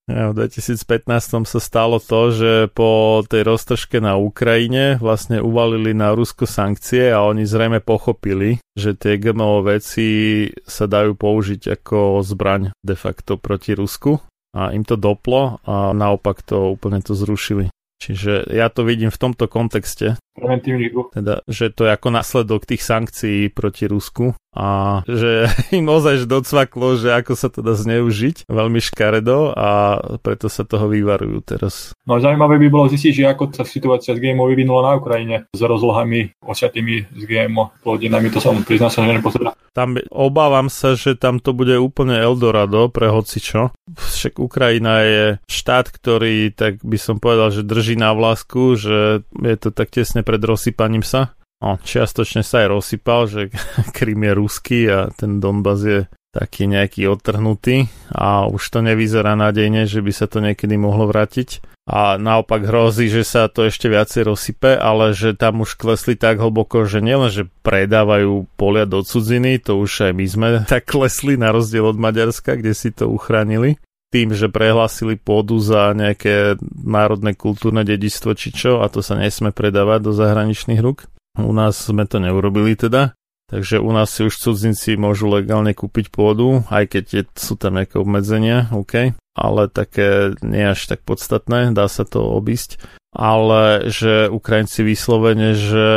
V 0.06 0.38
2015 0.38 1.50
sa 1.50 1.58
stalo 1.58 1.98
to, 1.98 2.30
že 2.30 2.52
po 2.70 3.22
tej 3.26 3.42
roztržke 3.42 3.98
na 3.98 4.14
Ukrajine 4.14 5.02
vlastne 5.02 5.42
uvalili 5.42 5.98
na 5.98 6.14
Rusko 6.14 6.46
sankcie 6.46 7.10
a 7.10 7.26
oni 7.26 7.42
zrejme 7.42 7.82
pochopili, 7.82 8.62
že 8.78 8.94
tie 8.94 9.18
GMO 9.18 9.66
veci 9.66 10.46
sa 10.62 10.86
dajú 10.86 11.18
použiť 11.18 11.82
ako 11.82 12.22
zbraň 12.22 12.70
de 12.86 12.94
facto 12.94 13.34
proti 13.34 13.74
Rusku 13.74 14.22
a 14.54 14.70
im 14.70 14.86
to 14.86 14.94
doplo 14.94 15.58
a 15.66 15.90
naopak 15.90 16.38
to 16.46 16.70
úplne 16.78 17.02
to 17.02 17.18
zrušili. 17.18 17.66
Čiže 17.98 18.52
ja 18.52 18.70
to 18.70 18.86
vidím 18.86 19.10
v 19.10 19.18
tomto 19.18 19.50
kontexte. 19.50 20.20
Preventívny 20.36 20.92
Teda, 21.16 21.42
že 21.48 21.72
to 21.72 21.88
je 21.88 21.96
ako 21.96 22.08
následok 22.12 22.68
tých 22.68 22.84
sankcií 22.84 23.50
proti 23.50 23.88
Rusku 23.88 24.36
a 24.56 25.04
že 25.04 25.52
im 25.78 25.84
ozaj 25.84 26.24
docvaklo, 26.24 26.96
že 26.96 27.12
ako 27.12 27.32
sa 27.36 27.52
to 27.52 27.60
dá 27.60 27.76
zneužiť 27.76 28.48
veľmi 28.48 28.80
škaredo 28.80 29.52
a 29.52 30.00
preto 30.24 30.48
sa 30.48 30.64
toho 30.64 30.88
vyvarujú 30.88 31.44
teraz. 31.44 31.92
No 32.08 32.16
a 32.16 32.24
zaujímavé 32.24 32.56
by 32.56 32.68
bolo 32.72 32.88
zistiť, 32.88 33.12
že 33.12 33.24
ako 33.28 33.52
sa 33.52 33.68
situácia 33.68 34.16
s 34.16 34.22
GMO 34.22 34.48
vyvinula 34.48 34.80
na 34.80 34.92
Ukrajine 34.96 35.52
s 35.52 35.60
rozlohami 35.60 36.32
osiatými 36.40 37.12
s 37.12 37.22
GMO 37.28 37.76
plodinami, 37.84 38.32
to 38.32 38.40
som 38.40 38.56
priznal 38.64 38.88
sa, 38.88 39.04
že 39.04 39.12
nepozerám. 39.12 39.52
Tam 39.76 40.00
obávam 40.08 40.72
sa, 40.72 40.96
že 40.96 41.20
tam 41.20 41.36
to 41.36 41.52
bude 41.52 41.76
úplne 41.76 42.16
Eldorado 42.16 42.88
pre 42.88 43.12
hocičo. 43.12 43.76
Však 43.92 44.40
Ukrajina 44.40 45.04
je 45.04 45.24
štát, 45.44 45.92
ktorý, 45.92 46.48
tak 46.56 46.80
by 46.80 46.96
som 46.96 47.20
povedal, 47.20 47.52
že 47.52 47.60
drží 47.60 48.00
na 48.00 48.16
vlásku, 48.16 48.80
že 48.80 49.20
je 49.28 49.56
to 49.60 49.68
tak 49.68 49.92
tesne 49.92 50.24
pred 50.24 50.40
rozsypaním 50.40 51.04
sa. 51.04 51.35
No, 51.64 51.80
čiastočne 51.80 52.44
sa 52.44 52.64
aj 52.64 52.68
rozsypal, 52.68 53.20
že 53.28 53.40
Krym 53.96 54.22
je 54.24 54.32
ruský 54.36 54.80
a 54.92 55.08
ten 55.12 55.40
Donbass 55.40 55.80
je 55.82 56.00
taký 56.36 56.68
nejaký 56.68 57.08
odtrhnutý 57.08 57.88
a 58.12 58.44
už 58.44 58.60
to 58.60 58.84
nevyzerá 58.84 59.32
nádejne, 59.40 59.88
že 59.88 60.04
by 60.04 60.12
sa 60.12 60.28
to 60.28 60.44
niekedy 60.44 60.76
mohlo 60.76 61.08
vrátiť. 61.08 61.64
A 61.86 62.18
naopak 62.18 62.66
hrozí, 62.66 63.06
že 63.06 63.22
sa 63.22 63.46
to 63.46 63.70
ešte 63.70 63.86
viacej 63.86 64.26
rozsype, 64.26 64.74
ale 64.74 65.14
že 65.14 65.38
tam 65.38 65.62
už 65.62 65.78
klesli 65.78 66.18
tak 66.18 66.42
hlboko, 66.42 66.82
že 66.82 66.98
nielen, 66.98 67.30
že 67.30 67.46
predávajú 67.62 68.50
polia 68.58 68.84
do 68.90 69.06
cudziny, 69.06 69.62
to 69.62 69.78
už 69.78 70.10
aj 70.10 70.12
my 70.12 70.26
sme 70.26 70.48
tak 70.68 70.84
klesli 70.84 71.40
na 71.40 71.54
rozdiel 71.54 71.88
od 71.88 71.96
Maďarska, 71.96 72.58
kde 72.58 72.74
si 72.76 72.92
to 72.92 73.08
uchránili 73.08 73.80
tým, 74.10 74.34
že 74.34 74.46
prehlásili 74.46 75.18
pôdu 75.18 75.58
za 75.58 75.90
nejaké 75.90 76.58
národné 76.84 77.34
kultúrne 77.34 77.82
dedičstvo 77.82 78.38
či 78.38 78.54
čo 78.54 78.80
a 78.80 78.86
to 78.86 79.02
sa 79.02 79.18
nesme 79.18 79.50
predávať 79.50 80.10
do 80.10 80.12
zahraničných 80.14 80.78
rúk. 80.78 81.10
U 81.40 81.52
nás 81.52 81.76
sme 81.76 82.08
to 82.08 82.16
neurobili 82.16 82.76
teda, 82.76 83.12
takže 83.52 83.80
u 83.80 83.90
nás 83.92 84.12
si 84.12 84.24
už 84.24 84.36
cudzinci 84.36 84.96
môžu 84.96 85.28
legálne 85.28 85.76
kúpiť 85.76 86.08
pôdu, 86.08 86.64
aj 86.72 86.96
keď 86.96 87.04
je, 87.12 87.22
sú 87.36 87.54
tam 87.60 87.76
nejaké 87.76 88.00
obmedzenia, 88.00 88.72
OK, 88.72 89.12
ale 89.36 89.62
také 89.68 90.32
nie 90.40 90.64
až 90.64 90.88
tak 90.88 91.04
podstatné, 91.04 91.76
dá 91.76 91.86
sa 91.86 92.08
to 92.08 92.24
obísť 92.24 92.80
ale 93.16 93.88
že 93.88 94.28
Ukrajinci 94.28 94.84
vyslovene, 94.84 95.56
že 95.56 95.88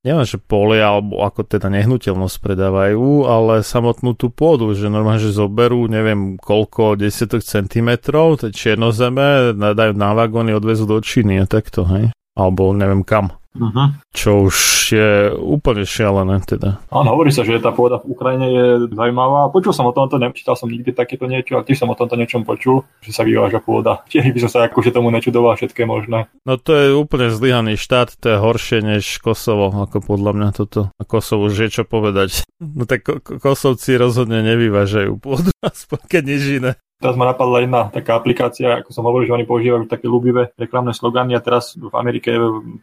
neviem, 0.00 0.24
že 0.24 0.40
polia 0.40 0.96
alebo 0.96 1.20
ako 1.20 1.44
teda 1.44 1.68
nehnuteľnosť 1.68 2.36
predávajú, 2.40 3.28
ale 3.28 3.60
samotnú 3.60 4.16
tú 4.16 4.32
pôdu, 4.32 4.72
že 4.72 4.88
normálne, 4.88 5.20
že 5.20 5.36
zoberú 5.36 5.84
neviem 5.84 6.40
koľko 6.40 6.96
desiatok 6.96 7.44
centimetrov, 7.44 8.40
to 8.40 8.48
čiernozeme, 8.48 9.52
dajú 9.52 9.92
na 9.92 10.16
vagóny, 10.16 10.56
odvezú 10.56 10.88
do 10.88 10.98
Číny 11.04 11.44
a 11.44 11.46
takto, 11.46 11.84
hej? 11.84 12.08
Alebo 12.32 12.72
neviem 12.72 13.04
kam. 13.04 13.36
Uh-huh. 13.52 13.92
Čo 14.16 14.48
už 14.48 14.56
je 14.96 15.10
úplne 15.36 15.84
šialené 15.84 16.40
teda. 16.44 16.80
Áno, 16.88 17.08
hovorí 17.12 17.28
sa, 17.28 17.44
že 17.44 17.60
tá 17.60 17.68
pôda 17.72 18.00
v 18.00 18.16
Ukrajine 18.16 18.46
je 18.48 18.64
zaujímavá. 18.96 19.52
Počul 19.52 19.76
som 19.76 19.88
o 19.88 19.92
tomto, 19.92 20.16
nečítal 20.16 20.56
som 20.56 20.72
nikdy 20.72 20.96
takéto 20.96 21.28
niečo, 21.28 21.60
ale 21.60 21.68
tiež 21.68 21.84
som 21.84 21.92
o 21.92 21.96
tomto 21.96 22.16
niečom 22.16 22.48
počul, 22.48 22.88
že 23.04 23.12
sa 23.12 23.28
vyváža 23.28 23.60
pôda. 23.60 24.00
Tiež 24.12 24.32
by 24.32 24.40
som 24.48 24.50
sa 24.50 24.58
akože 24.68 24.92
tomu 24.92 25.12
nečudoval 25.12 25.56
všetké 25.60 25.84
možné. 25.84 26.32
No 26.48 26.56
to 26.56 26.72
je 26.72 26.88
úplne 26.96 27.28
zlyhaný 27.28 27.76
štát, 27.76 28.16
to 28.16 28.26
je 28.32 28.38
horšie 28.40 28.78
než 28.80 29.04
Kosovo, 29.20 29.68
ako 29.68 30.00
podľa 30.00 30.32
mňa 30.32 30.48
toto. 30.56 30.88
A 30.96 31.02
Kosovo 31.04 31.52
už 31.52 31.68
je 31.68 31.82
čo 31.82 31.84
povedať. 31.84 32.44
No 32.62 32.86
tak 32.86 33.02
Kosovci 33.42 33.98
rozhodne 33.98 34.38
nevyvážajú 34.46 35.18
pôdu, 35.18 35.50
aspoň 35.66 36.00
keď 36.06 36.22
nič 36.22 36.42
iné. 36.62 36.72
Teraz 37.02 37.18
ma 37.18 37.26
napadla 37.26 37.66
jedna 37.66 37.90
taká 37.90 38.14
aplikácia, 38.14 38.78
ako 38.78 38.94
som 38.94 39.02
hovoril, 39.02 39.26
že 39.26 39.34
oni 39.34 39.42
používajú 39.42 39.90
také 39.90 40.06
ľubivé 40.06 40.54
reklamné 40.54 40.94
slogany 40.94 41.34
a 41.34 41.42
teraz 41.42 41.74
v 41.74 41.90
Amerike 41.90 42.30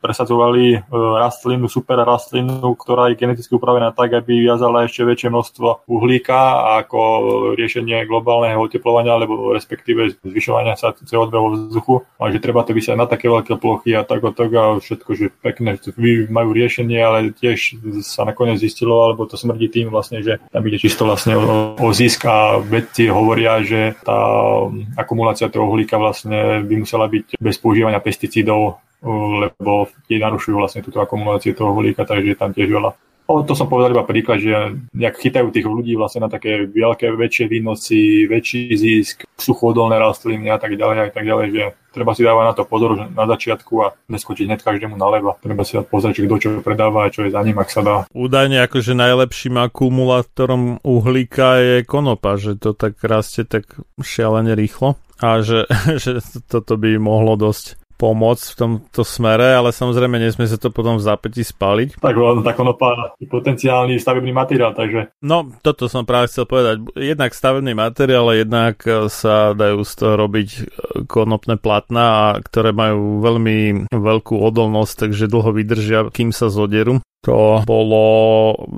presadzovali 0.04 0.76
e, 0.76 0.78
rastlinu, 0.92 1.72
super 1.72 2.04
rastlinu, 2.04 2.76
ktorá 2.76 3.08
je 3.08 3.16
geneticky 3.16 3.56
upravená 3.56 3.96
tak, 3.96 4.12
aby 4.12 4.44
viazala 4.44 4.84
ešte 4.84 5.08
väčšie 5.08 5.32
množstvo 5.32 5.88
uhlíka 5.88 6.40
ako 6.84 7.00
riešenie 7.56 8.04
globálneho 8.12 8.60
oteplovania 8.60 9.16
alebo 9.16 9.56
respektíve 9.56 10.20
zvyšovania 10.20 10.76
sa 10.76 10.92
CO2 10.92 11.32
vo 11.32 11.50
vzduchu. 11.56 11.96
A 12.20 12.28
že 12.28 12.44
treba 12.44 12.68
to 12.68 12.76
vysiať 12.76 13.00
na 13.00 13.08
také 13.08 13.32
veľké 13.32 13.56
plochy 13.56 13.96
a 13.96 14.04
tak 14.04 14.20
a 14.28 14.36
tak 14.36 14.52
a 14.52 14.84
všetko, 14.84 15.10
že 15.16 15.32
pekné, 15.40 15.80
majú 16.28 16.52
riešenie, 16.52 17.00
ale 17.00 17.32
tiež 17.32 17.80
sa 18.04 18.28
nakoniec 18.28 18.60
zistilo, 18.60 19.00
alebo 19.08 19.24
to 19.24 19.40
smrdí 19.40 19.72
tým 19.72 19.88
vlastne, 19.88 20.20
že 20.20 20.44
tam 20.52 20.68
ide 20.68 20.76
čisto 20.76 21.08
vlastne 21.08 21.40
o, 21.40 21.80
o 21.80 21.88
zisk 21.96 22.28
a 22.28 22.60
vedci 22.60 23.08
hovoria, 23.08 23.64
že 23.64 23.96
tá 24.96 25.04
akumulácia 25.06 25.48
toho 25.50 25.70
uhlíka 25.70 25.98
vlastne 25.98 26.66
by 26.66 26.76
musela 26.82 27.06
byť 27.06 27.38
bez 27.38 27.56
používania 27.62 28.02
pesticídov, 28.02 28.82
lebo 29.44 29.88
tie 30.10 30.20
narušujú 30.20 30.56
vlastne 30.60 30.82
túto 30.84 31.00
akumuláciu 31.00 31.56
toho 31.56 31.72
uhlíka, 31.72 32.04
takže 32.04 32.36
je 32.36 32.38
tam 32.38 32.52
tiež 32.52 32.70
veľa 32.70 32.92
O, 33.30 33.46
to 33.46 33.54
som 33.54 33.70
povedal 33.70 33.94
iba 33.94 34.02
príklad, 34.02 34.42
že 34.42 34.74
nejak 34.90 35.22
chytajú 35.22 35.54
tých 35.54 35.70
ľudí 35.70 35.94
vlastne 35.94 36.26
na 36.26 36.34
také 36.34 36.66
veľké, 36.66 37.14
väčšie 37.14 37.46
výnosy, 37.46 38.26
väčší 38.26 38.74
zisk, 38.74 39.30
suchodolné 39.38 40.02
rastliny 40.02 40.50
a 40.50 40.58
tak 40.58 40.74
ďalej 40.74 40.98
a 40.98 41.14
tak 41.14 41.30
ďalej, 41.30 41.48
že 41.54 41.64
treba 41.94 42.18
si 42.18 42.26
dávať 42.26 42.46
na 42.50 42.54
to 42.58 42.66
pozor 42.66 42.98
že 42.98 43.06
na 43.14 43.30
začiatku 43.30 43.74
a 43.86 43.94
neskočiť 44.10 44.50
hneď 44.50 44.66
každému 44.66 44.98
naleva. 44.98 45.38
Treba 45.46 45.62
si 45.62 45.78
dať 45.78 45.86
pozrieť, 45.94 46.26
kto 46.26 46.36
čo 46.42 46.50
predáva 46.66 47.06
a 47.06 47.14
čo 47.14 47.30
je 47.30 47.30
za 47.30 47.46
ním, 47.46 47.62
ak 47.62 47.70
sa 47.70 47.86
dá. 47.86 47.96
Údajne 48.18 48.66
akože 48.66 48.98
najlepším 48.98 49.62
akumulátorom 49.62 50.82
uhlíka 50.82 51.62
je 51.62 51.78
konopa, 51.86 52.34
že 52.42 52.58
to 52.58 52.74
tak 52.74 52.98
rastie 53.06 53.46
tak 53.46 53.70
šialene 54.02 54.58
rýchlo 54.58 54.98
a 55.22 55.46
že, 55.46 55.70
že 56.02 56.18
toto 56.50 56.82
by 56.82 56.98
mohlo 56.98 57.38
dosť 57.38 57.78
pomôcť 58.00 58.46
v 58.56 58.58
tomto 58.58 59.04
smere, 59.04 59.60
ale 59.60 59.76
samozrejme 59.76 60.16
nesmie 60.16 60.48
sa 60.48 60.56
to 60.56 60.72
potom 60.72 60.96
v 60.96 61.04
zápäti 61.04 61.44
spáliť. 61.44 62.00
Tak 62.00 62.16
tá 62.48 62.54
konopa 62.56 63.20
je 63.20 63.28
potenciálny 63.28 64.00
stavebný 64.00 64.32
materiál, 64.32 64.72
takže... 64.72 65.12
No, 65.20 65.52
toto 65.60 65.92
som 65.92 66.08
práve 66.08 66.32
chcel 66.32 66.48
povedať. 66.48 66.80
Jednak 66.96 67.36
stavebný 67.36 67.76
materiál, 67.76 68.32
ale 68.32 68.48
jednak 68.48 68.80
sa 69.12 69.52
dajú 69.52 69.84
z 69.84 69.94
toho 69.98 70.14
robiť 70.16 70.50
e, 70.56 70.62
konopné 71.10 71.60
platná, 71.60 72.40
ktoré 72.40 72.72
majú 72.72 73.20
veľmi 73.20 73.92
veľkú 73.92 74.40
odolnosť, 74.40 75.10
takže 75.10 75.28
dlho 75.28 75.52
vydržia, 75.52 76.00
kým 76.14 76.32
sa 76.32 76.48
zoderú. 76.48 77.04
To 77.28 77.68
bolo 77.68 78.06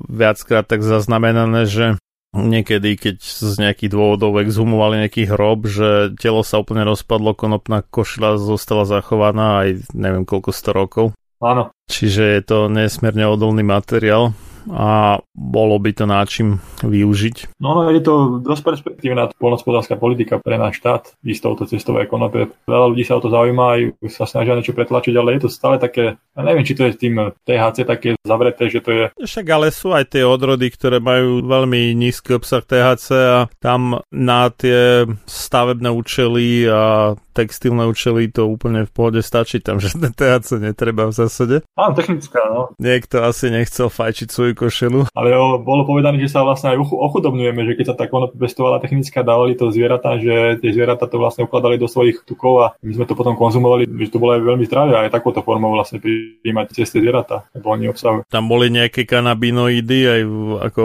viackrát 0.09 0.65
tak 0.65 0.81
zaznamenané, 0.81 1.69
že 1.69 1.85
niekedy, 2.31 2.95
keď 2.95 3.17
z 3.19 3.55
nejakých 3.59 3.91
dôvodov 3.91 4.39
exhumovali 4.39 5.07
nejaký 5.07 5.27
hrob, 5.27 5.67
že 5.67 6.15
telo 6.15 6.43
sa 6.47 6.63
úplne 6.63 6.87
rozpadlo, 6.87 7.35
konopná 7.35 7.83
košľa 7.83 8.39
zostala 8.39 8.87
zachovaná 8.87 9.67
aj 9.67 9.91
neviem 9.91 10.23
koľko 10.23 10.49
sto 10.55 10.71
rokov. 10.71 11.05
Áno. 11.41 11.73
Čiže 11.89 12.23
je 12.37 12.41
to 12.45 12.57
nesmierne 12.69 13.25
odolný 13.27 13.65
materiál 13.65 14.31
a 14.69 15.17
bolo 15.31 15.75
by 15.81 15.91
to 15.95 16.05
náčim 16.05 16.61
využiť. 16.85 17.57
No, 17.57 17.73
no 17.77 17.89
je 17.89 18.01
to 18.03 18.43
dosť 18.43 18.63
perspektívna 18.63 19.31
polnospodárska 19.39 19.97
politika 19.97 20.37
pre 20.37 20.59
náš 20.59 20.83
štát, 20.83 21.17
ísť 21.25 21.41
touto 21.41 21.63
cestou 21.65 21.97
ekonomie. 21.97 22.51
Veľa 22.69 22.87
ľudí 22.93 23.03
sa 23.07 23.17
o 23.17 23.23
to 23.23 23.33
zaujíma 23.33 23.65
aj 23.77 23.81
sa 24.11 24.25
snažia 24.29 24.57
niečo 24.57 24.75
pretlačiť, 24.75 25.13
ale 25.17 25.37
je 25.37 25.41
to 25.47 25.49
stále 25.49 25.81
také, 25.81 26.17
ja 26.17 26.41
neviem, 26.41 26.65
či 26.67 26.77
to 26.77 26.85
je 26.85 26.93
s 26.93 27.01
tým 27.01 27.33
THC 27.47 27.77
také 27.87 28.09
zavreté, 28.21 28.69
že 28.69 28.79
to 28.83 28.89
je... 28.91 29.03
Však 29.17 29.45
ale 29.49 29.73
sú 29.73 29.95
aj 29.95 30.13
tie 30.13 30.23
odrody, 30.27 30.69
ktoré 30.69 31.01
majú 31.01 31.41
veľmi 31.45 31.95
nízky 31.97 32.37
obsah 32.37 32.61
THC 32.61 33.07
a 33.15 33.39
tam 33.57 34.03
na 34.11 34.51
tie 34.53 35.07
stavebné 35.25 35.89
účely 35.89 36.67
a 36.67 37.15
textilné 37.31 37.87
účely 37.87 38.27
to 38.27 38.47
úplne 38.47 38.83
v 38.83 38.91
pohode 38.91 39.21
stačí, 39.23 39.63
tam 39.63 39.79
žiadne 39.79 40.11
THC 40.19 40.59
netreba 40.59 41.07
v 41.07 41.13
zásade. 41.15 41.55
Áno, 41.79 41.91
technická, 41.95 42.43
no. 42.51 42.75
Niekto 42.77 43.23
asi 43.23 43.49
nechcel 43.49 43.87
fajčiť 43.87 44.27
svoju 44.29 44.50
košelu. 44.53 45.11
Ale 45.11 45.29
bolo 45.61 45.83
povedané, 45.83 46.21
že 46.21 46.31
sa 46.31 46.45
vlastne 46.45 46.75
aj 46.75 46.81
ochudobňujeme, 46.81 47.61
že 47.67 47.75
keď 47.77 47.85
sa 47.91 48.09
konopa 48.09 48.35
pestovala 48.35 48.81
technická, 48.83 49.23
dávali 49.23 49.55
to 49.55 49.71
zvieratá, 49.71 50.17
že 50.17 50.59
tie 50.59 50.71
zvieratá 50.71 51.07
to 51.07 51.17
vlastne 51.19 51.45
ukladali 51.47 51.77
do 51.77 51.87
svojich 51.87 52.23
tukov 52.23 52.53
a 52.61 52.67
my 52.83 52.91
sme 52.95 53.05
to 53.07 53.15
potom 53.15 53.37
konzumovali, 53.37 53.87
že 53.87 54.11
to 54.11 54.21
bolo 54.21 54.35
aj 54.35 54.43
veľmi 54.43 54.65
zdravé 54.67 54.93
aj 54.97 55.13
takouto 55.13 55.41
formou 55.41 55.73
vlastne 55.73 56.01
prijímať 56.01 56.75
cez 56.75 56.91
tie 56.91 56.99
zvieratá, 57.01 57.47
lebo 57.55 57.71
oni 57.71 57.91
obsahujú. 57.91 58.27
Tam 58.27 58.45
boli 58.47 58.69
nejaké 58.69 59.07
kanabinoidy 59.07 59.99
aj 60.07 60.21
v, 60.27 60.37
ako 60.61 60.81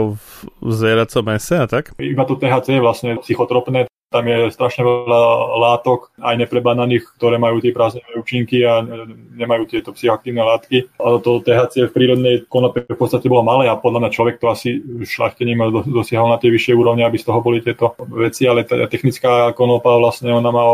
v 0.63 0.71
zvieracom 0.71 1.25
mese 1.27 1.57
a 1.59 1.67
tak? 1.67 1.93
Iba 1.99 2.25
to 2.25 2.39
THC 2.39 2.79
je 2.79 2.83
vlastne 2.83 3.11
psychotropné, 3.23 3.91
tam 4.07 4.25
je 4.31 4.55
strašne 4.55 4.87
veľa 4.87 5.23
látok, 5.59 6.15
aj 6.23 6.39
neprebananých, 6.47 7.11
ktoré 7.19 7.43
majú 7.43 7.59
tie 7.59 7.75
prázdne 7.75 8.07
účinky 8.15 8.63
a 8.63 8.79
nemajú 9.35 9.67
tieto 9.67 9.91
psychoaktívne 9.91 10.47
látky. 10.47 10.95
Ale 11.03 11.19
to 11.21 11.43
THC 11.43 11.91
v 11.91 11.95
prírodnej 11.95 12.35
konope 12.47 12.87
v 12.87 12.99
podstate 12.99 13.27
bolo 13.27 13.43
malé 13.43 13.67
a 13.67 13.75
podľa 13.75 14.07
mňa 14.07 14.15
človek 14.15 14.37
to 14.39 14.47
asi 14.47 14.79
šlachtením 15.03 15.67
dosiahol 15.91 16.31
na 16.31 16.39
tie 16.39 16.55
vyššie 16.55 16.79
úrovne, 16.79 17.03
aby 17.03 17.19
z 17.19 17.27
toho 17.27 17.43
boli 17.43 17.59
tieto 17.59 17.99
veci, 18.15 18.47
ale 18.47 18.63
tá 18.63 18.79
technická 18.87 19.51
konopa 19.59 19.99
vlastne 19.99 20.31
ona 20.31 20.55
má 20.55 20.65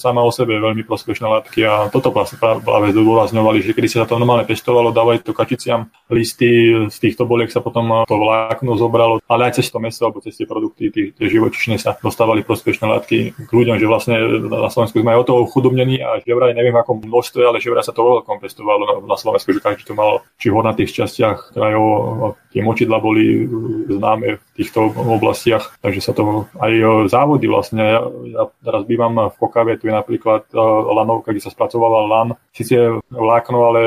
sama 0.00 0.24
o 0.24 0.32
sebe 0.32 0.56
veľmi 0.56 0.86
prospešné 0.88 1.26
látky 1.28 1.60
a 1.68 1.92
toto 1.92 2.08
vlastne 2.08 2.40
práve 2.40 2.94
zdôrazňovali, 2.96 3.60
že 3.60 3.74
kedy 3.76 3.88
sa 3.90 4.08
to 4.08 4.16
normálne 4.16 4.48
pestovalo, 4.48 4.94
dávali 4.94 5.20
to 5.20 5.36
kačiciam 5.36 5.92
listy, 6.08 6.72
z 6.88 6.96
týchto 6.96 7.28
boliek 7.28 7.50
sa 7.52 7.60
potom 7.60 8.06
to 8.08 8.16
vlákno 8.16 8.78
zobralo, 8.80 9.20
ale 9.28 9.50
aj 9.50 9.60
cez 9.60 9.68
to 9.68 9.82
meso 9.82 10.06
alebo 10.06 10.24
cez 10.24 10.38
tie 10.38 10.46
produkty, 10.48 10.88
tie, 10.88 11.04
tie 11.12 11.26
živočišné 11.28 11.76
sa 11.76 11.98
dostávali 11.98 12.46
prospešné 12.46 12.77
nebezpečné 12.78 12.86
látky 12.86 13.18
k 13.34 13.50
ľuďom, 13.50 13.76
že 13.78 13.86
vlastne 13.90 14.14
na 14.46 14.70
Slovensku 14.70 15.02
sme 15.02 15.10
aj 15.14 15.20
o 15.22 15.28
toho 15.28 15.40
chudobnení 15.50 15.98
a 15.98 16.22
že 16.22 16.30
vraj 16.30 16.54
neviem 16.54 16.74
ako 16.74 17.02
množstve, 17.02 17.42
ale 17.42 17.58
že 17.58 17.74
vraj 17.74 17.82
sa 17.82 17.90
to 17.90 18.06
veľkom 18.06 18.38
pestovalo 18.38 19.02
na 19.02 19.16
Slovensku, 19.18 19.50
že 19.50 19.64
každý 19.64 19.82
to 19.90 19.94
mal 19.98 20.22
či 20.38 20.50
v 20.50 20.56
hornatých 20.62 20.94
častiach 20.94 21.52
krajov, 21.54 22.38
tie 22.54 22.62
močidla 22.62 23.02
boli 23.02 23.50
známe 23.90 24.38
v 24.38 24.42
týchto 24.54 24.94
oblastiach, 24.94 25.74
takže 25.82 26.00
sa 26.00 26.12
to 26.14 26.46
aj 26.62 26.72
závody 27.10 27.50
vlastne, 27.50 27.82
ja, 27.82 28.02
ja 28.30 28.42
teraz 28.62 28.86
bývam 28.86 29.18
v 29.18 29.34
Kokave, 29.36 29.76
tu 29.76 29.90
je 29.90 29.94
napríklad 29.94 30.46
lanovka, 30.94 31.34
kde 31.34 31.42
sa 31.42 31.52
spracovala 31.52 32.06
lan, 32.06 32.28
síce 32.54 33.02
vlákno, 33.10 33.58
ale 33.58 33.80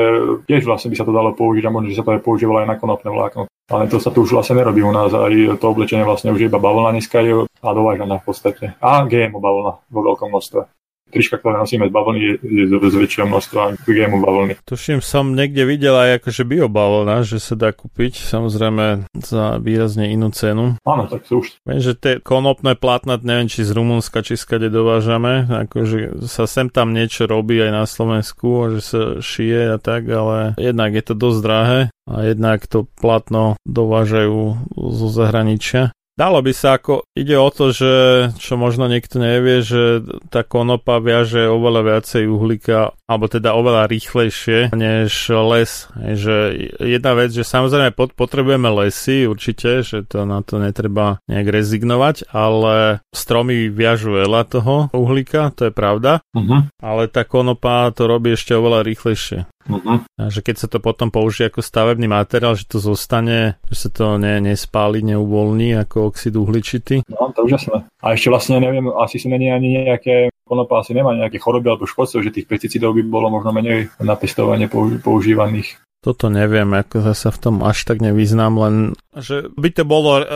tiež 0.44 0.68
vlastne 0.68 0.92
by 0.92 0.96
sa 1.00 1.06
to 1.08 1.16
dalo 1.16 1.32
použiť 1.32 1.64
a 1.64 1.74
možno, 1.74 1.88
že 1.90 1.98
sa 1.98 2.04
to 2.04 2.14
aj 2.14 2.22
používalo 2.24 2.62
aj 2.62 2.68
na 2.68 2.76
konopné 2.76 3.08
vlákno. 3.08 3.48
Ale 3.72 3.88
to 3.88 3.96
sa 3.96 4.12
tu 4.12 4.20
už 4.20 4.36
vlastne 4.36 4.60
nerobí 4.60 4.84
u 4.84 4.92
nás, 4.92 5.08
aj 5.08 5.56
to 5.56 5.66
oblečenie 5.72 6.04
vlastne 6.04 6.28
už 6.28 6.44
iba 6.44 6.60
bavlna 6.60 6.92
dneska 6.92 7.24
je 7.24 7.48
a 7.48 7.68
dovážaná 7.72 8.20
v 8.20 8.26
podstate. 8.28 8.64
A 8.84 9.08
GMO 9.08 9.40
bavlna 9.40 9.80
vo 9.88 10.00
veľkom 10.04 10.28
množstve 10.28 10.81
trička, 11.12 11.36
ktoré 11.36 11.60
nosíme 11.60 11.86
z 11.86 11.92
bavlny, 11.92 12.20
je, 12.20 12.32
je 12.40 12.64
z 12.72 12.96
väčšieho 12.96 13.28
množstva 13.28 13.84
GMO 13.84 14.18
bavlny. 14.24 14.52
Tuším, 14.64 15.04
som 15.04 15.36
niekde 15.36 15.68
videl 15.68 15.92
aj 15.92 16.24
akože 16.24 16.42
biobavlna, 16.48 17.22
že 17.28 17.36
sa 17.36 17.54
dá 17.54 17.70
kúpiť, 17.70 18.16
samozrejme 18.16 19.06
za 19.20 19.60
výrazne 19.60 20.08
inú 20.10 20.32
cenu. 20.32 20.80
Áno, 20.88 21.04
tak 21.06 21.28
to 21.28 21.44
už. 21.44 21.60
Viem, 21.68 21.80
že 21.84 21.92
tie 21.92 22.18
konopné 22.18 22.72
plátna, 22.74 23.20
neviem, 23.20 23.52
či 23.52 23.62
z 23.62 23.76
Rumunska, 23.76 24.24
či 24.24 24.40
skade 24.40 24.72
dovážame, 24.72 25.44
akože 25.68 26.24
sa 26.24 26.48
sem 26.48 26.72
tam 26.72 26.96
niečo 26.96 27.28
robí 27.28 27.60
aj 27.60 27.70
na 27.70 27.84
Slovensku, 27.84 28.78
že 28.78 28.80
sa 28.80 29.02
šije 29.20 29.76
a 29.76 29.78
tak, 29.78 30.08
ale 30.08 30.56
jednak 30.56 30.96
je 30.96 31.04
to 31.04 31.14
dosť 31.14 31.38
drahé 31.44 31.80
a 32.08 32.16
jednak 32.26 32.64
to 32.66 32.88
platno 32.98 33.54
dovážajú 33.68 34.68
zo 34.74 35.08
zahraničia. 35.12 35.94
Dalo 36.12 36.44
by 36.44 36.52
sa 36.52 36.76
ako, 36.76 37.08
ide 37.16 37.40
o 37.40 37.48
to, 37.48 37.72
že 37.72 37.92
čo 38.36 38.60
možno 38.60 38.84
niekto 38.84 39.16
nevie, 39.16 39.64
že 39.64 40.04
tá 40.28 40.44
konopa 40.44 41.00
viaže 41.00 41.48
oveľa 41.48 41.80
viacej 41.88 42.28
uhlíka, 42.28 42.92
alebo 43.08 43.32
teda 43.32 43.56
oveľa 43.56 43.88
rýchlejšie 43.88 44.76
než 44.76 45.32
les. 45.32 45.88
Že 45.96 46.36
jedna 46.84 47.16
vec, 47.16 47.32
že 47.32 47.48
samozrejme 47.48 47.96
potrebujeme 47.96 48.68
lesy 48.84 49.24
určite, 49.24 49.80
že 49.80 50.04
to 50.04 50.28
na 50.28 50.44
to 50.44 50.60
netreba 50.60 51.16
nejak 51.32 51.48
rezignovať, 51.48 52.28
ale 52.28 53.00
stromy 53.16 53.72
viažu 53.72 54.12
veľa 54.12 54.44
toho 54.52 54.92
uhlíka, 54.92 55.48
to 55.56 55.68
je 55.68 55.72
pravda, 55.72 56.20
uh-huh. 56.36 56.68
ale 56.76 57.08
tá 57.08 57.24
konopa 57.24 57.88
to 57.96 58.04
robí 58.04 58.36
ešte 58.36 58.52
oveľa 58.52 58.84
rýchlejšie. 58.84 59.48
Uh-huh. 59.68 60.02
A 60.18 60.22
že 60.30 60.42
keď 60.42 60.56
sa 60.58 60.68
to 60.68 60.82
potom 60.82 61.14
použije 61.14 61.50
ako 61.50 61.62
stavebný 61.62 62.10
materiál, 62.10 62.58
že 62.58 62.66
to 62.66 62.82
zostane, 62.82 63.58
že 63.70 63.76
sa 63.76 63.88
to 63.94 64.18
ne, 64.18 64.42
nespáli, 64.42 65.06
neuvoľní 65.06 65.78
ako 65.86 66.10
oxid 66.10 66.34
uhličitý. 66.34 67.06
No, 67.06 67.30
to 67.30 67.46
už 67.46 67.62
jasné. 67.62 67.86
A 68.02 68.18
ešte 68.18 68.28
vlastne 68.32 68.58
neviem, 68.58 68.90
asi 68.98 69.22
sú 69.22 69.30
není 69.30 69.50
ani 69.50 69.86
nejaké 69.86 70.32
konopa 70.52 70.84
asi 70.84 70.92
nemá 70.92 71.16
nejaké 71.16 71.40
choroby 71.40 71.72
alebo 71.72 71.88
škodcov, 71.88 72.20
že 72.20 72.34
tých 72.34 72.44
pesticidov 72.44 72.92
by 72.92 73.02
bolo 73.08 73.32
možno 73.32 73.56
menej 73.56 73.88
na 74.04 74.12
pestovanie 74.20 74.68
používaných. 75.00 75.80
Toto 76.02 76.26
neviem, 76.26 76.66
ako 76.74 77.14
sa 77.14 77.30
v 77.30 77.38
tom 77.38 77.62
až 77.62 77.86
tak 77.86 78.02
nevyznám, 78.02 78.58
len 78.58 78.74
že 79.12 79.44
by 79.60 79.68
to 79.76 79.84
bolo 79.84 80.18
e, 80.18 80.26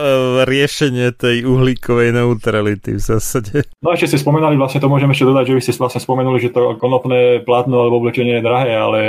riešenie 0.45 1.09
tej 1.17 1.49
uhlíkovej 1.49 2.13
neutrality 2.13 2.95
v 2.95 3.01
zásade. 3.01 3.65
No 3.81 3.91
ešte 3.91 4.15
ste 4.15 4.21
spomenali, 4.21 4.53
vlastne 4.53 4.79
to 4.79 4.87
môžem 4.87 5.09
ešte 5.09 5.25
dodať, 5.25 5.49
že 5.49 5.55
vy 5.57 5.61
ste 5.65 5.75
vlastne 5.81 5.99
spomenuli, 5.99 6.39
že 6.39 6.53
to 6.55 6.77
konopné 6.77 7.41
plátno 7.41 7.83
alebo 7.83 7.99
oblečenie 7.99 8.39
je 8.39 8.45
drahé, 8.45 8.71
ale 8.77 8.99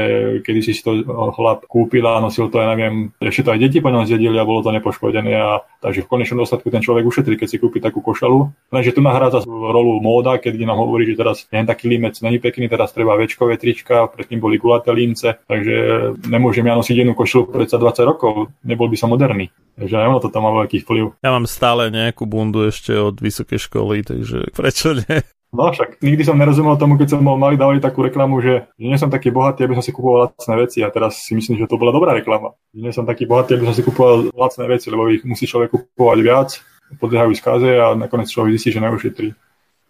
kedy 0.41 0.61
si 0.65 0.73
to 0.81 1.05
chlap 1.37 1.69
kúpil 1.69 2.03
a 2.11 2.19
nosil 2.19 2.49
to, 2.49 2.59
ja 2.59 2.75
neviem, 2.75 3.15
ešte 3.21 3.45
to 3.45 3.53
aj 3.55 3.61
deti 3.61 3.79
po 3.85 3.93
ňom 3.93 4.09
zjedili 4.09 4.41
a 4.41 4.49
bolo 4.49 4.65
to 4.65 4.73
nepoškodené 4.73 5.37
a 5.37 5.61
takže 5.85 6.09
v 6.09 6.11
konečnom 6.11 6.43
dôsledku 6.43 6.73
ten 6.73 6.81
človek 6.81 7.05
ušetrí, 7.05 7.37
keď 7.37 7.49
si 7.53 7.61
kúpi 7.61 7.79
takú 7.79 8.01
košalu. 8.01 8.49
Lenže 8.73 8.97
tu 8.97 9.05
nahrádza 9.05 9.45
rolu 9.47 10.01
móda, 10.01 10.41
keď 10.41 10.65
nám 10.65 10.81
hovorí, 10.81 11.07
že 11.07 11.21
teraz 11.21 11.45
je 11.45 11.61
taký 11.69 11.93
limec 11.93 12.17
není 12.25 12.41
pekný, 12.41 12.73
teraz 12.73 12.97
treba 12.97 13.21
večkové 13.21 13.61
trička, 13.61 14.09
predtým 14.09 14.41
boli 14.41 14.57
kulaté 14.57 14.97
lince, 14.97 15.45
takže 15.45 15.77
nemôžem 16.25 16.48
nemôžem 16.49 16.65
ja 16.65 16.81
nosiť 16.81 16.97
jednu 17.05 17.12
košelu 17.12 17.53
predsa 17.53 17.77
20 17.77 18.09
rokov, 18.09 18.49
nebol 18.65 18.89
by 18.89 18.97
som 18.97 19.12
moderný. 19.12 19.53
Takže 19.77 20.01
aj 20.01 20.09
ono 20.09 20.19
to 20.25 20.33
tam 20.33 20.49
má 20.49 20.57
veľký 20.65 20.81
vplyv. 20.81 21.20
Ja 21.20 21.37
mám 21.37 21.45
stále 21.45 21.93
nejakú 21.93 22.25
bundu 22.25 22.65
ešte 22.73 22.97
od 22.97 23.20
vysokej 23.20 23.61
školy, 23.61 24.01
takže 24.01 24.49
prečo 24.57 24.97
nie? 24.97 25.20
No 25.53 25.69
však 25.69 26.01
nikdy 26.01 26.25
som 26.25 26.41
nerozumel 26.41 26.81
tomu, 26.81 26.97
keď 26.97 27.16
som 27.16 27.20
mal 27.20 27.37
mali 27.37 27.61
dávali 27.61 27.85
takú 27.85 28.01
reklamu, 28.01 28.41
že, 28.41 28.65
že 28.81 28.87
nie 28.89 28.97
som 28.97 29.12
taký 29.12 29.29
bohatý, 29.29 29.69
aby 29.69 29.77
som 29.77 29.85
si 29.85 29.93
kupoval 29.93 30.33
lacné 30.33 30.55
veci 30.57 30.79
a 30.81 30.89
teraz 30.89 31.20
si 31.20 31.37
myslím, 31.37 31.61
že 31.61 31.69
to 31.69 31.77
bola 31.77 31.93
dobrá 31.93 32.16
reklama. 32.16 32.57
Že 32.73 32.81
nie 32.81 32.93
som 32.97 33.05
taký 33.05 33.29
bohatý, 33.29 33.61
aby 33.61 33.69
som 33.69 33.77
si 33.77 33.85
kupoval 33.85 34.33
lacné 34.33 34.65
veci, 34.73 34.89
lebo 34.89 35.09
ich 35.12 35.25
musí 35.29 35.45
človek 35.45 35.73
kupovať 35.73 36.19
viac, 36.25 36.49
podliehajú 36.97 37.33
skaze 37.37 37.77
a 37.77 37.93
nakoniec 37.93 38.33
človek 38.33 38.57
zistí, 38.57 38.73
že 38.73 38.81
neušetrí. 38.81 39.29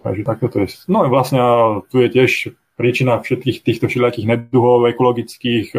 Takže 0.02 0.22
takto 0.26 0.46
to 0.50 0.56
je. 0.62 0.86
No 0.90 1.06
vlastne 1.10 1.38
tu 1.90 2.02
je 2.02 2.08
tiež 2.10 2.54
príčina 2.78 3.18
všetkých 3.18 3.66
týchto 3.66 3.90
všelijakých 3.90 4.30
neduhov 4.30 4.86
ekologických, 4.94 5.74
e, 5.74 5.78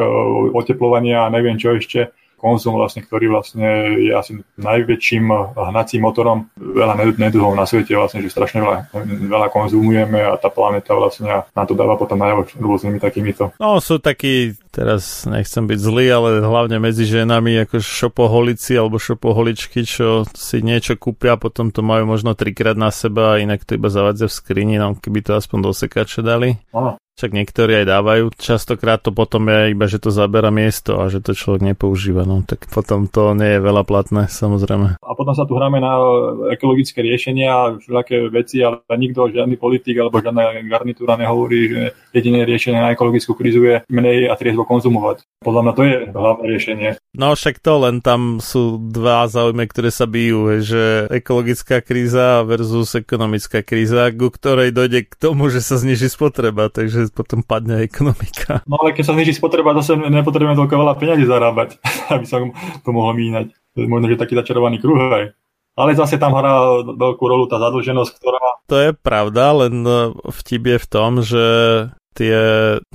oteplovania 0.52 1.24
a 1.26 1.32
neviem 1.32 1.56
čo 1.56 1.80
ešte, 1.80 2.12
konzum 2.40 2.80
vlastne, 2.80 3.04
ktorý 3.04 3.28
vlastne 3.28 3.68
je 4.00 4.16
asi 4.16 4.40
najväčším 4.56 5.54
hnacím 5.60 6.02
motorom 6.08 6.48
veľa 6.56 6.96
neduhov 7.20 7.54
na 7.54 7.68
svete 7.68 7.92
vlastne, 7.94 8.24
že 8.24 8.32
strašne 8.32 8.64
veľa, 8.64 8.78
veľa 9.28 9.48
konzumujeme 9.52 10.24
a 10.24 10.40
tá 10.40 10.48
planéta 10.48 10.96
vlastne 10.96 11.44
na 11.44 11.64
to 11.68 11.76
dáva 11.76 12.00
potom 12.00 12.16
najavo 12.16 12.48
rôznymi 12.56 13.04
takýmito. 13.04 13.52
No 13.60 13.84
sú 13.84 14.00
takí, 14.00 14.56
teraz 14.72 15.28
nechcem 15.28 15.68
byť 15.68 15.80
zlý, 15.80 16.06
ale 16.10 16.30
hlavne 16.40 16.80
medzi 16.80 17.04
ženami 17.04 17.68
ako 17.68 17.84
šopoholici 17.84 18.80
alebo 18.80 18.96
šopoholičky, 18.96 19.84
čo 19.84 20.24
si 20.32 20.64
niečo 20.64 20.96
kúpia 20.96 21.36
potom 21.36 21.76
to 21.76 21.84
majú 21.84 22.08
možno 22.08 22.32
trikrát 22.34 22.80
na 22.80 22.90
seba 22.90 23.36
a 23.36 23.40
inak 23.44 23.68
to 23.68 23.76
iba 23.76 23.92
zavadza 23.92 24.32
v 24.32 24.34
skrini, 24.34 24.76
no 24.80 24.96
keby 24.96 25.26
to 25.26 25.36
aspoň 25.36 25.60
do 25.68 25.72
sekača 25.76 26.24
dali. 26.24 26.56
Áno. 26.72 26.96
Však 27.20 27.36
niektorí 27.36 27.84
aj 27.84 27.86
dávajú. 27.92 28.32
Častokrát 28.40 29.04
to 29.04 29.12
potom 29.12 29.52
je 29.52 29.76
iba, 29.76 29.92
že 29.92 30.00
to 30.00 30.08
zabera 30.08 30.56
miesto 30.56 31.04
a 31.04 31.12
že 31.12 31.20
to 31.20 31.36
človek 31.36 31.76
nepoužíva. 31.76 32.24
No 32.24 32.48
tak 32.48 32.72
potom 32.72 33.12
to 33.12 33.36
nie 33.36 33.60
je 33.60 33.60
veľa 33.60 33.84
platné, 33.84 34.32
samozrejme. 34.32 35.04
A 35.04 35.12
potom 35.20 35.36
sa 35.36 35.44
tu 35.44 35.60
hráme 35.60 35.84
na 35.84 36.00
ekologické 36.56 37.04
riešenia 37.04 37.76
všelijaké 37.76 38.32
veci, 38.32 38.64
ale 38.64 38.80
nikto, 38.96 39.28
žiadny 39.28 39.60
politik 39.60 40.00
alebo 40.00 40.24
žiadna 40.24 40.64
garnitúra 40.64 41.20
nehovorí, 41.20 41.60
že 41.68 41.82
jediné 42.16 42.48
riešenie 42.48 42.80
na 42.80 42.96
ekologickú 42.96 43.36
krízu 43.36 43.68
je 43.68 43.76
menej 43.92 44.32
a 44.32 44.40
triezvo 44.40 44.64
konzumovať. 44.64 45.28
Podľa 45.44 45.62
mňa 45.68 45.74
to 45.76 45.84
je 45.84 45.96
hlavné 46.16 46.44
riešenie. 46.48 46.90
No 47.20 47.36
však 47.36 47.60
to 47.60 47.84
len 47.84 48.00
tam 48.00 48.40
sú 48.40 48.80
dva 48.80 49.28
záujmy, 49.28 49.68
ktoré 49.68 49.92
sa 49.92 50.08
bijú, 50.08 50.64
že 50.64 51.04
ekologická 51.12 51.84
kríza 51.84 52.48
versus 52.48 52.96
ekonomická 52.96 53.60
kríza, 53.60 54.08
ku 54.16 54.32
ktorej 54.32 54.72
dojde 54.72 55.04
k 55.04 55.14
tomu, 55.20 55.52
že 55.52 55.60
sa 55.60 55.76
zniží 55.76 56.08
spotreba, 56.08 56.72
takže 56.72 57.12
potom 57.12 57.44
padne 57.44 57.84
ekonomika. 57.84 58.64
No 58.64 58.80
ale 58.80 58.96
keď 58.96 59.12
sa 59.12 59.16
zniží 59.20 59.36
spotreba, 59.36 59.76
zase 59.76 60.00
nepotrebujeme 60.00 60.56
toľko 60.56 60.76
veľa 60.80 60.96
peniazy 60.96 61.28
zarábať, 61.28 61.84
aby 62.16 62.24
sa 62.24 62.40
to 62.88 62.90
mohlo 62.96 63.12
míňať. 63.12 63.52
Možno, 63.76 64.08
že 64.08 64.16
taký 64.16 64.40
začarovaný 64.40 64.80
kruh 64.80 64.96
aj. 65.12 65.36
Ale 65.76 66.00
zase 66.00 66.16
tam 66.16 66.40
hrá 66.40 66.84
veľkú 66.88 67.24
rolu 67.28 67.52
tá 67.52 67.60
zadlženosť, 67.60 68.12
ktorá... 68.16 68.64
To 68.72 68.76
je 68.80 68.92
pravda, 68.96 69.68
len 69.68 69.84
e, 69.84 70.12
vtip 70.28 70.64
je 70.76 70.78
v 70.80 70.88
tom, 70.88 71.12
že 71.24 71.46
tie 72.16 72.38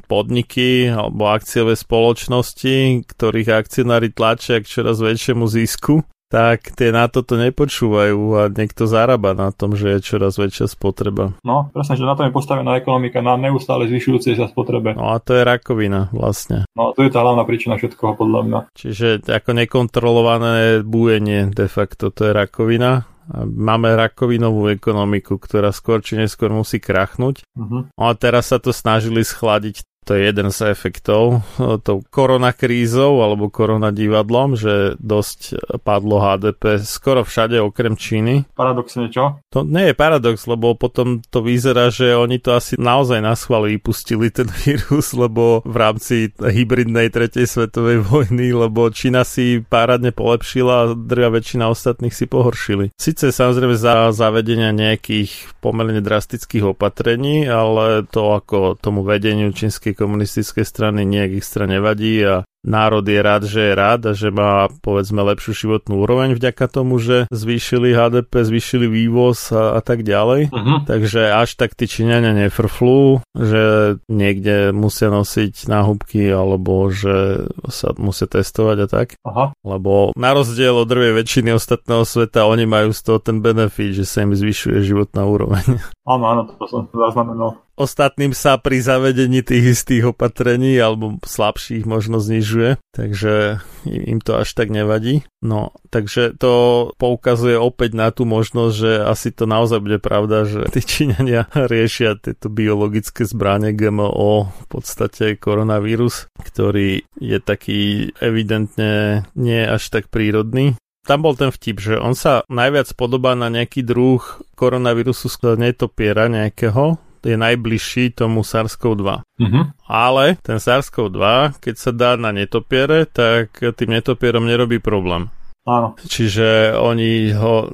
podniky 0.07 0.91
alebo 0.91 1.31
akciové 1.31 1.79
spoločnosti, 1.79 3.07
ktorých 3.09 3.49
akcionári 3.55 4.11
tlačia 4.13 4.61
k 4.61 4.69
čoraz 4.69 5.01
väčšiemu 5.01 5.45
zisku, 5.49 6.05
tak 6.35 6.75
tie 6.75 6.91
na 6.91 7.07
toto 7.07 7.39
nepočúvajú 7.39 8.21
a 8.35 8.43
niekto 8.51 8.91
zarába 8.91 9.39
na 9.39 9.55
tom, 9.55 9.79
že 9.79 9.95
je 9.95 9.99
čoraz 10.03 10.35
väčšia 10.35 10.67
spotreba. 10.67 11.39
No, 11.47 11.71
presne, 11.71 11.95
že 11.95 12.03
na 12.03 12.19
tom 12.19 12.27
je 12.27 12.35
postavená 12.35 12.75
ekonomika, 12.75 13.23
na 13.23 13.39
neustále 13.39 13.87
zvyšujúcej 13.87 14.35
sa 14.35 14.51
spotrebe. 14.51 14.99
No 14.99 15.15
a 15.15 15.23
to 15.23 15.39
je 15.39 15.47
rakovina 15.47 16.11
vlastne. 16.11 16.67
No 16.75 16.91
to 16.91 17.07
je 17.07 17.15
tá 17.15 17.23
hlavná 17.23 17.47
príčina 17.47 17.79
všetkoho 17.79 18.19
podľa 18.19 18.41
mňa. 18.51 18.59
Čiže 18.75 19.31
ako 19.31 19.51
nekontrolované 19.63 20.83
bújenie 20.83 21.55
de 21.55 21.71
facto 21.71 22.11
to 22.11 22.27
je 22.27 22.33
rakovina 22.35 23.07
máme 23.45 23.97
rakovinovú 23.97 24.69
ekonomiku, 24.69 25.41
ktorá 25.41 25.73
skôr 25.73 26.05
či 26.05 26.21
neskôr 26.21 26.53
musí 26.53 26.83
krachnúť. 26.83 27.47
Uh-huh. 27.57 27.89
a 27.97 28.05
teraz 28.19 28.53
sa 28.53 28.61
to 28.61 28.75
snažili 28.75 29.25
schladiť 29.25 29.87
to 30.05 30.15
je 30.15 30.29
jeden 30.29 30.53
z 30.53 30.71
efektov 30.71 31.41
e, 31.57 31.81
tou 31.81 32.05
koronakrízou 32.05 33.25
alebo 33.25 33.49
koronadivadlom, 33.49 34.61
že 34.61 35.01
dosť 35.01 35.57
padlo 35.81 36.21
HDP 36.21 36.85
skoro 36.85 37.25
všade 37.25 37.57
okrem 37.59 37.97
Číny. 37.97 38.45
Paradoxne 38.53 39.09
čo? 39.09 39.41
To 39.51 39.65
nie 39.65 39.91
je 39.91 39.95
paradox, 39.97 40.45
lebo 40.45 40.77
potom 40.77 41.25
to 41.25 41.41
vyzerá, 41.41 41.89
že 41.89 42.13
oni 42.13 42.37
to 42.39 42.53
asi 42.53 42.77
naozaj 42.77 43.25
na 43.25 43.33
schvál 43.33 43.67
vypustili 43.67 44.29
ten 44.29 44.47
vírus, 44.63 45.17
lebo 45.17 45.65
v 45.65 45.77
rámci 45.77 46.17
hybridnej 46.37 47.09
tretej 47.09 47.49
svetovej 47.49 48.05
vojny, 48.05 48.53
lebo 48.53 48.93
Čína 48.93 49.25
si 49.25 49.65
párádne 49.65 50.13
polepšila 50.13 50.75
a 50.75 50.91
drvia 50.93 51.33
väčšina 51.33 51.67
ostatných 51.73 52.13
si 52.13 52.29
pohoršili. 52.29 52.93
Sice 53.01 53.33
samozrejme 53.33 53.75
za 53.75 54.13
zavedenia 54.13 54.71
nejakých 54.75 55.57
pomerne 55.65 56.05
drastických 56.05 56.77
opatrení, 56.77 57.49
ale 57.49 58.05
to 58.05 58.37
ako 58.37 58.77
tomu 58.77 59.07
vedeniu 59.07 59.49
čínskej 59.55 59.94
komunistickej 59.95 60.65
strany 60.65 61.05
nejak 61.07 61.31
extra 61.33 61.67
nevadí 61.67 62.27
a 62.27 62.45
národ 62.65 63.05
je 63.05 63.21
rád, 63.21 63.43
že 63.45 63.61
je 63.71 63.73
rád 63.77 64.01
a 64.11 64.13
že 64.17 64.33
má 64.33 64.73
povedzme 64.81 65.21
lepšiu 65.21 65.53
životnú 65.53 66.03
úroveň 66.03 66.35
vďaka 66.35 66.67
tomu, 66.67 66.97
že 66.99 67.29
zvýšili 67.29 67.93
HDP, 67.93 68.33
zvýšili 68.43 68.89
vývoz 68.89 69.53
a, 69.53 69.79
a 69.79 69.81
tak 69.85 70.03
ďalej. 70.03 70.51
Uh-huh. 70.51 70.79
Takže 70.89 71.31
až 71.31 71.55
tak 71.61 71.77
tí 71.77 71.85
Číňania 71.85 72.33
nefrflú, 72.35 73.21
že 73.37 73.97
niekde 74.09 74.73
musia 74.73 75.13
nosiť 75.13 75.69
náhubky 75.69 76.33
alebo 76.33 76.89
že 76.89 77.47
sa 77.69 77.93
musia 78.01 78.27
testovať 78.27 78.77
a 78.81 78.87
tak. 78.89 79.09
Aha. 79.23 79.53
Lebo 79.63 80.17
na 80.17 80.33
rozdiel 80.33 80.75
od 80.75 80.89
drvej 80.89 81.21
väčšiny 81.21 81.53
ostatného 81.55 82.03
sveta 82.09 82.49
oni 82.49 82.65
majú 82.65 82.91
z 82.97 83.01
toho 83.05 83.19
ten 83.21 83.45
benefit, 83.45 84.03
že 84.03 84.09
sa 84.09 84.25
im 84.25 84.33
zvyšuje 84.33 84.81
životná 84.83 85.23
úroveň. 85.29 85.79
Áno, 86.05 86.29
áno, 86.29 86.45
to 86.45 86.69
som 86.69 86.85
zaznamenal 86.93 87.65
ostatným 87.75 88.31
sa 88.35 88.59
pri 88.59 88.79
zavedení 88.79 89.43
tých 89.43 89.79
istých 89.79 90.15
opatrení 90.15 90.79
alebo 90.79 91.19
slabších 91.23 91.85
možno 91.85 92.23
znižuje, 92.55 92.71
takže 92.95 93.59
im 93.85 94.23
to 94.23 94.39
až 94.39 94.55
tak 94.55 94.71
nevadí. 94.71 95.27
No, 95.43 95.75
takže 95.91 96.39
to 96.39 96.95
poukazuje 96.97 97.59
opäť 97.59 97.99
na 97.99 98.09
tú 98.15 98.25
možnosť, 98.25 98.75
že 98.75 98.93
asi 99.03 99.29
to 99.35 99.51
naozaj 99.51 99.83
bude 99.83 99.99
pravda, 99.99 100.47
že 100.47 100.69
tí 100.75 100.81
Číňania 100.81 101.51
riešia 101.51 102.15
tieto 102.17 102.47
biologické 102.47 103.27
zbranie 103.27 103.75
GMO, 103.75 104.55
v 104.55 104.67
podstate 104.71 105.35
koronavírus, 105.35 106.31
ktorý 106.39 107.03
je 107.19 107.39
taký 107.43 108.15
evidentne 108.23 109.27
nie 109.35 109.61
až 109.67 109.91
tak 109.91 110.09
prírodný, 110.09 110.79
tam 111.05 111.21
bol 111.21 111.37
ten 111.37 111.53
vtip, 111.53 111.85
že 111.85 112.01
on 112.01 112.17
sa 112.17 112.49
najviac 112.49 112.89
podobá 112.97 113.37
na 113.37 113.53
nejaký 113.53 113.85
druh 113.85 114.25
koronavírusu 114.57 115.29
z 115.29 115.61
netopiera 115.61 116.33
nejakého, 116.33 116.97
je 117.31 117.39
najbližší 117.41 118.13
tomu 118.13 118.45
SARS-CoV-2. 118.45 119.09
Uh-huh. 119.25 119.65
Ale 119.89 120.37
ten 120.45 120.61
SARS-CoV-2, 120.61 121.25
keď 121.63 121.75
sa 121.79 121.91
dá 121.95 122.11
na 122.21 122.35
netopiere, 122.35 123.09
tak 123.09 123.57
tým 123.61 123.97
netopierom 123.97 124.45
nerobí 124.45 124.83
problém. 124.83 125.33
Áno. 125.65 125.97
Čiže 125.97 126.77
oni 126.77 127.33
ho, 127.33 127.73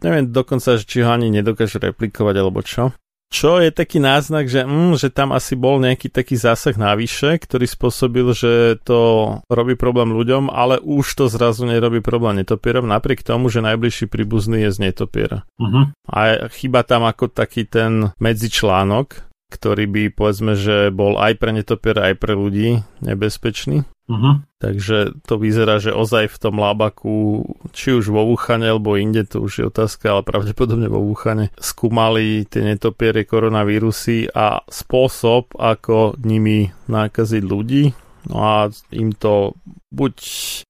neviem 0.00 0.32
dokonca, 0.32 0.80
či 0.80 1.04
ho 1.04 1.12
ani 1.12 1.28
nedokážu 1.28 1.76
replikovať 1.76 2.34
alebo 2.40 2.64
čo. 2.64 2.96
Čo 3.28 3.60
je 3.60 3.68
taký 3.68 4.00
náznak, 4.00 4.48
že, 4.48 4.64
mm, 4.64 4.96
že 4.96 5.12
tam 5.12 5.36
asi 5.36 5.52
bol 5.52 5.76
nejaký 5.84 6.08
taký 6.08 6.40
zásah 6.40 6.72
navyše, 6.80 7.36
ktorý 7.36 7.68
spôsobil, 7.68 8.24
že 8.32 8.80
to 8.80 9.00
robí 9.52 9.76
problém 9.76 10.16
ľuďom, 10.16 10.48
ale 10.48 10.80
už 10.80 11.04
to 11.12 11.24
zrazu 11.28 11.68
nerobí 11.68 12.00
problém 12.00 12.40
netopierom, 12.40 12.88
napriek 12.88 13.20
tomu, 13.20 13.52
že 13.52 13.60
najbližší 13.60 14.08
príbuzný 14.08 14.64
je 14.64 14.70
z 14.72 14.78
netopiera. 14.80 15.44
Uh-huh. 15.60 15.92
A 16.08 16.48
chyba 16.48 16.88
tam 16.88 17.04
ako 17.04 17.28
taký 17.28 17.68
ten 17.68 18.16
medzičlánok, 18.16 19.28
ktorý 19.52 19.84
by 19.84 20.02
povedzme, 20.16 20.56
že 20.56 20.88
bol 20.88 21.20
aj 21.20 21.36
pre 21.36 21.52
netopiera, 21.52 22.08
aj 22.08 22.16
pre 22.16 22.32
ľudí 22.32 22.80
nebezpečný. 23.04 23.84
Uh-huh. 24.08 24.40
Takže 24.56 25.20
to 25.28 25.36
vyzerá, 25.36 25.76
že 25.84 25.92
ozaj 25.92 26.32
v 26.32 26.40
tom 26.40 26.56
lábaku, 26.56 27.44
či 27.76 27.92
už 27.92 28.08
vo 28.08 28.24
Wuchane 28.24 28.72
alebo 28.72 28.96
inde, 28.96 29.28
to 29.28 29.44
už 29.44 29.52
je 29.60 29.64
otázka, 29.68 30.16
ale 30.16 30.22
pravdepodobne 30.24 30.88
vo 30.88 31.04
Wuchane, 31.04 31.52
skúmali 31.60 32.48
tie 32.48 32.64
netopiere 32.64 33.28
koronavírusy 33.28 34.32
a 34.32 34.64
spôsob, 34.64 35.52
ako 35.60 36.16
nimi 36.24 36.72
nákaziť 36.88 37.42
ľudí. 37.44 37.92
No 38.32 38.36
a 38.44 38.56
im 38.92 39.12
to 39.12 39.52
buď 39.92 40.16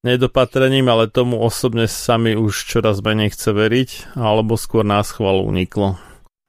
nedopatrením, 0.02 0.90
ale 0.90 1.10
tomu 1.10 1.38
osobne 1.38 1.86
sami 1.86 2.34
už 2.34 2.54
čoraz 2.66 3.02
menej 3.02 3.34
chce 3.34 3.50
veriť, 3.54 3.90
alebo 4.18 4.58
skôr 4.58 4.82
nás 4.82 5.14
chval 5.14 5.46
uniklo. 5.46 5.98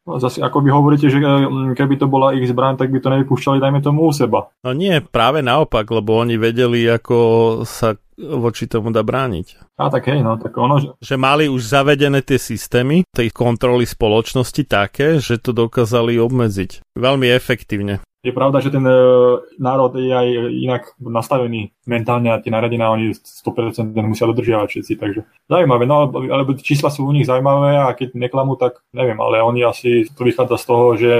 No, 0.09 0.17
zase 0.17 0.41
ako 0.41 0.65
vy 0.65 0.73
hovoríte, 0.73 1.05
že 1.05 1.21
mm, 1.21 1.77
keby 1.77 2.01
to 2.01 2.09
bola 2.09 2.33
ich 2.33 2.49
zbraň, 2.49 2.81
tak 2.81 2.89
by 2.89 2.97
to 2.97 3.13
nevypúšťali, 3.13 3.61
dajme 3.61 3.77
tomu 3.85 4.09
u 4.09 4.13
seba. 4.13 4.49
No 4.65 4.73
nie, 4.73 4.97
práve 5.05 5.45
naopak, 5.45 5.85
lebo 5.85 6.17
oni 6.17 6.33
vedeli, 6.41 6.81
ako 6.89 7.17
sa 7.61 7.93
voči 8.17 8.65
tomu 8.65 8.89
dá 8.89 9.05
brániť. 9.05 9.77
A 9.77 9.93
tak 9.93 10.09
hej, 10.09 10.25
no, 10.25 10.35
tak 10.41 10.57
ono... 10.57 10.81
Že... 10.81 10.89
že 10.97 11.15
mali 11.15 11.45
už 11.45 11.61
zavedené 11.61 12.25
tie 12.25 12.41
systémy, 12.41 13.05
tej 13.13 13.29
kontroly 13.29 13.85
spoločnosti 13.85 14.65
také, 14.65 15.21
že 15.21 15.37
to 15.37 15.53
dokázali 15.53 16.17
obmedziť. 16.17 16.97
Veľmi 16.97 17.29
efektívne. 17.29 18.01
Je 18.19 18.35
pravda, 18.35 18.59
že 18.59 18.67
ten 18.67 18.83
e, 18.83 18.95
národ 19.63 19.95
je 19.95 20.11
aj 20.11 20.27
inak 20.51 20.83
nastavený 20.99 21.71
mentálne 21.87 22.35
a 22.35 22.43
tie 22.43 22.51
naradenia 22.51 22.91
oni 22.91 23.15
100% 23.15 23.95
musia 24.03 24.27
dodržiavať 24.27 24.67
všetci, 24.67 24.93
takže 24.99 25.23
zaujímavé, 25.47 25.87
no 25.87 26.11
alebo 26.11 26.53
čísla 26.59 26.91
sú 26.91 27.07
u 27.07 27.15
nich 27.15 27.23
zaujímavé 27.23 27.79
a 27.79 27.95
keď 27.95 28.19
neklamú, 28.19 28.59
tak 28.59 28.83
neviem, 28.91 29.15
ale 29.23 29.39
oni 29.39 29.63
asi 29.63 30.05
to 30.11 30.27
vychádza 30.27 30.59
z 30.59 30.65
toho, 30.67 30.85
že 30.99 31.11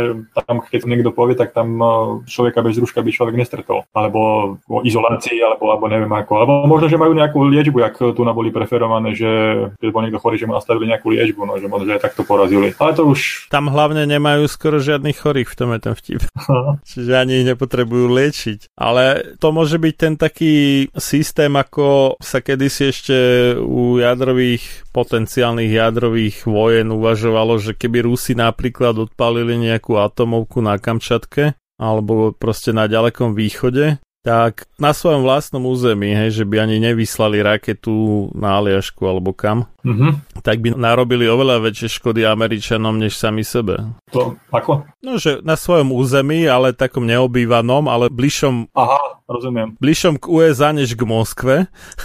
tam 0.44 0.60
keď 0.60 0.86
niekto 0.92 1.16
povie, 1.16 1.40
tak 1.40 1.56
tam 1.56 1.80
e, 1.80 1.88
človeka 2.28 2.60
bez 2.60 2.76
rúška 2.76 3.00
by 3.00 3.16
človek 3.16 3.36
nestretol, 3.40 3.88
alebo 3.96 4.56
o 4.68 4.84
izolácii, 4.84 5.40
alebo, 5.40 5.72
alebo 5.72 5.88
neviem 5.88 6.12
ako, 6.12 6.32
alebo 6.36 6.54
možno, 6.68 6.92
že 6.92 7.00
majú 7.00 7.16
nejakú 7.16 7.48
liečbu, 7.48 7.80
jak 7.80 7.96
tu 7.96 8.22
na 8.28 8.36
boli 8.36 8.52
preferované, 8.52 9.16
že 9.16 9.32
keď 9.80 9.90
bol 9.96 10.04
niekto 10.04 10.20
chorý, 10.20 10.36
že 10.36 10.52
mu 10.52 10.52
nastavili 10.52 10.92
nejakú 10.92 11.16
liečbu, 11.16 11.48
no, 11.48 11.56
že 11.56 11.72
možno, 11.72 11.88
že 11.88 11.96
aj 11.96 12.12
takto 12.12 12.28
porazili. 12.28 12.76
Ale 12.76 12.92
to 12.92 13.08
už... 13.08 13.48
Tam 13.48 13.72
hlavne 13.72 14.04
nemajú 14.04 14.52
skoro 14.52 14.84
žiadnych 14.84 15.16
chorých, 15.16 15.48
v 15.48 15.58
tom 15.58 15.72
je 15.72 15.80
ten 15.80 15.94
vtip. 15.96 16.22
Čiže 16.90 17.14
ani 17.14 17.46
ich 17.46 17.50
nepotrebujú 17.54 18.10
liečiť. 18.10 18.74
Ale 18.74 19.38
to 19.38 19.54
môže 19.54 19.78
byť 19.78 19.94
ten 19.94 20.14
taký 20.18 20.90
systém, 20.98 21.54
ako 21.54 22.18
sa 22.18 22.42
kedysi 22.42 22.90
ešte 22.90 23.18
u 23.62 24.02
jadrových, 24.02 24.90
potenciálnych 24.90 25.70
jadrových 25.70 26.50
vojen 26.50 26.90
uvažovalo, 26.90 27.62
že 27.62 27.78
keby 27.78 28.10
Rusi 28.10 28.34
napríklad 28.34 28.98
odpalili 28.98 29.62
nejakú 29.70 30.02
atomovku 30.02 30.66
na 30.66 30.82
Kamčatke, 30.82 31.54
alebo 31.78 32.34
proste 32.34 32.74
na 32.74 32.90
ďalekom 32.90 33.38
východe, 33.38 34.02
tak 34.20 34.68
na 34.76 34.92
svojom 34.92 35.24
vlastnom 35.24 35.64
území, 35.64 36.12
hej, 36.12 36.44
že 36.44 36.44
by 36.44 36.68
ani 36.68 36.76
nevyslali 36.78 37.40
raketu 37.40 38.28
na 38.36 38.60
Aliašku 38.60 39.00
alebo 39.08 39.32
kam, 39.32 39.64
Mhm. 39.80 40.44
tak 40.44 40.60
by 40.60 40.76
narobili 40.76 41.24
oveľa 41.24 41.64
väčšie 41.64 41.88
škody 41.88 42.28
Američanom 42.28 43.00
než 43.00 43.16
sami 43.16 43.48
sebe. 43.48 43.80
To 44.12 44.36
ako? 44.52 44.84
No, 45.00 45.16
že 45.16 45.40
na 45.40 45.56
svojom 45.56 45.96
území, 45.96 46.44
ale 46.46 46.76
takom 46.76 47.08
neobývanom, 47.08 47.88
ale 47.88 48.12
bližšom, 48.12 48.76
Aha, 48.76 49.24
rozumiem, 49.24 49.80
bližšom 49.80 50.20
k 50.20 50.26
USA 50.28 50.76
než 50.76 51.00
k 51.00 51.04
Moskve, 51.08 51.56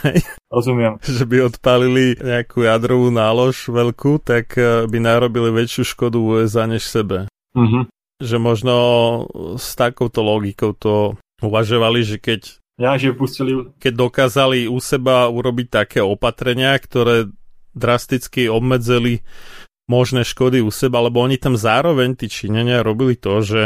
hej, 0.06 0.22
rozumiem. 0.54 1.02
že 1.18 1.26
by 1.26 1.50
odpálili 1.50 2.14
nejakú 2.14 2.62
jadrovú 2.62 3.10
nálož 3.10 3.66
veľkú, 3.66 4.22
tak 4.22 4.54
eh, 4.54 4.86
by 4.86 4.98
narobili 5.02 5.50
väčšiu 5.50 5.82
škodu 5.82 6.22
USA 6.22 6.70
než 6.70 6.86
sebe. 6.86 7.26
Mhm. 7.58 7.90
Že 8.22 8.36
možno 8.38 8.74
s 9.58 9.74
takouto 9.74 10.22
logikou 10.22 10.70
to 10.70 11.18
uvažovali, 11.46 12.00
že 12.02 12.16
keď 12.18 12.40
Ja, 12.80 12.98
že 12.98 13.14
pustili... 13.14 13.54
keď 13.78 13.92
dokázali 13.94 14.66
u 14.66 14.80
seba 14.82 15.30
urobiť 15.30 15.66
také 15.70 16.00
opatrenia, 16.02 16.74
ktoré 16.80 17.30
drasticky 17.74 18.50
obmedzili 18.50 19.22
možné 19.86 20.24
škody 20.24 20.64
u 20.64 20.72
seba, 20.72 21.04
lebo 21.04 21.20
oni 21.20 21.36
tam 21.36 21.54
zároveň, 21.60 22.16
tí 22.16 22.26
Číňania, 22.26 22.80
robili 22.80 23.14
to, 23.20 23.44
že 23.44 23.62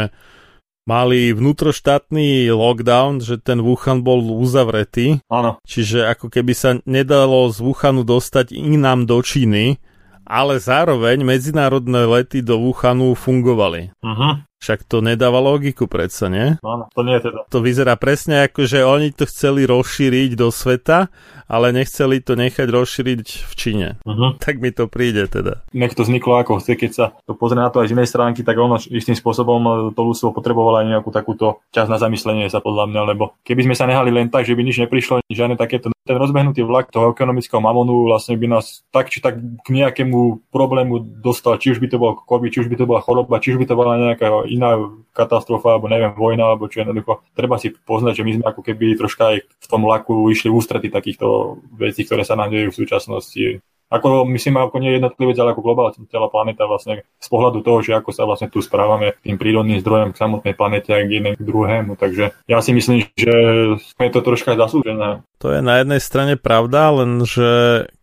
mali 0.89 1.31
vnútroštátny 1.37 2.49
lockdown, 2.49 3.21
že 3.21 3.37
ten 3.37 3.61
Wuhan 3.61 4.01
bol 4.01 4.25
uzavretý, 4.41 5.21
Áno. 5.29 5.61
čiže 5.61 6.09
ako 6.09 6.33
keby 6.33 6.53
sa 6.57 6.81
nedalo 6.89 7.45
z 7.53 7.61
Wuhanu 7.61 8.01
dostať 8.01 8.57
inám 8.57 9.05
do 9.05 9.21
Číny, 9.21 9.77
ale 10.25 10.57
zároveň 10.57 11.21
medzinárodné 11.21 12.09
lety 12.09 12.41
do 12.41 12.57
Wuhanu 12.57 13.13
fungovali. 13.13 13.93
Mhm. 14.01 14.48
Však 14.59 14.83
to 14.83 14.99
nedáva 14.99 15.39
logiku 15.39 15.87
predsa, 15.87 16.27
nie? 16.27 16.59
Áno, 16.59 16.91
to 16.91 17.01
nie 17.07 17.15
je 17.15 17.31
teda. 17.31 17.47
To 17.47 17.63
vyzerá 17.63 17.95
presne 17.95 18.43
ako, 18.43 18.67
že 18.67 18.83
oni 18.83 19.15
to 19.15 19.23
chceli 19.23 19.63
rozšíriť 19.63 20.35
do 20.35 20.51
sveta, 20.51 21.07
ale 21.47 21.71
nechceli 21.71 22.19
to 22.19 22.35
nechať 22.35 22.67
rozšíriť 22.67 23.27
v 23.49 23.53
Číne. 23.55 23.87
Mhm. 24.03 24.37
Tak 24.43 24.59
mi 24.59 24.75
to 24.75 24.91
príde 24.91 25.25
teda. 25.31 25.63
nech 25.71 25.95
to 25.95 26.03
vzniklo 26.03 26.37
ako 26.43 26.59
chce, 26.59 26.75
keď 26.75 26.91
sa 26.91 27.05
to 27.23 27.33
pozrie 27.33 27.63
na 27.63 27.71
to 27.71 27.79
aj 27.79 27.87
z 27.87 27.95
inej 27.95 28.11
stránky, 28.11 28.43
tak 28.43 28.59
ono 28.59 28.75
istým 28.77 29.15
spôsobom 29.15 29.61
e, 29.63 29.71
to 29.95 30.01
ľudstvo 30.03 30.35
potrebovalo 30.35 30.83
aj 30.83 30.87
nejakú 30.91 31.09
takúto 31.09 31.63
čas 31.71 31.87
na 31.87 31.95
zamyslenie 31.95 32.51
sa 32.51 32.59
podľa 32.59 32.91
mňa, 32.91 33.01
lebo 33.15 33.39
keby 33.47 33.65
sme 33.65 33.75
sa 33.79 33.87
nehali 33.87 34.11
len 34.11 34.27
tak, 34.27 34.43
že 34.43 34.53
by 34.53 34.61
nič 34.61 34.77
neprišlo, 34.83 35.23
žiadne 35.31 35.55
takéto, 35.55 35.89
ten 36.03 36.17
rozbehnutý 36.19 36.67
vlak 36.67 36.91
toho 36.91 37.15
ekonomického 37.15 37.63
mamonu 37.63 38.11
vlastne 38.11 38.35
by 38.35 38.59
nás 38.59 38.83
tak 38.91 39.07
či 39.07 39.23
tak 39.23 39.39
k 39.39 39.67
nejakému 39.69 40.51
problému 40.51 40.99
dostal, 41.23 41.57
či 41.57 41.71
už 41.73 41.79
by 41.79 41.87
to 41.89 41.97
bol 41.97 42.13
COVID, 42.17 42.49
či 42.51 42.59
už 42.65 42.67
by 42.67 42.77
to 42.77 42.85
bola 42.85 43.01
choroba, 43.01 43.41
či 43.41 43.55
už 43.55 43.61
by 43.61 43.65
to 43.69 43.77
bola 43.77 43.93
nejaká 43.97 44.48
iná 44.49 44.75
katastrofa, 45.13 45.77
alebo 45.77 45.87
neviem, 45.87 46.11
vojna, 46.11 46.49
alebo 46.49 46.65
čo 46.65 46.81
jednoducho. 46.81 47.21
Treba 47.37 47.61
si 47.61 47.71
poznať, 47.71 48.19
že 48.19 48.25
my 48.25 48.31
sme 48.39 48.45
ako 48.49 48.61
keby 48.65 48.97
troška 48.97 49.23
aj 49.35 49.37
v 49.45 49.67
tom 49.69 49.81
vlaku 49.85 50.27
išli 50.33 50.49
ústrety 50.49 50.89
takýchto 50.89 51.59
vecí, 51.77 52.03
ktoré 52.03 52.25
sa 52.25 52.33
nám 52.33 52.49
dejú 52.49 52.73
v 52.73 52.79
súčasnosti. 52.81 53.45
Ako 53.89 54.21
myslím, 54.29 54.61
ako 54.61 54.77
nie 54.77 55.01
jednotlivec, 55.01 55.33
ale 55.41 55.57
ako 55.57 55.65
globálna 55.65 55.97
celá 56.13 56.29
planéta 56.29 56.69
vlastne 56.69 57.01
z 57.17 57.27
pohľadu 57.27 57.65
toho, 57.65 57.81
že 57.81 57.97
ako 57.97 58.13
sa 58.13 58.29
vlastne 58.29 58.45
tu 58.53 58.61
správame 58.61 59.17
tým 59.25 59.41
prírodným 59.41 59.81
zdrojom 59.81 60.13
k 60.13 60.21
samotnej 60.21 60.53
planete 60.53 60.93
a 60.93 61.01
k 61.01 61.17
jednému 61.17 61.37
k 61.41 61.47
druhému. 61.49 61.97
Takže 61.97 62.37
ja 62.45 62.59
si 62.61 62.71
myslím, 62.77 63.09
že 63.17 63.33
je 63.81 64.11
to 64.13 64.21
troška 64.21 64.53
zaslúžené. 64.53 65.25
To 65.41 65.49
je 65.49 65.65
na 65.65 65.81
jednej 65.81 65.97
strane 65.97 66.37
pravda, 66.37 67.01
len 67.01 67.25
že 67.25 67.49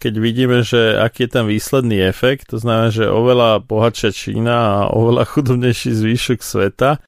keď 0.03 0.15
vidíme, 0.19 0.59
že 0.67 0.99
aký 0.99 1.31
je 1.31 1.35
ten 1.39 1.45
výsledný 1.47 2.03
efekt, 2.03 2.51
to 2.51 2.59
znamená, 2.59 2.91
že 2.91 3.07
oveľa 3.07 3.63
bohatšia 3.63 4.11
Čína 4.11 4.57
a 4.59 4.79
oveľa 4.91 5.23
chudobnejší 5.31 5.95
zvýšok 5.95 6.43
sveta, 6.43 6.99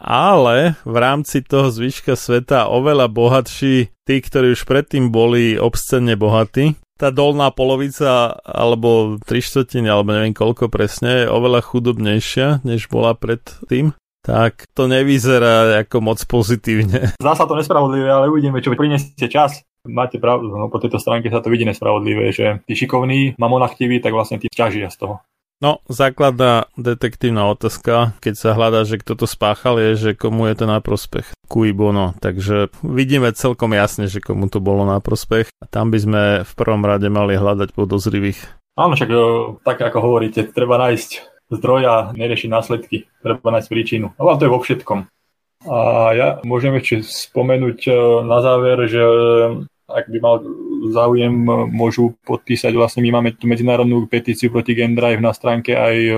ale 0.00 0.80
v 0.88 0.96
rámci 0.96 1.44
toho 1.44 1.68
zvyška 1.68 2.16
sveta 2.16 2.72
oveľa 2.72 3.12
bohatší 3.12 3.92
tí, 4.08 4.16
ktorí 4.22 4.56
už 4.56 4.64
predtým 4.64 5.12
boli 5.12 5.60
obscenne 5.60 6.16
bohatí. 6.16 6.78
Tá 7.00 7.08
dolná 7.08 7.48
polovica, 7.48 8.36
alebo 8.44 9.16
tri 9.24 9.40
štvrtiny, 9.40 9.88
alebo 9.88 10.12
neviem 10.12 10.36
koľko 10.36 10.68
presne, 10.68 11.24
je 11.24 11.32
oveľa 11.32 11.64
chudobnejšia, 11.64 12.60
než 12.60 12.92
bola 12.92 13.16
predtým. 13.16 13.96
Tak 14.20 14.68
to 14.76 14.84
nevyzerá 14.84 15.80
ako 15.80 16.04
moc 16.04 16.20
pozitívne. 16.28 17.16
Zdá 17.24 17.32
sa 17.32 17.48
to 17.48 17.56
nespravodlivé, 17.56 18.04
ale 18.04 18.28
uvidíme, 18.28 18.60
čo 18.60 18.76
prinesie 18.76 19.32
čas. 19.32 19.64
Máte 19.88 20.20
pravdu, 20.20 20.52
no 20.52 20.68
po 20.68 20.76
tejto 20.76 21.00
stránke 21.00 21.32
sa 21.32 21.40
to 21.40 21.48
vidí 21.48 21.64
nespravodlivé, 21.64 22.36
že 22.36 22.60
tí 22.68 22.76
šikovní, 22.76 23.40
mamonachtiví, 23.40 24.04
tak 24.04 24.12
vlastne 24.12 24.36
tí 24.36 24.52
ťažia 24.52 24.92
z 24.92 25.00
toho. 25.00 25.14
No, 25.60 25.84
základná 25.92 26.72
detektívna 26.80 27.52
otázka, 27.52 28.16
keď 28.24 28.32
sa 28.32 28.56
hľadá, 28.56 28.88
že 28.88 28.96
kto 28.96 29.12
to 29.12 29.26
spáchal, 29.28 29.76
je, 29.76 29.90
že 29.92 30.10
komu 30.16 30.48
je 30.48 30.56
to 30.56 30.64
na 30.64 30.80
prospech. 30.80 31.36
Cui 31.52 31.76
bono. 31.76 32.16
Takže 32.16 32.72
vidíme 32.80 33.28
celkom 33.36 33.76
jasne, 33.76 34.08
že 34.08 34.24
komu 34.24 34.48
to 34.48 34.56
bolo 34.56 34.88
na 34.88 35.04
prospech. 35.04 35.52
A 35.60 35.64
tam 35.68 35.92
by 35.92 35.98
sme 36.00 36.22
v 36.48 36.52
prvom 36.56 36.80
rade 36.80 37.12
mali 37.12 37.36
hľadať 37.36 37.76
podozrivých. 37.76 38.40
Áno, 38.80 38.96
však 38.96 39.10
e, 39.12 39.20
tak 39.60 39.84
ako 39.84 40.00
hovoríte, 40.00 40.48
treba 40.48 40.80
nájsť 40.80 41.10
zdroj 41.52 41.82
a 41.84 41.94
neriešiť 42.16 42.48
následky. 42.48 43.04
Treba 43.20 43.52
nájsť 43.52 43.68
príčinu. 43.68 44.16
Ale 44.16 44.40
to 44.40 44.48
je 44.48 44.54
vo 44.56 44.64
všetkom. 44.64 45.12
A 45.68 45.76
ja 46.16 46.28
môžem 46.40 46.72
ešte 46.80 47.04
spomenúť 47.04 47.78
e, 47.84 47.92
na 48.24 48.40
záver, 48.40 48.88
že 48.88 49.04
ak 49.90 50.06
by 50.08 50.18
mal 50.22 50.40
záujem, 50.94 51.34
môžu 51.68 52.16
podpísať, 52.24 52.72
vlastne 52.72 53.04
my 53.04 53.20
máme 53.20 53.36
tú 53.36 53.44
medzinárodnú 53.50 54.08
petíciu 54.08 54.48
proti 54.48 54.72
Gendrive 54.72 55.20
na 55.20 55.34
stránke 55.34 55.76
aj 55.76 55.96
e, 55.96 56.14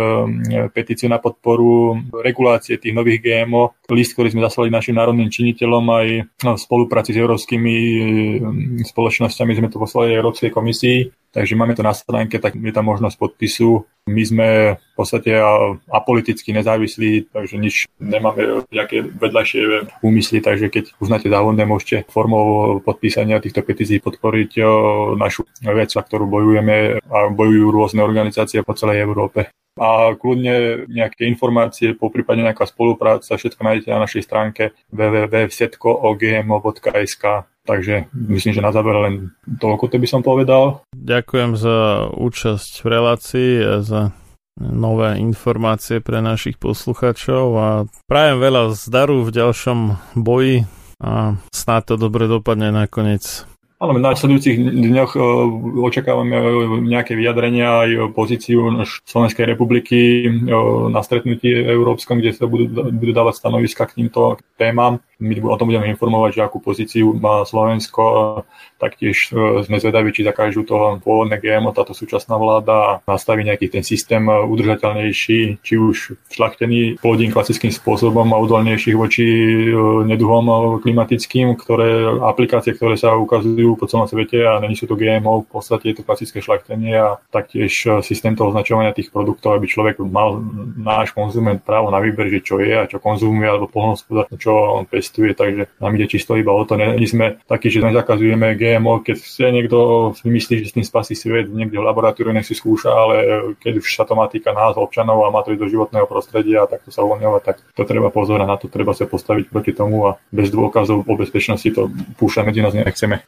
petíciu 0.71 1.11
na 1.11 1.19
podporu 1.19 1.99
regulácie 2.23 2.79
tých 2.79 2.95
nových 2.95 3.25
GMO, 3.25 3.75
list, 3.91 4.15
ktorý 4.15 4.31
sme 4.31 4.47
zaslali 4.47 4.71
našim 4.71 4.95
národným 4.95 5.33
činiteľom 5.33 5.85
aj 5.91 6.07
v 6.45 6.59
spolupráci 6.61 7.11
s 7.17 7.19
európskymi 7.19 7.75
e, 7.75 7.99
spoločnosťami 8.87 9.53
sme 9.59 9.69
to 9.73 9.83
poslali 9.83 10.15
Európskej 10.15 10.51
komisii, 10.55 11.22
takže 11.33 11.57
máme 11.57 11.73
to 11.73 11.83
na 11.83 11.97
stránke, 11.97 12.37
tak 12.39 12.55
je 12.55 12.73
tam 12.73 12.87
možnosť 12.87 13.17
podpisu. 13.17 13.89
My 14.07 14.23
sme 14.27 14.49
v 14.77 14.95
podstate 14.99 15.31
apoliticky 15.89 16.51
nezávislí, 16.53 17.33
takže 17.33 17.57
nič 17.57 17.87
nemáme 18.03 18.67
nejaké 18.69 19.07
vedľajšie 19.07 19.61
úmysly, 20.03 20.43
takže 20.43 20.69
keď 20.69 20.85
uznáte 20.99 21.31
závodné, 21.31 21.65
môžete 21.65 22.05
formou 22.11 22.79
podpísania 22.83 23.39
týchto 23.39 23.63
petícií 23.63 24.03
podporiť 24.03 24.59
našu 25.17 25.47
vec, 25.63 25.89
za 25.95 26.03
ktorú 26.03 26.27
bojujeme 26.27 26.99
a 26.99 27.19
bojujú 27.31 27.67
rôzne 27.71 28.03
organizácie 28.03 28.61
po 28.67 28.75
celej 28.75 29.07
Európe. 29.07 29.49
A 29.81 30.13
kľudne 30.17 30.87
nejaké 30.91 31.25
informácie, 31.25 31.95
po 31.97 32.11
prípade 32.13 32.43
nejaká 32.45 32.67
spolupráca, 32.69 33.41
všetko 33.41 33.65
nájdete 33.65 33.89
na 33.89 34.05
našej 34.05 34.23
stránke 34.25 34.73
www.setkoogmo.sk 34.93 37.25
Takže 37.63 38.11
myslím, 38.11 38.59
že 38.59 38.65
na 38.65 38.75
záver 38.75 38.99
len 38.99 39.39
toľko 39.47 39.87
to 39.87 40.03
by 40.03 40.09
som 40.11 40.27
povedal. 40.27 40.83
Ďakujem 40.99 41.55
za 41.55 42.11
účasť 42.11 42.83
v 42.83 42.87
relácii 42.91 43.63
a 43.63 43.79
za 43.87 44.11
nové 44.59 45.23
informácie 45.23 46.03
pre 46.03 46.19
našich 46.19 46.59
poslucháčov 46.59 47.45
a 47.55 47.87
prajem 48.11 48.43
veľa 48.43 48.75
zdaru 48.75 49.23
v 49.25 49.31
ďalšom 49.31 49.79
boji 50.19 50.67
a 50.99 51.39
snáď 51.55 51.95
to 51.95 52.11
dobre 52.11 52.27
dopadne 52.27 52.75
nakoniec. 52.75 53.47
Áno, 53.83 53.99
v 53.99 54.05
následujúcich 54.07 54.63
dňoch 54.63 55.19
e, 55.19 55.21
očakávame 55.83 56.39
e, 56.39 56.47
nejaké 56.87 57.19
vyjadrenia 57.19 57.83
aj 57.83 58.15
pozíciu 58.15 58.71
naš- 58.71 59.03
Slovenskej 59.11 59.43
republiky 59.43 60.23
e, 60.23 60.31
na 60.87 61.03
stretnutí 61.03 61.51
európskom, 61.51 62.23
kde 62.23 62.31
sa 62.31 62.47
budú, 62.47 62.71
budú 62.71 63.11
dávať 63.11 63.43
stanoviska 63.43 63.91
k 63.91 63.99
týmto 63.99 64.39
témam. 64.55 65.03
My 65.23 65.39
o 65.39 65.55
tom 65.55 65.71
budeme 65.71 65.87
informovať, 65.95 66.31
že 66.35 66.43
akú 66.43 66.59
pozíciu 66.59 67.15
má 67.15 67.47
Slovensko. 67.47 68.43
Taktiež 68.83 69.31
e, 69.31 69.63
sme 69.63 69.79
zvedaví, 69.79 70.11
či 70.11 70.27
zakážu 70.27 70.67
to 70.67 70.99
pôvodné 70.99 71.39
GMO, 71.39 71.71
táto 71.71 71.95
súčasná 71.95 72.35
vláda 72.35 72.75
a 72.75 72.91
nastaví 73.07 73.47
nejaký 73.47 73.71
ten 73.71 73.87
systém 73.87 74.27
e, 74.27 74.35
udržateľnejší, 74.43 75.63
či 75.63 75.75
už 75.79 76.19
šlachtený 76.27 76.99
plodín 76.99 77.31
klasickým 77.31 77.71
spôsobom 77.71 78.27
a 78.35 78.43
odolnejších 78.43 78.99
voči 78.99 79.23
e, 79.23 79.75
neduhom 80.11 80.83
klimatickým, 80.83 81.55
ktoré 81.55 82.19
aplikácie, 82.27 82.75
ktoré 82.75 82.99
sa 82.99 83.15
ukazujú 83.15 83.79
po 83.79 83.87
celom 83.87 84.11
svete 84.11 84.43
a 84.43 84.59
není 84.59 84.75
sú 84.75 84.91
to 84.91 84.99
GMO, 84.99 85.47
v 85.47 85.63
podstate 85.63 85.95
je 85.95 86.03
to 86.03 86.07
klasické 86.07 86.43
šlachtenie 86.43 86.99
a 86.99 87.23
taktiež 87.31 88.03
systém 88.03 88.35
toho 88.35 88.51
označovania 88.51 88.91
tých 88.91 89.15
produktov, 89.15 89.55
aby 89.55 89.71
človek 89.71 90.03
mal 90.03 90.43
náš 90.75 91.15
konzument 91.15 91.63
právo 91.63 91.95
na 91.95 92.03
výber, 92.03 92.27
že 92.27 92.43
čo 92.43 92.59
je 92.59 92.75
a 92.75 92.91
čo 92.91 92.99
konzumuje 92.99 93.47
alebo 93.47 93.71
polnohospodár, 93.71 94.27
čo 94.35 94.83
pestí 94.91 95.12
pestuje, 95.13 95.37
takže 95.37 95.69
nám 95.77 95.93
ide 96.01 96.09
čisto 96.09 96.33
iba 96.41 96.57
o 96.57 96.65
to. 96.65 96.81
Nie, 96.81 96.97
sme 97.05 97.37
takí, 97.45 97.69
že 97.69 97.85
nezakazujeme 97.85 98.57
GMO, 98.57 99.05
keď 99.05 99.17
chce 99.21 99.47
niekto 99.53 99.79
si 100.17 100.25
myslí, 100.33 100.55
že 100.65 100.73
s 100.73 100.75
tým 100.81 100.87
spasí 100.89 101.13
svet, 101.13 101.53
niekde 101.53 101.77
v 101.77 101.85
laboratóriu 101.85 102.33
nech 102.33 102.49
si 102.49 102.57
skúša, 102.57 102.89
ale 102.89 103.17
keď 103.61 103.85
už 103.85 103.89
sa 103.93 104.09
to 104.09 104.17
má 104.17 104.25
týka 104.33 104.57
nás, 104.57 104.81
občanov 104.81 105.29
a 105.29 105.35
má 105.35 105.45
to 105.45 105.53
ísť 105.53 105.61
do 105.61 105.69
životného 105.69 106.09
prostredia 106.09 106.65
a 106.65 106.71
takto 106.71 106.89
sa 106.89 107.05
uvoľňovať, 107.05 107.43
tak 107.45 107.61
to 107.77 107.85
treba 107.85 108.09
pozorať 108.09 108.49
na 108.49 108.57
to, 108.57 108.73
treba 108.73 108.97
sa 108.97 109.05
postaviť 109.05 109.53
proti 109.53 109.77
tomu 109.77 110.09
a 110.09 110.17
bez 110.33 110.49
dôkazov 110.49 111.05
o 111.05 111.15
bezpečnosti 111.21 111.69
to 111.69 111.93
púšťať 112.17 112.45
medzi 112.49 112.65
nás 112.65 112.73
nechceme. 112.73 113.21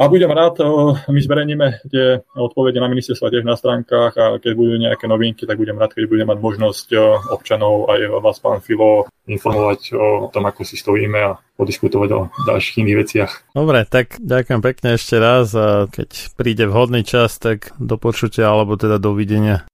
A 0.00 0.08
budem 0.08 0.32
rád, 0.32 0.58
my 1.06 1.20
zverejníme 1.20 1.86
tie 1.86 2.24
odpovede 2.34 2.80
na 2.80 2.90
ministerstva 2.90 3.28
tiež 3.28 3.44
na 3.46 3.54
stránkach 3.54 4.16
a 4.18 4.24
keď 4.40 4.52
budú 4.56 4.74
nejaké 4.80 5.04
novinky, 5.06 5.46
tak 5.46 5.60
budem 5.60 5.78
rád, 5.78 5.94
keď 5.94 6.10
budem 6.10 6.26
mať 6.26 6.38
možnosť 6.42 6.86
občanov 7.30 7.92
aj 7.92 8.00
vás, 8.18 8.40
pán 8.42 8.58
Filo, 8.64 9.06
informovať 9.30 9.94
o 9.94 10.32
tom, 10.32 10.48
ako 10.48 10.66
si 10.66 10.74
stojíme 10.74 11.20
a 11.22 11.38
podiskutovať 11.54 12.08
o 12.18 12.20
ďalších 12.48 12.82
iných 12.82 12.98
veciach. 12.98 13.30
Dobre, 13.54 13.86
tak 13.86 14.18
ďakujem 14.18 14.60
pekne 14.64 14.88
ešte 14.98 15.20
raz 15.22 15.54
a 15.54 15.86
keď 15.86 16.34
príde 16.34 16.64
vhodný 16.66 17.06
čas, 17.06 17.38
tak 17.38 17.70
do 17.78 17.94
počutia 17.94 18.50
alebo 18.50 18.74
teda 18.74 18.98
dovidenia. 18.98 19.68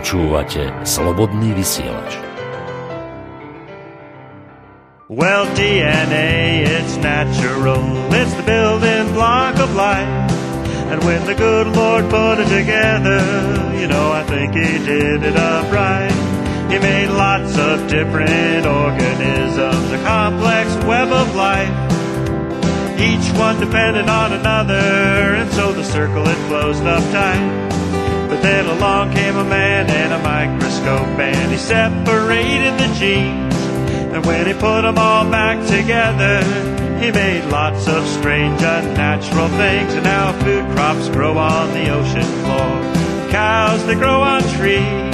Počúvate 0.00 0.72
Slobodný 0.80 1.52
vysielač. 1.52 2.16
Well, 5.12 5.44
DNA, 5.52 6.64
it's 6.64 6.96
natural. 7.04 7.84
It's 8.08 8.32
the 8.32 8.40
building 8.48 9.12
block 9.12 9.60
of 9.60 9.76
life. 9.76 10.08
And 10.88 11.04
when 11.04 11.20
the 11.28 11.36
good 11.36 11.68
Lord 11.76 12.08
put 12.08 12.40
it 12.40 12.48
together, 12.48 13.20
you 13.76 13.92
know, 13.92 14.08
I 14.16 14.24
think 14.24 14.56
he 14.56 14.80
did 14.80 15.20
it 15.20 15.36
upright. 15.36 16.16
He 16.72 16.80
made 16.80 17.12
lots 17.12 17.60
of 17.60 17.84
different 17.84 18.64
organisms, 18.64 19.92
a 19.92 20.00
complex 20.00 20.72
web 20.88 21.12
of 21.12 21.36
life. 21.36 21.76
Each 22.96 23.28
one 23.36 23.60
dependent 23.60 24.08
on 24.08 24.32
another, 24.32 25.36
and 25.36 25.52
so 25.52 25.76
the 25.76 25.84
circle 25.84 26.24
it 26.24 26.40
closed 26.48 26.88
up 26.88 27.04
tight. 27.12 27.69
Then 28.42 28.66
along 28.66 29.12
came 29.12 29.36
a 29.36 29.44
man 29.44 29.90
and 29.90 30.12
a 30.14 30.18
microscope 30.18 31.18
and 31.18 31.52
he 31.52 31.58
separated 31.58 32.72
the 32.80 32.94
genes. 32.98 33.54
And 34.12 34.24
when 34.24 34.46
he 34.46 34.54
put 34.54 34.82
them 34.82 34.96
all 34.96 35.30
back 35.30 35.58
together, 35.68 36.42
he 37.00 37.10
made 37.10 37.44
lots 37.50 37.86
of 37.86 38.06
strange, 38.06 38.62
unnatural 38.62 39.48
things. 39.48 39.92
And 39.92 40.04
now 40.04 40.32
food 40.40 40.64
crops 40.74 41.08
grow 41.10 41.36
on 41.36 41.72
the 41.74 41.90
ocean 41.90 42.24
floor, 42.42 43.30
cows 43.30 43.84
that 43.86 43.98
grow 43.98 44.22
on 44.22 44.42
trees. 44.56 45.10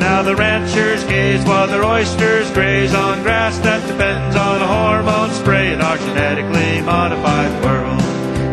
Now 0.00 0.22
the 0.22 0.34
ranchers 0.34 1.04
gaze 1.04 1.44
while 1.44 1.66
their 1.66 1.84
oysters 1.84 2.50
graze 2.52 2.94
on 2.94 3.22
grass 3.22 3.58
that 3.58 3.86
depends 3.86 4.34
on 4.34 4.62
a 4.62 4.66
hormone 4.66 5.30
spray 5.30 5.72
in 5.72 5.80
our 5.80 5.98
genetically 5.98 6.80
modified 6.80 7.52
world. 7.64 8.02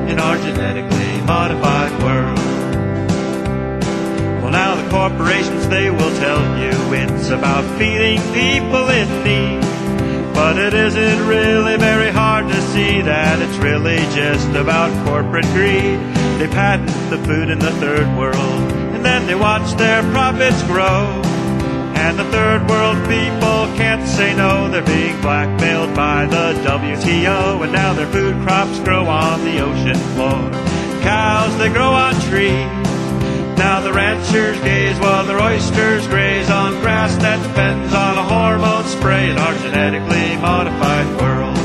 In 0.09 0.19
our 0.19 0.37
genetically 0.37 1.21
modified 1.25 2.03
world 2.03 2.42
corporations, 4.93 5.67
they 5.69 5.89
will 5.89 6.13
tell 6.21 6.39
you 6.61 6.69
it's 6.93 7.29
about 7.29 7.65
feeding 7.79 8.21
people 8.31 8.87
in 8.89 9.09
need. 9.23 9.59
But 10.35 10.59
it 10.59 10.75
isn't 10.75 11.27
really 11.27 11.77
very 11.77 12.11
hard 12.11 12.47
to 12.49 12.61
see 12.73 13.01
that 13.01 13.41
it's 13.41 13.57
really 13.57 13.97
just 14.13 14.49
about 14.49 14.93
corporate 15.03 15.49
greed. 15.57 15.97
They 16.37 16.47
patent 16.47 16.93
the 17.09 17.17
food 17.25 17.49
in 17.49 17.57
the 17.57 17.71
third 17.81 18.05
world, 18.15 18.61
and 18.93 19.03
then 19.03 19.25
they 19.25 19.33
watch 19.33 19.73
their 19.77 20.03
profits 20.13 20.61
grow. 20.63 21.23
And 21.97 22.19
the 22.19 22.25
third 22.25 22.69
world 22.69 22.97
people 23.09 23.65
can't 23.75 24.07
say 24.07 24.35
no, 24.35 24.69
they're 24.69 24.85
being 24.85 25.19
blackmailed 25.21 25.95
by 25.95 26.27
the 26.27 26.53
WTO. 26.69 27.63
And 27.63 27.73
now 27.73 27.93
their 27.93 28.11
food 28.11 28.35
crops 28.43 28.79
grow 28.81 29.05
on 29.07 29.43
the 29.43 29.59
ocean 29.59 29.97
floor. 30.13 30.51
Cows, 31.01 31.57
they 31.57 31.69
grow 31.69 31.89
on 31.89 32.13
trees. 32.29 32.92
The 33.83 33.91
ranchers 33.91 34.57
gaze 34.61 34.97
while 34.99 35.25
their 35.25 35.41
oysters 35.41 36.07
graze 36.07 36.49
on 36.49 36.79
grass 36.79 37.17
that 37.17 37.45
depends 37.45 37.93
on 37.93 38.17
a 38.17 38.23
hormone 38.23 38.85
spray 38.85 39.29
in 39.29 39.37
our 39.37 39.53
genetically 39.55 40.37
modified 40.37 41.21
world. 41.21 41.62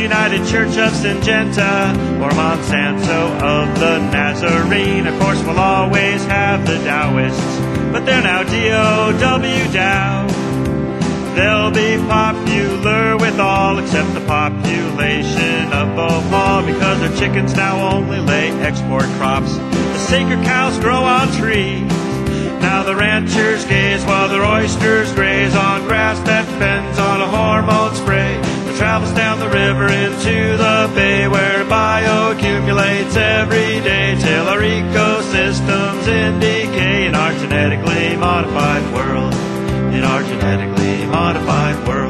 United 0.00 0.46
Church 0.46 0.78
of 0.78 0.92
Syngenta 0.92 1.92
or 2.22 2.30
Monsanto 2.30 3.40
of 3.42 3.78
the 3.78 3.98
Nazarene? 4.10 5.06
Of 5.06 5.20
course, 5.20 5.42
we'll 5.42 5.58
always 5.58 6.24
have 6.24 6.66
the 6.66 6.76
Taoists, 6.78 7.58
but 7.92 8.06
they're 8.06 8.22
now 8.22 8.42
D-O-W 8.42 9.72
Dow. 9.72 10.26
They'll 11.34 11.70
be 11.70 11.96
popular 12.08 13.16
with 13.18 13.38
all 13.38 13.78
except 13.78 14.14
the 14.14 14.24
population 14.26 15.72
of 15.72 15.94
Bhopal 15.94 16.66
because 16.66 17.00
their 17.00 17.16
chickens 17.16 17.54
now 17.54 17.94
only 17.94 18.20
lay 18.20 18.50
export 18.62 19.04
crops. 19.18 19.54
The 19.54 19.98
sacred 19.98 20.42
cows 20.44 20.78
grow 20.78 21.02
on 21.04 21.30
trees. 21.32 21.88
Now 22.60 22.82
the 22.82 22.96
ranchers 22.96 23.64
gaze 23.64 24.04
while 24.04 24.28
their 24.28 24.44
oysters 24.44 25.12
graze 25.12 25.54
on 25.54 25.82
grass 25.86 26.18
that 26.20 26.46
bends 26.58 26.98
on 26.98 27.20
a 27.20 27.26
hormone 27.26 27.89
travels 28.80 29.12
down 29.12 29.38
the 29.38 29.46
river 29.50 29.88
into 29.92 30.56
the 30.56 30.90
bay 30.94 31.28
where 31.28 31.66
bio 31.66 32.32
accumulates 32.32 33.14
every 33.14 33.78
day 33.84 34.16
till 34.18 34.48
our 34.48 34.60
ecosystems 34.60 36.08
in 36.08 36.40
decay 36.40 37.06
in 37.06 37.14
our 37.14 37.30
genetically 37.32 38.16
modified 38.16 38.82
world. 38.94 39.34
In 39.92 40.02
our 40.02 40.22
genetically 40.22 41.04
modified 41.04 41.86
world. 41.86 42.09